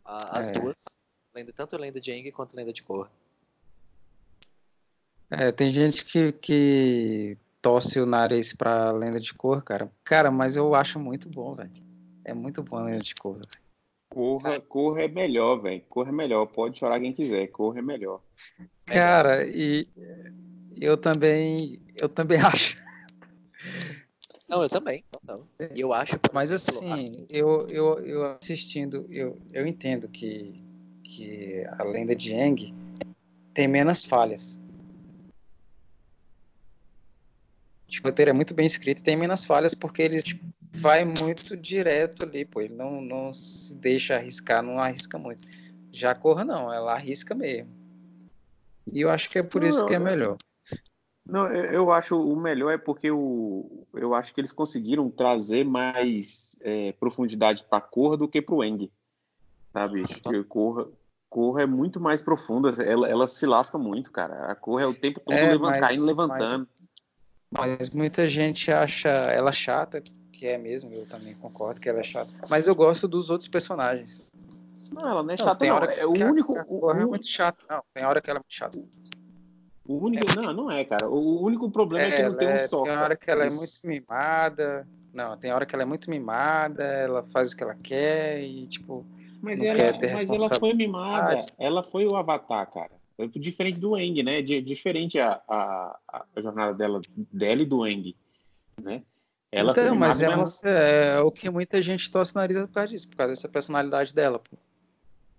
As 0.06 0.50
É. 0.50 0.54
duas, 0.54 0.84
lenda, 1.34 1.52
tanto 1.52 1.78
lenda 1.78 2.00
de 2.00 2.12
Aang 2.12 2.32
quanto 2.32 2.56
lenda 2.56 2.72
de 2.72 2.84
Korra. 2.84 3.10
É, 5.30 5.52
tem 5.52 5.72
gente 5.72 6.04
que, 6.06 6.32
que 6.34 7.38
torce 7.62 8.00
o 8.00 8.06
nariz 8.06 8.54
pra 8.54 8.92
Lenda 8.92 9.18
de 9.20 9.34
Korra, 9.34 9.62
cara. 9.62 9.92
Cara, 10.04 10.30
mas 10.30 10.58
eu 10.58 10.76
acho 10.76 11.00
muito 11.00 11.30
bom, 11.30 11.54
velho. 11.56 11.72
É 12.26 12.34
muito 12.34 12.62
bom 12.62 12.78
a 12.78 12.84
Lenda 12.84 13.02
de 13.04 13.16
Korra. 13.16 13.40
velho. 13.40 13.71
Corra, 14.12 14.60
corra 14.60 15.04
é 15.04 15.08
melhor, 15.08 15.62
velho. 15.62 15.82
Corra 15.88 16.10
é 16.10 16.12
melhor. 16.12 16.46
Pode 16.46 16.78
chorar 16.78 17.00
quem 17.00 17.14
quiser. 17.14 17.48
Corra 17.48 17.80
é 17.80 17.82
melhor. 17.82 18.22
Cara, 18.86 19.48
e 19.48 19.88
eu 20.76 20.98
também, 20.98 21.80
eu 21.96 22.10
também 22.10 22.38
acho. 22.44 22.78
Não, 24.50 24.62
eu 24.62 24.68
também. 24.68 25.06
eu 25.74 25.94
acho. 25.94 26.20
Mas 26.34 26.52
assim, 26.52 27.26
eu, 27.30 27.70
eu, 27.70 28.00
eu 28.00 28.38
assistindo, 28.42 29.08
eu, 29.10 29.40
eu 29.54 29.66
entendo 29.66 30.10
que, 30.10 30.62
que 31.06 31.64
a 31.80 31.84
lenda 31.86 32.14
de 32.14 32.36
Aang 32.36 32.76
tem 33.54 33.66
menos 33.66 34.04
falhas. 34.04 34.60
O 37.90 38.04
roteiro 38.08 38.32
é 38.32 38.34
muito 38.34 38.54
bem 38.54 38.66
escrito 38.66 39.00
e 39.00 39.04
tem 39.04 39.16
menos 39.16 39.46
falhas 39.46 39.74
porque 39.74 40.02
ele 40.02 40.22
tipo, 40.22 40.44
vai 40.82 41.06
muito 41.06 41.56
direto 41.56 42.24
ali, 42.26 42.44
pô. 42.44 42.60
Ele 42.60 42.74
não, 42.74 43.00
não 43.02 43.34
se 43.34 43.76
deixa 43.76 44.16
arriscar, 44.16 44.64
não 44.64 44.80
arrisca 44.80 45.18
muito. 45.18 45.48
Já 45.92 46.12
a 46.12 46.16
Corra 46.16 46.44
não, 46.44 46.74
ela 46.74 46.94
arrisca 46.94 47.36
mesmo. 47.36 47.72
E 48.92 49.02
eu 49.02 49.10
acho 49.10 49.30
que 49.30 49.38
é 49.38 49.44
por 49.44 49.64
isso 49.64 49.86
que 49.86 49.94
é 49.94 50.00
Não, 50.00 50.06
melhor. 50.06 50.38
Não, 51.26 51.48
eu, 51.54 51.92
acho 51.92 52.20
o 52.20 52.36
melhor 52.36 52.72
é 52.72 52.78
porque 52.78 53.12
o, 53.12 53.86
eu 53.94 54.16
acho 54.16 54.34
que 54.34 54.42
eles 54.42 54.52
conseguiram 54.52 55.10
trazer 55.10 55.64
mais 55.64 56.58
é, 56.62 56.92
profundidade 56.94 57.64
para 57.64 57.80
Corra 57.80 58.18
do 58.18 58.28
que 58.28 58.42
para 58.42 58.56
o 58.56 58.64
Eng. 58.64 58.92
Sabe? 59.72 60.02
Porque 60.24 60.44
Corra, 60.44 60.88
Corra 61.30 61.62
é 61.62 61.66
muito 61.66 62.00
mais 62.00 62.22
profunda. 62.22 62.70
Ela, 62.84 63.08
ela 63.08 63.28
se 63.28 63.46
lasca 63.46 63.78
muito, 63.78 64.12
cara. 64.12 64.52
A 64.52 64.56
Corra 64.56 64.84
é 64.84 64.88
o 64.88 64.94
tempo 64.94 65.20
todo 65.20 65.38
É, 65.38 65.52
levant- 65.52 65.80
mas- 65.80 65.80
caindo, 65.80 66.06
levantando. 66.06 66.68
Mas 67.52 67.90
muita 67.90 68.28
gente 68.28 68.72
acha 68.72 69.10
ela 69.10 69.52
chata, 69.52 70.02
que 70.42 70.48
é 70.48 70.58
mesmo, 70.58 70.92
eu 70.92 71.06
também 71.06 71.36
concordo 71.36 71.80
que 71.80 71.88
ela 71.88 72.00
é 72.00 72.04
chata. 72.04 72.32
Mas 72.50 72.66
eu 72.66 72.74
gosto 72.74 73.08
dos 73.08 73.30
outros 73.30 73.48
personagens. 73.48 74.32
Não, 74.92 75.04
ela 75.04 75.22
não 75.22 75.30
é 75.30 75.38
Não, 75.38 75.46
chata, 75.46 75.56
tem 75.60 75.70
não. 75.70 75.76
hora 75.76 75.94
É 75.94 76.04
o 76.04 76.14
que 76.14 76.24
a- 76.24 76.32
único. 76.32 76.54
que 76.54 76.60
a 76.60 76.66
o- 76.68 76.92
é 76.92 77.06
o- 77.06 77.10
muito 77.10 77.28
chata. 77.28 77.64
Não, 77.70 77.84
tem 77.94 78.04
hora 78.04 78.20
que 78.20 78.28
ela 78.28 78.40
é 78.40 78.42
muito 78.42 78.52
chata. 78.56 78.80
O 79.88 79.98
único, 80.04 80.26
não, 80.36 80.52
não 80.52 80.72
é, 80.72 80.84
cara. 80.84 81.08
O 81.08 81.44
único 81.44 81.70
problema 81.70 82.06
é, 82.08 82.12
que 82.12 82.24
não 82.24 82.36
tem 82.36 82.48
um 82.48 82.52
é- 82.54 82.58
só. 82.68 82.82
Tem 82.82 82.92
cara. 82.92 83.04
hora 83.06 83.16
que 83.16 83.30
ela 83.30 83.46
é 83.46 83.50
muito 83.52 83.72
mimada. 83.86 84.88
Não, 85.14 85.38
tem 85.38 85.52
hora 85.54 85.64
que 85.64 85.76
ela 85.76 85.84
é 85.84 85.86
muito 85.86 86.10
mimada, 86.10 86.84
ela 86.84 87.22
faz 87.22 87.52
o 87.52 87.56
que 87.56 87.62
ela 87.64 87.76
quer 87.76 88.42
e, 88.42 88.66
tipo. 88.66 89.06
Mas, 89.44 89.62
ela, 89.62 89.94
ter 89.94 90.12
mas 90.12 90.28
ela 90.32 90.50
foi 90.50 90.74
mimada. 90.74 91.36
Ela 91.60 91.84
foi 91.84 92.08
o 92.08 92.16
Avatar, 92.16 92.68
cara. 92.72 92.90
Diferente 93.36 93.80
do 93.80 93.96
Eng, 93.96 94.24
né? 94.24 94.42
Di- 94.42 94.62
Diferente 94.64 95.20
a, 95.20 95.40
a, 95.48 96.00
a 96.36 96.42
jornada 96.42 96.74
dela, 96.74 97.00
dela 97.32 97.62
e 97.62 97.66
do 97.66 97.86
Eng, 97.86 98.16
né? 98.82 99.04
Ela 99.52 99.72
então, 99.72 99.96
mas 99.96 100.22
é, 100.22 100.28
mas 100.30 100.38
muita- 100.62 100.70
é 100.70 101.20
o 101.20 101.32
que 101.32 101.50
muita 101.50 101.82
gente 101.82 102.10
torce 102.10 102.34
o 102.34 102.38
nariz 102.38 102.58
por 102.62 102.70
causa 102.70 102.88
disso, 102.94 103.10
por 103.10 103.18
causa 103.18 103.32
dessa 103.34 103.50
personalidade 103.50 104.14
dela, 104.14 104.40
pô. 104.40 104.58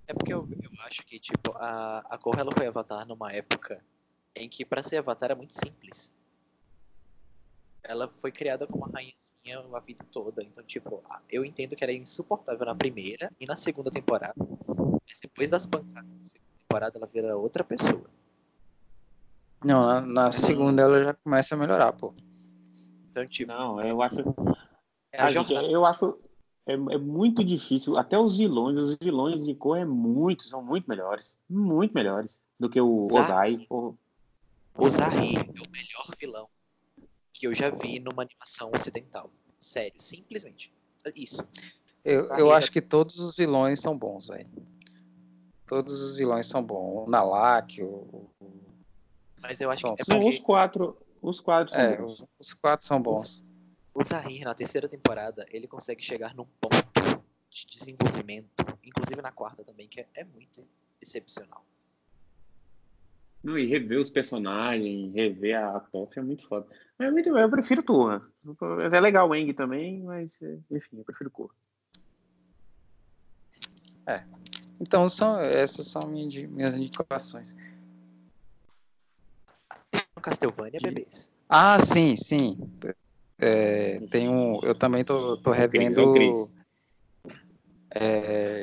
É 0.07 0.13
porque 0.13 0.35
eu, 0.35 0.47
eu 0.63 0.71
acho 0.85 1.03
que, 1.07 1.19
tipo, 1.19 1.53
a, 1.57 2.01
a 2.11 2.19
Korra 2.19 2.41
ela 2.41 2.53
foi 2.53 2.67
Avatar 2.67 3.07
numa 3.07 3.33
época 3.33 3.83
em 4.37 4.49
que 4.49 4.65
pra 4.65 4.83
ser 4.83 4.99
Avatar 4.99 5.31
era 5.31 5.35
muito 5.35 5.55
simples. 5.55 6.15
Ela 7.85 8.09
foi 8.09 8.31
criada 8.31 8.67
como 8.67 8.85
uma 8.85 8.93
rainhazinha 8.93 9.61
a 9.75 9.81
vida 9.81 10.05
toda. 10.13 10.43
Então, 10.45 10.63
tipo, 10.63 11.03
eu 11.31 11.45
entendo 11.45 11.75
que 11.75 11.83
era 11.83 11.93
insuportável 11.93 12.67
na 12.67 12.75
primeira 12.75 13.31
e 13.41 13.47
na 13.47 13.57
segunda 13.57 13.91
temporada. 13.91 14.35
Mas 15.09 15.21
depois 15.21 15.51
das 15.51 15.67
pancadas 15.67 16.11
da 16.11 16.25
segunda 16.29 16.53
temporada, 16.61 16.99
ela 16.99 17.07
vira 17.07 17.37
outra 17.37 17.65
pessoa. 17.65 18.05
Não, 19.65 19.87
na, 19.87 20.01
na 20.01 20.33
segunda 20.33 20.83
ela 20.83 21.03
já 21.03 21.15
começa 21.15 21.55
a 21.55 21.59
melhorar, 21.59 21.93
pô. 21.93 22.15
Então, 23.13 23.27
tipo, 23.27 23.53
não, 23.53 23.79
eu 23.83 24.01
acho, 24.01 24.21
é 25.13 25.29
gente, 25.31 25.49
jornada. 25.51 25.69
eu 25.71 25.85
acho 25.85 26.19
é, 26.67 26.73
é 26.73 26.77
muito 26.99 27.45
difícil. 27.45 27.99
Até 27.99 28.19
os 28.19 28.39
vilões, 28.39 28.79
os 28.79 28.97
vilões 28.97 29.45
de 29.45 29.55
cor 29.55 29.77
é 29.77 29.85
muito, 29.85 30.45
são 30.45 30.65
muito 30.65 30.89
melhores, 30.89 31.39
muito 31.49 31.93
melhores 31.93 32.41
do 32.59 32.71
que 32.71 32.81
o. 32.81 33.03
Ozai. 33.05 33.67
O- 33.69 33.95
O 34.79 34.89
Zahir 34.89 35.39
é 35.41 35.43
o 35.43 35.71
melhor 35.71 36.07
vilão 36.19 36.49
que 37.35 37.47
eu 37.47 37.55
já 37.55 37.69
vi 37.69 38.01
numa 38.01 38.23
animação 38.23 38.71
ocidental. 38.75 39.31
Sério, 39.61 40.01
simplesmente. 40.01 40.73
Isso. 41.15 41.47
Eu, 42.03 42.25
eu 42.31 42.51
acho 42.51 42.73
que 42.73 42.81
todos 42.81 43.19
os 43.19 43.37
vilões 43.37 43.79
são 43.81 43.97
bons, 43.99 44.29
velho. 44.29 44.49
Todos 45.67 46.03
os 46.03 46.17
vilões 46.17 46.47
são 46.47 46.63
bons. 46.63 47.07
O 47.07 47.11
Nalak, 47.11 47.83
o. 47.83 48.31
Mas 49.43 49.61
eu 49.61 49.71
acho 49.71 49.83
São- 49.83 49.95
que 49.95 50.01
é 50.03 50.05
porque 50.07 50.29
os 50.29 50.39
quatro, 50.39 50.97
os 51.23 51.41
quatro 51.41 51.73
são 51.73 51.81
É, 51.81 51.97
bons. 51.97 52.25
os, 52.39 52.53
quatro 52.53 52.85
são 52.85 53.01
bons. 53.01 53.43
o 53.95 54.03
Zahir, 54.03 54.45
na 54.45 54.55
terceira 54.55 54.89
temporada, 54.89 55.47
ele 55.51 55.69
consegue 55.69 56.03
chegar 56.03 56.35
num 56.35 56.45
ponto 56.61 57.23
de 57.49 57.67
desenvolvimento, 57.67 58.51
inclusive 58.83 59.23
na 59.23 59.31
quarta 59.31 59.63
também, 59.65 59.89
que 59.89 60.01
é, 60.01 60.09
é 60.15 60.25
muito 60.25 60.69
excepcional. 61.01 61.65
Não, 63.43 63.59
e 63.59 63.67
rever 63.67 63.99
os 63.99 64.09
personagens, 64.11 65.13
rever 65.15 65.57
a 65.59 65.81
Toph 65.81 66.17
é 66.17 66.23
muito 66.23 66.47
foda. 66.47 66.67
Mas 66.99 67.09
é 67.09 67.11
muito, 67.11 67.37
eu 67.37 67.51
prefiro 67.51 67.83
Turra. 67.83 68.23
É 68.93 69.01
legal 69.01 69.29
o 69.29 69.35
Eng 69.35 69.53
também, 69.53 70.01
mas 70.01 70.41
é, 70.43 70.59
enfim, 70.71 70.99
eu 70.99 71.05
prefiro 71.05 71.31
Korra. 71.31 71.55
Então, 74.81 75.09
são, 75.09 75.39
essas 75.41 75.87
são 75.87 76.09
minha 76.09 76.25
indi- 76.25 76.47
minhas 76.47 76.75
indicações. 76.75 77.57
Castlevania, 80.23 80.81
bebês. 80.83 81.31
Ah, 81.49 81.79
sim, 81.79 82.17
sim. 82.17 82.59
É, 83.39 84.01
tem 84.07 84.29
um, 84.29 84.59
eu 84.63 84.75
também 84.75 85.05
tô, 85.05 85.37
tô 85.37 85.51
revendo. 85.51 86.01
é 86.01 86.03
o 86.05 86.13
Cris. 86.13 86.53
é, 87.95 88.63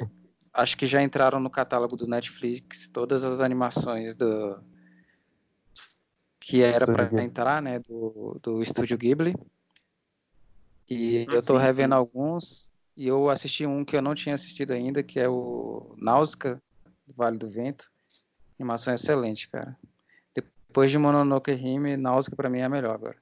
acho 0.53 0.77
que 0.77 0.87
já 0.87 1.01
entraram 1.01 1.39
no 1.39 1.49
catálogo 1.49 1.95
do 1.95 2.07
Netflix 2.07 2.87
todas 2.87 3.23
as 3.23 3.41
animações 3.41 4.15
do 4.15 4.59
que 6.39 6.63
era 6.63 6.85
para 6.85 7.03
Ghibli. 7.05 7.23
entrar, 7.23 7.61
né, 7.61 7.79
do, 7.79 8.39
do 8.41 8.63
Estúdio 8.63 8.97
Ghibli. 8.97 9.35
E 10.89 11.27
Ah, 11.29 11.35
eu 11.35 11.45
tô 11.45 11.57
sim, 11.59 11.65
revendo 11.65 11.93
sim. 11.93 11.99
alguns 11.99 12.73
e 12.97 13.07
eu 13.07 13.29
assisti 13.29 13.65
um 13.65 13.85
que 13.85 13.95
eu 13.95 14.01
não 14.01 14.15
tinha 14.15 14.33
assistido 14.33 14.71
ainda, 14.71 15.03
que 15.03 15.19
é 15.19 15.29
o 15.29 15.95
Náusea 15.97 16.61
do 17.05 17.13
Vale 17.13 17.37
do 17.37 17.49
Vento. 17.49 17.85
Animação 18.57 18.93
excelente, 18.93 19.47
cara. 19.49 19.77
Depois 20.69 20.91
de 20.91 20.99
Mononoke 20.99 21.51
Hime, 21.51 21.97
Náusea 21.97 22.35
pra 22.35 22.47
mim 22.47 22.59
é 22.59 22.63
a 22.63 22.69
melhor 22.69 22.93
agora. 22.93 23.17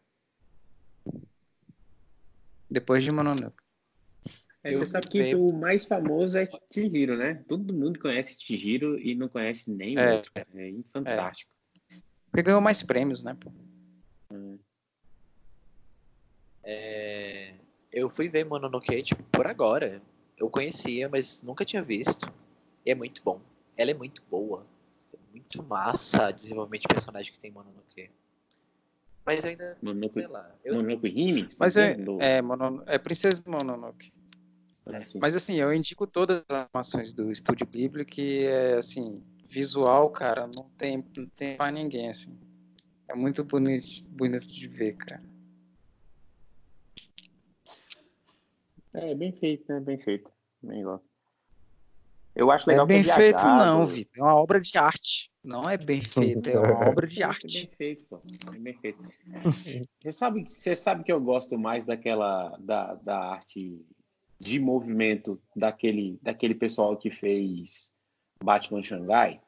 Depois 2.70 3.02
de 3.02 3.10
Mononoke. 3.10 3.56
É, 4.62 4.74
você 4.74 4.86
sabe 4.86 5.08
que 5.08 5.34
o 5.34 5.54
mais 5.54 5.86
famoso 5.86 6.38
é 6.38 6.46
Chihiro, 6.74 7.16
né? 7.16 7.36
Todo 7.48 7.74
mundo 7.74 8.02
conhece 8.02 8.38
Chihiro 8.38 9.00
e 9.00 9.16
não 9.16 9.30
conhece 9.30 9.72
nem 9.72 9.96
o 9.96 10.00
É. 10.02 10.16
outro. 10.16 10.32
É 10.36 10.74
fantástico. 10.92 11.50
Porque 12.30 12.44
ganhou 12.44 12.60
mais 12.60 12.84
prêmios, 12.84 13.24
né, 13.24 13.34
pô? 13.40 13.50
É, 16.64 17.54
Eu 17.94 18.10
fui 18.10 18.28
ver 18.28 18.44
Mononoke, 18.44 19.02
tipo, 19.04 19.24
por 19.24 19.48
agora. 19.48 20.02
Eu 20.38 20.50
conhecia, 20.50 21.08
mas 21.08 21.42
nunca 21.42 21.64
tinha 21.64 21.82
visto. 21.82 22.30
E 22.86 22.92
é 22.92 22.96
muito 22.96 23.24
bom. 23.24 23.42
Ela 23.78 23.92
é 23.92 23.94
muito 23.94 24.22
boa. 24.30 24.68
Muito 25.38 25.64
massa 25.64 26.32
desenvolvimento 26.32 26.82
de 26.82 26.88
personagem 26.88 27.32
que 27.32 27.40
tem 27.40 27.52
em 27.52 27.54
Mononoke. 27.54 28.10
Mas 29.26 29.44
eu 29.44 29.50
ainda, 29.52 29.78
Mononoke, 29.82 30.14
sei 30.14 30.28
lá. 30.28 30.56
Eu, 30.64 30.76
Mononoke 30.76 31.10
você 31.50 31.58
Mas 31.60 31.74
tá 31.76 31.82
é, 31.82 31.98
é, 32.20 32.42
Mono- 32.42 32.84
é 32.88 32.98
Princesa 32.98 33.44
Mononoke. 33.46 34.12
É. 34.88 35.04
Mas 35.20 35.36
assim, 35.36 35.56
eu 35.56 35.74
indico 35.74 36.08
todas 36.08 36.44
as 36.50 36.66
animações 36.66 37.14
do 37.14 37.32
Estúdio 37.32 37.68
Ghibli, 37.68 38.06
que 38.06 38.46
é 38.46 38.78
assim, 38.78 39.22
visual, 39.46 40.10
cara, 40.10 40.50
não 40.56 40.70
tem, 40.78 41.06
não 41.16 41.28
tem 41.28 41.58
pra 41.58 41.70
ninguém, 41.72 42.10
assim. 42.10 42.38
É 43.08 43.14
muito 43.16 43.44
bonito, 43.44 44.04
bonito 44.06 44.48
de 44.48 44.68
ver, 44.68 44.96
cara. 44.96 45.24
É 48.94 49.14
bem 49.14 49.32
feito, 49.32 49.72
né? 49.72 49.80
Bem 49.80 50.00
feito. 50.00 50.32
Bem 50.64 50.84
gosto. 50.84 51.07
Eu 52.38 52.52
acho 52.52 52.68
Não 52.68 52.74
legal 52.74 52.86
é 52.86 52.88
bem 52.88 53.04
que 53.04 53.10
é 53.10 53.16
feito, 53.16 53.40
viajado. 53.42 53.66
não, 53.66 53.86
Vitor. 53.88 54.18
É 54.20 54.22
uma 54.22 54.36
obra 54.36 54.62
de 54.62 54.78
arte. 54.78 55.32
Não 55.44 55.68
é 55.68 55.76
bem 55.76 56.02
feito, 56.02 56.48
é 56.50 56.60
uma 56.60 56.90
obra 56.90 57.08
de 57.08 57.22
É 57.24 57.26
arte. 57.26 57.48
bem 57.48 57.70
feito, 57.76 58.06
pô. 58.06 58.22
É 58.54 58.60
bem 58.60 58.74
feito. 58.76 59.04
Você 60.00 60.12
sabe, 60.12 60.48
você 60.48 60.76
sabe 60.76 61.04
que 61.04 61.12
eu 61.12 61.20
gosto 61.20 61.58
mais 61.58 61.86
daquela 61.86 62.56
da, 62.60 62.94
da 62.96 63.18
arte 63.18 63.84
de 64.40 64.60
movimento 64.60 65.42
daquele, 65.56 66.20
daquele 66.22 66.54
pessoal 66.54 66.96
que 66.96 67.10
fez 67.10 67.92
Batman 68.44 68.84
Xangai? 68.84 69.42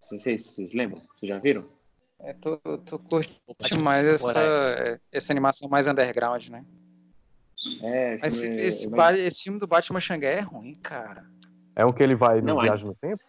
Vocês, 0.00 0.42
vocês 0.46 0.72
lembram? 0.72 1.02
Vocês 1.16 1.28
já 1.30 1.38
viram? 1.38 1.64
É, 2.20 2.32
tu, 2.34 2.58
tu 2.86 2.98
curte 2.98 3.40
mais 3.82 4.06
essa, 4.06 5.00
essa 5.10 5.32
animação 5.32 5.68
mais 5.68 5.86
underground, 5.88 6.48
né? 6.48 6.64
É, 7.82 8.14
esse, 8.26 8.46
é, 8.46 8.66
esse, 8.66 8.88
mas- 8.88 9.18
esse 9.18 9.42
filme 9.44 9.58
do 9.58 9.66
Batman 9.66 10.00
Xangai 10.00 10.34
é 10.34 10.40
ruim, 10.40 10.74
cara. 10.76 11.24
É 11.76 11.84
um 11.84 11.90
que 11.90 12.02
ele 12.02 12.14
vai 12.14 12.40
no 12.40 12.46
Não, 12.46 12.60
é- 12.60 12.64
Viagem 12.64 12.86
no 12.86 12.94
Tempo? 12.94 13.22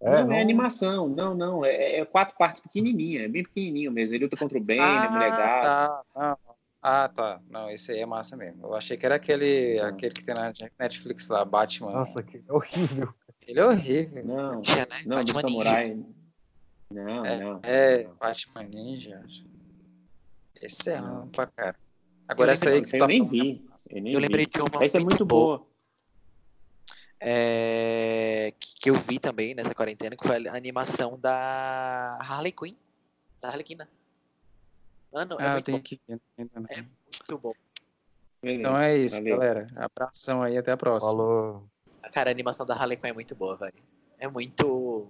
não, 0.00 0.32
é 0.32 0.40
animação. 0.40 1.08
Não, 1.08 1.34
não. 1.34 1.64
É, 1.64 2.00
é 2.00 2.04
quatro 2.04 2.36
partes 2.36 2.62
pequenininha. 2.62 3.24
É 3.24 3.28
bem 3.28 3.42
pequenininho 3.42 3.90
mesmo. 3.90 4.14
Ele 4.14 4.24
luta 4.24 4.36
contra 4.36 4.58
o 4.58 4.60
bem, 4.60 4.78
né? 4.80 5.08
Mulher 5.08 5.30
gato. 5.30 5.62
tá. 5.62 6.02
Não. 6.14 6.54
Ah, 6.86 7.08
tá. 7.08 7.40
Não, 7.48 7.70
esse 7.70 7.90
aí 7.92 8.00
é 8.00 8.06
massa 8.06 8.36
mesmo. 8.36 8.66
Eu 8.66 8.74
achei 8.74 8.96
que 8.98 9.06
era 9.06 9.14
aquele, 9.14 9.78
Tá. 9.80 9.88
aquele 9.88 10.12
que 10.14 10.22
tem 10.22 10.34
na 10.34 10.52
Netflix 10.78 11.26
lá, 11.28 11.42
Batman. 11.44 11.92
Nossa, 11.92 12.22
que 12.22 12.42
horrível. 12.48 13.14
Ele 13.46 13.58
é 13.60 13.64
horrível. 13.64 14.24
Não, 14.26 14.56
Ninja, 14.56 14.76
né? 14.76 14.86
não, 15.06 15.16
do 15.24 15.32
Batman 15.32 15.40
samurai. 15.40 16.04
Não, 16.90 17.24
É, 17.24 17.38
não. 17.40 17.60
É, 17.62 18.04
não. 18.04 18.14
Ninja 18.20 18.62
Ninja. 18.62 19.22
Esse 20.60 20.90
é 20.90 21.00
Não. 21.00 21.20
ruim 21.20 21.28
pra 21.30 21.46
cara. 21.46 21.76
Agora 22.26 22.52
essa 22.52 22.70
aí 22.70 22.80
que 22.82 22.88
aí 22.88 22.92
eu 22.94 22.98
tá 23.00 23.06
nem 23.06 23.18
falando 23.24 23.30
vi. 23.30 23.68
Eu, 23.90 24.02
nem 24.02 24.12
Eu 24.14 24.18
vi. 24.20 24.22
lembrei 24.26 24.46
de 24.46 24.58
uma 24.60 24.84
Essa 24.84 24.98
é 24.98 25.00
muito 25.00 25.24
boa. 25.24 25.66
é, 27.20 28.52
que 28.58 28.74
que 28.76 28.90
eu 28.90 28.94
vi 28.96 29.18
também 29.18 29.54
nessa 29.54 29.74
quarentena, 29.74 30.16
que 30.16 30.26
foi 30.26 30.46
a 30.48 30.54
animação 30.54 31.18
da 31.18 32.18
Harley 32.20 32.52
Quinn. 32.52 32.74
Da 33.40 33.48
Harlequina. 33.48 33.88
Mano, 35.12 35.36
é 35.40 35.44
Ah, 35.44 35.48
eu 35.48 35.52
muito 35.52 35.64
tenho 35.66 35.78
bom. 35.78 35.84
que. 35.84 36.00
É 36.08 36.82
muito 36.82 37.38
bom. 37.38 37.52
Então 38.42 38.76
é 38.78 38.96
isso, 38.98 39.16
Valeu. 39.16 39.38
galera. 39.38 39.66
Abração 39.76 40.42
aí, 40.42 40.56
até 40.58 40.72
a 40.72 40.76
próxima. 40.76 41.10
Falou. 41.10 41.64
Cara, 42.12 42.30
a 42.30 42.32
animação 42.32 42.66
da 42.66 42.74
Harley 42.74 42.96
Quinn 42.98 43.08
é 43.10 43.12
muito 43.14 43.34
boa, 43.34 43.56
velho. 43.56 43.74
É 44.18 44.28
muito 44.28 45.08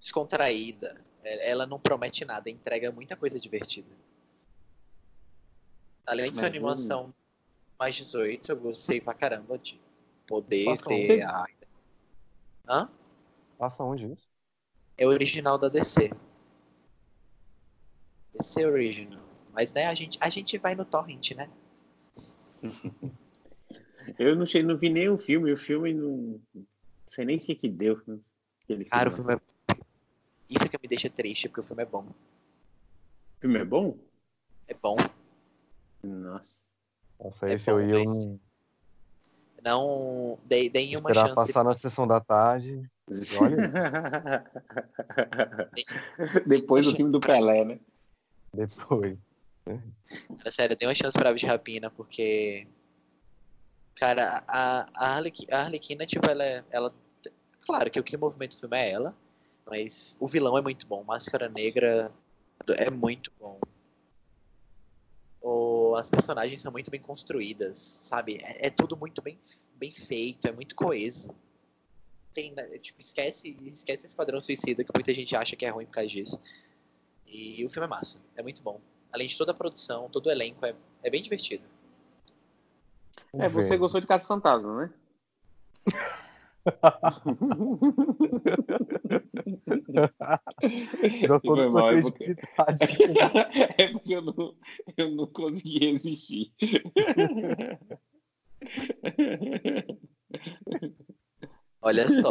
descontraída. 0.00 1.00
É- 1.24 1.50
Ela 1.50 1.66
não 1.66 1.78
promete 1.80 2.24
nada, 2.24 2.48
entrega 2.50 2.92
muita 2.92 3.16
coisa 3.16 3.38
divertida. 3.40 3.88
Além 6.06 6.26
de 6.26 6.32
ser 6.36 6.46
animação 6.46 7.14
mais 7.78 7.94
18, 7.96 8.52
eu 8.52 8.56
gostei 8.56 9.00
pra 9.00 9.14
caramba 9.14 9.58
de 9.58 9.80
poder 10.26 10.64
Passa 10.66 10.88
ter 10.88 10.94
onde? 10.94 11.22
a. 11.22 11.46
Hã? 12.68 12.90
Passa 13.58 13.82
onde 13.84 14.12
isso? 14.12 14.28
É 14.96 15.06
original 15.06 15.58
da 15.58 15.68
DC. 15.68 16.10
DC 18.34 18.64
Original. 18.66 19.20
Mas 19.52 19.72
né, 19.72 19.86
a 19.86 19.94
gente, 19.94 20.18
a 20.20 20.28
gente 20.28 20.56
vai 20.58 20.74
no 20.74 20.84
torrent, 20.84 21.32
né? 21.32 21.50
Eu 24.18 24.36
não, 24.36 24.44
cheguei, 24.46 24.66
não 24.66 24.76
vi 24.76 24.88
nem 24.88 25.08
o 25.08 25.18
filme. 25.18 25.52
O 25.52 25.56
filme 25.56 25.94
não. 25.94 26.40
Não 26.54 26.66
sei 27.06 27.24
nem 27.24 27.38
se 27.38 27.54
que 27.54 27.68
deu. 27.68 28.00
né, 28.06 28.18
Aquele 28.62 28.84
Cara, 28.84 29.08
o 29.08 29.12
filme. 29.12 29.32
filme 29.32 29.42
é. 29.68 29.74
Isso 30.48 30.68
que 30.68 30.78
me 30.80 30.88
deixa 30.88 31.08
triste, 31.08 31.48
porque 31.48 31.60
o 31.60 31.64
filme 31.64 31.82
é 31.82 31.86
bom. 31.86 32.04
O 32.04 33.40
filme 33.40 33.58
é 33.58 33.64
bom? 33.64 33.98
É 34.68 34.74
bom. 34.74 34.96
Nossa. 36.02 36.60
Nossa, 37.22 37.48
É 37.48 37.54
esse 37.54 37.70
bom, 37.70 37.78
eu 37.80 37.88
ia 37.88 37.98
mas- 38.04 38.24
não 38.24 38.40
Não, 39.64 40.38
dei, 40.44 40.68
deem 40.68 40.96
uma 40.96 41.10
esperar 41.10 41.28
chance. 41.28 41.34
passar 41.52 41.62
na 41.64 41.74
sessão 41.74 42.06
da 42.06 42.20
tarde. 42.20 42.82
Olha, 43.40 44.44
Depois 46.46 46.86
do 46.86 46.94
filme 46.96 47.12
do 47.12 47.20
Pelé, 47.20 47.64
né? 47.64 47.78
depois. 48.52 49.16
Cara, 50.38 50.50
sério, 50.50 50.76
dei 50.76 50.88
uma 50.88 50.94
chance 50.94 51.16
pra 51.16 51.30
Aves 51.30 51.40
de 51.40 51.46
Rapina, 51.46 51.90
porque. 51.90 52.66
Cara, 53.96 54.42
a, 54.48 54.88
a, 54.94 55.14
Arlequi- 55.16 55.46
a 55.52 55.60
Arlequina, 55.62 56.04
tipo, 56.06 56.28
ela, 56.28 56.42
é- 56.44 56.64
ela. 56.70 56.92
Claro 57.64 57.90
que 57.90 58.00
o 58.00 58.04
que 58.04 58.16
movimenta 58.16 58.56
o 58.56 58.58
filme 58.60 58.76
é 58.76 58.90
ela, 58.90 59.14
mas 59.66 60.16
o 60.18 60.26
vilão 60.26 60.58
é 60.58 60.62
muito 60.62 60.86
bom. 60.86 61.04
Máscara 61.04 61.48
Negra 61.48 62.10
é 62.76 62.90
muito 62.90 63.30
bom. 63.38 63.60
O, 65.42 65.94
as 65.96 66.08
personagens 66.08 66.60
são 66.60 66.70
muito 66.70 66.90
bem 66.90 67.00
construídas, 67.00 67.78
sabe? 67.78 68.38
É, 68.42 68.68
é 68.68 68.70
tudo 68.70 68.96
muito 68.96 69.20
bem, 69.20 69.38
bem 69.74 69.92
feito, 69.92 70.46
é 70.46 70.52
muito 70.52 70.74
coeso. 70.74 71.34
Tem, 72.32 72.52
né, 72.52 72.64
tipo, 72.78 73.00
esquece, 73.00 73.56
esquece 73.66 74.06
Esquadrão 74.06 74.40
Suicida, 74.40 74.84
que 74.84 74.90
muita 74.94 75.12
gente 75.12 75.34
acha 75.36 75.56
que 75.56 75.66
é 75.66 75.70
ruim 75.70 75.86
por 75.86 75.92
causa 75.92 76.08
disso. 76.08 76.40
E 77.26 77.64
o 77.64 77.70
filme 77.70 77.86
é 77.86 77.90
massa, 77.90 78.18
é 78.36 78.42
muito 78.42 78.62
bom. 78.62 78.80
Além 79.12 79.26
de 79.26 79.36
toda 79.36 79.52
a 79.52 79.54
produção, 79.54 80.08
todo 80.08 80.26
o 80.26 80.30
elenco, 80.30 80.64
é, 80.64 80.74
é 81.02 81.10
bem 81.10 81.22
divertido. 81.22 81.64
É, 83.34 83.48
você 83.48 83.76
gostou 83.76 84.00
de 84.00 84.06
Caça 84.06 84.26
Fantasma, 84.26 84.82
né? 84.82 84.92
Da 91.28 91.40
Foi 91.40 91.56
sua 91.56 91.70
mal, 91.70 91.90
é 91.96 92.02
porque-. 92.02 92.36
É 93.78 93.88
porque 93.88 94.14
eu 94.14 94.22
não, 94.22 94.54
eu 94.96 95.10
não 95.10 95.26
consegui 95.26 95.78
resistir. 95.90 96.52
Olha 101.80 102.08
só. 102.08 102.28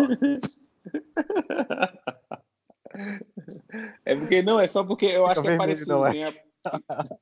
É 4.05 4.15
porque 4.15 4.41
não, 4.41 4.59
é 4.59 4.67
só 4.67 4.83
porque 4.83 5.05
eu 5.05 5.25
acho 5.27 5.41
que 5.41 5.47
é 5.49 5.57
parecido. 5.57 5.91
não 5.91 6.05
é? 6.07 6.11
tem 6.11 6.23
a- 6.25 6.33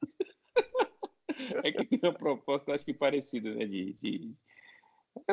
É 1.64 1.72
que 1.72 1.86
tem 1.86 1.99
uma 2.03 2.14
proposta, 2.18 2.74
acho 2.74 2.84
que 2.86 2.93
parecida, 2.93 3.53
né? 3.55 3.66
De, 3.66 3.93
de- 3.93 4.28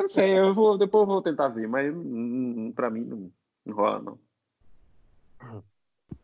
não 0.07 0.13
sei, 0.13 0.39
eu 0.39 0.53
vou, 0.53 0.77
depois 0.77 1.01
eu 1.03 1.07
vou 1.07 1.21
tentar 1.21 1.49
ver, 1.49 1.67
mas 1.67 1.93
hum, 1.93 2.71
pra 2.73 2.89
mim 2.89 3.01
não, 3.01 3.29
não 3.65 3.75
rola, 3.75 3.99
não. 4.01 4.19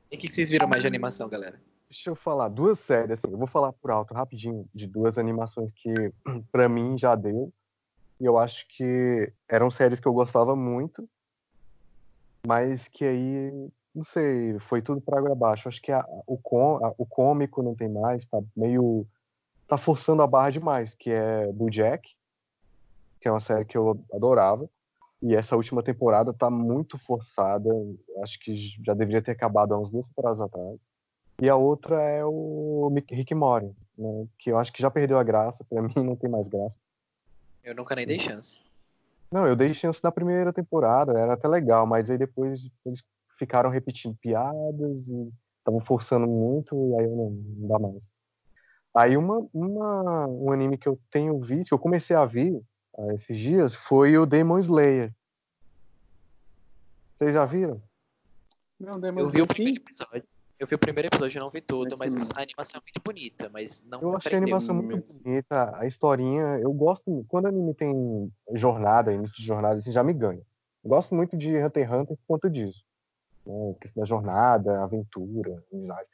E 0.09 0.15
o 0.15 0.19
que, 0.19 0.29
que 0.29 0.33
vocês 0.33 0.49
viram 0.49 0.67
mais 0.69 0.81
de 0.81 0.87
animação, 0.87 1.27
galera? 1.27 1.61
Deixa 1.89 2.09
eu 2.09 2.15
falar, 2.15 2.47
duas 2.47 2.79
séries, 2.79 3.11
assim, 3.19 3.29
eu 3.31 3.37
vou 3.37 3.45
falar 3.45 3.73
por 3.73 3.91
alto 3.91 4.13
rapidinho 4.13 4.65
de 4.73 4.87
duas 4.87 5.17
animações 5.17 5.69
que 5.75 5.93
pra 6.51 6.69
mim 6.69 6.97
já 6.97 7.13
deu. 7.13 7.53
E 8.21 8.25
eu 8.25 8.37
acho 8.37 8.65
que 8.69 9.31
eram 9.49 9.69
séries 9.69 9.99
que 9.99 10.07
eu 10.07 10.13
gostava 10.13 10.55
muito, 10.55 11.07
mas 12.47 12.87
que 12.87 13.03
aí, 13.03 13.69
não 13.93 14.03
sei, 14.05 14.57
foi 14.59 14.81
tudo 14.81 15.01
pra 15.01 15.17
água 15.19 15.33
abaixo. 15.33 15.67
Acho 15.67 15.81
que 15.81 15.91
a- 15.91 16.05
o, 16.25 16.37
com, 16.37 16.77
a- 16.85 16.93
o 16.97 17.05
cômico 17.05 17.61
não 17.61 17.75
tem 17.75 17.89
mais, 17.89 18.25
tá 18.27 18.39
meio. 18.55 19.05
tá 19.67 19.77
forçando 19.77 20.21
a 20.21 20.27
barra 20.27 20.51
demais, 20.51 20.95
que 20.95 21.09
é 21.11 21.51
BoJack, 21.51 22.15
que 23.23 23.29
é 23.29 23.31
uma 23.31 23.39
série 23.39 23.63
que 23.63 23.77
eu 23.77 24.05
adorava. 24.13 24.69
E 25.21 25.33
essa 25.33 25.55
última 25.55 25.81
temporada 25.81 26.33
tá 26.33 26.49
muito 26.49 26.97
forçada. 26.99 27.69
Acho 28.21 28.37
que 28.39 28.53
já 28.85 28.93
deveria 28.93 29.21
ter 29.21 29.31
acabado 29.31 29.73
há 29.73 29.79
uns 29.79 29.89
duas 29.89 30.05
temporadas 30.09 30.41
atrás. 30.41 30.77
E 31.41 31.49
a 31.49 31.55
outra 31.55 32.01
é 32.01 32.23
o 32.25 32.93
Rick 33.09 33.33
Mori, 33.33 33.71
né? 33.97 34.27
Que 34.37 34.51
eu 34.51 34.59
acho 34.59 34.73
que 34.73 34.81
já 34.81 34.91
perdeu 34.91 35.17
a 35.17 35.23
graça, 35.23 35.63
pra 35.63 35.81
mim 35.81 35.93
não 35.95 36.17
tem 36.17 36.29
mais 36.29 36.49
graça. 36.49 36.75
Eu 37.63 37.73
nunca 37.73 37.95
nem 37.95 38.05
dei 38.05 38.19
chance. 38.19 38.61
Não, 39.31 39.47
eu 39.47 39.55
dei 39.55 39.73
chance 39.73 40.03
na 40.03 40.11
primeira 40.11 40.51
temporada, 40.51 41.17
era 41.17 41.33
até 41.33 41.47
legal, 41.47 41.87
mas 41.87 42.09
aí 42.09 42.17
depois 42.17 42.59
eles 42.85 43.01
ficaram 43.39 43.69
repetindo 43.69 44.15
piadas 44.17 45.07
e 45.07 45.31
estavam 45.59 45.79
forçando 45.79 46.27
muito, 46.27 46.75
e 46.75 46.99
aí 46.99 47.05
eu 47.05 47.15
não, 47.15 47.29
não 47.31 47.67
dá 47.67 47.79
mais. 47.79 48.03
Aí 48.93 49.17
uma, 49.17 49.47
uma, 49.53 50.27
um 50.27 50.51
anime 50.51 50.77
que 50.77 50.87
eu 50.87 50.99
tenho 51.09 51.39
visto, 51.39 51.69
que 51.69 51.73
eu 51.73 51.79
comecei 51.79 52.15
a 52.15 52.25
ver 52.25 52.61
ah, 52.97 53.13
esses 53.15 53.37
dias, 53.37 53.73
foi 53.73 54.17
o 54.17 54.25
Demon 54.25 54.59
Slayer. 54.59 55.13
Vocês 57.15 57.33
já 57.33 57.45
viram? 57.45 57.81
Não, 58.79 58.93
Eu 58.93 58.99
Demon 58.99 59.25
vi 59.25 59.41
o 59.41 59.45
Slayer, 59.45 59.47
primeiro 59.47 59.81
episódio. 59.81 60.23
Eu 60.59 60.67
vi 60.67 60.75
o 60.75 60.79
primeiro 60.79 61.07
episódio, 61.07 61.39
eu 61.39 61.43
não 61.43 61.49
vi 61.49 61.61
tudo, 61.61 61.97
Muito 61.97 61.99
mas 61.99 62.31
a 62.31 62.41
animação 62.41 62.79
é 62.79 62.81
muito 62.81 63.01
bonita, 63.03 63.49
mas 63.49 63.83
não 63.83 64.01
Eu 64.01 64.15
achei 64.15 64.33
a 64.33 64.37
animação 64.37 64.75
muito 64.75 65.07
mesmo. 65.07 65.23
bonita, 65.23 65.77
a 65.77 65.85
historinha, 65.85 66.59
eu 66.59 66.71
gosto, 66.71 67.25
quando 67.27 67.47
anime 67.47 67.73
tem 67.73 68.31
jornada, 68.53 69.11
início 69.11 69.35
de 69.35 69.45
jornada, 69.45 69.75
assim, 69.75 69.91
já 69.91 70.03
me 70.03 70.13
ganha. 70.13 70.41
Eu 70.83 70.89
gosto 70.89 71.15
muito 71.15 71.35
de 71.35 71.57
Hunter 71.57 71.83
x 71.83 71.91
Hunter 71.91 72.17
por 72.17 72.25
conta 72.27 72.49
disso. 72.49 72.83
Né? 73.45 73.75
Questão 73.81 74.01
da 74.01 74.07
jornada, 74.07 74.83
aventura, 74.83 75.63
amizade. 75.73 76.07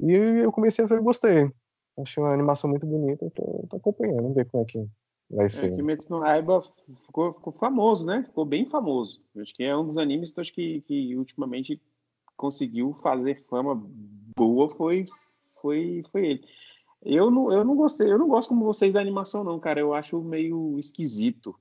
E 0.00 0.12
eu 0.12 0.52
comecei 0.52 0.84
a 0.84 0.88
ver, 0.88 1.00
gostei. 1.00 1.50
Achei 1.98 2.22
uma 2.22 2.32
animação 2.32 2.70
muito 2.70 2.86
bonita, 2.86 3.24
eu 3.24 3.30
tô, 3.30 3.66
tô 3.68 3.76
acompanhando, 3.76 4.22
vamos 4.22 4.34
ver 4.34 4.46
como 4.46 4.62
é 4.62 4.66
que 4.66 4.88
vai 5.32 5.46
É, 5.46 5.48
ser. 5.48 5.74
Kimetsu 5.74 6.10
no 6.10 6.24
Yaiba 6.24 6.62
ficou, 7.04 7.32
ficou 7.32 7.52
famoso, 7.52 8.06
né? 8.06 8.22
Ficou 8.24 8.44
bem 8.44 8.66
famoso. 8.66 9.22
Acho 9.36 9.54
que 9.54 9.64
é 9.64 9.76
um 9.76 9.86
dos 9.86 9.98
animes 9.98 10.30
que, 10.30 10.40
acho 10.40 10.52
que, 10.52 10.80
que 10.82 11.16
ultimamente 11.16 11.80
conseguiu 12.36 12.94
fazer 13.02 13.44
fama 13.48 13.80
boa 14.36 14.68
foi, 14.70 15.06
foi, 15.60 16.02
foi 16.10 16.26
ele. 16.26 16.44
Eu 17.04 17.30
não, 17.30 17.52
eu 17.52 17.64
não 17.64 17.74
gostei, 17.74 18.10
eu 18.10 18.18
não 18.18 18.28
gosto 18.28 18.50
como 18.50 18.64
vocês 18.64 18.92
da 18.92 19.00
animação, 19.00 19.42
não, 19.42 19.58
cara. 19.58 19.80
Eu 19.80 19.92
acho 19.92 20.20
meio 20.20 20.78
esquisito. 20.78 21.58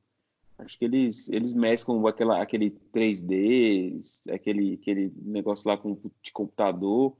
Acho 0.60 0.78
que 0.78 0.86
eles, 0.86 1.28
eles 1.30 1.56
mesclam 1.56 2.06
aquela, 2.06 2.40
aquele 2.40 2.70
3D, 2.94 4.00
aquele, 4.32 4.76
aquele 4.76 5.12
negócio 5.20 5.68
lá 5.68 5.76
com, 5.76 5.98
de 6.22 6.32
computador, 6.32 7.18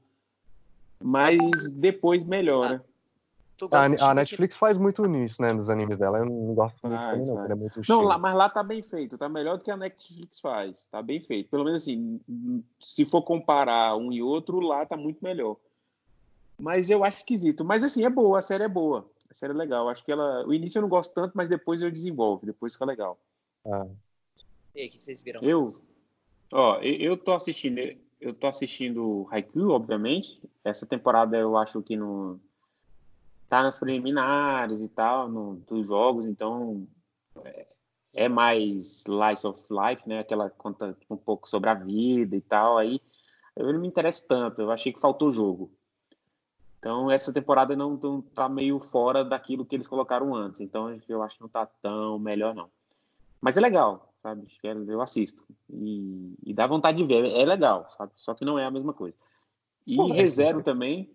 mas 1.02 1.72
depois 1.72 2.24
melhora. 2.24 2.84
Tu 3.62 3.66
A, 3.66 3.68
gosta 3.68 3.78
a 3.78 3.88
de 3.88 3.96
Shingeki- 3.96 4.14
Netflix 4.16 4.56
faz 4.56 4.76
muito 4.76 5.04
nisso, 5.04 5.40
né, 5.40 5.52
nos 5.52 5.70
animes 5.70 5.96
dela. 5.96 6.18
Eu 6.18 6.24
não 6.26 6.52
gosto 6.52 6.84
muito 6.84 7.00
também, 7.00 7.26
não, 7.26 7.44
é 7.44 7.54
muito 7.54 7.80
Não, 7.88 8.02
lá, 8.02 8.18
mas 8.18 8.34
lá 8.34 8.48
tá 8.48 8.60
bem 8.60 8.82
feito, 8.82 9.16
tá 9.16 9.28
melhor 9.28 9.56
do 9.56 9.62
que 9.62 9.70
a 9.70 9.76
Netflix 9.76 10.40
faz, 10.40 10.86
tá 10.86 11.00
bem 11.00 11.20
feito. 11.20 11.48
Pelo 11.48 11.62
menos 11.64 11.82
assim, 11.82 12.20
se 12.80 13.04
for 13.04 13.22
comparar 13.22 13.94
um 13.96 14.12
e 14.12 14.20
outro, 14.20 14.58
lá 14.58 14.84
tá 14.84 14.96
muito 14.96 15.22
melhor. 15.22 15.56
Mas 16.60 16.90
eu 16.90 17.04
acho 17.04 17.18
esquisito. 17.18 17.64
Mas 17.64 17.84
assim, 17.84 18.04
é 18.04 18.10
boa, 18.10 18.38
a 18.38 18.42
série 18.42 18.64
é 18.64 18.68
boa. 18.68 19.08
A 19.30 19.34
série 19.34 19.52
é 19.52 19.56
legal. 19.56 19.88
Acho 19.88 20.04
que 20.04 20.10
ela. 20.10 20.44
O 20.44 20.52
início 20.52 20.78
eu 20.78 20.82
não 20.82 20.88
gosto 20.88 21.14
tanto, 21.14 21.32
mas 21.36 21.48
depois 21.48 21.82
eu 21.82 21.90
desenvolvo, 21.90 22.44
depois 22.44 22.72
fica 22.72 22.84
legal. 22.84 23.16
Ah, 23.64 23.86
E 24.74 24.80
aí, 24.80 24.88
o 24.88 24.90
que 24.90 25.00
vocês 25.00 25.22
viram? 25.22 25.40
Eu? 25.40 25.62
mais? 25.62 25.84
Ó, 26.52 26.78
eu, 26.80 26.94
eu 26.96 27.16
tô 27.16 27.32
assistindo. 27.32 27.78
Eu 28.20 28.34
tô 28.34 28.48
assistindo 28.48 29.26
Haikyuu, 29.30 29.70
obviamente. 29.70 30.42
Essa 30.64 30.84
temporada 30.84 31.36
eu 31.36 31.56
acho 31.56 31.80
que 31.80 31.96
não. 31.96 32.40
Tá 33.52 33.62
nas 33.62 33.78
preliminares 33.78 34.80
e 34.80 34.88
tal, 34.88 35.28
no, 35.28 35.56
dos 35.68 35.88
jogos, 35.88 36.24
então. 36.24 36.88
É, 37.44 37.66
é 38.14 38.26
mais 38.26 39.02
Slice 39.06 39.46
of 39.46 39.62
Life, 39.70 40.08
né? 40.08 40.20
Aquela 40.20 40.48
conta 40.48 40.96
um 41.10 41.18
pouco 41.18 41.46
sobre 41.46 41.68
a 41.68 41.74
vida 41.74 42.34
e 42.34 42.40
tal. 42.40 42.78
Aí 42.78 42.98
eu 43.54 43.70
não 43.70 43.78
me 43.78 43.86
interesso 43.86 44.24
tanto. 44.26 44.62
Eu 44.62 44.70
achei 44.70 44.90
que 44.90 44.98
faltou 44.98 45.30
jogo. 45.30 45.70
Então, 46.78 47.10
essa 47.10 47.30
temporada 47.30 47.76
não, 47.76 47.90
não 48.02 48.22
tá 48.22 48.48
meio 48.48 48.80
fora 48.80 49.22
daquilo 49.22 49.66
que 49.66 49.76
eles 49.76 49.86
colocaram 49.86 50.34
antes. 50.34 50.62
Então, 50.62 50.98
eu 51.06 51.22
acho 51.22 51.36
que 51.36 51.42
não 51.42 51.50
tá 51.50 51.66
tão 51.66 52.18
melhor, 52.18 52.54
não. 52.54 52.70
Mas 53.38 53.58
é 53.58 53.60
legal, 53.60 54.14
sabe? 54.22 54.46
É- 54.64 54.72
Eu 54.72 55.02
assisto. 55.02 55.44
E, 55.68 56.38
e 56.42 56.54
dá 56.54 56.66
vontade 56.66 56.96
de 56.96 57.04
ver. 57.04 57.26
É 57.26 57.44
legal, 57.44 57.84
sabe? 57.90 58.12
Só 58.16 58.32
que 58.32 58.46
não 58.46 58.58
é 58.58 58.64
a 58.64 58.70
mesma 58.70 58.94
coisa. 58.94 59.14
E 59.86 59.96
Pô, 59.98 60.14
é. 60.14 60.54
Também. 60.64 61.12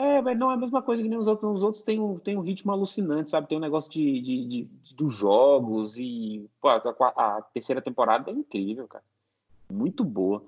É, 0.00 0.22
mas 0.22 0.38
não 0.38 0.50
é 0.50 0.54
a 0.54 0.56
mesma 0.56 0.80
coisa 0.80 1.02
que 1.02 1.08
nem 1.08 1.18
os 1.18 1.26
outros. 1.26 1.58
Os 1.58 1.62
outros 1.64 1.82
têm 1.82 1.98
um, 1.98 2.14
têm 2.14 2.36
um 2.36 2.40
ritmo 2.40 2.70
alucinante, 2.70 3.30
sabe? 3.30 3.48
Tem 3.48 3.58
um 3.58 3.60
negócio 3.60 3.90
de, 3.90 4.20
de, 4.20 4.44
de- 4.44 4.64
de- 4.64 4.94
dos 4.94 5.12
jogos 5.12 5.96
e. 5.98 6.48
Pô, 6.60 6.68
a, 6.68 6.76
a 7.16 7.42
terceira 7.52 7.82
temporada 7.82 8.30
é 8.30 8.34
incrível, 8.34 8.86
cara. 8.86 9.04
Muito 9.70 10.04
boa. 10.04 10.42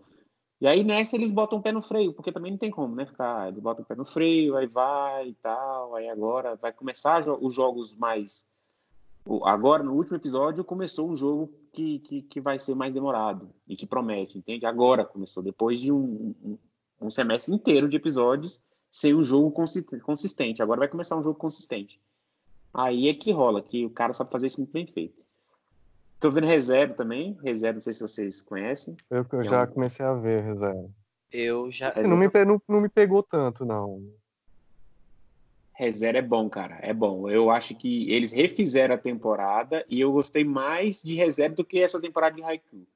E 0.60 0.66
aí 0.68 0.84
nessa 0.84 1.16
eles 1.16 1.32
botam 1.32 1.58
o 1.58 1.62
pé 1.62 1.72
no 1.72 1.82
freio, 1.82 2.12
porque 2.12 2.30
também 2.30 2.52
não 2.52 2.58
tem 2.58 2.70
como, 2.70 2.94
né? 2.94 3.06
Ficar, 3.06 3.48
eles 3.48 3.58
botam 3.60 3.82
o 3.82 3.86
pé 3.86 3.94
no 3.96 4.04
freio, 4.04 4.56
aí 4.56 4.66
vai 4.66 5.28
e 5.28 5.34
tal, 5.34 5.96
aí 5.96 6.08
agora 6.08 6.54
vai 6.54 6.72
começar 6.72 7.20
os 7.40 7.52
jogos 7.54 7.96
mais. 7.96 8.46
Agora, 9.44 9.82
no 9.82 9.94
último 9.94 10.16
episódio, 10.16 10.64
começou 10.64 11.10
um 11.10 11.16
jogo 11.16 11.52
que, 11.72 11.98
que, 12.00 12.22
que 12.22 12.40
vai 12.40 12.58
ser 12.58 12.74
mais 12.74 12.92
demorado 12.94 13.50
e 13.66 13.74
que 13.76 13.86
promete, 13.86 14.38
entende? 14.38 14.66
Agora 14.66 15.04
começou, 15.04 15.42
depois 15.42 15.80
de 15.80 15.90
um, 15.92 16.34
um, 16.44 16.58
um 17.02 17.10
semestre 17.10 17.54
inteiro 17.54 17.88
de 17.88 17.96
episódios 17.96 18.60
sem 18.90 19.14
um 19.14 19.22
jogo 19.24 19.50
consi- 19.50 19.82
consistente. 20.00 20.62
Agora 20.62 20.80
vai 20.80 20.88
começar 20.88 21.16
um 21.16 21.22
jogo 21.22 21.38
consistente. 21.38 22.00
Aí 22.72 23.08
é 23.08 23.14
que 23.14 23.32
rola, 23.32 23.62
que 23.62 23.84
o 23.86 23.90
cara 23.90 24.12
sabe 24.12 24.30
fazer 24.30 24.46
isso 24.46 24.60
muito 24.60 24.72
bem 24.72 24.86
feito. 24.86 25.24
Tô 26.18 26.30
vendo 26.30 26.46
ReZero 26.46 26.94
também. 26.94 27.36
ReZero, 27.42 27.74
não 27.74 27.80
sei 27.80 27.92
se 27.92 28.00
vocês 28.00 28.42
conhecem. 28.42 28.96
eu, 29.10 29.24
eu 29.32 29.40
É 29.40 29.44
já 29.44 29.62
um- 29.64 29.66
comecei 29.68 30.04
a 30.04 30.12
ver, 30.14 30.42
reserva. 30.44 30.88
Eu 31.32 31.70
já. 31.70 31.90
Assim, 31.90 32.08
não, 32.10 32.16
me, 32.16 32.28
pe- 32.28 32.44
não, 32.44 32.60
não 32.68 32.80
me 32.80 32.88
pegou 32.88 33.22
tanto, 33.22 33.64
não. 33.64 34.02
ReZero 35.72 36.18
é 36.18 36.22
bom, 36.22 36.48
cara. 36.50 36.78
É 36.82 36.92
bom. 36.92 37.28
Eu 37.28 37.48
acho 37.50 37.74
que 37.74 38.10
eles 38.12 38.32
refizeram 38.32 38.94
a 38.94 38.98
temporada 38.98 39.84
e 39.88 40.00
eu 40.00 40.12
gostei 40.12 40.44
mais 40.44 41.02
de 41.02 41.14
ReZero 41.14 41.54
do 41.54 41.64
que 41.64 41.80
essa 41.80 42.00
temporada 42.00 42.36
de 42.36 42.42
Haikyuu. 42.42 42.86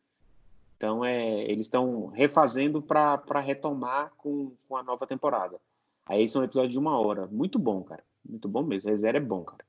Então, 0.77 1.03
é, 1.05 1.43
eles 1.45 1.65
estão 1.67 2.09
refazendo 2.09 2.83
para 2.83 3.41
retomar 3.41 4.13
com, 4.19 4.53
com 4.69 4.77
a 4.77 4.83
nova 4.83 5.07
temporada. 5.07 5.59
Aí 6.07 6.29
são 6.29 6.45
episódios 6.45 6.73
de 6.73 6.79
uma 6.79 6.99
hora. 6.99 7.27
Muito 7.27 7.59
bom, 7.59 7.83
cara. 7.83 8.05
Muito 8.29 8.49
bom 8.49 8.63
mesmo. 8.63 8.91
ReZero 8.91 9.17
é 9.17 9.21
bom, 9.21 9.43
cara. 9.45 9.65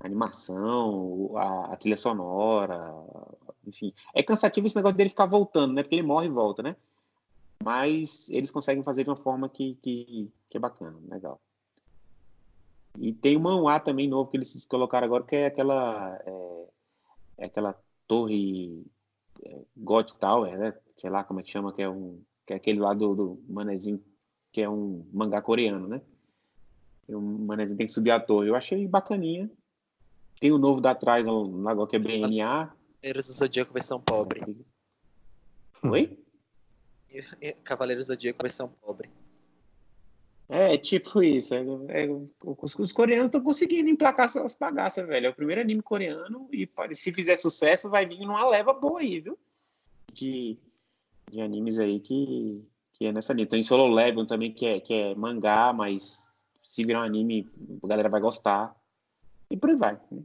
A 0.00 0.06
animação, 0.06 1.32
a, 1.36 1.72
a, 1.72 1.76
trilha 1.76 1.96
sonora, 1.96 2.78
enfim. 3.66 3.92
É 4.14 4.22
cansativo 4.22 4.66
esse 4.66 4.76
negócio 4.76 4.96
dele 4.96 5.08
ficar 5.08 5.26
voltando, 5.26 5.72
né? 5.72 5.82
Porque 5.82 5.94
ele 5.94 6.02
morre 6.02 6.26
e 6.26 6.30
volta, 6.30 6.62
né? 6.62 6.76
Mas 7.62 8.28
eles 8.30 8.50
conseguem 8.50 8.82
fazer 8.82 9.04
de 9.04 9.10
uma 9.10 9.16
forma 9.16 9.48
que, 9.48 9.76
que, 9.82 10.30
que 10.50 10.56
é 10.56 10.60
bacana, 10.60 10.96
legal. 11.08 11.40
E 12.98 13.12
tem 13.12 13.36
um 13.36 13.40
manhwa 13.40 13.80
também 13.80 14.08
novo 14.08 14.30
que 14.30 14.36
eles 14.36 14.66
colocaram 14.66 15.06
agora, 15.06 15.24
que 15.24 15.34
é 15.34 15.46
aquela, 15.46 16.20
é, 16.26 16.66
é 17.38 17.46
aquela 17.46 17.74
torre 18.06 18.84
é, 19.42 19.62
God 19.76 20.10
Tower, 20.12 20.58
né? 20.58 20.74
Sei 20.96 21.10
lá 21.10 21.24
como 21.24 21.40
é 21.40 21.42
que 21.42 21.50
chama, 21.50 21.72
que 21.72 21.82
é 21.82 21.88
um 21.88 22.20
que 22.46 22.52
é 22.52 22.56
aquele 22.56 22.78
lá 22.78 22.92
do, 22.92 23.14
do 23.14 23.42
manezinho 23.48 24.02
que 24.54 24.62
é 24.62 24.70
um 24.70 25.04
mangá 25.12 25.42
coreano, 25.42 25.88
né? 25.88 26.00
O 27.08 27.20
manezinho 27.20 27.76
tem 27.76 27.88
que 27.88 27.92
subir 27.92 28.12
a 28.12 28.20
torre. 28.20 28.48
Eu 28.48 28.54
achei 28.54 28.86
bacaninha. 28.86 29.50
Tem 30.38 30.52
o 30.52 30.58
novo 30.58 30.80
da 30.80 30.94
Trigon 30.94 31.66
agora 31.66 31.90
que 31.90 31.96
é 31.96 31.98
BNA. 31.98 32.72
Cavaleiros 33.02 33.26
do 33.26 33.32
Zodíaco 33.32 33.72
versão 33.72 34.00
pobre. 34.00 34.64
Oi? 35.82 36.16
Cavaleiros 37.64 38.06
do 38.06 38.12
Zodíaco 38.12 38.42
versão 38.42 38.68
pobre. 38.68 39.10
É, 40.48 40.78
tipo 40.78 41.20
isso. 41.20 41.52
É, 41.52 42.04
é, 42.04 42.08
os, 42.44 42.78
os, 42.78 42.92
coreanos 42.92 43.26
estão 43.26 43.42
conseguindo 43.42 43.90
emplacar 43.90 44.26
essas 44.26 44.54
bagaças, 44.54 45.04
velho. 45.04 45.26
É 45.26 45.30
o 45.30 45.34
primeiro 45.34 45.62
anime 45.62 45.82
coreano 45.82 46.48
e 46.52 46.68
se 46.92 47.12
fizer 47.12 47.34
sucesso, 47.34 47.90
vai 47.90 48.06
vir 48.06 48.20
numa 48.20 48.48
leva 48.48 48.72
boa 48.72 49.00
aí, 49.00 49.18
viu? 49.18 49.36
De, 50.12 50.56
de 51.28 51.40
animes 51.40 51.80
aí 51.80 51.98
que, 51.98 52.64
que 52.94 53.06
é 53.06 53.12
nessa 53.12 53.34
linha. 53.34 53.46
Tem 53.46 53.62
Solo 53.62 53.92
Level 53.92 54.26
também, 54.26 54.52
que 54.52 54.64
é, 54.64 54.80
que 54.80 54.94
é 54.94 55.14
mangá, 55.14 55.72
mas 55.72 56.30
se 56.62 56.84
virar 56.84 57.00
um 57.00 57.04
anime, 57.04 57.46
a 57.82 57.86
galera 57.86 58.08
vai 58.08 58.20
gostar. 58.20 58.74
E 59.50 59.56
por 59.56 59.70
aí 59.70 59.76
vai. 59.76 60.00
Né? 60.10 60.22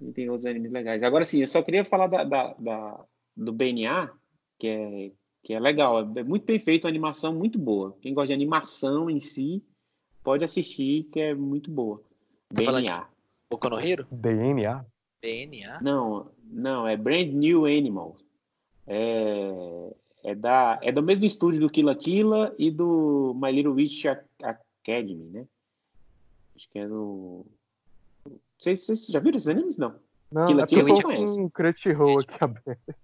E 0.00 0.12
tem 0.12 0.28
outros 0.28 0.46
animes 0.46 0.72
legais. 0.72 1.02
Agora 1.02 1.24
sim, 1.24 1.40
eu 1.40 1.46
só 1.46 1.62
queria 1.62 1.84
falar 1.84 2.08
da, 2.08 2.24
da, 2.24 2.54
da 2.58 3.04
do 3.36 3.52
BNA, 3.52 4.10
que 4.58 4.66
é 4.66 5.12
que 5.42 5.52
é 5.52 5.58
legal, 5.58 6.08
é 6.16 6.22
muito 6.22 6.46
bem 6.46 6.58
feito, 6.58 6.86
a 6.86 6.88
animação 6.88 7.34
muito 7.34 7.58
boa. 7.58 7.96
Quem 8.00 8.14
gosta 8.14 8.28
de 8.28 8.32
animação 8.32 9.10
em 9.10 9.18
si, 9.18 9.60
pode 10.22 10.44
assistir, 10.44 11.04
que 11.12 11.18
é 11.18 11.34
muito 11.34 11.68
boa. 11.68 12.00
Tá 12.54 12.62
BNA. 12.62 13.08
Boku 13.50 13.68
no 13.68 13.80
Hero? 13.80 14.06
DNA? 14.12 14.86
BNA? 15.20 15.80
Não, 15.82 16.30
não, 16.44 16.86
é 16.86 16.96
Brand 16.96 17.26
New 17.26 17.66
Animal. 17.66 18.16
É, 18.86 19.94
é, 20.22 20.34
da, 20.34 20.78
é 20.82 20.92
do 20.92 21.02
mesmo 21.02 21.24
estúdio 21.24 21.60
do 21.60 21.70
Killa 21.70 21.94
Killa 21.94 22.54
e 22.58 22.70
do 22.70 23.34
My 23.40 23.50
Little 23.50 23.74
Witch 23.74 24.04
Academy, 24.42 25.30
né? 25.30 25.46
Acho 26.54 26.68
que 26.70 26.78
é 26.78 26.86
do... 26.86 27.44
Vocês, 28.58 28.80
vocês 28.80 29.06
já 29.06 29.18
viram 29.18 29.36
esses 29.36 29.48
animes? 29.48 29.76
Não. 29.76 29.94
Não, 30.30 30.46
Killa, 30.46 30.62
é 30.62 30.66
Killa, 30.66 30.84
vocês 30.84 31.02
conhecem. 31.02 31.44
um 31.44 31.48
Crunchyroll 31.50 32.20
aqui 32.20 32.36
aberto. 32.40 32.94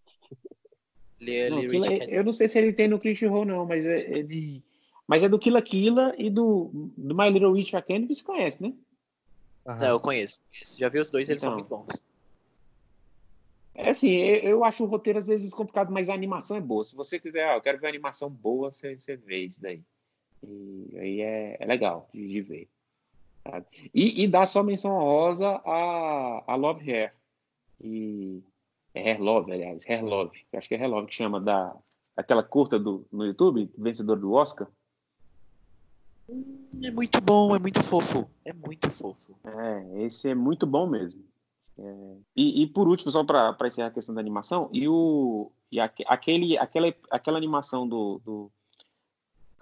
Não, 1.20 1.68
Killa, 1.68 1.94
eu 2.04 2.22
não 2.22 2.32
sei 2.32 2.46
se 2.46 2.58
ele 2.58 2.72
tem 2.72 2.86
no 2.86 2.98
Crunchyroll, 2.98 3.44
não, 3.44 3.66
mas 3.66 3.86
é, 3.88 4.16
ele. 4.16 4.62
Mas 5.06 5.24
é 5.24 5.28
do 5.28 5.38
Killa 5.38 5.60
Killa 5.60 6.14
e 6.16 6.30
do, 6.30 6.70
do 6.96 7.14
My 7.16 7.28
Little 7.28 7.52
Witch 7.52 7.74
Academy, 7.74 8.14
você 8.14 8.22
conhece, 8.22 8.62
né? 8.62 8.72
Uhum. 9.66 9.76
Não, 9.76 9.88
eu 9.88 10.00
conheço. 10.00 10.40
Já 10.76 10.88
vi 10.88 11.00
os 11.00 11.10
dois, 11.10 11.28
eles 11.28 11.42
então, 11.42 11.58
são 11.58 11.58
muito 11.58 11.68
bons. 11.68 12.04
É 13.80 13.90
assim, 13.90 14.10
eu 14.10 14.64
acho 14.64 14.82
o 14.82 14.88
roteiro 14.88 15.20
às 15.20 15.28
vezes 15.28 15.54
complicado, 15.54 15.92
mas 15.92 16.10
a 16.10 16.14
animação 16.14 16.56
é 16.56 16.60
boa. 16.60 16.82
Se 16.82 16.96
você 16.96 17.16
quiser, 17.16 17.48
ah, 17.48 17.54
eu 17.54 17.60
quero 17.60 17.78
ver 17.78 17.86
animação 17.86 18.28
boa, 18.28 18.72
você, 18.72 18.98
você 18.98 19.14
vê 19.14 19.44
isso 19.44 19.62
daí. 19.62 19.80
E 20.42 20.98
aí 20.98 21.20
é, 21.20 21.56
é 21.60 21.64
legal 21.64 22.08
de, 22.12 22.26
de 22.26 22.42
ver. 22.42 22.68
Sabe? 23.44 23.66
E, 23.94 24.24
e 24.24 24.26
dá 24.26 24.44
só 24.44 24.64
menção 24.64 24.90
honrosa 24.90 25.62
a, 25.64 26.42
a 26.44 26.56
Love 26.56 26.90
Hair. 26.90 27.14
E 27.80 28.42
é 28.92 29.00
Hair 29.00 29.22
Love, 29.22 29.52
aliás, 29.52 29.88
Hair 29.88 30.04
Love. 30.04 30.36
Acho 30.54 30.68
que 30.68 30.74
é 30.74 30.78
Hair 30.78 30.90
Love 30.90 31.06
que 31.06 31.14
chama 31.14 31.40
da 31.40 31.72
aquela 32.16 32.42
curta 32.42 32.80
do, 32.80 33.06
no 33.12 33.24
YouTube, 33.24 33.70
vencedor 33.78 34.18
do 34.18 34.32
Oscar. 34.32 34.66
É 36.82 36.90
muito 36.90 37.20
bom, 37.20 37.54
é 37.54 37.60
muito 37.60 37.80
fofo. 37.84 38.28
É 38.44 38.52
muito 38.52 38.90
fofo. 38.90 39.38
É, 39.44 40.02
esse 40.02 40.30
é 40.30 40.34
muito 40.34 40.66
bom 40.66 40.88
mesmo. 40.88 41.27
É, 41.78 42.16
e, 42.36 42.62
e, 42.62 42.66
por 42.66 42.88
último, 42.88 43.10
só 43.10 43.22
para 43.24 43.56
encerrar 43.66 43.88
a 43.88 43.92
questão 43.92 44.14
da 44.14 44.20
animação, 44.20 44.68
e, 44.72 44.88
o, 44.88 45.50
e 45.70 45.78
aquele, 45.80 46.58
aquela, 46.58 46.94
aquela 47.10 47.38
animação 47.38 47.86
do, 47.86 48.20
do 48.24 48.50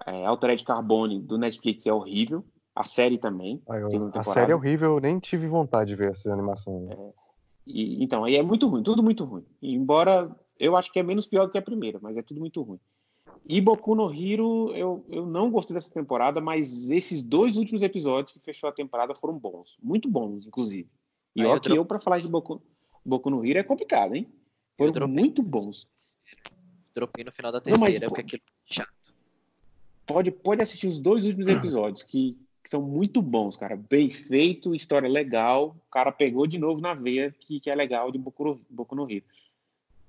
é, 0.05 0.25
Altered 0.25 0.63
Carbone 0.63 1.21
do 1.21 1.37
Netflix 1.37 1.85
é 1.85 1.93
horrível. 1.93 2.43
A 2.75 2.83
série 2.83 3.17
também. 3.17 3.61
Ah, 3.67 3.77
eu, 3.77 4.11
a 4.13 4.23
série 4.23 4.51
é 4.51 4.55
horrível, 4.55 4.93
eu 4.93 4.99
nem 4.99 5.19
tive 5.19 5.47
vontade 5.47 5.89
de 5.89 5.95
ver 5.95 6.11
essa 6.11 6.31
animação. 6.31 6.87
É, 6.91 7.13
e, 7.65 8.03
então, 8.03 8.23
aí 8.23 8.35
é 8.35 8.43
muito 8.43 8.67
ruim, 8.67 8.83
tudo 8.83 9.03
muito 9.03 9.23
ruim. 9.23 9.45
embora 9.61 10.29
eu 10.59 10.75
acho 10.75 10.91
que 10.91 10.99
é 10.99 11.03
menos 11.03 11.25
pior 11.25 11.45
do 11.45 11.51
que 11.51 11.57
a 11.57 11.61
primeira, 11.61 11.99
mas 12.01 12.17
é 12.17 12.21
tudo 12.21 12.39
muito 12.39 12.61
ruim. 12.61 12.79
E 13.49 13.61
Boku 13.61 13.95
no 13.95 14.13
Hiro, 14.13 14.73
eu, 14.75 15.05
eu 15.09 15.25
não 15.25 15.49
gostei 15.49 15.73
dessa 15.73 15.91
temporada, 15.91 16.41
mas 16.41 16.89
esses 16.91 17.23
dois 17.23 17.57
últimos 17.57 17.81
episódios 17.81 18.31
que 18.31 18.39
fechou 18.39 18.69
a 18.69 18.73
temporada 18.73 19.15
foram 19.15 19.37
bons. 19.37 19.77
Muito 19.81 20.09
bons, 20.09 20.45
inclusive. 20.45 20.89
E 21.37 21.45
ó, 21.45 21.59
que 21.59 21.71
eu, 21.71 21.85
para 21.85 21.99
falar 21.99 22.19
de 22.19 22.27
Boku, 22.27 22.61
Boku 23.05 23.29
no 23.29 23.45
Hiro, 23.45 23.59
é 23.59 23.63
complicado, 23.63 24.15
hein? 24.15 24.27
Foram 24.77 25.07
muito 25.07 25.41
bons. 25.41 25.87
Dropei 26.93 27.23
no 27.23 27.31
final 27.31 27.51
da 27.51 27.61
terceira, 27.61 27.77
não, 27.77 27.87
mas, 27.87 27.99
porque 27.99 28.21
aquilo 28.21 28.41
é 28.69 28.73
chato. 28.73 28.91
Pode, 30.05 30.31
pode 30.31 30.61
assistir 30.61 30.87
os 30.87 30.99
dois 30.99 31.25
últimos 31.25 31.47
episódios, 31.47 32.03
que 32.03 32.37
que 32.67 32.71
são 32.71 32.81
muito 32.81 33.21
bons, 33.21 33.55
cara. 33.55 33.77
Bem 33.77 34.09
feito, 34.09 34.75
história 34.75 35.07
legal. 35.07 35.73
O 35.87 35.89
cara 35.89 36.11
pegou 36.11 36.45
de 36.45 36.59
novo 36.59 36.81
na 36.81 36.93
veia 36.93 37.31
que, 37.31 37.61
que 37.61 37.69
é 37.69 37.75
legal 37.75 38.11
de 38.11 38.17
Boku, 38.17 38.59
Boku 38.69 38.93
no 38.93 39.05
Rio. 39.05 39.23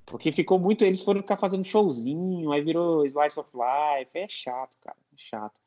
Porque 0.04 0.32
ficou 0.32 0.58
muito. 0.58 0.84
Eles 0.84 1.04
foram 1.04 1.20
ficar 1.20 1.36
fazendo 1.36 1.62
showzinho, 1.62 2.50
aí 2.50 2.60
virou 2.60 3.06
Slice 3.06 3.38
of 3.38 3.52
Life. 3.54 4.18
É 4.18 4.26
chato, 4.26 4.76
cara. 4.80 4.96
É 5.12 5.16
chato. 5.16 5.60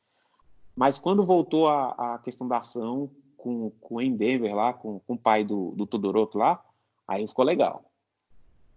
Mas 0.76 0.98
quando 0.98 1.22
voltou 1.22 1.66
a, 1.66 2.16
a 2.16 2.18
questão 2.18 2.46
da 2.46 2.58
ação 2.58 3.10
com, 3.42 3.70
com 3.80 3.96
o 3.96 4.00
Endeavor 4.00 4.54
lá, 4.54 4.72
com, 4.72 5.00
com 5.00 5.14
o 5.14 5.18
pai 5.18 5.42
do, 5.42 5.72
do 5.72 5.84
Todoroki 5.84 6.38
lá, 6.38 6.64
aí 7.06 7.26
ficou 7.26 7.44
legal. 7.44 7.84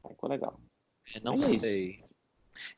Aí 0.03 0.09
ficou 0.09 0.27
legal. 0.27 0.59
Eu 1.13 1.21
não 1.23 1.33
é 1.33 1.59
sei. 1.59 2.03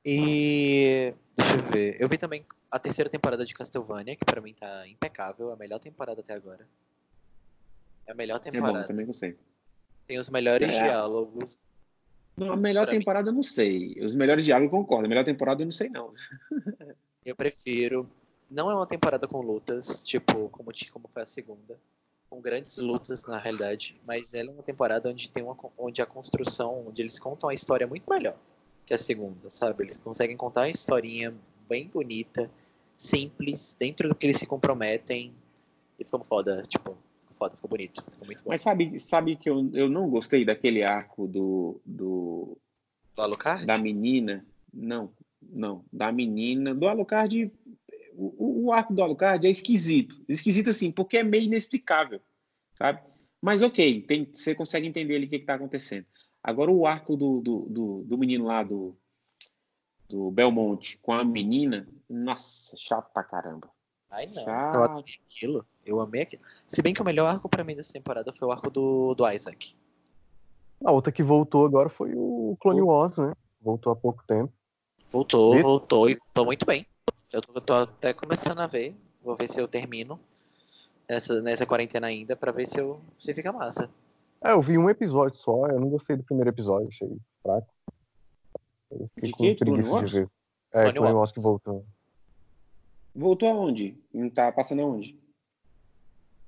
E 0.03 1.13
deixa 1.35 1.55
eu 1.55 1.63
ver. 1.63 2.01
Eu 2.01 2.09
vi 2.09 2.17
também 2.17 2.45
a 2.69 2.77
terceira 2.77 3.09
temporada 3.09 3.45
de 3.45 3.53
Castlevania, 3.53 4.17
que 4.17 4.25
para 4.25 4.41
mim 4.41 4.53
tá 4.53 4.85
impecável, 4.87 5.51
a 5.51 5.55
melhor 5.55 5.79
temporada 5.79 6.19
até 6.19 6.33
agora. 6.33 6.67
É 8.05 8.11
a 8.11 8.15
melhor 8.15 8.39
temporada. 8.39 8.79
É 8.79 8.81
bom, 8.81 8.87
também 8.87 9.05
gostei. 9.05 9.37
Tem 10.05 10.19
os 10.19 10.29
melhores 10.29 10.69
é. 10.69 10.83
diálogos. 10.83 11.57
Não, 12.35 12.51
a 12.51 12.57
melhor 12.57 12.87
temporada 12.87 13.23
mim. 13.23 13.29
eu 13.29 13.35
não 13.35 13.43
sei. 13.43 13.95
Os 14.01 14.13
melhores 14.13 14.43
diálogos 14.43 14.73
eu 14.73 14.79
concordo. 14.79 15.05
A 15.05 15.09
melhor 15.09 15.23
temporada 15.23 15.61
eu 15.61 15.65
não 15.65 15.71
sei, 15.71 15.87
não. 15.87 16.13
eu 17.25 17.35
prefiro. 17.35 18.09
Não 18.49 18.71
é 18.71 18.75
uma 18.75 18.87
temporada 18.87 19.27
com 19.27 19.41
lutas, 19.41 20.03
tipo, 20.03 20.49
como, 20.49 20.71
como 20.91 21.07
foi 21.07 21.23
a 21.23 21.25
segunda. 21.25 21.79
Com 22.29 22.41
grandes 22.41 22.77
lutas, 22.77 23.23
na 23.25 23.37
realidade. 23.37 23.99
Mas 24.05 24.33
ela 24.33 24.49
é 24.49 24.53
uma 24.53 24.63
temporada 24.63 25.09
onde 25.09 25.29
tem 25.31 25.43
uma, 25.43 25.55
onde 25.77 26.01
a 26.01 26.05
construção, 26.05 26.87
onde 26.87 27.01
eles 27.01 27.19
contam 27.19 27.49
a 27.49 27.53
história 27.53 27.87
muito 27.87 28.09
melhor 28.09 28.37
que 28.87 28.93
a 28.93 28.97
segunda, 28.97 29.49
sabe? 29.49 29.83
Eles 29.83 29.97
conseguem 29.99 30.37
contar 30.37 30.61
uma 30.61 30.69
historinha 30.69 31.35
bem 31.67 31.89
bonita, 31.89 32.49
simples, 32.95 33.75
dentro 33.77 34.07
do 34.07 34.15
que 34.15 34.25
eles 34.25 34.37
se 34.37 34.47
comprometem. 34.47 35.33
E 35.99 36.05
ficou 36.05 36.23
foda, 36.23 36.63
tipo, 36.63 36.97
ficou 37.21 37.37
foda, 37.37 37.55
ficou 37.55 37.69
bonito, 37.69 38.01
ficou 38.01 38.25
muito 38.25 38.43
bom. 38.43 38.49
Mas 38.49 38.61
sabe, 38.61 38.97
sabe 38.97 39.35
que 39.35 39.49
eu, 39.49 39.69
eu 39.73 39.89
não 39.89 40.09
gostei 40.09 40.45
daquele 40.45 40.83
arco 40.83 41.27
do. 41.27 41.81
do, 41.85 42.57
do 43.13 43.21
Alucard? 43.21 43.65
Da 43.65 43.77
menina. 43.77 44.45
Não, 44.73 45.11
não. 45.41 45.83
Da 45.91 46.09
menina. 46.09 46.73
Do 46.73 46.87
Alucard. 46.87 47.51
O, 48.19 48.65
o 48.65 48.73
arco 48.73 48.93
do 48.93 49.03
Alucard 49.03 49.45
é 49.45 49.49
esquisito. 49.49 50.19
Esquisito 50.27 50.71
assim, 50.71 50.91
porque 50.91 51.17
é 51.17 51.23
meio 51.23 51.43
inexplicável, 51.43 52.19
sabe? 52.73 53.01
Mas 53.39 53.61
ok, 53.61 54.01
tem, 54.01 54.27
você 54.31 54.55
consegue 54.55 54.87
entender 54.87 55.15
ali 55.15 55.27
o 55.27 55.29
que 55.29 55.35
está 55.35 55.53
acontecendo. 55.53 56.05
Agora 56.43 56.71
o 56.71 56.87
arco 56.87 57.15
do, 57.15 57.39
do, 57.41 57.59
do, 57.69 58.03
do 58.03 58.17
menino 58.17 58.45
lá 58.45 58.63
do, 58.63 58.97
do 60.09 60.31
Belmonte 60.31 60.97
com 60.97 61.13
a 61.13 61.23
menina, 61.23 61.87
nossa, 62.09 62.75
chato 62.75 63.11
pra 63.13 63.23
caramba. 63.23 63.69
Ai, 64.09 64.25
não. 64.27 64.43
Chato. 64.43 64.75
Eu 64.75 64.83
amei 64.83 65.03
aquilo. 65.25 65.65
Eu 65.85 66.01
amei 66.01 66.21
aquilo. 66.23 66.41
Se 66.65 66.81
bem 66.81 66.93
que 66.93 67.01
o 67.01 67.05
melhor 67.05 67.27
arco 67.27 67.47
pra 67.47 67.63
mim 67.63 67.75
dessa 67.75 67.93
temporada 67.93 68.33
foi 68.33 68.47
o 68.47 68.51
arco 68.51 68.71
do, 68.71 69.13
do 69.13 69.29
Isaac. 69.29 69.75
A 70.83 70.91
outra 70.91 71.11
que 71.11 71.21
voltou 71.21 71.65
agora 71.65 71.89
foi 71.89 72.13
o 72.15 72.57
Clone 72.59 72.81
Wars, 72.81 73.17
né? 73.17 73.33
Voltou 73.61 73.91
há 73.91 73.95
pouco 73.95 74.23
tempo. 74.25 74.51
Voltou, 75.07 75.53
Esse... 75.53 75.63
voltou 75.63 76.09
e 76.09 76.15
voltou 76.15 76.45
muito 76.45 76.65
bem. 76.65 76.85
Eu 77.31 77.41
tô, 77.41 77.53
eu 77.53 77.61
tô, 77.61 77.73
até 77.73 78.13
começando 78.13 78.59
a 78.59 78.67
ver. 78.67 78.95
Vou 79.21 79.35
ver 79.35 79.49
se 79.49 79.59
eu 79.59 79.67
termino. 79.67 80.19
nessa, 81.09 81.41
nessa 81.41 81.65
quarentena 81.65 82.07
ainda 82.07 82.35
pra 82.35 82.51
ver 82.51 82.65
se, 82.67 82.79
eu, 82.79 83.01
se 83.19 83.33
fica 83.33 83.51
massa. 83.51 83.89
É, 84.43 84.51
eu 84.51 84.61
vi 84.61 84.77
um 84.77 84.89
episódio 84.89 85.37
só, 85.39 85.67
eu 85.67 85.79
não 85.79 85.89
gostei 85.89 86.15
do 86.15 86.23
primeiro 86.23 86.49
episódio, 86.49 86.87
achei 86.89 87.17
fraco. 87.41 87.67
Eu 88.91 89.07
fiquei 89.15 89.29
De 89.29 89.31
com 89.31 89.43
quê? 89.43 89.51
De 89.53 89.57
preguiça 89.57 89.89
Clone 89.89 90.05
de 90.07 90.13
ver. 90.13 90.29
É, 90.71 90.91
Clone 90.93 91.13
Wars. 91.15 91.31
Que 91.31 91.39
voltou. 91.39 91.85
Voltou 93.15 93.49
aonde? 93.49 93.97
Não 94.13 94.29
tá 94.29 94.51
passando 94.51 94.81
aonde? 94.83 95.17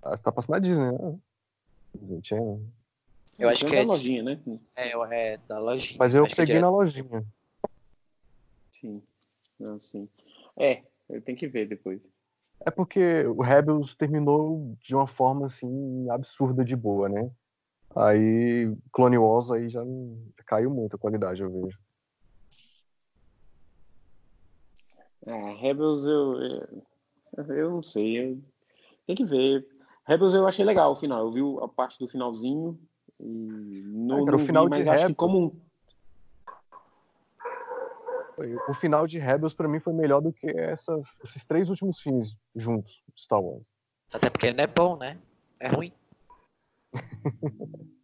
Ah, 0.03 0.17
tá 0.17 0.31
passando 0.31 0.51
na 0.51 0.59
Disney, 0.59 0.91
né? 0.91 1.19
Disney 1.95 2.21
Channel. 2.23 2.61
Eu 3.39 3.49
acho 3.49 3.61
Tem 3.61 3.69
que 3.69 3.75
da 3.75 3.81
é 3.81 3.83
de- 3.83 3.87
lojinha, 3.87 4.23
né? 4.23 4.39
É, 4.75 4.91
é 5.33 5.37
da 5.47 5.57
lojinha. 5.59 5.97
Mas 5.97 6.13
eu 6.13 6.23
Acho 6.23 6.35
que 6.35 6.41
é 6.41 6.45
peguei 6.45 6.55
direto- 6.57 6.61
na 6.71 6.77
lojinha. 6.77 7.25
Sim. 8.71 9.01
Não, 9.59 9.79
sim. 9.79 10.07
É, 10.59 10.83
eu 11.09 11.21
tenho 11.21 11.37
que 11.37 11.47
ver 11.47 11.67
depois. 11.67 12.01
É 12.65 12.69
porque 12.69 13.23
o 13.25 13.41
Rebels 13.41 13.95
terminou 13.95 14.75
de 14.81 14.93
uma 14.93 15.07
forma 15.07 15.47
assim 15.47 16.09
absurda 16.09 16.63
de 16.63 16.75
boa, 16.75 17.07
né? 17.07 17.31
Aí 17.95 18.71
Clone 18.91 19.17
Wars 19.17 19.49
aí 19.49 19.69
já 19.69 19.81
caiu 20.45 20.69
muito 20.69 20.95
a 20.95 20.99
qualidade, 20.99 21.41
eu 21.41 21.49
vejo. 21.49 21.79
Ah, 25.25 25.53
Rebels 25.59 26.05
eu, 26.05 26.41
eu. 26.41 26.83
eu 27.55 27.69
não 27.71 27.83
sei. 27.83 28.19
Eu, 28.19 28.41
tem 29.07 29.15
que 29.15 29.23
ver. 29.25 29.65
Rebels 30.05 30.33
eu 30.33 30.47
achei 30.47 30.65
legal 30.65 30.91
o 30.91 30.95
final. 30.95 31.21
Eu 31.21 31.31
vi 31.31 31.41
a 31.63 31.67
parte 31.67 31.97
do 31.99 32.07
finalzinho. 32.07 32.79
E 33.19 33.83
não, 33.85 34.21
Ah, 34.21 34.25
cara, 34.25 34.37
o 34.37 34.39
final 34.39 34.63
vi, 34.65 34.69
de 34.69 34.77
mas 34.77 34.87
acho 34.87 34.97
que 34.97 35.01
Rebels- 35.03 35.15
como 35.17 35.39
um. 35.39 35.61
O 38.67 38.73
final 38.73 39.05
de 39.07 39.19
Rebels 39.19 39.53
pra 39.53 39.67
mim 39.67 39.79
foi 39.79 39.93
melhor 39.93 40.21
do 40.21 40.31
que 40.31 40.47
essas- 40.57 41.05
esses 41.23 41.43
três 41.45 41.69
últimos 41.69 41.99
filmes 41.99 42.35
juntos, 42.55 43.01
de 43.13 43.21
Star 43.21 43.41
Wars. 43.41 43.63
Até 44.13 44.29
porque 44.29 44.51
não 44.53 44.63
é 44.63 44.67
bom, 44.67 44.97
né? 44.97 45.17
É 45.59 45.67
ruim. 45.69 45.91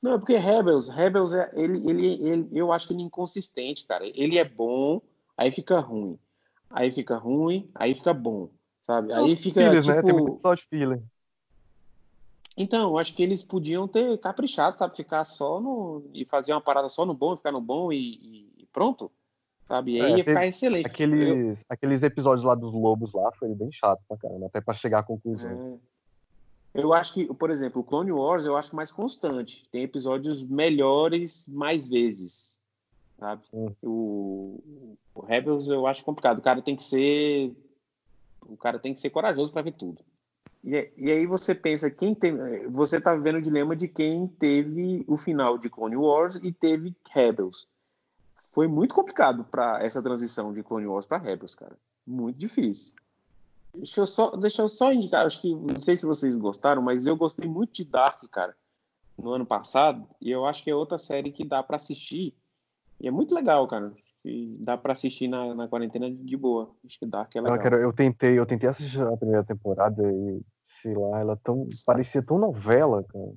Não, 0.00 0.14
é 0.14 0.18
porque 0.18 0.36
Rebels, 0.36 0.88
Rebels 0.90 1.32
é, 1.32 1.48
ele, 1.54 1.88
ele, 1.88 2.28
ele, 2.28 2.48
eu 2.52 2.70
acho 2.70 2.92
ele 2.92 3.02
inconsistente, 3.02 3.86
cara. 3.86 4.04
Ele 4.06 4.38
é 4.38 4.44
bom, 4.44 5.00
aí 5.36 5.50
fica 5.50 5.80
ruim. 5.80 6.18
Aí 6.68 6.92
fica 6.92 7.16
ruim, 7.16 7.70
aí 7.74 7.94
fica 7.94 8.12
bom, 8.12 8.50
sabe? 8.82 9.12
Aí 9.14 9.34
fica 9.34 9.60
Fillers, 9.60 9.86
né? 9.86 10.02
Tem 10.02 10.12
muito 10.12 10.24
tipo, 10.26 10.34
episódio 10.36 10.66
filler. 10.68 11.02
então, 12.56 12.90
eu 12.90 12.98
acho 12.98 13.14
que 13.14 13.22
eles 13.22 13.42
podiam 13.42 13.88
ter 13.88 14.18
caprichado, 14.18 14.76
sabe? 14.78 14.94
Ficar 14.94 15.24
só 15.24 15.58
no 15.60 16.04
e 16.12 16.24
fazer 16.26 16.52
uma 16.52 16.60
parada 16.60 16.88
só 16.88 17.06
no 17.06 17.14
bom, 17.14 17.34
ficar 17.34 17.52
no 17.52 17.60
bom 17.60 17.90
e- 17.90 18.50
e 18.58 18.66
pronto, 18.72 19.10
sabe? 19.68 19.96
E 19.96 20.00
aí 20.00 20.12
É, 20.12 20.16
ia 20.18 20.24
ficar 20.24 20.46
excelente. 20.46 20.84
Eu- 20.84 20.90
Aqueles, 20.90 21.64
aqueles 21.68 22.02
episódios 22.02 22.44
lá 22.44 22.54
dos 22.54 22.72
lobos 22.72 23.12
lá 23.12 23.30
foi 23.38 23.54
bem 23.54 23.70
chato 23.72 24.00
pra 24.08 24.16
caramba, 24.16 24.46
até 24.46 24.60
pra 24.60 24.74
chegar 24.74 25.00
à 25.00 25.02
conclusão. 25.02 25.80
É. 26.74 26.80
Eu 26.80 26.92
acho 26.92 27.14
que, 27.14 27.32
por 27.34 27.50
exemplo, 27.50 27.80
o 27.82 27.84
Clone 27.84 28.10
Wars 28.10 28.44
eu 28.44 28.56
acho 28.56 28.74
mais 28.74 28.90
constante. 28.90 29.68
Tem 29.70 29.82
episódios 29.82 30.44
melhores 30.44 31.46
mais 31.46 31.88
vezes, 31.88 32.58
sabe? 33.18 33.42
Hum. 33.52 33.70
O, 33.80 34.60
o 35.14 35.20
Rebels 35.24 35.68
eu 35.68 35.86
acho 35.86 36.04
complicado. 36.04 36.38
O 36.38 36.42
cara 36.42 36.60
tem 36.60 36.74
que 36.74 36.82
ser, 36.82 37.54
o 38.44 38.56
cara 38.56 38.78
tem 38.80 38.92
que 38.92 38.98
ser 38.98 39.10
corajoso 39.10 39.52
para 39.52 39.62
ver 39.62 39.72
tudo. 39.72 40.02
E, 40.64 40.74
é- 40.76 40.90
e 40.96 41.12
aí 41.12 41.26
você 41.26 41.54
pensa 41.54 41.88
quem 41.90 42.12
tem, 42.12 42.36
você 42.70 43.00
tá 43.00 43.14
vendo 43.14 43.36
o 43.38 43.42
dilema 43.42 43.76
de 43.76 43.86
quem 43.86 44.26
teve 44.26 45.04
o 45.06 45.16
final 45.16 45.56
de 45.56 45.70
Clone 45.70 45.96
Wars 45.96 46.40
e 46.42 46.50
teve 46.50 46.92
Rebels. 47.12 47.68
Foi 48.54 48.68
muito 48.68 48.94
complicado 48.94 49.42
para 49.42 49.80
essa 49.82 50.00
transição 50.00 50.52
de 50.52 50.62
Clone 50.62 50.86
Wars 50.86 51.04
para 51.04 51.18
Rebels, 51.18 51.56
cara. 51.56 51.76
Muito 52.06 52.38
difícil. 52.38 52.94
Deixa 53.74 54.00
eu 54.00 54.06
só, 54.06 54.30
deixa 54.36 54.62
eu 54.62 54.68
só 54.68 54.92
indicar, 54.92 55.26
acho 55.26 55.40
que 55.40 55.52
não 55.52 55.80
sei 55.80 55.96
se 55.96 56.06
vocês 56.06 56.36
gostaram, 56.36 56.80
mas 56.80 57.04
eu 57.04 57.16
gostei 57.16 57.48
muito 57.48 57.72
de 57.72 57.84
Dark, 57.84 58.22
cara, 58.30 58.54
no 59.18 59.32
ano 59.32 59.44
passado, 59.44 60.06
e 60.20 60.30
eu 60.30 60.46
acho 60.46 60.62
que 60.62 60.70
é 60.70 60.74
outra 60.74 60.96
série 60.96 61.32
que 61.32 61.44
dá 61.44 61.64
pra 61.64 61.78
assistir. 61.78 62.32
E 63.00 63.08
é 63.08 63.10
muito 63.10 63.34
legal, 63.34 63.66
cara. 63.66 63.92
E 64.24 64.56
dá 64.60 64.78
pra 64.78 64.92
assistir 64.92 65.26
na, 65.26 65.52
na 65.52 65.66
quarentena 65.66 66.08
de 66.08 66.36
boa. 66.36 66.70
Acho 66.86 66.96
que 66.96 67.06
Dark 67.06 67.34
é 67.34 67.40
Não, 67.40 67.50
legal. 67.50 67.62
cara, 67.62 67.82
eu 67.82 67.92
tentei, 67.92 68.38
eu 68.38 68.46
tentei 68.46 68.68
assistir 68.68 69.02
a 69.02 69.16
primeira 69.16 69.42
temporada 69.42 70.00
e, 70.12 70.40
sei 70.62 70.94
lá, 70.94 71.18
ela 71.18 71.36
tão, 71.42 71.68
parecia 71.84 72.22
tão 72.22 72.38
novela, 72.38 73.02
cara. 73.02 73.32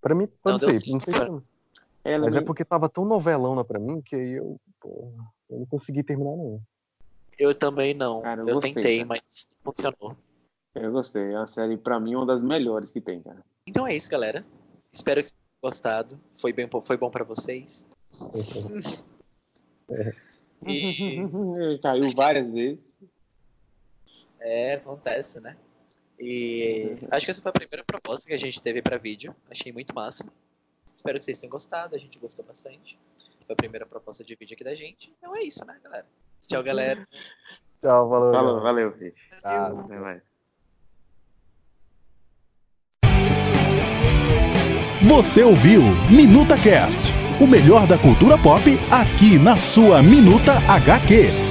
Pra 0.00 0.14
mim, 0.14 0.26
Não, 0.42 0.52
não, 0.52 0.58
sei, 0.58 0.78
sim, 0.78 0.92
não 0.94 1.00
sei 1.02 1.12
cara. 1.12 1.42
Ela 2.08 2.24
Mas 2.24 2.36
é 2.36 2.40
porque 2.40 2.64
tava 2.64 2.88
tão 2.88 3.04
novelona 3.04 3.62
pra 3.62 3.78
mim 3.78 4.00
que 4.00 4.16
aí 4.16 4.32
eu, 4.32 4.58
pô, 4.80 5.12
eu 5.50 5.58
não 5.58 5.66
consegui 5.66 6.02
terminar, 6.02 6.34
não. 6.34 6.58
Eu 7.38 7.54
também 7.54 7.92
não. 7.92 8.22
Cara, 8.22 8.40
eu 8.40 8.48
eu 8.48 8.54
gostei, 8.54 8.72
tentei, 8.72 8.96
cara. 8.96 9.08
mas 9.08 9.46
não 9.50 9.72
funcionou. 9.72 10.16
Eu 10.74 10.90
gostei. 10.90 11.34
É 11.34 11.36
uma 11.36 11.46
série, 11.46 11.76
pra 11.76 12.00
mim, 12.00 12.14
uma 12.14 12.24
das 12.24 12.42
melhores 12.42 12.90
que 12.90 13.00
tem, 13.00 13.20
cara. 13.22 13.44
Então 13.66 13.86
é 13.86 13.94
isso, 13.94 14.08
galera. 14.08 14.42
Espero 14.90 15.20
que 15.20 15.28
vocês 15.28 15.38
tenham 15.38 15.60
gostado. 15.70 16.20
Foi, 16.40 16.50
bem, 16.50 16.66
foi 16.82 16.96
bom 16.96 17.10
pra 17.10 17.24
vocês. 17.24 17.86
E 20.66 21.16
Caiu 21.80 22.10
várias 22.16 22.50
vezes. 22.50 22.84
é, 24.40 24.74
acontece, 24.74 25.40
né? 25.40 25.56
E 26.18 26.94
acho 27.10 27.24
que 27.24 27.30
essa 27.30 27.40
foi 27.40 27.50
a 27.50 27.54
primeira 27.54 27.84
proposta 27.84 28.26
que 28.26 28.34
a 28.34 28.38
gente 28.38 28.60
teve 28.60 28.82
pra 28.82 28.98
vídeo. 28.98 29.34
Achei 29.48 29.72
muito 29.72 29.94
massa. 29.94 30.30
Espero 30.98 31.16
que 31.16 31.24
vocês 31.24 31.38
tenham 31.38 31.52
gostado. 31.52 31.94
A 31.94 31.98
gente 31.98 32.18
gostou 32.18 32.44
bastante. 32.44 32.98
Foi 33.46 33.52
a 33.52 33.56
primeira 33.56 33.86
proposta 33.86 34.24
de 34.24 34.34
vídeo 34.34 34.54
aqui 34.54 34.64
da 34.64 34.74
gente. 34.74 35.14
Então 35.16 35.34
é 35.36 35.44
isso, 35.44 35.64
né, 35.64 35.78
galera? 35.82 36.06
Tchau, 36.40 36.60
galera. 36.60 37.06
Tchau, 37.80 38.08
valeu. 38.08 38.32
Falou, 38.32 38.60
galera. 38.60 38.90
valeu, 38.90 38.98
gente. 38.98 39.14
Tá. 39.40 39.68
Vai, 39.68 39.98
vai. 40.00 40.22
Você 45.04 45.44
ouviu 45.44 45.82
Minuta 46.10 46.56
Cast, 46.60 47.12
o 47.40 47.46
melhor 47.46 47.86
da 47.86 47.96
cultura 47.96 48.36
pop 48.36 48.64
aqui 48.90 49.38
na 49.38 49.56
sua 49.56 50.02
Minuta 50.02 50.54
HQ. 50.68 51.47